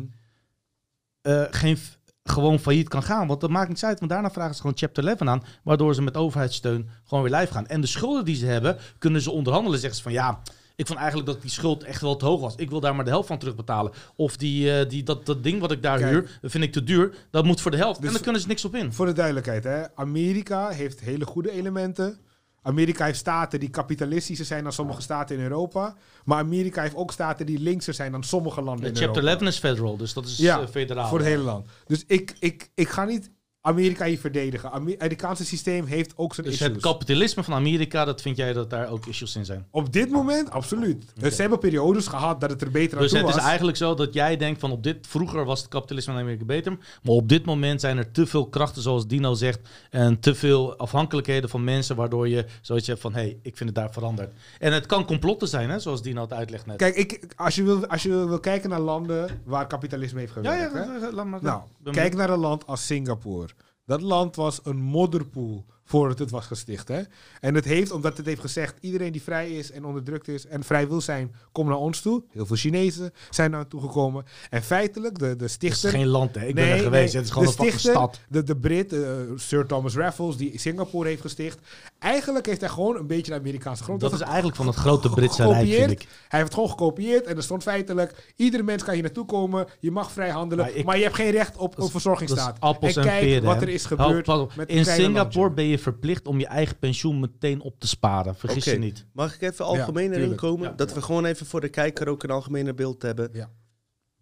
eh, 1.21 1.43
geen, 1.49 1.77
gewoon 2.23 2.59
failliet 2.59 2.87
kan 2.87 3.03
gaan. 3.03 3.27
Want 3.27 3.41
dat 3.41 3.49
maakt 3.49 3.67
niets 3.67 3.85
uit, 3.85 3.99
want 3.99 4.11
daarna 4.11 4.31
vragen 4.31 4.55
ze 4.55 4.61
gewoon 4.61 4.77
Chapter 4.77 5.07
11 5.07 5.21
aan, 5.21 5.43
waardoor 5.63 5.95
ze 5.95 6.01
met 6.01 6.17
overheidssteun 6.17 6.89
gewoon 7.05 7.23
weer 7.23 7.39
live 7.39 7.53
gaan. 7.53 7.67
En 7.67 7.81
de 7.81 7.87
schulden 7.87 8.25
die 8.25 8.35
ze 8.35 8.45
hebben, 8.45 8.77
kunnen 8.97 9.21
ze 9.21 9.31
onderhandelen. 9.31 9.79
Zeggen 9.79 9.97
ze 9.97 10.03
van 10.03 10.11
ja, 10.11 10.41
ik 10.75 10.87
vond 10.87 10.99
eigenlijk 10.99 11.29
dat 11.29 11.41
die 11.41 11.51
schuld 11.51 11.83
echt 11.83 12.01
wel 12.01 12.15
te 12.15 12.25
hoog 12.25 12.41
was. 12.41 12.55
Ik 12.55 12.69
wil 12.69 12.79
daar 12.79 12.95
maar 12.95 13.05
de 13.05 13.09
helft 13.11 13.27
van 13.27 13.37
terugbetalen. 13.37 13.91
Of 14.15 14.37
die, 14.37 14.79
eh, 14.79 14.89
die, 14.89 15.03
dat, 15.03 15.25
dat 15.25 15.43
ding 15.43 15.59
wat 15.59 15.71
ik 15.71 15.81
daar 15.81 15.97
Kijk. 15.97 16.11
huur, 16.11 16.37
dat 16.41 16.51
vind 16.51 16.63
ik 16.63 16.71
te 16.71 16.83
duur. 16.83 17.15
Dat 17.31 17.45
moet 17.45 17.61
voor 17.61 17.71
de 17.71 17.77
helft. 17.77 17.97
Dus- 17.99 18.07
en 18.07 18.13
daar 18.13 18.23
kunnen 18.23 18.41
ze 18.41 18.47
niks 18.47 18.65
op 18.65 18.75
in. 18.75 18.93
Voor 18.93 19.05
de 19.05 19.13
duidelijkheid, 19.13 19.63
hè. 19.63 19.95
Amerika 19.95 20.69
heeft 20.69 20.99
hele 20.99 21.25
goede 21.25 21.51
elementen. 21.51 22.19
Amerika 22.61 23.05
heeft 23.05 23.17
staten 23.17 23.59
die 23.59 23.69
kapitalistischer 23.69 24.45
zijn 24.45 24.63
dan 24.63 24.73
sommige 24.73 25.01
staten 25.01 25.35
in 25.35 25.41
Europa. 25.41 25.95
Maar 26.25 26.37
Amerika 26.37 26.81
heeft 26.81 26.95
ook 26.95 27.11
staten 27.11 27.45
die 27.45 27.59
linkser 27.59 27.93
zijn 27.93 28.11
dan 28.11 28.23
sommige 28.23 28.61
landen 28.61 28.83
De 28.83 28.89
in 28.89 28.95
Chapter 28.95 29.23
Europa. 29.23 29.45
11 29.45 29.53
is 29.53 29.59
federal, 29.59 29.97
dus 29.97 30.13
dat 30.13 30.25
is 30.25 30.37
Ja, 30.37 30.61
eh, 30.61 30.67
federaal. 30.67 31.07
Voor 31.07 31.17
het 31.17 31.27
hele 31.27 31.43
land. 31.43 31.67
Dus 31.85 32.03
ik, 32.07 32.35
ik, 32.39 32.69
ik 32.75 32.89
ga 32.89 33.05
niet 33.05 33.31
Amerika 33.63 34.05
hier 34.05 34.19
verdedigen. 34.19 34.69
Het 34.71 34.81
Amerikaanse 34.81 35.45
systeem 35.45 35.85
heeft 35.85 36.13
ook 36.15 36.33
zijn 36.33 36.45
Dus 36.45 36.55
issues. 36.55 36.73
het 36.73 36.81
kapitalisme 36.81 37.43
van 37.43 37.53
Amerika, 37.53 38.05
dat 38.05 38.21
vind 38.21 38.37
jij 38.37 38.53
dat 38.53 38.69
daar 38.69 38.89
ook 38.89 39.05
issues 39.05 39.35
in 39.35 39.45
zijn? 39.45 39.65
Op 39.71 39.93
dit 39.93 40.09
moment, 40.11 40.49
absoluut. 40.51 41.05
Ze 41.21 41.41
hebben 41.41 41.59
periodes 41.59 42.07
gehad 42.07 42.41
dat 42.41 42.49
het 42.49 42.61
er 42.61 42.71
beter 42.71 42.97
aan 42.97 43.03
Dus 43.03 43.11
toe 43.11 43.19
het 43.19 43.29
is 43.29 43.35
was. 43.35 43.45
eigenlijk 43.45 43.77
zo 43.77 43.93
dat 43.93 44.13
jij 44.13 44.37
denkt 44.37 44.59
van 44.59 44.71
op 44.71 44.83
dit 44.83 45.07
vroeger 45.07 45.45
was 45.45 45.59
het 45.59 45.69
kapitalisme 45.69 46.13
van 46.13 46.21
Amerika 46.21 46.45
beter, 46.45 46.77
maar 47.03 47.13
op 47.13 47.29
dit 47.29 47.45
moment 47.45 47.81
zijn 47.81 47.97
er 47.97 48.11
te 48.11 48.25
veel 48.25 48.47
krachten 48.47 48.81
zoals 48.81 49.07
Dino 49.07 49.33
zegt 49.33 49.59
en 49.89 50.19
te 50.19 50.35
veel 50.35 50.77
afhankelijkheden 50.77 51.49
van 51.49 51.63
mensen 51.63 51.95
waardoor 51.95 52.27
je 52.27 52.45
zoiets 52.61 52.87
hebt 52.87 53.01
van 53.01 53.13
hé, 53.13 53.19
hey, 53.21 53.37
ik 53.41 53.57
vind 53.57 53.69
het 53.69 53.77
daar 53.77 53.91
veranderd. 53.91 54.31
En 54.59 54.73
het 54.73 54.85
kan 54.85 55.05
complotten 55.05 55.47
zijn, 55.47 55.69
hè, 55.69 55.79
zoals 55.79 56.01
Dino 56.01 56.21
het 56.21 56.33
uitlegt 56.33 56.65
net. 56.65 56.77
Kijk, 56.77 56.95
ik, 56.95 57.33
als, 57.35 57.55
je 57.55 57.63
wil, 57.63 57.87
als 57.87 58.03
je 58.03 58.09
wil 58.27 58.39
kijken 58.39 58.69
naar 58.69 58.79
landen 58.79 59.41
waar 59.43 59.67
kapitalisme 59.67 60.19
heeft 60.19 60.31
gewerkt. 60.31 60.73
ja, 60.73 60.99
hè? 60.99 61.11
laat 61.11 61.25
maar. 61.25 61.39
Nou, 61.43 61.61
kijk 61.91 62.15
naar 62.15 62.29
een 62.29 62.39
land 62.39 62.67
als 62.67 62.85
Singapore. 62.85 63.49
Dat 63.91 64.01
land 64.01 64.35
was 64.35 64.59
een 64.63 64.81
modderpoel 64.81 65.65
voordat 65.91 66.19
het 66.19 66.31
was 66.31 66.45
gesticht. 66.45 66.87
Hè? 66.87 67.01
En 67.39 67.55
het 67.55 67.65
heeft, 67.65 67.91
omdat 67.91 68.17
het 68.17 68.25
heeft 68.25 68.41
gezegd, 68.41 68.77
iedereen 68.79 69.11
die 69.11 69.21
vrij 69.21 69.51
is 69.51 69.71
en 69.71 69.85
onderdrukt 69.85 70.27
is 70.27 70.45
en 70.45 70.63
vrij 70.63 70.87
wil 70.87 71.01
zijn, 71.01 71.35
kom 71.51 71.67
naar 71.67 71.75
ons 71.77 72.01
toe. 72.01 72.23
Heel 72.31 72.45
veel 72.45 72.55
Chinezen 72.55 73.13
zijn 73.29 73.51
naar 73.51 73.67
toe 73.67 73.81
gekomen. 73.81 74.25
En 74.49 74.63
feitelijk, 74.63 75.19
de, 75.19 75.25
de 75.25 75.31
Het 75.31 75.41
is 75.41 75.51
stichter... 75.51 75.89
geen 75.89 76.07
land, 76.07 76.35
hè. 76.35 76.45
Ik 76.45 76.55
ben 76.55 76.67
er 76.67 76.77
geweest. 76.77 77.13
nee, 77.13 77.21
Het 77.21 77.23
is 77.25 77.29
gewoon 77.31 77.43
de 77.47 77.49
een 77.63 77.67
stichter, 77.69 77.91
stad. 77.91 78.19
De, 78.29 78.43
de 78.43 78.55
Brit, 78.55 78.93
eh, 78.93 78.99
Sir 79.35 79.65
Thomas 79.65 79.95
Raffles, 79.95 80.37
die 80.37 80.59
Singapore 80.59 81.07
heeft 81.07 81.21
gesticht. 81.21 81.59
Eigenlijk 81.99 82.45
heeft 82.45 82.61
hij 82.61 82.69
gewoon 82.69 82.95
een 82.97 83.07
beetje 83.07 83.31
de 83.31 83.37
Amerikaanse 83.39 83.83
grond. 83.83 83.99
Dat 83.99 84.13
is 84.13 84.19
eigenlijk 84.21 84.55
van 84.55 84.67
het 84.67 84.75
grote 84.75 85.09
Britse 85.09 85.47
rijk, 85.47 85.67
vind 85.69 85.91
ik. 85.91 85.99
Hij 85.99 86.07
heeft 86.39 86.43
het 86.43 86.53
gewoon 86.53 86.69
gekopieerd 86.69 87.25
en 87.25 87.35
er 87.37 87.43
stond 87.43 87.63
feitelijk... 87.63 88.33
iedere 88.35 88.63
mens 88.63 88.83
kan 88.83 88.93
hier 88.93 89.03
naartoe 89.03 89.25
komen, 89.25 89.67
je 89.79 89.91
mag 89.91 90.11
vrij 90.11 90.29
handelen... 90.29 90.69
Maar 90.85 90.97
je 90.97 91.03
hebt 91.03 91.15
geen 91.15 91.31
recht 91.31 91.57
op 91.57 91.77
een 91.77 91.83
is- 91.85 91.91
verzorgingsstaat. 91.91 92.45
Dat 92.45 92.55
is 92.55 92.61
appels 92.69 92.95
en, 92.95 93.03
kijk 93.03 93.21
peren, 93.21 93.43
wat 93.43 93.61
er 93.61 93.69
is 93.69 93.85
gebeurd 93.85 94.55
met 94.55 94.69
In 94.69 94.85
Singapore 94.85 95.39
landje. 95.39 95.49
ben 95.49 95.65
je 95.65 95.79
verplicht 95.81 96.27
om 96.27 96.39
je 96.39 96.47
eigen 96.47 96.79
pensioen 96.79 97.19
meteen 97.19 97.61
op 97.61 97.79
te 97.79 97.87
sparen. 97.87 98.35
Vergis 98.35 98.63
je 98.63 98.77
niet. 98.77 99.05
Mag 99.11 99.35
ik 99.35 99.41
even 99.41 99.65
algemeen 99.65 100.05
erin 100.05 100.17
tuurlijk. 100.17 100.41
komen? 100.41 100.69
Ja. 100.69 100.75
Dat 100.75 100.93
we 100.93 101.01
gewoon 101.01 101.25
even 101.25 101.45
voor 101.45 101.61
de 101.61 101.69
kijker 101.69 102.07
ook 102.07 102.23
een 102.23 102.29
algemene 102.29 102.73
beeld 102.73 103.01
hebben. 103.01 103.29
Ja. 103.33 103.51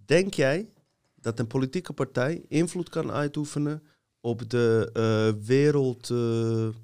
Denk 0.05 0.33
jij 0.33 0.69
dat 1.15 1.39
een 1.39 1.47
politieke 1.47 1.93
partij 1.93 2.45
invloed 2.47 2.89
kan 2.89 3.11
uitoefenen 3.11 3.83
op 4.21 4.49
de 4.49 4.89
eh 4.93 5.33
wereldregie? 5.45 6.75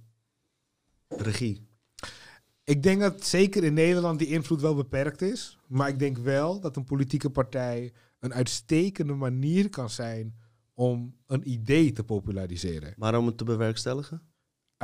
Ik 2.63 2.83
denk 2.83 3.01
dat 3.01 3.25
zeker 3.25 3.63
in 3.63 3.73
Nederland 3.73 4.19
die 4.19 4.27
invloed 4.27 4.61
wel 4.61 4.75
beperkt 4.75 5.21
is. 5.21 5.57
Maar 5.67 5.87
ik 5.87 5.99
denk 5.99 6.17
wel 6.17 6.59
dat 6.59 6.75
een 6.75 6.83
politieke 6.83 7.29
partij 7.29 7.93
een 8.19 8.33
uitstekende 8.33 9.13
manier 9.13 9.69
kan 9.69 9.89
zijn 9.89 10.35
om 10.73 11.15
een 11.27 11.49
idee 11.49 11.91
te 11.91 12.03
populariseren. 12.03 12.93
maar 12.97 13.17
om 13.17 13.25
het 13.25 13.37
te 13.37 13.43
bewerkstelligen? 13.43 14.21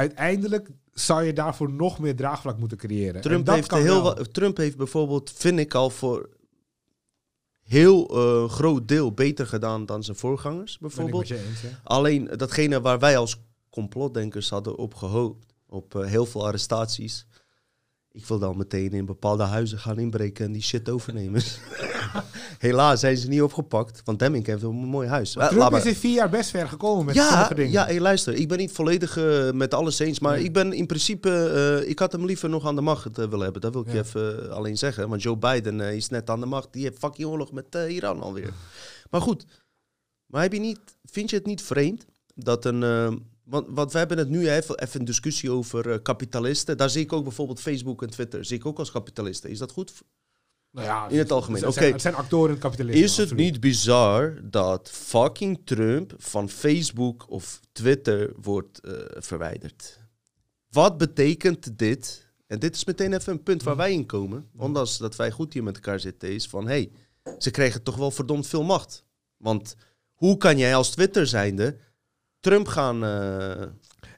Uiteindelijk 0.01 0.69
zou 0.93 1.23
je 1.23 1.33
daarvoor 1.33 1.71
nog 1.71 1.99
meer 1.99 2.15
draagvlak 2.15 2.57
moeten 2.57 2.77
creëren. 2.77 3.15
En 3.15 3.21
Trump 3.21 3.45
dat 3.45 3.55
heeft, 3.55 3.71
heel 3.71 4.03
wel. 4.03 4.13
Trump 4.13 4.57
heeft 4.57 4.77
bijvoorbeeld, 4.77 5.31
vind 5.35 5.59
ik 5.59 5.73
al 5.73 5.89
voor 5.89 6.29
heel 7.63 8.09
eh, 8.09 8.49
groot 8.49 8.87
deel 8.87 9.13
beter 9.13 9.47
gedaan 9.47 9.85
dan 9.85 10.03
zijn 10.03 10.17
voorgangers 10.17 10.77
bijvoorbeeld. 10.77 11.29
eens. 11.29 11.63
Alleen 11.83 12.29
datgene 12.37 12.81
waar 12.81 12.99
wij 12.99 13.17
als 13.17 13.41
complotdenkers 13.69 14.49
hadden 14.49 14.77
op 14.77 14.93
gehoopt, 14.93 15.53
op 15.67 15.95
eh, 15.95 16.05
heel 16.05 16.25
veel 16.25 16.45
arrestaties. 16.45 17.25
Ik 18.13 18.25
wil 18.25 18.39
dan 18.39 18.57
meteen 18.57 18.91
in 18.91 19.05
bepaalde 19.05 19.43
huizen 19.43 19.77
gaan 19.79 19.99
inbreken 19.99 20.45
en 20.45 20.51
die 20.51 20.61
shit 20.61 20.89
overnemen. 20.89 21.41
Helaas 22.57 22.99
zijn 22.99 23.17
ze 23.17 23.27
niet 23.27 23.41
opgepakt, 23.41 24.01
want 24.05 24.19
Demming 24.19 24.45
heeft 24.45 24.63
een 24.63 24.75
mooi 24.75 25.07
huis. 25.07 25.35
Eh, 25.35 25.47
Trump 25.47 25.69
maar- 25.71 25.79
is 25.79 25.85
in 25.85 25.95
vier 25.95 26.13
jaar 26.13 26.29
best 26.29 26.49
ver 26.49 26.67
gekomen 26.67 27.05
met 27.05 27.15
ja, 27.15 27.29
sommige 27.29 27.53
dingen. 27.55 27.71
ja 27.71 27.85
hey, 27.85 27.99
luister, 27.99 28.33
ik 28.33 28.47
ben 28.47 28.57
niet 28.57 28.71
volledig 28.71 29.17
eh, 29.17 29.51
met 29.51 29.73
alles 29.73 29.99
eens, 29.99 30.19
maar 30.19 30.35
Nee. 30.35 30.43
ik 30.43 30.53
ben 30.53 30.73
in 30.73 30.85
principe, 30.85 31.29
eh, 31.83 31.89
ik 31.89 31.99
had 31.99 32.11
hem 32.11 32.25
liever 32.25 32.49
nog 32.49 32.65
aan 32.65 32.75
de 32.75 32.81
macht 32.81 33.05
eh, 33.17 33.25
willen 33.25 33.43
hebben. 33.43 33.61
Dat 33.61 33.73
wil 33.73 33.81
ik 33.81 33.87
Ja. 33.87 33.93
je 33.93 33.99
even 33.99 34.43
eh, 34.49 34.49
alleen 34.55 34.77
zeggen, 34.77 35.09
want 35.09 35.21
Joe 35.21 35.37
Biden 35.37 35.81
eh, 35.81 35.95
is 35.95 36.09
net 36.09 36.29
aan 36.29 36.39
de 36.39 36.45
macht, 36.45 36.73
die 36.73 36.83
heeft 36.83 36.97
fucking 36.97 37.27
oorlog 37.27 37.51
met 37.51 37.75
eh, 37.75 37.95
Iran 37.95 38.21
alweer. 38.21 38.53
Maar 39.09 39.21
goed, 39.21 39.45
maar 40.25 40.41
heb 40.41 40.53
je 40.53 40.59
niet, 40.59 40.79
vind 41.03 41.29
je 41.29 41.35
het 41.35 41.45
niet 41.45 41.61
vreemd 41.61 42.05
dat 42.35 42.65
een, 42.65 42.83
eh, 42.83 43.11
want, 43.51 43.67
want 43.69 43.91
we 43.91 43.97
hebben 43.97 44.17
het 44.17 44.29
nu 44.29 44.49
even, 44.49 44.79
even 44.79 44.99
een 44.99 45.05
discussie 45.05 45.51
over 45.51 45.91
eh, 45.91 46.01
kapitalisten, 46.01 46.77
daar 46.77 46.89
zie 46.89 47.01
ik 47.01 47.13
ook 47.13 47.23
bijvoorbeeld 47.23 47.59
Facebook 47.61 48.01
en 48.03 48.09
Twitter, 48.09 48.45
zie 48.45 48.57
ik 48.57 48.65
ook 48.65 48.79
als 48.79 48.91
kapitalisten. 48.91 49.49
Is 49.49 49.57
dat 49.57 49.71
goed? 49.71 49.93
Nou 50.71 50.87
ja, 50.87 51.09
In 51.09 51.17
het 51.17 51.31
algemeen, 51.31 51.61
Het 51.61 51.69
oké. 51.69 51.79
zijn, 51.79 51.91
het 51.91 52.01
zijn 52.01 52.15
actoren 52.15 52.45
in 52.47 52.51
het 52.51 52.63
kapitalisme. 52.63 53.01
Is 53.03 53.17
het 53.17 53.19
absoluut. 53.31 53.51
niet 53.51 53.59
bizar 53.59 54.39
dat 54.43 54.89
fucking 54.91 55.61
Trump 55.63 56.13
van 56.17 56.49
Facebook 56.49 57.25
of 57.29 57.59
Twitter 57.71 58.33
wordt 58.41 58.79
eh, 58.79 58.93
verwijderd? 59.09 59.99
Wat 60.69 60.97
betekent 60.97 61.77
dit? 61.77 62.29
En 62.47 62.59
dit 62.59 62.75
is 62.75 62.85
meteen 62.85 63.13
even 63.13 63.33
een 63.33 63.43
punt 63.43 63.63
waar 63.63 63.75
wij 63.75 63.93
in 63.93 64.05
komen. 64.05 64.49
Ondanks 64.57 64.97
dat 64.97 65.15
wij 65.15 65.31
goed 65.31 65.53
hier 65.53 65.63
met 65.63 65.75
elkaar 65.75 65.99
zitten, 65.99 66.33
is 66.33 66.47
van 66.47 66.67
hé, 66.67 66.89
hey, 67.23 67.35
ze 67.37 67.51
kregen 67.51 67.83
toch 67.83 67.95
wel 67.95 68.11
verdomd 68.11 68.47
veel 68.47 68.63
macht. 68.63 69.03
Want 69.37 69.75
hoe 70.13 70.37
kan 70.37 70.57
jij 70.57 70.75
als 70.75 70.89
Twitter 70.89 71.27
zijnde 71.27 71.77
Trump 72.41 72.67
gaan 72.67 73.03
eh, 73.05 73.61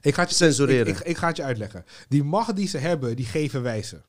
Ik 0.00 0.14
ga 0.14 0.20
het 0.20 0.30
je, 0.30 0.36
censureren? 0.36 0.86
Ik, 0.86 0.98
ik, 0.98 1.06
ik 1.06 1.16
ga 1.16 1.26
het 1.26 1.36
je 1.36 1.42
uitleggen. 1.42 1.84
Die 2.08 2.22
macht 2.24 2.56
die 2.56 2.68
ze 2.68 2.78
hebben, 2.78 3.16
die 3.16 3.26
geven 3.26 3.62
wij 3.62 3.82
ze. 3.82 4.00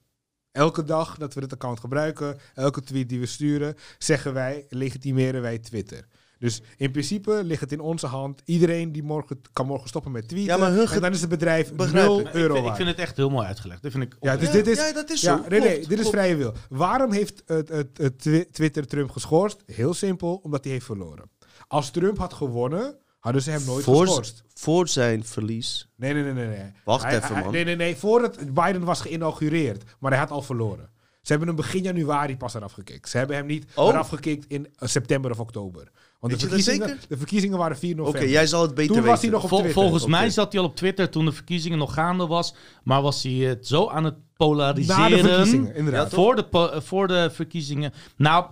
Elke 0.51 0.83
dag 0.83 1.17
dat 1.17 1.33
we 1.33 1.39
dit 1.41 1.53
account 1.53 1.79
gebruiken, 1.79 2.37
elke 2.53 2.81
tweet 2.81 3.09
die 3.09 3.19
we 3.19 3.25
sturen, 3.25 3.75
zeggen 3.97 4.33
wij, 4.33 4.65
legitimeren 4.69 5.41
wij 5.41 5.59
Twitter. 5.59 6.07
Dus 6.39 6.61
in 6.77 6.91
principe 6.91 7.41
ligt 7.43 7.61
het 7.61 7.71
in 7.71 7.79
onze 7.79 8.07
hand. 8.07 8.41
Iedereen 8.45 8.91
die 8.91 9.03
morgen, 9.03 9.41
kan 9.53 9.65
morgen 9.65 9.87
stoppen 9.87 10.11
met 10.11 10.27
tweeten. 10.27 10.53
Ja, 10.53 10.59
maar 10.59 10.71
hun 10.71 10.87
en 10.87 11.01
dan 11.01 11.11
is 11.11 11.19
het 11.21 11.29
bedrijf 11.29 11.73
Begrijp 11.73 12.05
0 12.07 12.19
ik. 12.19 12.27
Ik 12.27 12.33
euro 12.33 12.53
vind, 12.55 12.67
ik 12.67 12.75
vind 12.75 12.87
het 12.87 12.97
echt 12.99 13.17
heel 13.17 13.29
mooi 13.29 13.47
uitgelegd. 13.47 13.81
Dat 13.81 13.91
vind 13.91 14.03
ik 14.03 14.15
Ja, 14.19 14.37
dus 14.37 14.47
Ja, 14.47 14.53
dit 14.53 14.67
is, 14.67 14.77
ja, 14.77 14.93
dat 14.93 15.09
is 15.09 15.21
ja, 15.21 15.37
zo. 15.37 15.49
nee, 15.49 15.59
nee, 15.59 15.73
Klopt, 15.73 15.89
dit 15.89 15.99
is 15.99 16.09
vrije 16.09 16.35
wil. 16.35 16.53
Waarom 16.69 17.11
heeft 17.11 17.43
het, 17.45 17.69
het, 17.69 17.97
het 17.97 18.19
twi- 18.19 18.45
Twitter 18.51 18.87
Trump 18.87 19.09
geschorst? 19.11 19.63
Heel 19.65 19.93
simpel, 19.93 20.35
omdat 20.43 20.63
hij 20.63 20.73
heeft 20.73 20.85
verloren. 20.85 21.29
Als 21.67 21.91
Trump 21.91 22.17
had 22.17 22.33
gewonnen, 22.33 22.95
hadden 23.25 23.41
ze 23.41 23.51
hem 23.51 23.65
nooit 23.65 23.83
voor, 23.83 24.05
geschorst. 24.05 24.43
voor 24.53 24.87
zijn 24.87 25.25
verlies. 25.25 25.87
Nee, 25.95 26.13
nee, 26.13 26.23
nee, 26.23 26.33
nee. 26.33 26.47
nee. 26.47 26.71
Wacht 26.83 27.03
Hij- 27.03 27.15
even, 27.17 27.33
hij- 27.33 27.43
man. 27.43 27.51
Nee, 27.53 27.63
nee, 27.63 27.75
nee. 27.75 27.95
Voordat 27.95 28.37
Biden 28.53 28.83
was 28.83 29.01
geïnaugureerd. 29.01 29.83
Maar 29.99 30.11
hij 30.11 30.19
had 30.19 30.31
al 30.31 30.41
verloren. 30.41 30.89
Ze 31.21 31.31
hebben 31.31 31.47
hem 31.47 31.57
begin 31.57 31.83
januari 31.83 32.37
pas 32.37 32.53
eraf 32.53 32.71
gekikt. 32.71 33.09
Ze 33.09 33.17
hebben 33.17 33.35
hem 33.35 33.45
niet 33.45 33.65
Oh. 33.75 33.87
eraf 33.87 34.09
gekikt 34.09 34.45
in 34.47 34.67
eh, 34.75 34.87
september 34.87 35.31
of 35.31 35.39
oktober. 35.39 35.91
Want 36.19 36.31
Weet 36.41 36.41
de 36.41 36.47
je 36.49 36.55
dat 36.55 36.63
verkiezingen, 36.63 36.99
de 37.09 37.17
verkiezingen 37.17 37.57
waren 37.57 37.77
4 37.77 37.91
Oké, 37.93 38.01
november. 38.01 38.29
jij 38.29 38.47
zal 38.47 38.61
het 38.61 38.69
beter 38.75 38.85
Toen 38.85 38.95
weten. 38.95 39.09
was 39.11 39.21
hij 39.21 39.29
nog 39.29 39.43
op 39.43 39.49
Vol- 39.49 39.57
Twitter. 39.59 39.81
volgens 39.81 40.05
mij 40.05 40.21
Oké. 40.23 40.29
zat 40.31 40.51
hij 40.51 40.61
al 40.61 40.67
op 40.67 40.75
Twitter 40.75 41.09
toen 41.09 41.25
de 41.25 41.31
verkiezingen 41.31 41.77
nog 41.77 41.93
gaande 41.93 42.27
was. 42.27 42.55
Maar 42.83 43.01
was 43.01 43.23
hij 43.23 43.31
het 43.31 43.67
zo 43.67 43.87
aan 43.89 44.03
het 44.03 44.15
polariseren. 44.37 44.99
Na 45.01 45.09
de 45.09 45.17
verkiezingen, 45.23 45.75
inderdaad. 45.75 46.13
voor, 46.13 46.35
de, 46.35 46.43
po- 46.45 46.79
voor 46.81 47.07
de 47.07 47.29
verkiezingen. 47.33 47.93
Nou, 48.17 48.45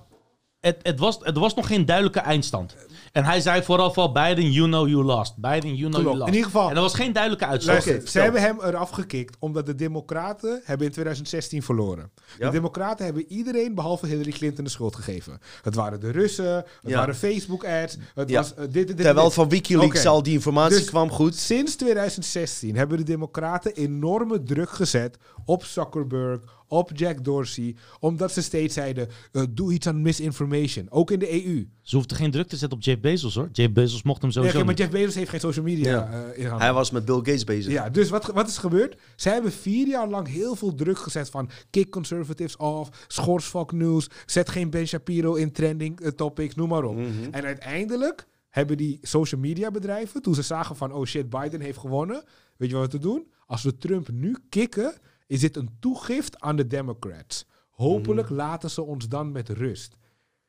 het, 0.59 0.79
het, 0.81 0.99
was, 0.99 1.17
het 1.21 1.37
was 1.37 1.53
nog 1.53 1.67
geen 1.67 1.85
duidelijke 1.85 2.19
eindstand. 2.19 2.75
En 3.13 3.23
hij 3.23 3.41
zei 3.41 3.63
vooral 3.63 3.93
van 3.93 4.13
Biden, 4.13 4.51
you 4.51 4.67
know 4.67 4.87
you 4.87 5.03
lost. 5.03 5.37
Biden, 5.37 5.75
you 5.75 5.89
know 5.89 5.91
Klopt. 5.91 6.03
you 6.03 6.17
lost. 6.17 6.27
In 6.27 6.33
ieder 6.33 6.49
geval- 6.51 6.67
En 6.69 6.73
dat 6.75 6.83
was 6.83 6.93
geen 6.93 7.13
duidelijke 7.13 7.45
uitslag. 7.45 7.85
Luister, 7.85 8.07
ze 8.09 8.19
hebben 8.19 8.41
hem 8.41 8.57
eraf 8.61 8.89
gekikt 8.89 9.35
omdat 9.39 9.65
de 9.65 9.75
Democraten 9.75 10.61
hebben 10.63 10.87
in 10.87 10.93
2016 10.93 11.63
verloren. 11.63 12.11
Ja. 12.39 12.45
De 12.45 12.51
Democraten 12.51 13.05
hebben 13.05 13.25
iedereen 13.27 13.75
behalve 13.75 14.07
Hillary 14.07 14.31
Clinton 14.31 14.63
de 14.63 14.69
schuld 14.69 14.95
gegeven. 14.95 15.39
Het 15.61 15.75
waren 15.75 15.99
de 15.99 16.11
Russen, 16.11 16.55
het 16.55 16.65
Ja. 16.83 16.97
waren 16.97 17.15
Facebook-ads, 17.15 17.97
het 18.15 18.29
Ja. 18.29 18.39
was 18.39 18.53
eh, 18.53 18.59
dit, 18.63 18.73
dit, 18.73 18.87
dit. 18.87 18.97
Terwijl 18.97 19.25
dit. 19.25 19.33
van 19.35 19.49
Wikileaks 19.49 20.05
al 20.05 20.23
die 20.23 20.33
informatie 20.33 20.77
Dus- 20.77 20.89
kwam 20.89 21.09
goed. 21.09 21.35
Sinds 21.35 21.75
2016 21.75 22.75
hebben 22.75 22.97
de 22.97 23.03
Democraten 23.03 23.73
enorme 23.73 24.43
druk 24.43 24.69
gezet 24.69 25.17
op 25.45 25.63
Zuckerberg, 25.65 26.39
op 26.73 26.91
Jack 26.93 27.23
Dorsey, 27.23 27.75
omdat 27.99 28.31
ze 28.31 28.41
steeds 28.41 28.73
zeiden: 28.73 29.07
eh, 29.31 29.43
doe 29.49 29.73
iets 29.73 29.87
aan 29.87 30.01
misinformation. 30.01 30.87
Ook 30.89 31.11
in 31.11 31.19
de 31.19 31.45
EU. 31.45 31.67
Ze 31.81 31.95
hoefden 31.95 32.17
geen 32.17 32.31
druk 32.31 32.47
te 32.47 32.57
zetten 32.57 32.77
op 32.77 32.83
Jeff 32.83 32.99
Bezos 33.01 33.35
hoor. 33.35 33.49
Jeff 33.51 33.71
Bezos 33.73 34.03
mocht 34.03 34.21
hem 34.21 34.31
sowieso 34.31 34.55
oké, 34.57 34.65
maar. 34.65 34.75
Jeff 34.75 34.89
Bezos 34.91 35.15
heeft 35.15 35.29
geen 35.29 35.39
social 35.39 35.65
media 35.65 35.91
Ja. 35.91 36.11
eh, 36.11 36.37
in 36.37 36.43
handen. 36.45 36.61
Hij 36.65 36.73
was 36.73 36.91
met 36.91 37.05
Bill 37.05 37.15
Gates 37.15 37.43
bezig. 37.43 37.71
Ja, 37.71 37.89
dus 37.89 38.09
wat, 38.09 38.25
wat 38.25 38.47
is 38.47 38.57
gebeurd? 38.57 38.97
Zij 39.15 39.33
hebben 39.33 39.51
vier 39.51 39.87
jaar 39.87 40.07
lang 40.09 40.27
heel 40.27 40.55
veel 40.55 40.75
druk 40.75 40.97
gezet 40.97 41.29
van 41.29 41.49
kick 41.69 41.89
conservatives 41.89 42.57
off, 42.57 43.05
schors 43.07 43.45
Fox 43.45 43.73
News, 43.73 44.07
zet 44.25 44.49
geen 44.49 44.69
Ben 44.69 44.87
Shapiro 44.87 45.33
in 45.33 45.51
trending 45.51 45.99
eh, 45.99 46.07
topics, 46.11 46.55
noem 46.55 46.69
maar 46.69 46.83
op. 46.83 46.95
Mhm. 46.95 47.07
En 47.31 47.43
uiteindelijk 47.45 48.27
hebben 48.49 48.77
die 48.77 48.97
social 49.01 49.41
media 49.41 49.71
bedrijven, 49.71 50.21
toen 50.21 50.35
ze 50.35 50.41
zagen 50.41 50.75
van 50.75 50.91
oh 50.91 51.05
shit, 51.05 51.29
Biden 51.29 51.61
heeft 51.61 51.77
gewonnen, 51.77 52.23
weet 52.57 52.69
je 52.69 52.75
wat 52.75 52.85
we 52.85 52.91
te 52.91 52.99
doen? 52.99 53.27
Als 53.45 53.63
we 53.63 53.77
Trump 53.77 54.09
nu 54.11 54.37
kicken, 54.49 54.93
is 55.33 55.39
dit 55.39 55.55
een 55.57 55.69
toegift 55.79 56.39
aan 56.39 56.55
de 56.55 56.67
Democrats. 56.67 57.45
Hopelijk 57.69 58.27
Mhm. 58.29 58.37
laten 58.37 58.69
ze 58.69 58.81
ons 58.81 59.07
dan 59.07 59.31
met 59.31 59.49
rust. 59.49 59.95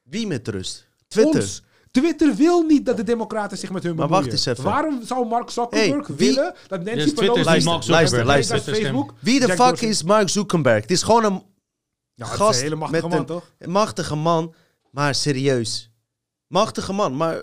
Wie 0.02 0.26
met 0.26 0.48
rust? 0.48 0.88
Twitter. 1.08 1.40
Ons. 1.40 1.62
Twitter 1.90 2.34
wil 2.34 2.62
niet 2.62 2.86
dat 2.86 2.96
de 2.96 3.02
democraten 3.02 3.58
zich 3.58 3.70
met 3.70 3.82
hun 3.82 3.94
Maar 3.94 4.06
bemoeien. 4.06 4.30
wacht 4.30 4.46
eens 4.46 4.58
even. 4.58 4.70
Waarom 4.70 5.04
zou 5.04 5.26
Mark 5.26 5.50
Zuckerberg 5.50 6.06
Hey, 6.06 6.16
willen 6.16 6.54
dat 6.66 6.84
Nancy 6.84 7.00
is 7.00 7.12
Pelosi... 7.12 7.42
Luister, 7.44 7.82
Zuckerberg. 7.82 8.26
luister, 8.26 8.60
geen- 8.60 8.74
Facebook. 8.74 9.14
Wie 9.20 9.40
de 9.40 9.48
fuck 9.52 9.80
is 9.80 10.02
Mark 10.02 10.28
Zuckerberg? 10.28 10.80
Het 10.82 10.90
is 10.90 11.02
gewoon 11.02 11.24
een 11.24 11.42
Ja, 12.14 12.24
het 12.24 12.32
is 12.32 12.38
gast 12.40 12.56
een 12.58 12.64
hele 12.64 12.74
machtige 12.76 13.02
met 13.02 13.10
man, 13.10 13.20
een- 13.20 13.26
toch? 13.26 13.50
een 13.58 13.70
machtige 13.70 14.14
man, 14.16 14.54
maar 14.90 15.14
serieus. 15.14 15.90
Machtige 16.46 16.92
man, 16.92 17.16
maar 17.16 17.42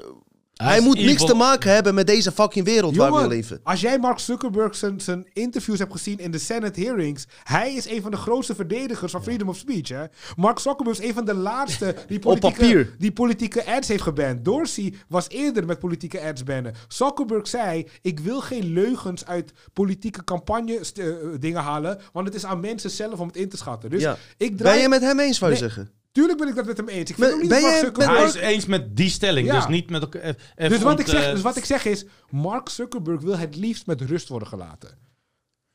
Hij 0.61 0.79
moet 0.81 0.95
evil. 0.95 1.09
niks 1.09 1.25
te 1.25 1.33
maken 1.33 1.73
hebben 1.73 1.93
met 1.93 2.07
deze 2.07 2.31
fucking 2.31 2.65
wereld 2.65 2.95
waar 2.95 3.11
we 3.11 3.27
leven. 3.27 3.59
als 3.63 3.81
jij 3.81 3.99
Mark 3.99 4.19
Zuckerberg 4.19 4.75
zijn, 4.75 5.01
zijn 5.01 5.27
interviews 5.33 5.79
hebt 5.79 5.91
gezien 5.91 6.19
in 6.19 6.31
de 6.31 6.37
Senate 6.37 6.81
hearings, 6.81 7.25
hij 7.43 7.73
is 7.73 7.89
een 7.89 8.01
van 8.01 8.11
de 8.11 8.17
grootste 8.17 8.55
verdedigers 8.55 9.11
van 9.11 9.23
freedom 9.23 9.49
of 9.49 9.57
speech. 9.57 9.87
Hè? 9.89 10.03
Mark 10.35 10.59
Zuckerberg 10.59 10.99
is 10.99 11.07
een 11.07 11.13
van 11.13 11.25
de 11.25 11.33
laatste 11.33 11.95
die 12.07 12.19
politieke, 12.19 12.89
die 12.97 13.11
politieke 13.11 13.65
ads 13.65 13.87
heeft 13.87 14.03
geband. 14.03 14.45
Dorsey 14.45 14.93
was 15.07 15.29
eerder 15.29 15.65
met 15.65 15.79
politieke 15.79 16.21
ads 16.21 16.43
bannen. 16.43 16.73
Zuckerberg 16.87 17.47
zei, 17.47 17.87
ik 18.01 18.19
wil 18.19 18.41
geen 18.41 18.73
leugens 18.73 19.25
uit 19.25 19.51
politieke 19.73 20.23
campagne 20.23 20.79
eh, 20.93 21.05
dingen 21.39 21.61
halen, 21.61 21.99
want 22.13 22.25
het 22.25 22.35
is 22.35 22.45
aan 22.45 22.59
mensen 22.59 22.89
zelf 22.89 23.19
om 23.19 23.27
het 23.27 23.35
in 23.37 23.49
te 23.49 23.57
schatten. 23.57 23.89
Dus 23.89 24.01
Ja. 24.01 24.17
ik 24.37 24.57
draai... 24.57 24.73
Ben 24.73 24.81
je 24.81 24.89
met 24.89 25.01
hem 25.01 25.19
eens, 25.19 25.39
wou 25.39 25.53
je 25.53 25.59
Nee. 25.59 25.69
zeggen? 25.69 25.91
Tuurlijk 26.11 26.39
ben 26.39 26.47
ik 26.47 26.55
dat 26.55 26.65
met 26.65 26.77
hem 26.77 26.87
eens. 26.87 27.09
Ik 27.09 27.15
vind 27.15 27.19
Ben- 27.19 27.33
ook 27.33 27.39
niet 27.41 27.49
ben 27.49 27.61
dat 27.61 27.69
Mark 27.69 27.73
jij 27.81 27.83
met 27.83 27.95
Zuckerberg... 27.97 28.33
Hij 28.33 28.49
is 28.51 28.55
eens 28.55 28.65
met 28.65 28.95
die 28.97 29.09
stelling, 29.09 29.47
Ja. 29.47 29.55
dus 29.55 29.67
niet 29.67 29.89
met 29.89 30.01
elkaar. 30.01 30.21
eh, 30.21 30.27
even 30.55 30.69
Dus 30.69 30.81
wat, 30.81 30.99
ik 30.99 31.07
zeg, 31.07 31.25
eh, 31.25 31.31
dus 31.31 31.41
wat 31.41 31.55
ik 31.57 31.65
zeg 31.65 31.85
is, 31.85 32.05
Mark 32.29 32.69
Zuckerberg 32.69 33.21
wil 33.21 33.37
het 33.37 33.55
liefst 33.55 33.85
met 33.85 34.01
rust 34.01 34.27
worden 34.27 34.47
gelaten. 34.47 34.97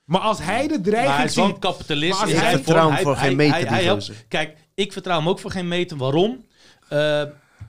Maar 0.04 0.20
als 0.20 0.38
hij 0.42 0.62
de 0.68 0.74
Maar 0.74 0.82
dreiging 0.82 1.16
hij 1.16 1.24
is 1.24 1.34
wel 1.34 1.44
een 1.44 1.50
ziet... 1.50 1.58
kapitalist. 1.60 2.12
Maar 2.12 2.20
als 2.20 2.30
in 2.30 2.36
hij- 2.36 2.44
zijn 2.46 2.58
Ik 2.58 2.64
vertrouw 2.64 2.82
vorm. 2.84 2.94
hem 2.94 3.04
voor 3.04 3.16
Hij- 3.16 3.26
geen 3.28 3.36
meter, 3.36 3.68
hij- 3.68 3.84
helpt-. 3.84 4.12
Kijk, 4.28 4.56
ik 4.74 4.92
vertrouw 4.92 5.18
hem 5.18 5.28
ook 5.28 5.38
voor 5.38 5.50
geen 5.50 5.68
meter. 5.68 5.96
Waarom? 5.96 6.46
Eh, 6.88 7.22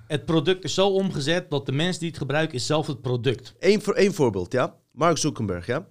het 0.07 0.25
product 0.25 0.63
is 0.63 0.73
zo 0.73 0.87
omgezet 0.87 1.49
dat 1.49 1.65
de 1.65 1.71
mensen 1.71 1.99
die 1.99 2.09
het 2.09 2.17
gebruiken 2.17 2.55
is 2.55 2.65
zelf 2.65 2.87
het 2.87 3.01
product. 3.01 3.53
Eén, 3.59 3.81
voor, 3.81 3.93
één 3.93 4.13
voorbeeld, 4.13 4.51
ja. 4.51 4.75
Mark 4.91 5.17
Zuckerberg, 5.17 5.65
ja. 5.65 5.87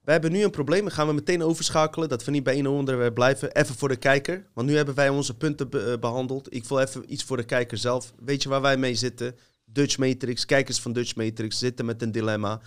Wij 0.00 0.12
hebben 0.14 0.32
nu 0.32 0.42
een 0.42 0.50
probleem. 0.50 0.80
Dan 0.80 0.90
gaan 0.90 1.06
we 1.06 1.12
meteen 1.12 1.42
overschakelen. 1.42 2.08
Dat 2.08 2.24
we 2.24 2.30
niet 2.30 2.42
bij 2.42 2.54
één 2.54 2.66
onderwerp 2.66 3.14
blijven. 3.14 3.52
Even 3.52 3.74
voor 3.74 3.88
de 3.88 3.96
kijker. 3.96 4.46
Want 4.54 4.68
nu 4.68 4.76
hebben 4.76 4.94
wij 4.94 5.08
onze 5.08 5.36
punten 5.36 5.70
eh, 5.70 5.98
behandeld. 5.98 6.54
Ik 6.54 6.64
wil 6.64 6.78
even 6.78 7.12
iets 7.12 7.24
voor 7.24 7.36
de 7.36 7.44
kijker 7.44 7.78
zelf. 7.78 8.12
Weet 8.18 8.42
je 8.42 8.48
waar 8.48 8.60
wij 8.60 8.76
mee 8.76 8.94
zitten? 8.94 9.36
Dutch 9.64 9.98
Matrix. 9.98 10.44
Kijkers 10.44 10.80
van 10.80 10.92
Dutch 10.92 11.14
Matrix 11.14 11.58
zitten 11.58 11.84
met 11.84 12.02
een 12.02 12.12
dilemma. 12.12 12.60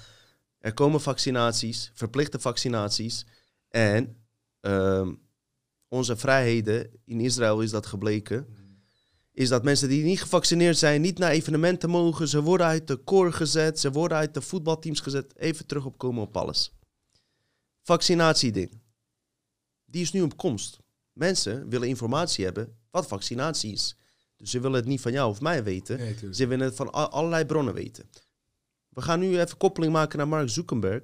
Er 0.60 0.74
komen 0.74 1.02
vaccinaties. 1.02 1.92
Verplichte 1.94 2.40
vaccinaties. 2.40 3.26
En 3.70 4.16
ehm, 4.60 5.12
onze 5.88 6.18
vrijheden, 6.18 6.90
in 7.06 7.20
Israël 7.20 7.62
is 7.62 7.72
dat 7.72 7.86
gebleken... 7.86 8.48
is 9.32 9.50
dat 9.50 9.64
mensen 9.64 9.90
die 9.90 10.04
niet 10.04 10.22
gevaccineerd 10.22 10.78
zijn 10.78 11.02
niet 11.02 11.18
naar 11.18 11.32
evenementen 11.32 11.90
mogen. 11.90 12.28
Ze 12.28 12.42
worden 12.42 12.68
uit 12.68 12.88
de 12.88 12.96
koor 12.96 13.34
gezet, 13.34 13.80
ze 13.80 13.92
worden 13.92 14.18
uit 14.18 14.34
de 14.34 14.42
voetbalteams 14.42 15.00
gezet. 15.00 15.38
Even 15.38 15.66
terug 15.66 15.86
opkomen 15.86 16.22
op 16.24 16.38
alles. 16.38 16.72
Vaccinatieding. 17.86 18.82
Die 19.86 20.02
is 20.02 20.12
nu 20.12 20.22
op 20.22 20.38
komst. 20.38 20.80
Mensen 21.12 21.70
willen 21.70 21.88
informatie 21.88 22.46
hebben 22.46 22.78
wat 22.92 23.08
vaccinatie 23.08 23.72
is. 23.72 23.96
Dus 24.36 24.50
ze 24.50 24.60
willen 24.60 24.78
het 24.78 24.88
niet 24.88 25.02
van 25.02 25.12
jou 25.12 25.30
of 25.30 25.42
mij 25.42 25.64
weten. 25.64 25.98
Nee. 25.98 26.34
Ze 26.34 26.48
willen 26.48 26.66
het 26.66 26.76
van 26.76 26.92
allerlei 26.92 27.46
bronnen 27.46 27.74
weten. 27.74 28.10
We 28.90 29.02
gaan 29.02 29.20
nu 29.20 29.40
even 29.40 29.58
koppeling 29.58 29.94
maken 29.94 30.18
naar 30.18 30.28
Mark 30.28 30.50
Zuckerberg. 30.50 31.04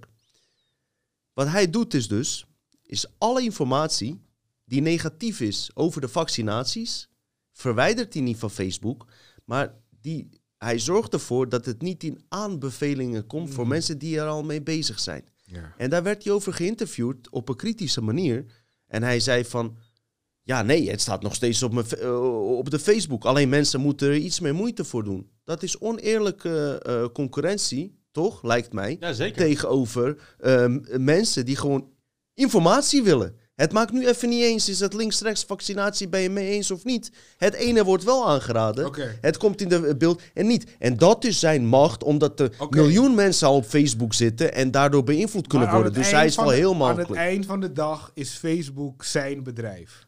Wat 1.34 1.48
hij 1.48 1.70
doet 1.70 1.94
is 1.94 2.08
dus, 2.08 2.46
is 2.82 3.06
alle 3.18 3.42
informatie 3.42 4.22
die 4.66 4.82
negatief 4.82 5.40
is 5.40 5.72
over 5.74 6.02
de 6.02 6.08
vaccinaties, 6.08 7.10
verwijdert 7.52 8.14
hij 8.14 8.22
niet 8.22 8.38
van 8.38 8.52
Facebook, 8.52 9.08
maar 9.46 9.76
die, 9.90 10.30
hij 10.58 10.80
zorgt 10.80 11.14
ervoor 11.14 11.50
dat 11.50 11.66
het 11.66 11.82
niet 11.82 12.04
in 12.04 12.26
aanbevelingen 12.28 13.28
komt 13.28 13.54
voor 13.54 13.68
mensen 13.68 13.98
die 13.98 14.20
er 14.20 14.28
al 14.28 14.44
mee 14.44 14.62
bezig 14.62 15.00
zijn. 15.00 15.26
Ja. 15.52 15.74
En 15.78 15.90
daar 15.90 16.04
werd 16.04 16.24
hij 16.24 16.34
over 16.34 16.54
geïnterviewd 16.54 17.30
op 17.30 17.50
een 17.50 17.56
kritische 17.56 18.02
manier. 18.02 18.46
En 18.88 19.04
hij 19.04 19.20
zei 19.20 19.46
van, 19.46 19.78
ja 20.42 20.62
nee, 20.62 20.90
het 20.90 21.02
staat 21.02 21.22
nog 21.22 21.36
steeds 21.36 21.64
op, 21.64 21.74
mijn, 21.74 21.86
eh, 21.90 22.58
op 22.58 22.70
de 22.70 22.80
Facebook. 22.80 23.26
Alleen 23.26 23.50
mensen 23.50 23.80
moeten 23.80 24.08
er 24.08 24.16
iets 24.16 24.40
meer 24.40 24.56
moeite 24.56 24.84
voor 24.84 25.04
doen. 25.04 25.30
Dat 25.44 25.64
is 25.64 25.80
oneerlijke 25.80 26.80
eh, 26.86 27.06
concurrentie, 27.14 28.00
toch, 28.12 28.44
lijkt 28.44 28.74
mij, 28.74 28.98
Ja, 29.00 29.14
zeker. 29.14 29.38
tegenover 29.38 30.36
ehm, 30.40 30.80
mensen 31.04 31.46
die 31.46 31.56
gewoon 31.56 31.90
informatie 32.34 33.04
willen. 33.04 33.36
Het 33.60 33.72
maakt 33.72 33.92
nu 33.92 34.08
even 34.08 34.30
niet 34.30 34.44
eens, 34.44 34.70
is 34.70 34.80
het 34.80 34.94
links-rechts 34.94 35.44
vaccinatie, 35.44 36.08
ben 36.08 36.22
je 36.22 36.30
mee 36.30 36.50
eens 36.50 36.72
of 36.72 36.84
niet? 36.84 37.12
Het 37.38 37.54
ene 37.54 37.84
wordt 37.84 38.04
wel 38.04 38.28
aangeraden, 38.28 38.92
het 39.22 39.38
komt 39.38 39.62
in 39.62 39.70
de 39.70 39.96
beeld 39.98 40.22
en 40.34 40.48
niet. 40.48 40.76
En 40.80 40.98
dat 40.98 41.24
is 41.24 41.40
zijn 41.40 41.66
macht, 41.66 42.04
omdat 42.04 42.40
er 42.40 42.52
miljoen 42.70 43.16
mensen 43.16 43.48
al 43.48 43.56
op 43.56 43.66
Facebook 43.66 44.14
zitten 44.14 44.54
en 44.54 44.72
daardoor 44.72 45.04
beïnvloed 45.04 45.48
kunnen 45.48 45.68
Maar 45.68 45.76
aan 45.78 45.82
worden. 45.84 46.02
Dus 46.02 46.12
hij 46.12 46.26
is 46.26 46.36
wel 46.36 46.50
heel 46.50 46.72
Aan 46.72 46.78
makkelijk. 46.78 47.10
het 47.10 47.18
eind 47.18 47.46
van 47.46 47.60
de 47.60 47.74
dag 47.74 48.12
is 48.14 48.30
Facebook 48.30 49.04
zijn 49.04 49.44
bedrijf. 49.44 50.08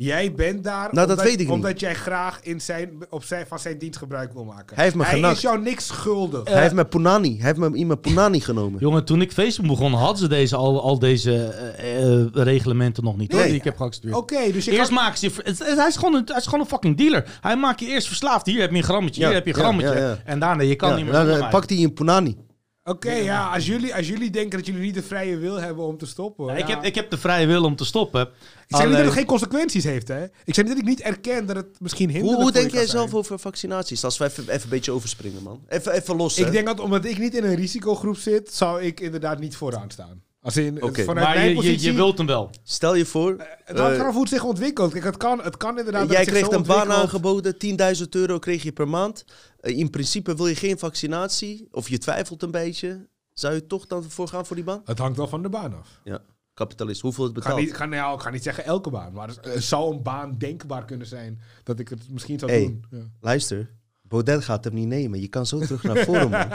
Jij 0.00 0.32
bent 0.34 0.64
daar 0.64 0.74
Nou, 0.82 0.94
dat 0.94 1.08
omdat, 1.08 1.24
weet 1.24 1.32
ik 1.32 1.38
niet. 1.38 1.48
omdat 1.48 1.80
jij 1.80 1.94
graag 1.94 2.40
in 2.42 2.60
zijn, 2.60 2.90
op 3.10 3.24
zijn, 3.24 3.46
van 3.46 3.58
zijn 3.58 3.78
dienst 3.78 3.98
gebruik 3.98 4.32
wil 4.32 4.44
maken. 4.44 4.74
Hij 4.74 4.84
heeft 4.84 4.96
me 4.96 5.04
Hij 5.04 5.20
is 5.32 5.40
jou 5.40 5.62
niks 5.62 5.86
schuldig. 5.86 6.48
hij 6.48 6.62
heeft 6.62 6.74
me 6.74 6.84
Punani, 6.84 7.36
hij 7.36 7.46
heeft 7.46 7.58
me 7.58 7.76
iemand 7.76 8.00
Punani 8.00 8.40
genomen. 8.40 8.80
Jongen, 8.80 9.04
toen 9.04 9.20
ik 9.20 9.32
Facebook 9.32 9.66
begon, 9.66 9.92
hadden 9.92 10.16
ze 10.18 10.28
deze, 10.28 10.56
al, 10.56 10.82
al 10.82 10.98
deze 10.98 11.44
eh, 11.44 12.12
eh, 12.22 12.26
reglementen 12.32 13.04
nog 13.04 13.16
niet, 13.16 13.30
hoor, 13.32 13.40
Nee. 13.40 13.48
die 13.48 13.58
ik 13.58 13.64
heb 13.64 13.76
geaccepteerd. 13.76 14.14
Oké, 14.14 14.52
dus 14.52 14.64
je 14.64 14.70
Eerst 14.70 14.84
kan- 14.86 14.94
maken 14.94 15.18
ze 15.18 15.30
het- 15.44 15.58
hij, 15.76 15.86
is 15.86 15.96
gewoon 15.96 16.14
een, 16.14 16.22
hij 16.26 16.36
is 16.36 16.44
gewoon 16.44 16.60
een 16.60 16.66
fucking 16.66 16.96
dealer. 16.96 17.38
Hij 17.40 17.56
maakt 17.56 17.80
je 17.80 17.86
eerst 17.86 18.06
verslaafd. 18.06 18.46
Hier 18.46 18.60
heb 18.60 18.70
je 18.70 18.76
een 18.76 18.82
grammetje, 18.82 19.20
Ja, 19.20 19.26
hier 19.26 19.36
heb 19.36 19.46
je 19.46 19.52
een 19.54 19.60
grammetje. 19.60 19.94
ja, 19.94 20.00
ja. 20.08 20.18
En 20.24 20.38
daarna, 20.38 20.62
je 20.62 20.76
kan 20.76 20.88
Ja, 20.90 20.96
niet 20.96 21.04
meer 21.04 21.12
dan, 21.14 21.28
eh, 21.28 21.38
mij. 21.40 21.48
pakt 21.50 21.70
hij 21.70 21.78
een 21.82 21.92
Punani. 21.92 22.36
Oké, 22.84 23.12
ja, 23.12 23.46
als 23.54 23.66
jullie, 23.66 23.94
als 23.94 24.08
jullie 24.08 24.30
denken 24.30 24.58
dat 24.58 24.66
jullie 24.66 24.80
niet 24.82 24.94
de 24.94 25.02
vrije 25.02 25.36
wil 25.36 25.56
hebben 25.60 25.84
om 25.84 25.98
te 25.98 26.06
stoppen. 26.06 26.46
Ja, 26.46 26.52
ja. 26.52 26.58
ik, 26.58 26.66
heb, 26.68 26.82
ik 26.84 26.94
heb 26.94 27.10
de 27.10 27.18
vrije 27.18 27.46
wil 27.46 27.64
om 27.64 27.76
te 27.76 27.84
stoppen. 27.84 28.28
Ik 28.68 28.76
zeg 28.76 28.86
niet 28.86 28.96
dat 28.96 29.04
het 29.04 29.14
geen 29.14 29.26
consequenties 29.26 29.84
heeft, 29.84 30.08
hè? 30.08 30.24
Ik 30.44 30.54
zeg 30.54 30.64
niet 30.64 30.68
dat 30.68 30.78
ik 30.78 30.88
niet 30.88 31.00
erken 31.00 31.46
dat 31.46 31.56
het 31.56 31.80
misschien 31.80 32.10
Hoe, 32.10 32.18
hinderlijk 32.18 32.42
hoe 32.42 32.52
voor 32.52 32.60
denk 32.60 32.72
jij 32.72 32.86
zelf 32.86 33.14
over 33.14 33.38
vaccinaties? 33.38 34.04
Als 34.04 34.18
we 34.18 34.24
even, 34.24 34.48
even 34.48 34.62
een 34.62 34.68
beetje 34.68 34.92
overspringen, 34.92 35.42
man. 35.42 35.60
Even, 35.68 35.92
even 35.92 36.16
los, 36.16 36.36
hè? 36.36 36.46
Ik 36.46 36.52
denk 36.52 36.66
dat 36.66 36.80
omdat 36.80 37.04
ik 37.04 37.18
niet 37.18 37.34
in 37.34 37.44
een 37.44 37.54
risicogroep 37.54 38.16
zit, 38.16 38.54
zou 38.54 38.82
ik 38.82 39.00
inderdaad 39.00 39.38
niet 39.38 39.56
vooraan 39.56 39.90
staan. 39.90 40.22
Als 40.40 40.56
in, 40.56 40.78
vanuit 40.78 41.06
Maar 41.06 41.34
mijn 41.34 41.48
je, 41.48 41.54
positie... 41.54 41.80
je, 41.80 41.90
je 41.90 41.96
wilt 41.96 42.18
hem 42.18 42.26
wel. 42.26 42.50
Stel 42.62 42.94
je 42.94 43.04
voor, 43.04 43.36
Het 43.64 43.78
hangt 43.78 43.94
eh, 43.94 44.00
eraf 44.00 44.12
hoe 44.12 44.20
het 44.20 44.30
zich 44.30 44.44
ontwikkelt. 44.44 44.92
Kijk, 44.92 45.04
het 45.04 45.16
kan, 45.16 45.42
het 45.42 45.56
kan 45.56 45.78
inderdaad... 45.78 46.08
dat 46.08 46.16
jij 46.16 46.24
kreeg 46.24 46.44
zo 46.44 46.50
een 46.52 46.62
baan 46.62 46.90
aangeboden, 46.90 47.56
10.000 48.02 48.08
euro 48.10 48.38
kreeg 48.38 48.62
je 48.62 48.72
per 48.72 48.88
maand. 48.88 49.24
Eh, 49.60 49.78
in 49.78 49.90
principe 49.90 50.36
wil 50.36 50.46
je 50.46 50.54
geen 50.54 50.78
vaccinatie, 50.78 51.68
of 51.70 51.88
je 51.88 51.98
twijfelt 51.98 52.42
een 52.42 52.50
beetje. 52.50 53.08
Zou 53.32 53.54
je 53.54 53.66
toch 53.66 53.86
dan 53.86 54.04
voor 54.08 54.28
gaan 54.28 54.46
voor 54.46 54.56
die 54.56 54.64
baan? 54.64 54.82
Het 54.84 54.98
hangt 54.98 55.16
wel 55.16 55.28
van 55.28 55.42
de 55.42 55.48
baan 55.48 55.74
af. 55.78 56.00
Ja, 56.04 56.22
kapitalist, 56.58 57.00
hoeveel 57.00 57.24
het 57.24 57.36
Ik 57.36 57.42
ga, 57.42 57.48
betaalt. 57.48 57.64
niet, 57.66 57.74
ik, 57.74 57.80
ga, 57.80 57.84
nou, 57.86 58.14
ik 58.16 58.20
ga 58.22 58.30
niet 58.30 58.42
zeggen 58.42 58.64
elke 58.64 58.90
baan, 58.90 59.12
maar 59.12 59.36
er 59.42 59.62
zou 59.62 59.94
een 59.94 60.02
baan 60.02 60.38
denkbaar 60.38 60.84
kunnen 60.84 61.06
zijn 61.06 61.40
dat 61.62 61.78
ik 61.78 61.88
het 61.88 62.10
misschien 62.10 62.38
zou 62.38 62.50
Hey. 62.52 62.60
doen. 62.60 62.84
Ja. 62.90 62.98
Luister, 63.20 63.70
Baudet 64.02 64.44
gaat 64.44 64.64
hem 64.64 64.74
niet 64.74 64.86
nemen. 64.86 65.20
Je 65.20 65.28
kan 65.28 65.46
zo 65.46 65.58
terug 65.58 65.82
naar 65.82 65.96
Forum. 66.08 66.30
Nee, 66.30 66.48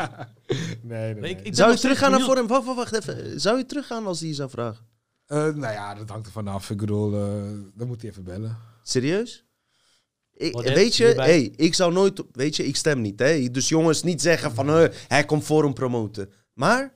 nee, 0.81 1.13
nee. 1.13 1.35
Ik- 1.43 1.55
Zou 1.55 1.71
je 1.71 1.77
teruggaan 1.79 2.11
naar. 2.11 2.19
Forum? 2.21 2.47
Wacht, 2.47 2.65
wacht, 2.65 2.77
wacht 2.77 2.93
even. 2.93 3.39
Zou 3.41 3.57
je 3.57 3.65
teruggaan 3.65 4.05
als 4.05 4.19
hij 4.19 4.29
je 4.29 4.35
zou 4.35 4.49
vragen? 4.49 4.85
Eh, 5.25 5.37
nou 5.37 5.59
ja, 5.73 5.95
dat 5.95 6.09
hangt 6.09 6.25
er 6.25 6.31
vanaf. 6.31 6.69
Ik 6.69 6.77
bedoel, 6.77 7.13
eh, 7.13 7.41
dan 7.73 7.87
moet 7.87 8.01
hij 8.01 8.09
even 8.11 8.23
bellen. 8.23 8.57
Serieus? 8.83 9.45
Ik, 10.33 10.53
weet 10.61 10.95
je, 10.95 11.05
hierbij. 11.05 11.25
hey, 11.25 11.53
ik 11.55 11.73
zou 11.73 11.93
nooit... 11.93 12.23
Weet 12.31 12.55
je, 12.55 12.65
ik 12.65 12.75
stem 12.75 13.01
niet. 13.01 13.19
Hè? 13.19 13.49
Dus 13.51 13.69
jongens, 13.69 14.03
niet 14.03 14.21
zeggen 14.21 14.53
van... 14.53 14.67
hij 15.07 15.25
komt 15.25 15.47
hem 15.47 15.73
promoten. 15.73 16.31
Maar 16.53 16.95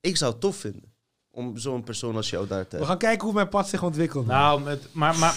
ik 0.00 0.16
zou 0.16 0.32
het 0.32 0.40
tof 0.40 0.56
vinden. 0.56 0.94
Om 1.36 1.56
zo'n 1.56 1.82
persoon 1.82 2.16
als 2.16 2.30
jou 2.30 2.46
daar 2.46 2.66
te 2.68 2.78
We 2.78 2.84
gaan 2.84 2.98
kijken 2.98 3.24
hoe 3.24 3.34
mijn 3.34 3.48
pad 3.48 3.68
zich 3.68 3.82
ontwikkelt. 3.82 4.26
Nou, 4.26 4.60
met, 4.62 4.88
maar, 4.92 5.18
maar 5.18 5.34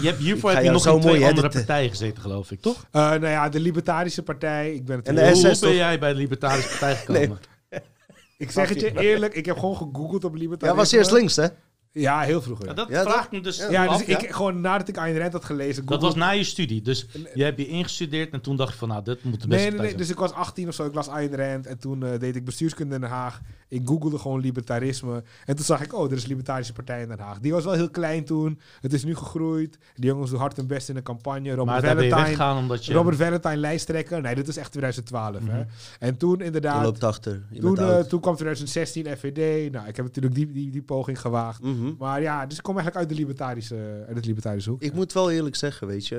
je 0.00 0.06
hebt 0.08 0.18
hiervoor 0.18 0.50
heb 0.50 0.62
je 0.64 0.70
nog 0.70 0.86
in 0.86 1.00
twee 1.00 1.12
andere 1.12 1.30
editen. 1.30 1.50
partijen 1.50 1.90
gezeten, 1.90 2.22
geloof 2.22 2.50
ik, 2.50 2.60
toch? 2.60 2.86
Eh, 2.90 3.00
nou 3.02 3.26
ja, 3.26 3.48
de 3.48 3.60
Libertarische 3.60 4.22
Partij. 4.22 4.74
Ik 4.74 4.84
ben 4.84 4.96
het 4.96 5.08
En 5.08 5.14
de 5.14 5.26
hoe, 5.26 5.34
SS 5.34 5.42
hoe 5.42 5.50
toch? 5.52 5.60
ben 5.60 5.74
jij 5.74 5.98
bij 5.98 6.12
de 6.12 6.18
Libertarische 6.18 6.68
Partij 6.68 6.96
gekomen? 6.96 7.38
Ik 8.38 8.50
zeg 8.50 8.68
het 8.68 8.80
je 8.80 9.00
eerlijk, 9.00 9.34
ik 9.34 9.46
heb 9.46 9.58
gewoon 9.58 9.76
gegoogeld 9.76 10.24
op 10.24 10.32
Ja, 10.32 10.38
libertarisme. 10.38 10.80
was 10.80 10.92
eerst 10.92 11.10
links, 11.10 11.36
hè? 11.36 11.46
Ja, 11.92 12.20
heel 12.20 12.42
vroeger. 12.42 12.64
Ja, 12.64 12.70
Ja, 12.70 12.76
dat 12.76 12.88
Ja, 12.88 13.02
vraag 13.02 13.14
toch? 13.14 13.24
ik 13.24 13.30
me 13.30 13.40
dus 13.40 13.66
Ja, 13.70 13.86
af, 13.86 13.98
dus 13.98 14.06
ja. 14.06 14.18
ik 14.18 14.30
gewoon 14.30 14.60
nadat 14.60 14.88
ik 14.88 14.96
Ayn 14.98 15.18
Rand 15.18 15.32
had 15.32 15.44
gelezen. 15.44 15.86
Dat 15.86 16.02
was 16.02 16.14
na 16.14 16.30
je 16.30 16.44
studie. 16.44 16.82
Dus 16.82 17.06
je 17.34 17.44
hebt 17.44 17.58
je 17.58 17.66
ingestudeerd 17.68 18.32
en 18.32 18.40
toen 18.40 18.56
dacht 18.56 18.72
je 18.72 18.78
van, 18.78 18.88
nou, 18.88 19.02
dit 19.04 19.24
moet 19.24 19.40
de 19.42 19.48
beste 19.48 19.68
Nee, 19.68 19.78
nee, 19.78 19.86
nee. 19.88 19.96
Dus 19.96 20.10
ik 20.10 20.18
was 20.18 20.32
18 20.32 20.68
of 20.68 20.74
zo. 20.74 20.84
Ik 20.84 20.94
las 20.94 21.08
Ayn 21.08 21.36
Rand. 21.36 21.66
En 21.66 21.78
toen 21.78 22.04
eh, 22.04 22.18
deed 22.18 22.36
ik 22.36 22.44
bestuurskunde 22.44 22.94
in 22.94 23.00
Den 23.00 23.10
Haag. 23.10 23.40
Ik 23.68 23.82
googelde 23.84 24.18
gewoon 24.18 24.40
libertarisme. 24.40 25.22
En 25.44 25.56
toen 25.56 25.64
zag 25.64 25.82
ik, 25.82 25.94
oh, 25.94 26.04
er 26.10 26.16
is 26.16 26.22
een 26.22 26.28
libertarische 26.28 26.72
partij 26.72 27.02
in 27.02 27.08
Den 27.08 27.18
Haag. 27.18 27.38
Die 27.38 27.52
was 27.52 27.64
wel 27.64 27.72
heel 27.72 27.90
klein 27.90 28.24
toen. 28.24 28.60
Het 28.80 28.92
is 28.92 29.04
nu 29.04 29.14
gegroeid. 29.16 29.78
Die 29.94 30.04
jongens 30.04 30.30
doen 30.30 30.38
hard 30.38 30.56
hun 30.56 30.66
best 30.66 30.88
in 30.88 30.94
de 30.94 31.02
campagne. 31.02 31.48
Robert 31.50 31.66
maar 31.66 31.82
daar 31.82 31.94
ben 31.94 32.04
je 32.04 32.10
Valentine. 32.10 32.54
omdat 32.54 32.84
je... 32.86 32.92
Robert 32.92 33.16
Valentine 33.16 33.56
lijsttrekker. 33.56 34.20
Nee, 34.20 34.34
dit 34.34 34.48
is 34.48 34.56
echt 34.56 34.70
2012. 34.72 35.34
hè. 35.38 35.40
Mhm. 35.40 35.64
En 35.98 36.16
toen 36.16 36.38
Je 36.38 36.44
inderdaad... 36.44 36.84
loopt 36.84 37.04
achter. 37.04 37.42
Je 37.50 37.60
Toen, 37.60 37.78
eh, 37.78 37.98
toen 38.00 38.20
kwam 38.20 38.34
2016 38.34 39.06
FVD. 39.16 39.72
Nou, 39.72 39.88
ik 39.88 39.96
heb 39.96 40.04
natuurlijk 40.04 40.34
die, 40.34 40.52
die, 40.52 40.70
die 40.70 40.82
poging 40.82 41.20
gewaagd. 41.20 41.62
Mhm. 41.62 41.92
Maar 41.98 42.22
ja, 42.22 42.46
dus 42.46 42.56
ik 42.56 42.62
kom 42.62 42.74
eigenlijk 42.78 43.06
uit 43.06 43.16
de 43.16 43.22
libertarische, 43.24 44.04
uit 44.06 44.16
het 44.16 44.26
libertarische 44.26 44.70
hoek. 44.70 44.82
Ik 44.82 44.92
moet 44.92 45.12
wel 45.12 45.30
eerlijk 45.30 45.56
zeggen, 45.56 45.86
weet 45.86 46.06
je. 46.06 46.16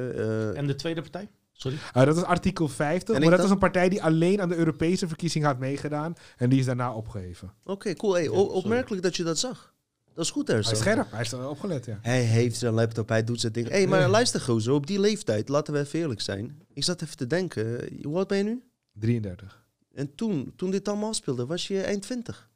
eh, 0.53 0.57
En 0.59 0.67
de 0.67 0.75
tweede 0.75 1.01
partij? 1.01 1.27
Sorry. 1.57 1.77
Eh, 1.93 2.05
dat 2.05 2.17
is 2.17 2.23
artikel 2.23 2.67
50. 2.67 3.15
En 3.15 3.21
maar 3.21 3.31
dat 3.31 3.45
is 3.45 3.51
een 3.51 3.57
partij 3.57 3.89
die 3.89 4.03
alleen 4.03 4.41
aan 4.41 4.49
de 4.49 4.55
Europese 4.55 5.07
verkiezing 5.07 5.45
had 5.45 5.59
meegedaan. 5.59 6.13
En 6.37 6.49
die 6.49 6.59
is 6.59 6.65
daarna 6.65 6.93
opgeheven. 6.93 7.53
Oké, 7.63 7.93
cool. 7.93 8.13
Hey, 8.13 8.27
opmerkelijk 8.27 9.03
dat 9.03 9.15
je 9.15 9.23
dat 9.23 9.37
zag. 9.37 9.75
Dat 10.13 10.25
is 10.25 10.31
goed, 10.31 10.47
Hij 10.47 10.59
is 10.59 10.77
scherp, 10.77 11.11
hij 11.11 11.21
is 11.21 11.31
er 11.31 11.49
opgelet, 11.49 11.85
ja. 11.85 11.99
Hij 12.01 12.21
heeft 12.21 12.57
zijn 12.57 12.73
laptop, 12.73 13.09
hij 13.09 13.23
doet 13.23 13.39
zijn 13.39 13.53
ding. 13.53 13.67
Hé, 13.67 13.73
hey, 13.73 13.87
maar 13.87 14.09
luister 14.09 14.41
gozer, 14.41 14.73
op 14.73 14.87
die 14.87 14.99
leeftijd, 14.99 15.49
laten 15.49 15.73
we 15.73 15.79
even 15.79 15.99
eerlijk 15.99 16.21
zijn. 16.21 16.61
Ik 16.73 16.83
zat 16.83 17.01
even 17.01 17.17
te 17.17 17.27
denken, 17.27 17.89
hoe 18.03 18.15
oud 18.15 18.27
ben 18.27 18.37
je 18.37 18.43
nu? 18.43 18.63
33. 18.93 19.65
En 19.93 20.15
toen, 20.15 20.53
toen 20.55 20.71
dit 20.71 20.87
allemaal 20.87 21.13
speelde, 21.13 21.45
was 21.45 21.67
je 21.67 21.81
eind 21.81 22.01
20. 22.01 22.49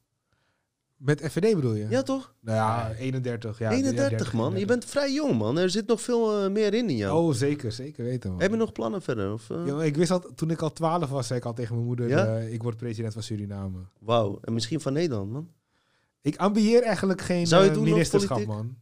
Met 1.02 1.22
FVD 1.30 1.56
bedoel 1.56 1.74
je? 1.74 1.88
Ja, 1.90 2.02
toch? 2.02 2.34
Nou 2.40 2.58
ja, 2.58 2.94
31. 2.98 3.60
Ja, 3.60 3.72
31, 3.72 4.34
man. 4.34 4.52
Je 4.52 4.58
31. 4.58 4.66
bent 4.68 4.86
vrij 4.86 5.14
jong, 5.14 5.38
man. 5.38 5.58
Er 5.58 5.70
zit 5.70 5.88
nog 5.88 6.02
veel 6.02 6.44
eh, 6.44 6.50
meer 6.50 6.74
in 6.74 6.90
in 6.90 6.96
jou. 6.96 7.24
Oh, 7.24 7.34
zeker, 7.34 7.72
zeker 7.72 8.04
weten, 8.04 8.32
man. 8.32 8.42
Heb 8.42 8.52
je 8.52 8.58
nog 8.58 8.72
plannen 8.72 9.02
verder? 9.02 9.34
Of, 9.34 9.50
eh? 9.50 9.86
Ik 9.86 9.96
wist 9.96 10.12
al, 10.12 10.24
toen 10.36 10.50
ik 10.50 10.62
al 10.62 10.74
12 10.74 11.10
was, 11.10 11.28
zei 11.28 11.40
ik 11.40 11.46
al 11.46 11.54
tegen 11.54 11.76
mijn 11.76 11.88
moeder, 11.88 12.08
Ja? 12.08 12.26
eh, 12.26 12.54
ik 12.54 12.64
word 12.64 12.78
president 12.78 13.14
van 13.14 13.24
Suriname. 13.24 13.78
Wauw, 14.00 14.40
en 14.42 14.54
misschien 14.54 14.82
van 14.82 14.94
Nederland, 14.94 15.32
man. 15.32 15.50
Ik 16.22 16.36
ambieer 16.38 16.84
eigenlijk 16.84 17.22
geen 17.22 17.48
Zou 17.48 17.64
je 17.64 17.72
doen 17.72 17.84
ministerschap, 17.84 18.46
man. 18.46 18.76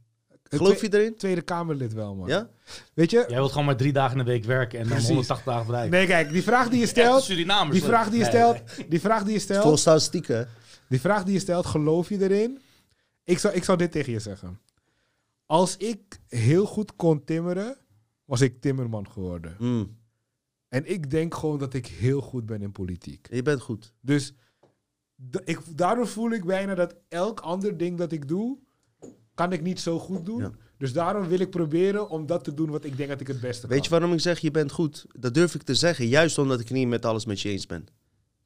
Geloof 0.44 0.82
je 0.82 0.94
erin? 0.94 1.16
Tweede 1.18 1.42
Kamerlid 1.42 1.94
wel, 1.94 2.16
man. 2.16 2.28
Ja? 2.28 2.50
Weet 2.94 3.12
je? 3.12 3.26
Jij 3.28 3.38
wilt 3.38 3.52
gewoon 3.52 3.66
maar 3.66 3.78
drie 3.78 3.94
dagen 3.94 4.18
in 4.18 4.26
de 4.26 4.32
week 4.32 4.44
werken 4.46 4.78
en 4.80 4.84
dan 4.84 4.92
Precies. 4.94 5.10
180 5.10 5.46
dagen 5.46 5.66
vrij. 5.66 5.90
Nee, 5.90 6.08
kijk, 6.08 6.32
die 6.32 6.44
vraag 6.44 6.70
die 6.70 6.80
je 6.80 6.88
stelt, 6.88 7.28
die 7.72 7.84
vraag 7.84 8.10
die 8.10 8.20
je 8.20 8.26
stelt, 8.26 8.58
die 8.88 9.00
vraag 9.00 9.24
die 9.24 9.34
je 9.34 9.40
Vol 9.40 9.62
stelt, 9.62 9.80
statistieken. 9.80 10.48
Die 10.90 11.00
vraag 11.00 11.24
die 11.24 11.34
je 11.34 11.40
stelt, 11.40 11.66
geloof 11.66 12.10
je 12.10 12.22
erin? 12.22 12.60
Ik 13.24 13.38
zou, 13.40 13.54
ik 13.56 13.64
zou 13.64 13.78
dit 13.78 13.92
tegen 13.92 14.12
je 14.14 14.20
zeggen. 14.20 14.60
Als 15.46 15.78
ik 15.78 16.20
heel 16.28 16.66
goed 16.66 16.96
kon 16.96 17.24
timmeren, 17.24 17.78
was 18.26 18.42
ik 18.42 18.62
timmerman 18.62 19.10
geworden. 19.12 19.56
Mm, 19.60 19.98
En 20.70 20.90
ik 20.92 21.10
denk 21.10 21.36
gewoon 21.36 21.60
dat 21.60 21.74
ik 21.74 21.86
heel 21.88 22.22
goed 22.22 22.46
ben 22.46 22.62
in 22.62 22.72
politiek. 22.72 23.28
je 23.32 23.42
bent 23.42 23.62
goed. 23.62 23.94
Dus 24.02 24.34
ik, 25.44 25.60
daardoor 25.78 26.08
voel 26.08 26.32
ik 26.32 26.44
bijna 26.46 26.76
dat 26.76 26.96
elk 27.08 27.40
ander 27.40 27.78
ding 27.78 27.98
dat 27.98 28.12
ik 28.12 28.28
doe, 28.28 28.58
kan 29.34 29.52
ik 29.52 29.62
niet 29.62 29.80
zo 29.80 30.00
goed 30.00 30.26
doen. 30.26 30.42
Ja. 30.42 30.52
Dus 30.78 30.94
daarom 30.94 31.28
wil 31.28 31.40
ik 31.40 31.50
proberen 31.50 32.10
om 32.10 32.26
dat 32.26 32.44
te 32.44 32.54
doen 32.54 32.70
wat 32.70 32.86
ik 32.86 32.98
denk 32.98 33.10
dat 33.10 33.22
ik 33.22 33.28
het 33.28 33.40
beste 33.42 33.68
Weet 33.68 33.76
kan. 33.80 33.84
je 33.84 33.90
waarom 33.90 34.14
ik 34.14 34.20
zeg 34.20 34.40
je 34.40 34.52
bent 34.52 34.72
goed? 34.72 35.06
Dat 35.20 35.34
durf 35.34 35.56
ik 35.56 35.62
te 35.64 35.76
zeggen, 35.76 36.08
juist 36.08 36.38
omdat 36.38 36.60
ik 36.60 36.70
niet 36.70 36.88
met 36.88 37.06
alles 37.06 37.26
met 37.26 37.42
je 37.42 37.50
eens 37.50 37.66
ben. 37.66 37.86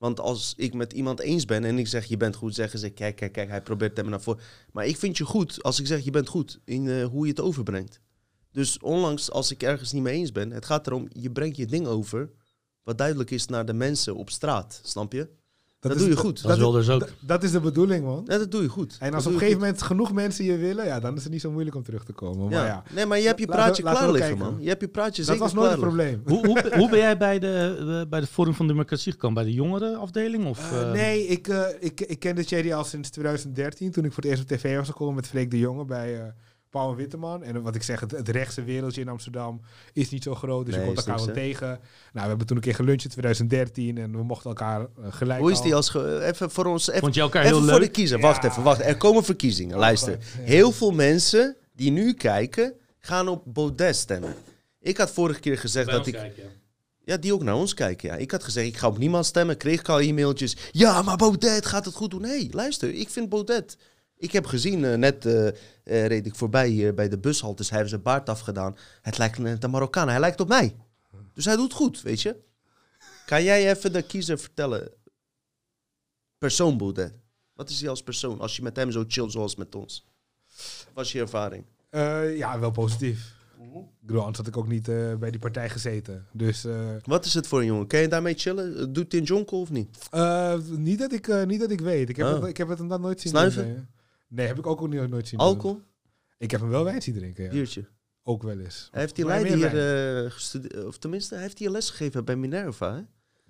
Want 0.03 0.19
als 0.19 0.53
ik 0.57 0.73
met 0.73 0.93
iemand 0.93 1.19
eens 1.19 1.45
ben 1.45 1.63
en 1.63 1.77
ik 1.77 1.87
zeg 1.87 2.05
je 2.05 2.17
bent 2.17 2.35
goed, 2.35 2.55
zeggen 2.55 2.79
ze 2.79 2.89
kijk, 2.89 3.15
kijk, 3.15 3.31
kijk, 3.31 3.49
hij 3.49 3.61
probeert 3.61 3.97
hem 3.97 4.09
naar 4.09 4.21
voren. 4.21 4.41
Maar 4.71 4.85
ik 4.85 4.97
vind 4.97 5.17
je 5.17 5.25
goed 5.25 5.63
als 5.63 5.79
ik 5.79 5.87
zeg 5.87 6.03
je 6.03 6.11
bent 6.11 6.27
goed 6.27 6.59
in 6.65 6.87
eh, 6.87 7.05
hoe 7.05 7.25
je 7.25 7.31
het 7.31 7.41
overbrengt. 7.41 7.99
Dus 8.51 8.79
onlangs 8.79 9.31
als 9.31 9.51
ik 9.51 9.63
ergens 9.63 9.91
niet 9.91 10.03
mee 10.03 10.13
eens 10.13 10.31
ben, 10.31 10.51
het 10.51 10.65
gaat 10.65 10.87
erom, 10.87 11.07
je 11.09 11.31
brengt 11.31 11.57
je 11.57 11.65
ding 11.65 11.87
over 11.87 12.31
wat 12.83 12.97
duidelijk 12.97 13.31
is 13.31 13.45
naar 13.45 13.65
de 13.65 13.73
mensen 13.73 14.15
op 14.15 14.29
straat, 14.29 14.79
snap 14.83 15.13
je? 15.13 15.29
Dat, 15.89 15.91
is- 15.95 16.01
doe 16.01 16.09
je 16.09 16.17
goed. 16.17 16.41
Dat 16.41 16.51
is 16.51 16.57
Wilders 16.57 16.89
ook. 16.89 16.99
Dat, 16.99 17.09
dat 17.19 17.43
is 17.43 17.51
de 17.51 17.59
bedoeling, 17.59 18.05
man. 18.05 18.23
Ja, 18.27 18.37
dat 18.37 18.51
doe 18.51 18.61
je 18.61 18.67
goed. 18.67 18.95
En 18.99 19.05
Dat 19.05 19.15
als 19.15 19.25
op 19.25 19.31
een 19.33 19.37
gegeven 19.39 19.59
moment 19.59 19.81
genoeg 19.81 20.11
mensen 20.13 20.45
je 20.45 20.57
willen, 20.57 20.85
ja, 20.85 20.99
dan 20.99 21.15
is 21.15 21.23
het 21.23 21.31
niet 21.31 21.41
zo 21.41 21.51
moeilijk 21.51 21.75
om 21.75 21.83
terug 21.83 22.03
te 22.03 22.13
komen. 22.13 22.43
Maar 22.49 22.51
Ja. 22.59 22.65
ja, 22.65 22.83
Nee, 22.95 23.05
maar 23.05 23.19
je 23.19 23.25
hebt 23.27 23.39
je 23.39 23.45
praatje 23.45 23.83
laten 23.83 23.99
we 24.01 24.05
klaar 24.07 24.11
liggen, 24.19 24.37
kijken. 24.37 24.53
man. 24.53 24.63
Je 24.63 24.69
hebt 24.69 24.81
je 24.81 24.87
praatje 24.87 25.15
dat 25.17 25.25
zeker 25.25 25.41
was 25.43 25.53
nooit 25.53 25.69
liggen. 25.69 25.87
probleem. 25.87 26.21
Hoe, 26.25 26.45
hoe, 26.47 26.71
hoe 26.79 26.89
ben 26.89 26.99
jij 26.99 27.17
bij 27.17 27.39
de, 27.39 27.75
eh, 28.03 28.09
bij 28.09 28.19
de 28.19 28.27
Forum 28.27 28.53
van 28.53 28.67
Democratie 28.67 29.11
gekomen? 29.11 29.35
Bij 29.43 29.51
de 29.51 29.57
jongerenafdeling? 29.57 30.45
Of, 30.45 30.71
Eh, 30.71 30.81
eh, 30.81 30.91
nee, 30.91 31.27
ik, 31.27 31.47
eh, 31.47 31.61
ik, 31.79 32.01
ik 32.01 32.19
kende 32.19 32.45
Thierry 32.45 32.73
al 32.73 32.83
sinds 32.83 33.09
2013, 33.09 33.91
toen 33.91 34.05
ik 34.05 34.13
voor 34.13 34.23
het 34.23 34.31
eerst 34.31 34.41
op 34.51 34.57
tv 34.57 34.75
was 34.77 34.87
gekomen 34.89 35.15
met 35.15 35.27
Freek 35.27 35.51
de 35.51 35.59
Jonge 35.59 35.85
bij 35.85 36.19
eh 36.21 36.27
Paul 36.73 36.89
en 36.89 36.95
Witteman. 36.95 37.43
En 37.43 37.61
wat 37.61 37.75
ik 37.75 37.83
zeg, 37.83 37.99
het, 37.99 38.11
het 38.11 38.29
rechtse 38.29 38.63
wereldje 38.63 39.01
in 39.01 39.07
Amsterdam 39.09 39.61
is 39.93 40.09
niet 40.09 40.23
zo 40.23 40.35
groot, 40.35 40.65
dus 40.65 40.75
Nee, 40.75 40.83
je 40.85 40.93
komt 40.93 41.07
elkaar 41.07 41.25
wel 41.25 41.33
tegen. 41.35 41.67
Nou, 41.67 41.79
we 42.13 42.19
hebben 42.27 42.47
toen 42.47 42.55
een 42.57 42.63
keer 42.63 42.75
geluncht 42.75 43.03
in 43.03 43.09
2013 43.09 43.97
en 43.97 44.11
we 44.11 44.23
mochten 44.23 44.49
elkaar 44.49 44.79
eh, 44.81 44.87
gelijk 45.09 45.39
Hoe 45.39 45.51
is 45.51 45.61
die 45.61 45.75
als... 45.75 45.89
ge- 45.89 46.19
even 46.23 46.51
voor 46.51 46.65
ons... 46.65 46.87
Even, 46.89 46.99
Vond 47.01 47.15
je 47.15 47.21
elkaar 47.21 47.43
even 47.43 47.55
heel 47.55 47.65
voor 47.65 47.73
de 47.73 47.79
leuk? 47.79 47.91
kiezer. 47.91 48.17
Ja. 48.17 48.23
Wacht 48.23 48.43
even, 48.43 48.63
wacht. 48.63 48.81
Er 48.81 48.97
komen 48.97 49.23
verkiezingen. 49.23 49.77
Luister. 49.77 50.17
Heel 50.39 50.71
veel 50.71 50.91
mensen 50.91 51.55
die 51.75 51.91
nu 51.91 52.13
kijken, 52.13 52.73
gaan 52.99 53.27
op 53.27 53.43
Baudet 53.45 53.95
stemmen. 53.95 54.35
Ik 54.79 54.97
had 54.97 55.11
vorige 55.11 55.39
keer 55.39 55.57
gezegd 55.57 55.89
dat 55.89 56.07
ik... 56.07 56.19
Ja, 57.05 57.17
die 57.17 57.33
ook 57.33 57.43
naar 57.43 57.55
ons 57.55 57.73
kijken. 57.73 58.09
Ja. 58.09 58.15
Ik 58.15 58.31
had 58.31 58.43
gezegd, 58.43 58.67
ik 58.67 58.77
ga 58.77 58.87
op 58.87 58.97
niemand 58.97 59.25
stemmen. 59.25 59.57
Kreeg 59.57 59.79
ik 59.79 59.89
al 59.89 59.99
e-mailtjes. 59.99 60.55
Ja, 60.71 61.01
maar 61.01 61.17
Baudet 61.17 61.65
gaat 61.65 61.85
het 61.85 61.93
goed 61.95 62.11
doen. 62.11 62.21
Nee, 62.21 62.47
luister, 62.51 62.93
ik 62.93 63.09
vind 63.09 63.29
Baudet... 63.29 63.77
Ik 64.23 64.31
heb 64.31 64.45
gezien, 64.45 64.85
eh, 64.85 64.93
net 64.97 65.25
eh, 65.25 65.47
reed 65.83 66.25
ik 66.25 66.35
voorbij 66.35 66.67
hier 66.67 66.93
bij 66.93 67.09
de 67.09 67.17
bushaltes. 67.17 67.69
Hij 67.69 67.77
heeft 67.77 67.89
zijn 67.89 68.01
baard 68.01 68.29
afgedaan. 68.29 68.75
Het 69.01 69.17
lijkt 69.17 69.37
net 69.37 69.63
een 69.63 69.69
Marokkaan. 69.69 70.09
Hij 70.09 70.19
lijkt 70.19 70.39
op 70.39 70.47
mij. 70.47 70.75
Dus 71.33 71.45
hij 71.45 71.55
doet 71.55 71.73
goed, 71.73 72.01
weet 72.01 72.21
je. 72.21 72.35
Kan 73.25 73.43
jij 73.43 73.69
even 73.69 73.93
de 73.93 74.01
kiezer 74.01 74.39
vertellen? 74.39 74.91
Persoon. 76.37 76.95
Wat 77.53 77.69
is 77.69 77.79
hij 77.79 77.89
als 77.89 78.03
persoon? 78.03 78.39
Als 78.39 78.55
je 78.55 78.61
met 78.61 78.75
hem 78.75 78.91
zo 78.91 79.03
chill 79.07 79.29
zoals 79.29 79.55
met 79.55 79.75
ons. 79.75 80.05
Wat 80.85 80.93
was 80.93 81.11
je 81.11 81.19
ervaring? 81.19 81.65
Ja, 82.37 82.59
wel 82.59 82.71
positief. 82.71 83.33
Ik 83.73 84.07
bedoel, 84.07 84.19
anders 84.21 84.37
had 84.37 84.47
ik 84.47 84.57
ook 84.57 84.67
niet 84.67 84.85
bij 85.19 85.31
die 85.31 85.39
partij 85.39 85.69
gezeten. 85.69 86.27
Dus 86.31 86.65
Wat 87.03 87.25
is 87.25 87.33
het 87.33 87.47
voor 87.47 87.59
een 87.59 87.65
jongen? 87.65 87.87
Kan 87.87 87.99
je 87.99 88.07
daarmee 88.07 88.33
chillen? 88.33 88.93
Doet 88.93 89.11
hij 89.11 89.21
een 89.21 89.27
jonkel 89.27 89.59
of 89.61 89.69
niet? 89.69 89.97
niet, 90.77 90.99
dat 90.99 91.11
ik, 91.11 91.45
niet 91.45 91.59
dat 91.59 91.71
ik 91.71 91.81
weet. 91.81 92.09
Ik 92.09 92.15
heb, 92.15 92.27
Oh. 92.27 92.33
het, 92.33 92.43
ik 92.45 92.57
heb 92.57 92.67
het 92.67 92.77
hem 92.79 92.87
dan 92.87 93.01
nooit 93.01 93.21
zien 93.21 93.31
Snuiven? 93.31 93.87
Nee. 94.35 94.47
Heb 94.47 94.57
ik 94.57 94.67
ook 94.67 94.89
nooit, 94.89 95.09
nooit 95.09 95.27
zien 95.27 95.39
doen. 95.39 95.47
Alcohol? 95.47 95.81
Ik 96.37 96.51
heb 96.51 96.59
hem 96.61 96.69
wel 96.69 96.83
wijn 96.83 97.01
zien 97.01 97.15
drinken, 97.15 97.43
ja. 97.43 97.49
Biertje. 97.49 97.85
Ook 98.23 98.43
wel 98.43 98.59
eens. 98.59 98.87
Hij 98.91 99.01
heeft 99.01 99.15
die 99.15 99.25
leider 99.25 99.55
hier 99.55 100.23
eh, 100.25 100.31
gestudeerd, 100.31 100.85
of 100.85 100.97
tenminste, 100.97 101.33
hij 101.33 101.43
heeft 101.43 101.59
hier 101.59 101.69
les 101.69 101.89
gegeven 101.89 102.25
bij 102.25 102.35
Minerva. 102.35 102.95
Hè? 102.95 103.01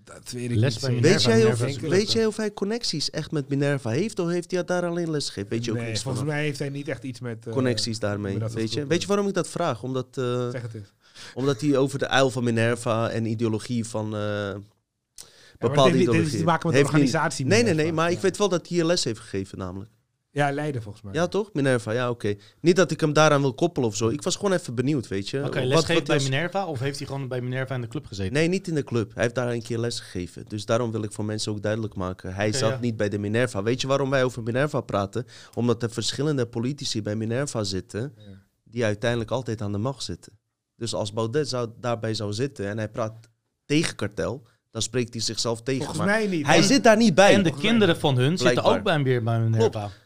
Dat 0.03 0.31
weet 0.31 0.51
ik 0.51 0.57
Les 0.57 0.73
niet. 0.79 0.91
Minerva, 0.91 1.09
Weet, 1.09 1.23
jij 1.23 1.45
of, 1.45 1.59
weet 1.81 2.11
jij 2.11 2.25
of 2.25 2.37
hij 2.37 2.53
connecties 2.53 3.09
echt 3.09 3.31
met 3.31 3.49
Minerva 3.49 3.89
heeft, 3.89 4.19
of 4.19 4.29
heeft 4.29 4.51
hij 4.51 4.63
daar 4.63 4.85
alleen 4.85 5.11
les 5.11 5.27
gegeven? 5.27 5.49
Weet 5.49 5.65
je 5.65 5.71
ook 5.71 5.77
nee, 5.77 5.85
niks 5.87 6.01
van? 6.01 6.11
volgens 6.15 6.33
mij 6.35 6.43
heeft 6.43 6.59
hij 6.59 6.69
niet 6.69 6.87
echt 6.87 7.03
iets 7.03 7.19
met... 7.19 7.47
eh, 7.47 7.53
Connecties 7.53 7.99
daarmee, 7.99 8.37
weet 8.39 8.73
je? 8.73 8.85
Weet 8.87 9.01
je 9.01 9.07
waarom 9.07 9.27
ik 9.27 9.33
dat 9.33 9.47
vraag? 9.49 9.83
Omdat, 9.83 10.17
eh, 10.17 10.49
Zeg 10.49 10.61
het 10.61 10.73
eens. 10.73 10.93
omdat 11.33 11.61
hij 11.61 11.77
over 11.77 11.99
de 11.99 12.07
uil 12.07 12.29
van 12.29 12.43
Minerva 12.43 13.09
en 13.09 13.25
ideologie 13.25 13.85
van... 13.85 14.15
eh 14.15 14.19
Ja, 14.21 15.69
maar 15.69 15.69
bepaalde 15.69 15.91
dit, 15.91 15.91
heeft- 15.91 15.93
dit 15.93 15.99
ideologie. 16.01 16.21
heeft 16.23 16.37
te 16.37 16.43
maken 16.43 16.67
met 16.67 16.75
de 16.77 16.83
niet- 16.83 16.91
organisatie. 16.93 17.45
Nee, 17.45 17.63
nee, 17.63 17.73
nee, 17.73 17.93
maar 17.93 18.11
ik 18.11 18.19
weet 18.19 18.37
wel 18.37 18.49
dat 18.49 18.67
hij 18.67 18.77
hier 18.77 18.85
les 18.85 19.03
heeft 19.03 19.19
gegeven 19.19 19.57
namelijk. 19.57 19.91
Ja, 20.33 20.51
Leiden 20.51 20.81
volgens 20.81 21.03
mij. 21.03 21.13
Ja, 21.13 21.27
toch? 21.27 21.49
Minerva, 21.53 21.91
ja, 21.91 22.09
oké. 22.09 22.35
Niet 22.59 22.75
dat 22.75 22.91
ik 22.91 22.99
hem 22.99 23.13
daaraan 23.13 23.41
wil 23.41 23.53
koppelen 23.53 23.89
of 23.89 23.95
zo. 23.95 24.09
Ik 24.09 24.21
was 24.21 24.35
gewoon 24.35 24.53
even 24.53 24.75
benieuwd, 24.75 25.07
weet 25.07 25.29
je. 25.29 25.43
Oké, 25.45 25.67
wat 25.67 26.03
bij 26.03 26.19
Minerva? 26.19 26.65
Of 26.65 26.79
heeft 26.79 26.97
hij 26.97 27.07
gewoon 27.07 27.27
bij 27.27 27.41
Minerva 27.41 27.75
in 27.75 27.81
de 27.81 27.87
club 27.87 28.05
gezeten? 28.05 28.33
Nee, 28.33 28.47
niet 28.47 28.67
in 28.67 28.75
de 28.75 28.83
club. 28.83 29.13
Hij 29.13 29.23
heeft 29.23 29.35
daar 29.35 29.51
een 29.51 29.61
keer 29.61 29.77
les 29.77 29.99
gegeven. 29.99 30.45
Dus 30.47 30.65
daarom 30.65 30.91
wil 30.91 31.03
ik 31.03 31.11
voor 31.11 31.25
mensen 31.25 31.51
ook 31.51 31.61
duidelijk 31.61 31.95
maken. 31.95 32.35
Hij 32.35 32.53
zat 32.53 32.71
ja. 32.71 32.79
niet 32.79 32.97
bij 32.97 33.09
de 33.09 33.17
Minerva. 33.17 33.63
Weet 33.63 33.81
je 33.81 33.87
waarom 33.87 34.09
wij 34.09 34.23
over 34.23 34.43
Minerva 34.43 34.81
praten? 34.81 35.25
Omdat 35.53 35.83
er 35.83 35.91
verschillende 35.91 36.45
politici 36.45 37.01
bij 37.01 37.15
Minerva 37.15 37.63
zitten... 37.63 38.13
Ja. 38.17 38.23
die 38.63 38.85
uiteindelijk 38.85 39.31
altijd 39.31 39.61
aan 39.61 39.71
de 39.71 39.77
macht 39.77 40.03
zitten. 40.03 40.39
Dus 40.75 40.93
als 40.93 41.13
Baudet 41.13 41.49
zou, 41.49 41.69
daarbij 41.79 42.13
zou 42.13 42.33
zitten 42.33 42.67
en 42.67 42.77
hij 42.77 42.89
praat 42.89 43.29
tegen 43.65 43.95
kartel... 43.95 44.47
dan 44.71 44.81
spreekt 44.81 45.13
hij 45.13 45.21
zichzelf 45.21 45.61
tegen. 45.61 45.85
Volgens 45.85 46.05
Maar 46.05 46.15
mij 46.17 46.27
niet. 46.27 46.45
hij 46.45 46.57
En- 46.57 46.63
zit 46.63 46.83
daar 46.83 46.97
niet 46.97 47.15
bij. 47.15 47.33
En 47.33 47.43
de 47.43 47.53
kinderen 47.53 47.97
van 47.97 48.17
hun 48.17 48.37
zitten 48.37 48.63
ook 48.63 48.83
bij, 48.83 49.03
weer 49.03 49.23
bij 49.23 49.39
Minerva. 49.39 49.69
Klopt, 49.69 50.01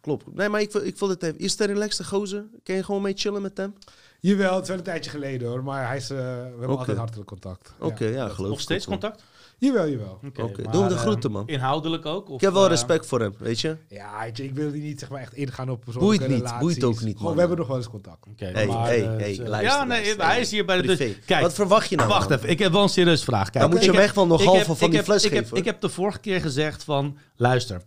klopt. 0.00 0.24
Nee, 0.34 0.48
maar 0.48 0.60
ik, 0.60 0.74
ik 0.74 0.98
wil 0.98 1.08
het 1.08 1.22
even... 1.22 1.38
Is 1.38 1.50
het 1.52 1.60
een 1.60 1.66
relaxte 1.66 2.04
gozer? 2.04 2.44
Kun 2.62 2.74
je 2.74 2.84
gewoon 2.84 3.02
mee 3.02 3.12
chillen 3.16 3.42
met 3.42 3.56
hem? 3.56 3.74
Jawel, 4.20 4.52
het 4.54 4.62
is 4.62 4.68
wel 4.68 4.78
een 4.78 4.84
tijdje 4.84 5.10
geleden 5.10 5.48
hoor, 5.48 5.64
maar 5.64 5.86
hij 5.86 5.96
is, 5.96 6.10
eh, 6.10 6.16
we 6.16 6.22
hebben 6.24 6.68
Oké. 6.68 6.78
altijd 6.78 6.96
hartelijk 6.96 7.28
contact. 7.28 7.72
Oké, 7.80 8.04
ja, 8.04 8.28
geloof 8.28 8.48
Nog 8.48 8.56
ik 8.58 8.62
steeds 8.64 8.84
ook 8.88 8.90
wel. 8.90 8.98
contact? 8.98 9.24
Jawel, 9.60 9.88
jawel. 9.88 10.18
Oké, 10.26 10.42
Oké, 10.42 10.62
maar, 10.62 10.72
doe 10.72 10.80
hem 10.80 10.90
de 10.90 10.94
eh, 10.96 11.00
groeten, 11.00 11.30
man. 11.30 11.46
Inhoudelijk 11.48 12.06
ook? 12.06 12.28
Of, 12.28 12.34
Ik 12.34 12.40
heb 12.40 12.52
wel 12.52 12.64
eh, 12.64 12.68
respect 12.70 13.06
voor 13.06 13.20
hem, 13.20 13.34
weet 13.38 13.60
je? 13.60 13.76
Ja, 13.88 14.20
weet 14.22 14.36
je, 14.36 14.44
ik 14.44 14.54
wil 14.54 14.70
die 14.72 14.82
niet 14.82 14.98
zeg 15.00 15.08
maar 15.08 15.20
echt 15.20 15.32
ingaan 15.34 15.70
op 15.70 15.84
Boeit 15.98 16.20
niet, 16.20 16.28
relaties. 16.30 16.58
boeit 16.60 16.84
ook 16.84 17.00
niet, 17.00 17.10
Gewoon, 17.16 17.22
man. 17.22 17.32
we 17.34 17.38
hebben 17.40 17.58
nog 17.58 17.66
wel 17.66 17.76
eens 17.76 17.88
contact. 17.88 18.26
Oké, 18.30 18.44
Hey, 18.44 18.66
maar, 18.66 18.86
hey, 18.86 18.98
hey, 19.00 19.36
luister, 19.38 19.60
Ja, 19.62 19.84
nee, 19.84 20.00
luister. 20.02 20.24
hij 20.26 20.40
is 20.40 20.50
hier 20.50 20.64
bij 20.64 20.82
de 20.82 20.96
deur. 20.96 21.18
Kijk, 21.26 21.42
Wat 21.42 21.54
verwacht 21.54 21.88
je 21.88 21.96
nou? 21.96 22.08
wacht 22.08 22.28
man? 22.28 22.38
even. 22.38 22.50
Ik 22.50 22.58
heb 22.58 22.72
wel 22.72 22.82
een 22.82 22.88
serieuze 22.88 23.24
vraag. 23.24 23.50
Kijk, 23.50 23.62
Dan 23.64 23.70
moet 23.72 23.80
je 23.80 23.86
hem 23.86 23.94
heb- 23.94 24.04
echt 24.04 24.14
wel 24.14 24.26
nog 24.26 24.44
halve 24.44 24.74
van 24.74 24.90
die 24.90 25.02
fles 25.02 25.24
ik 25.24 25.32
heb, 25.32 25.42
geven. 25.42 25.56
Ik 25.56 25.64
heb 25.64 25.80
de 25.80 25.88
vorige 25.88 26.18
keer 26.18 26.40
gezegd 26.40 26.84
van, 26.84 27.18
luister, 27.36 27.82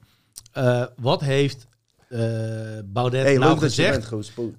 eh, 0.52 0.86
wat 0.98 1.22
heeft 1.22 1.68
Baudet 2.86 3.24
Hey, 3.24 3.38
nou 3.38 3.58
gezegd 3.58 4.10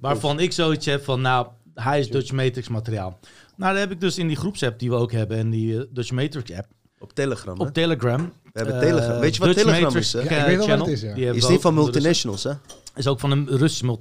waarvan 0.01 0.41
ik 0.41 0.53
zoiets 0.53 0.87
heb 0.87 1.05
van, 1.05 1.21
nou, 1.21 1.47
hij 1.75 1.99
is 2.01 2.11
Dutch 2.11 2.33
Matrix 2.33 2.69
materiaal. 2.69 3.19
Nou, 3.57 3.73
dat 3.73 3.81
heb 3.83 3.91
ik 3.91 4.01
dus 4.01 4.19
in 4.19 4.27
die 4.27 4.37
groepsapp 4.37 4.79
die 4.79 4.91
we 4.91 4.97
ook 4.97 5.13
hebben 5.13 5.37
en 5.39 5.51
die 5.51 5.77
eh, 5.79 5.85
Dutch 5.91 6.11
Matrix 6.11 6.53
app 6.53 6.67
Op 6.99 7.13
Telegram, 7.15 7.59
hè? 7.59 7.65
op 7.67 7.73
Telegram. 7.73 8.33
We 8.43 8.51
hebben 8.53 8.75
Eh, 8.75 8.81
Telegram. 8.81 9.19
Weet 9.21 9.35
je 9.35 9.41
wat 9.41 9.49
Dutch 9.49 9.61
Telegram 9.63 9.83
Matrix, 9.85 10.07
is, 10.07 10.13
hè? 10.13 10.21
eh, 10.21 10.31
Ja, 10.31 10.37
ik 10.37 10.47
weet 10.47 10.57
wel 10.57 10.57
wat 10.59 10.67
channel. 10.69 10.85
het 10.87 10.95
is, 10.95 11.01
ja. 11.03 11.15
Die 11.15 11.27
Is 11.35 11.49
niet 11.49 11.61
van 11.61 11.75
multinationals, 11.75 12.43
hè? 12.45 12.53
Is 12.95 13.07
ook 13.07 13.21
van 13.21 13.31
een 13.31 13.47
Russische 13.49 13.85
multinational. 13.85 13.99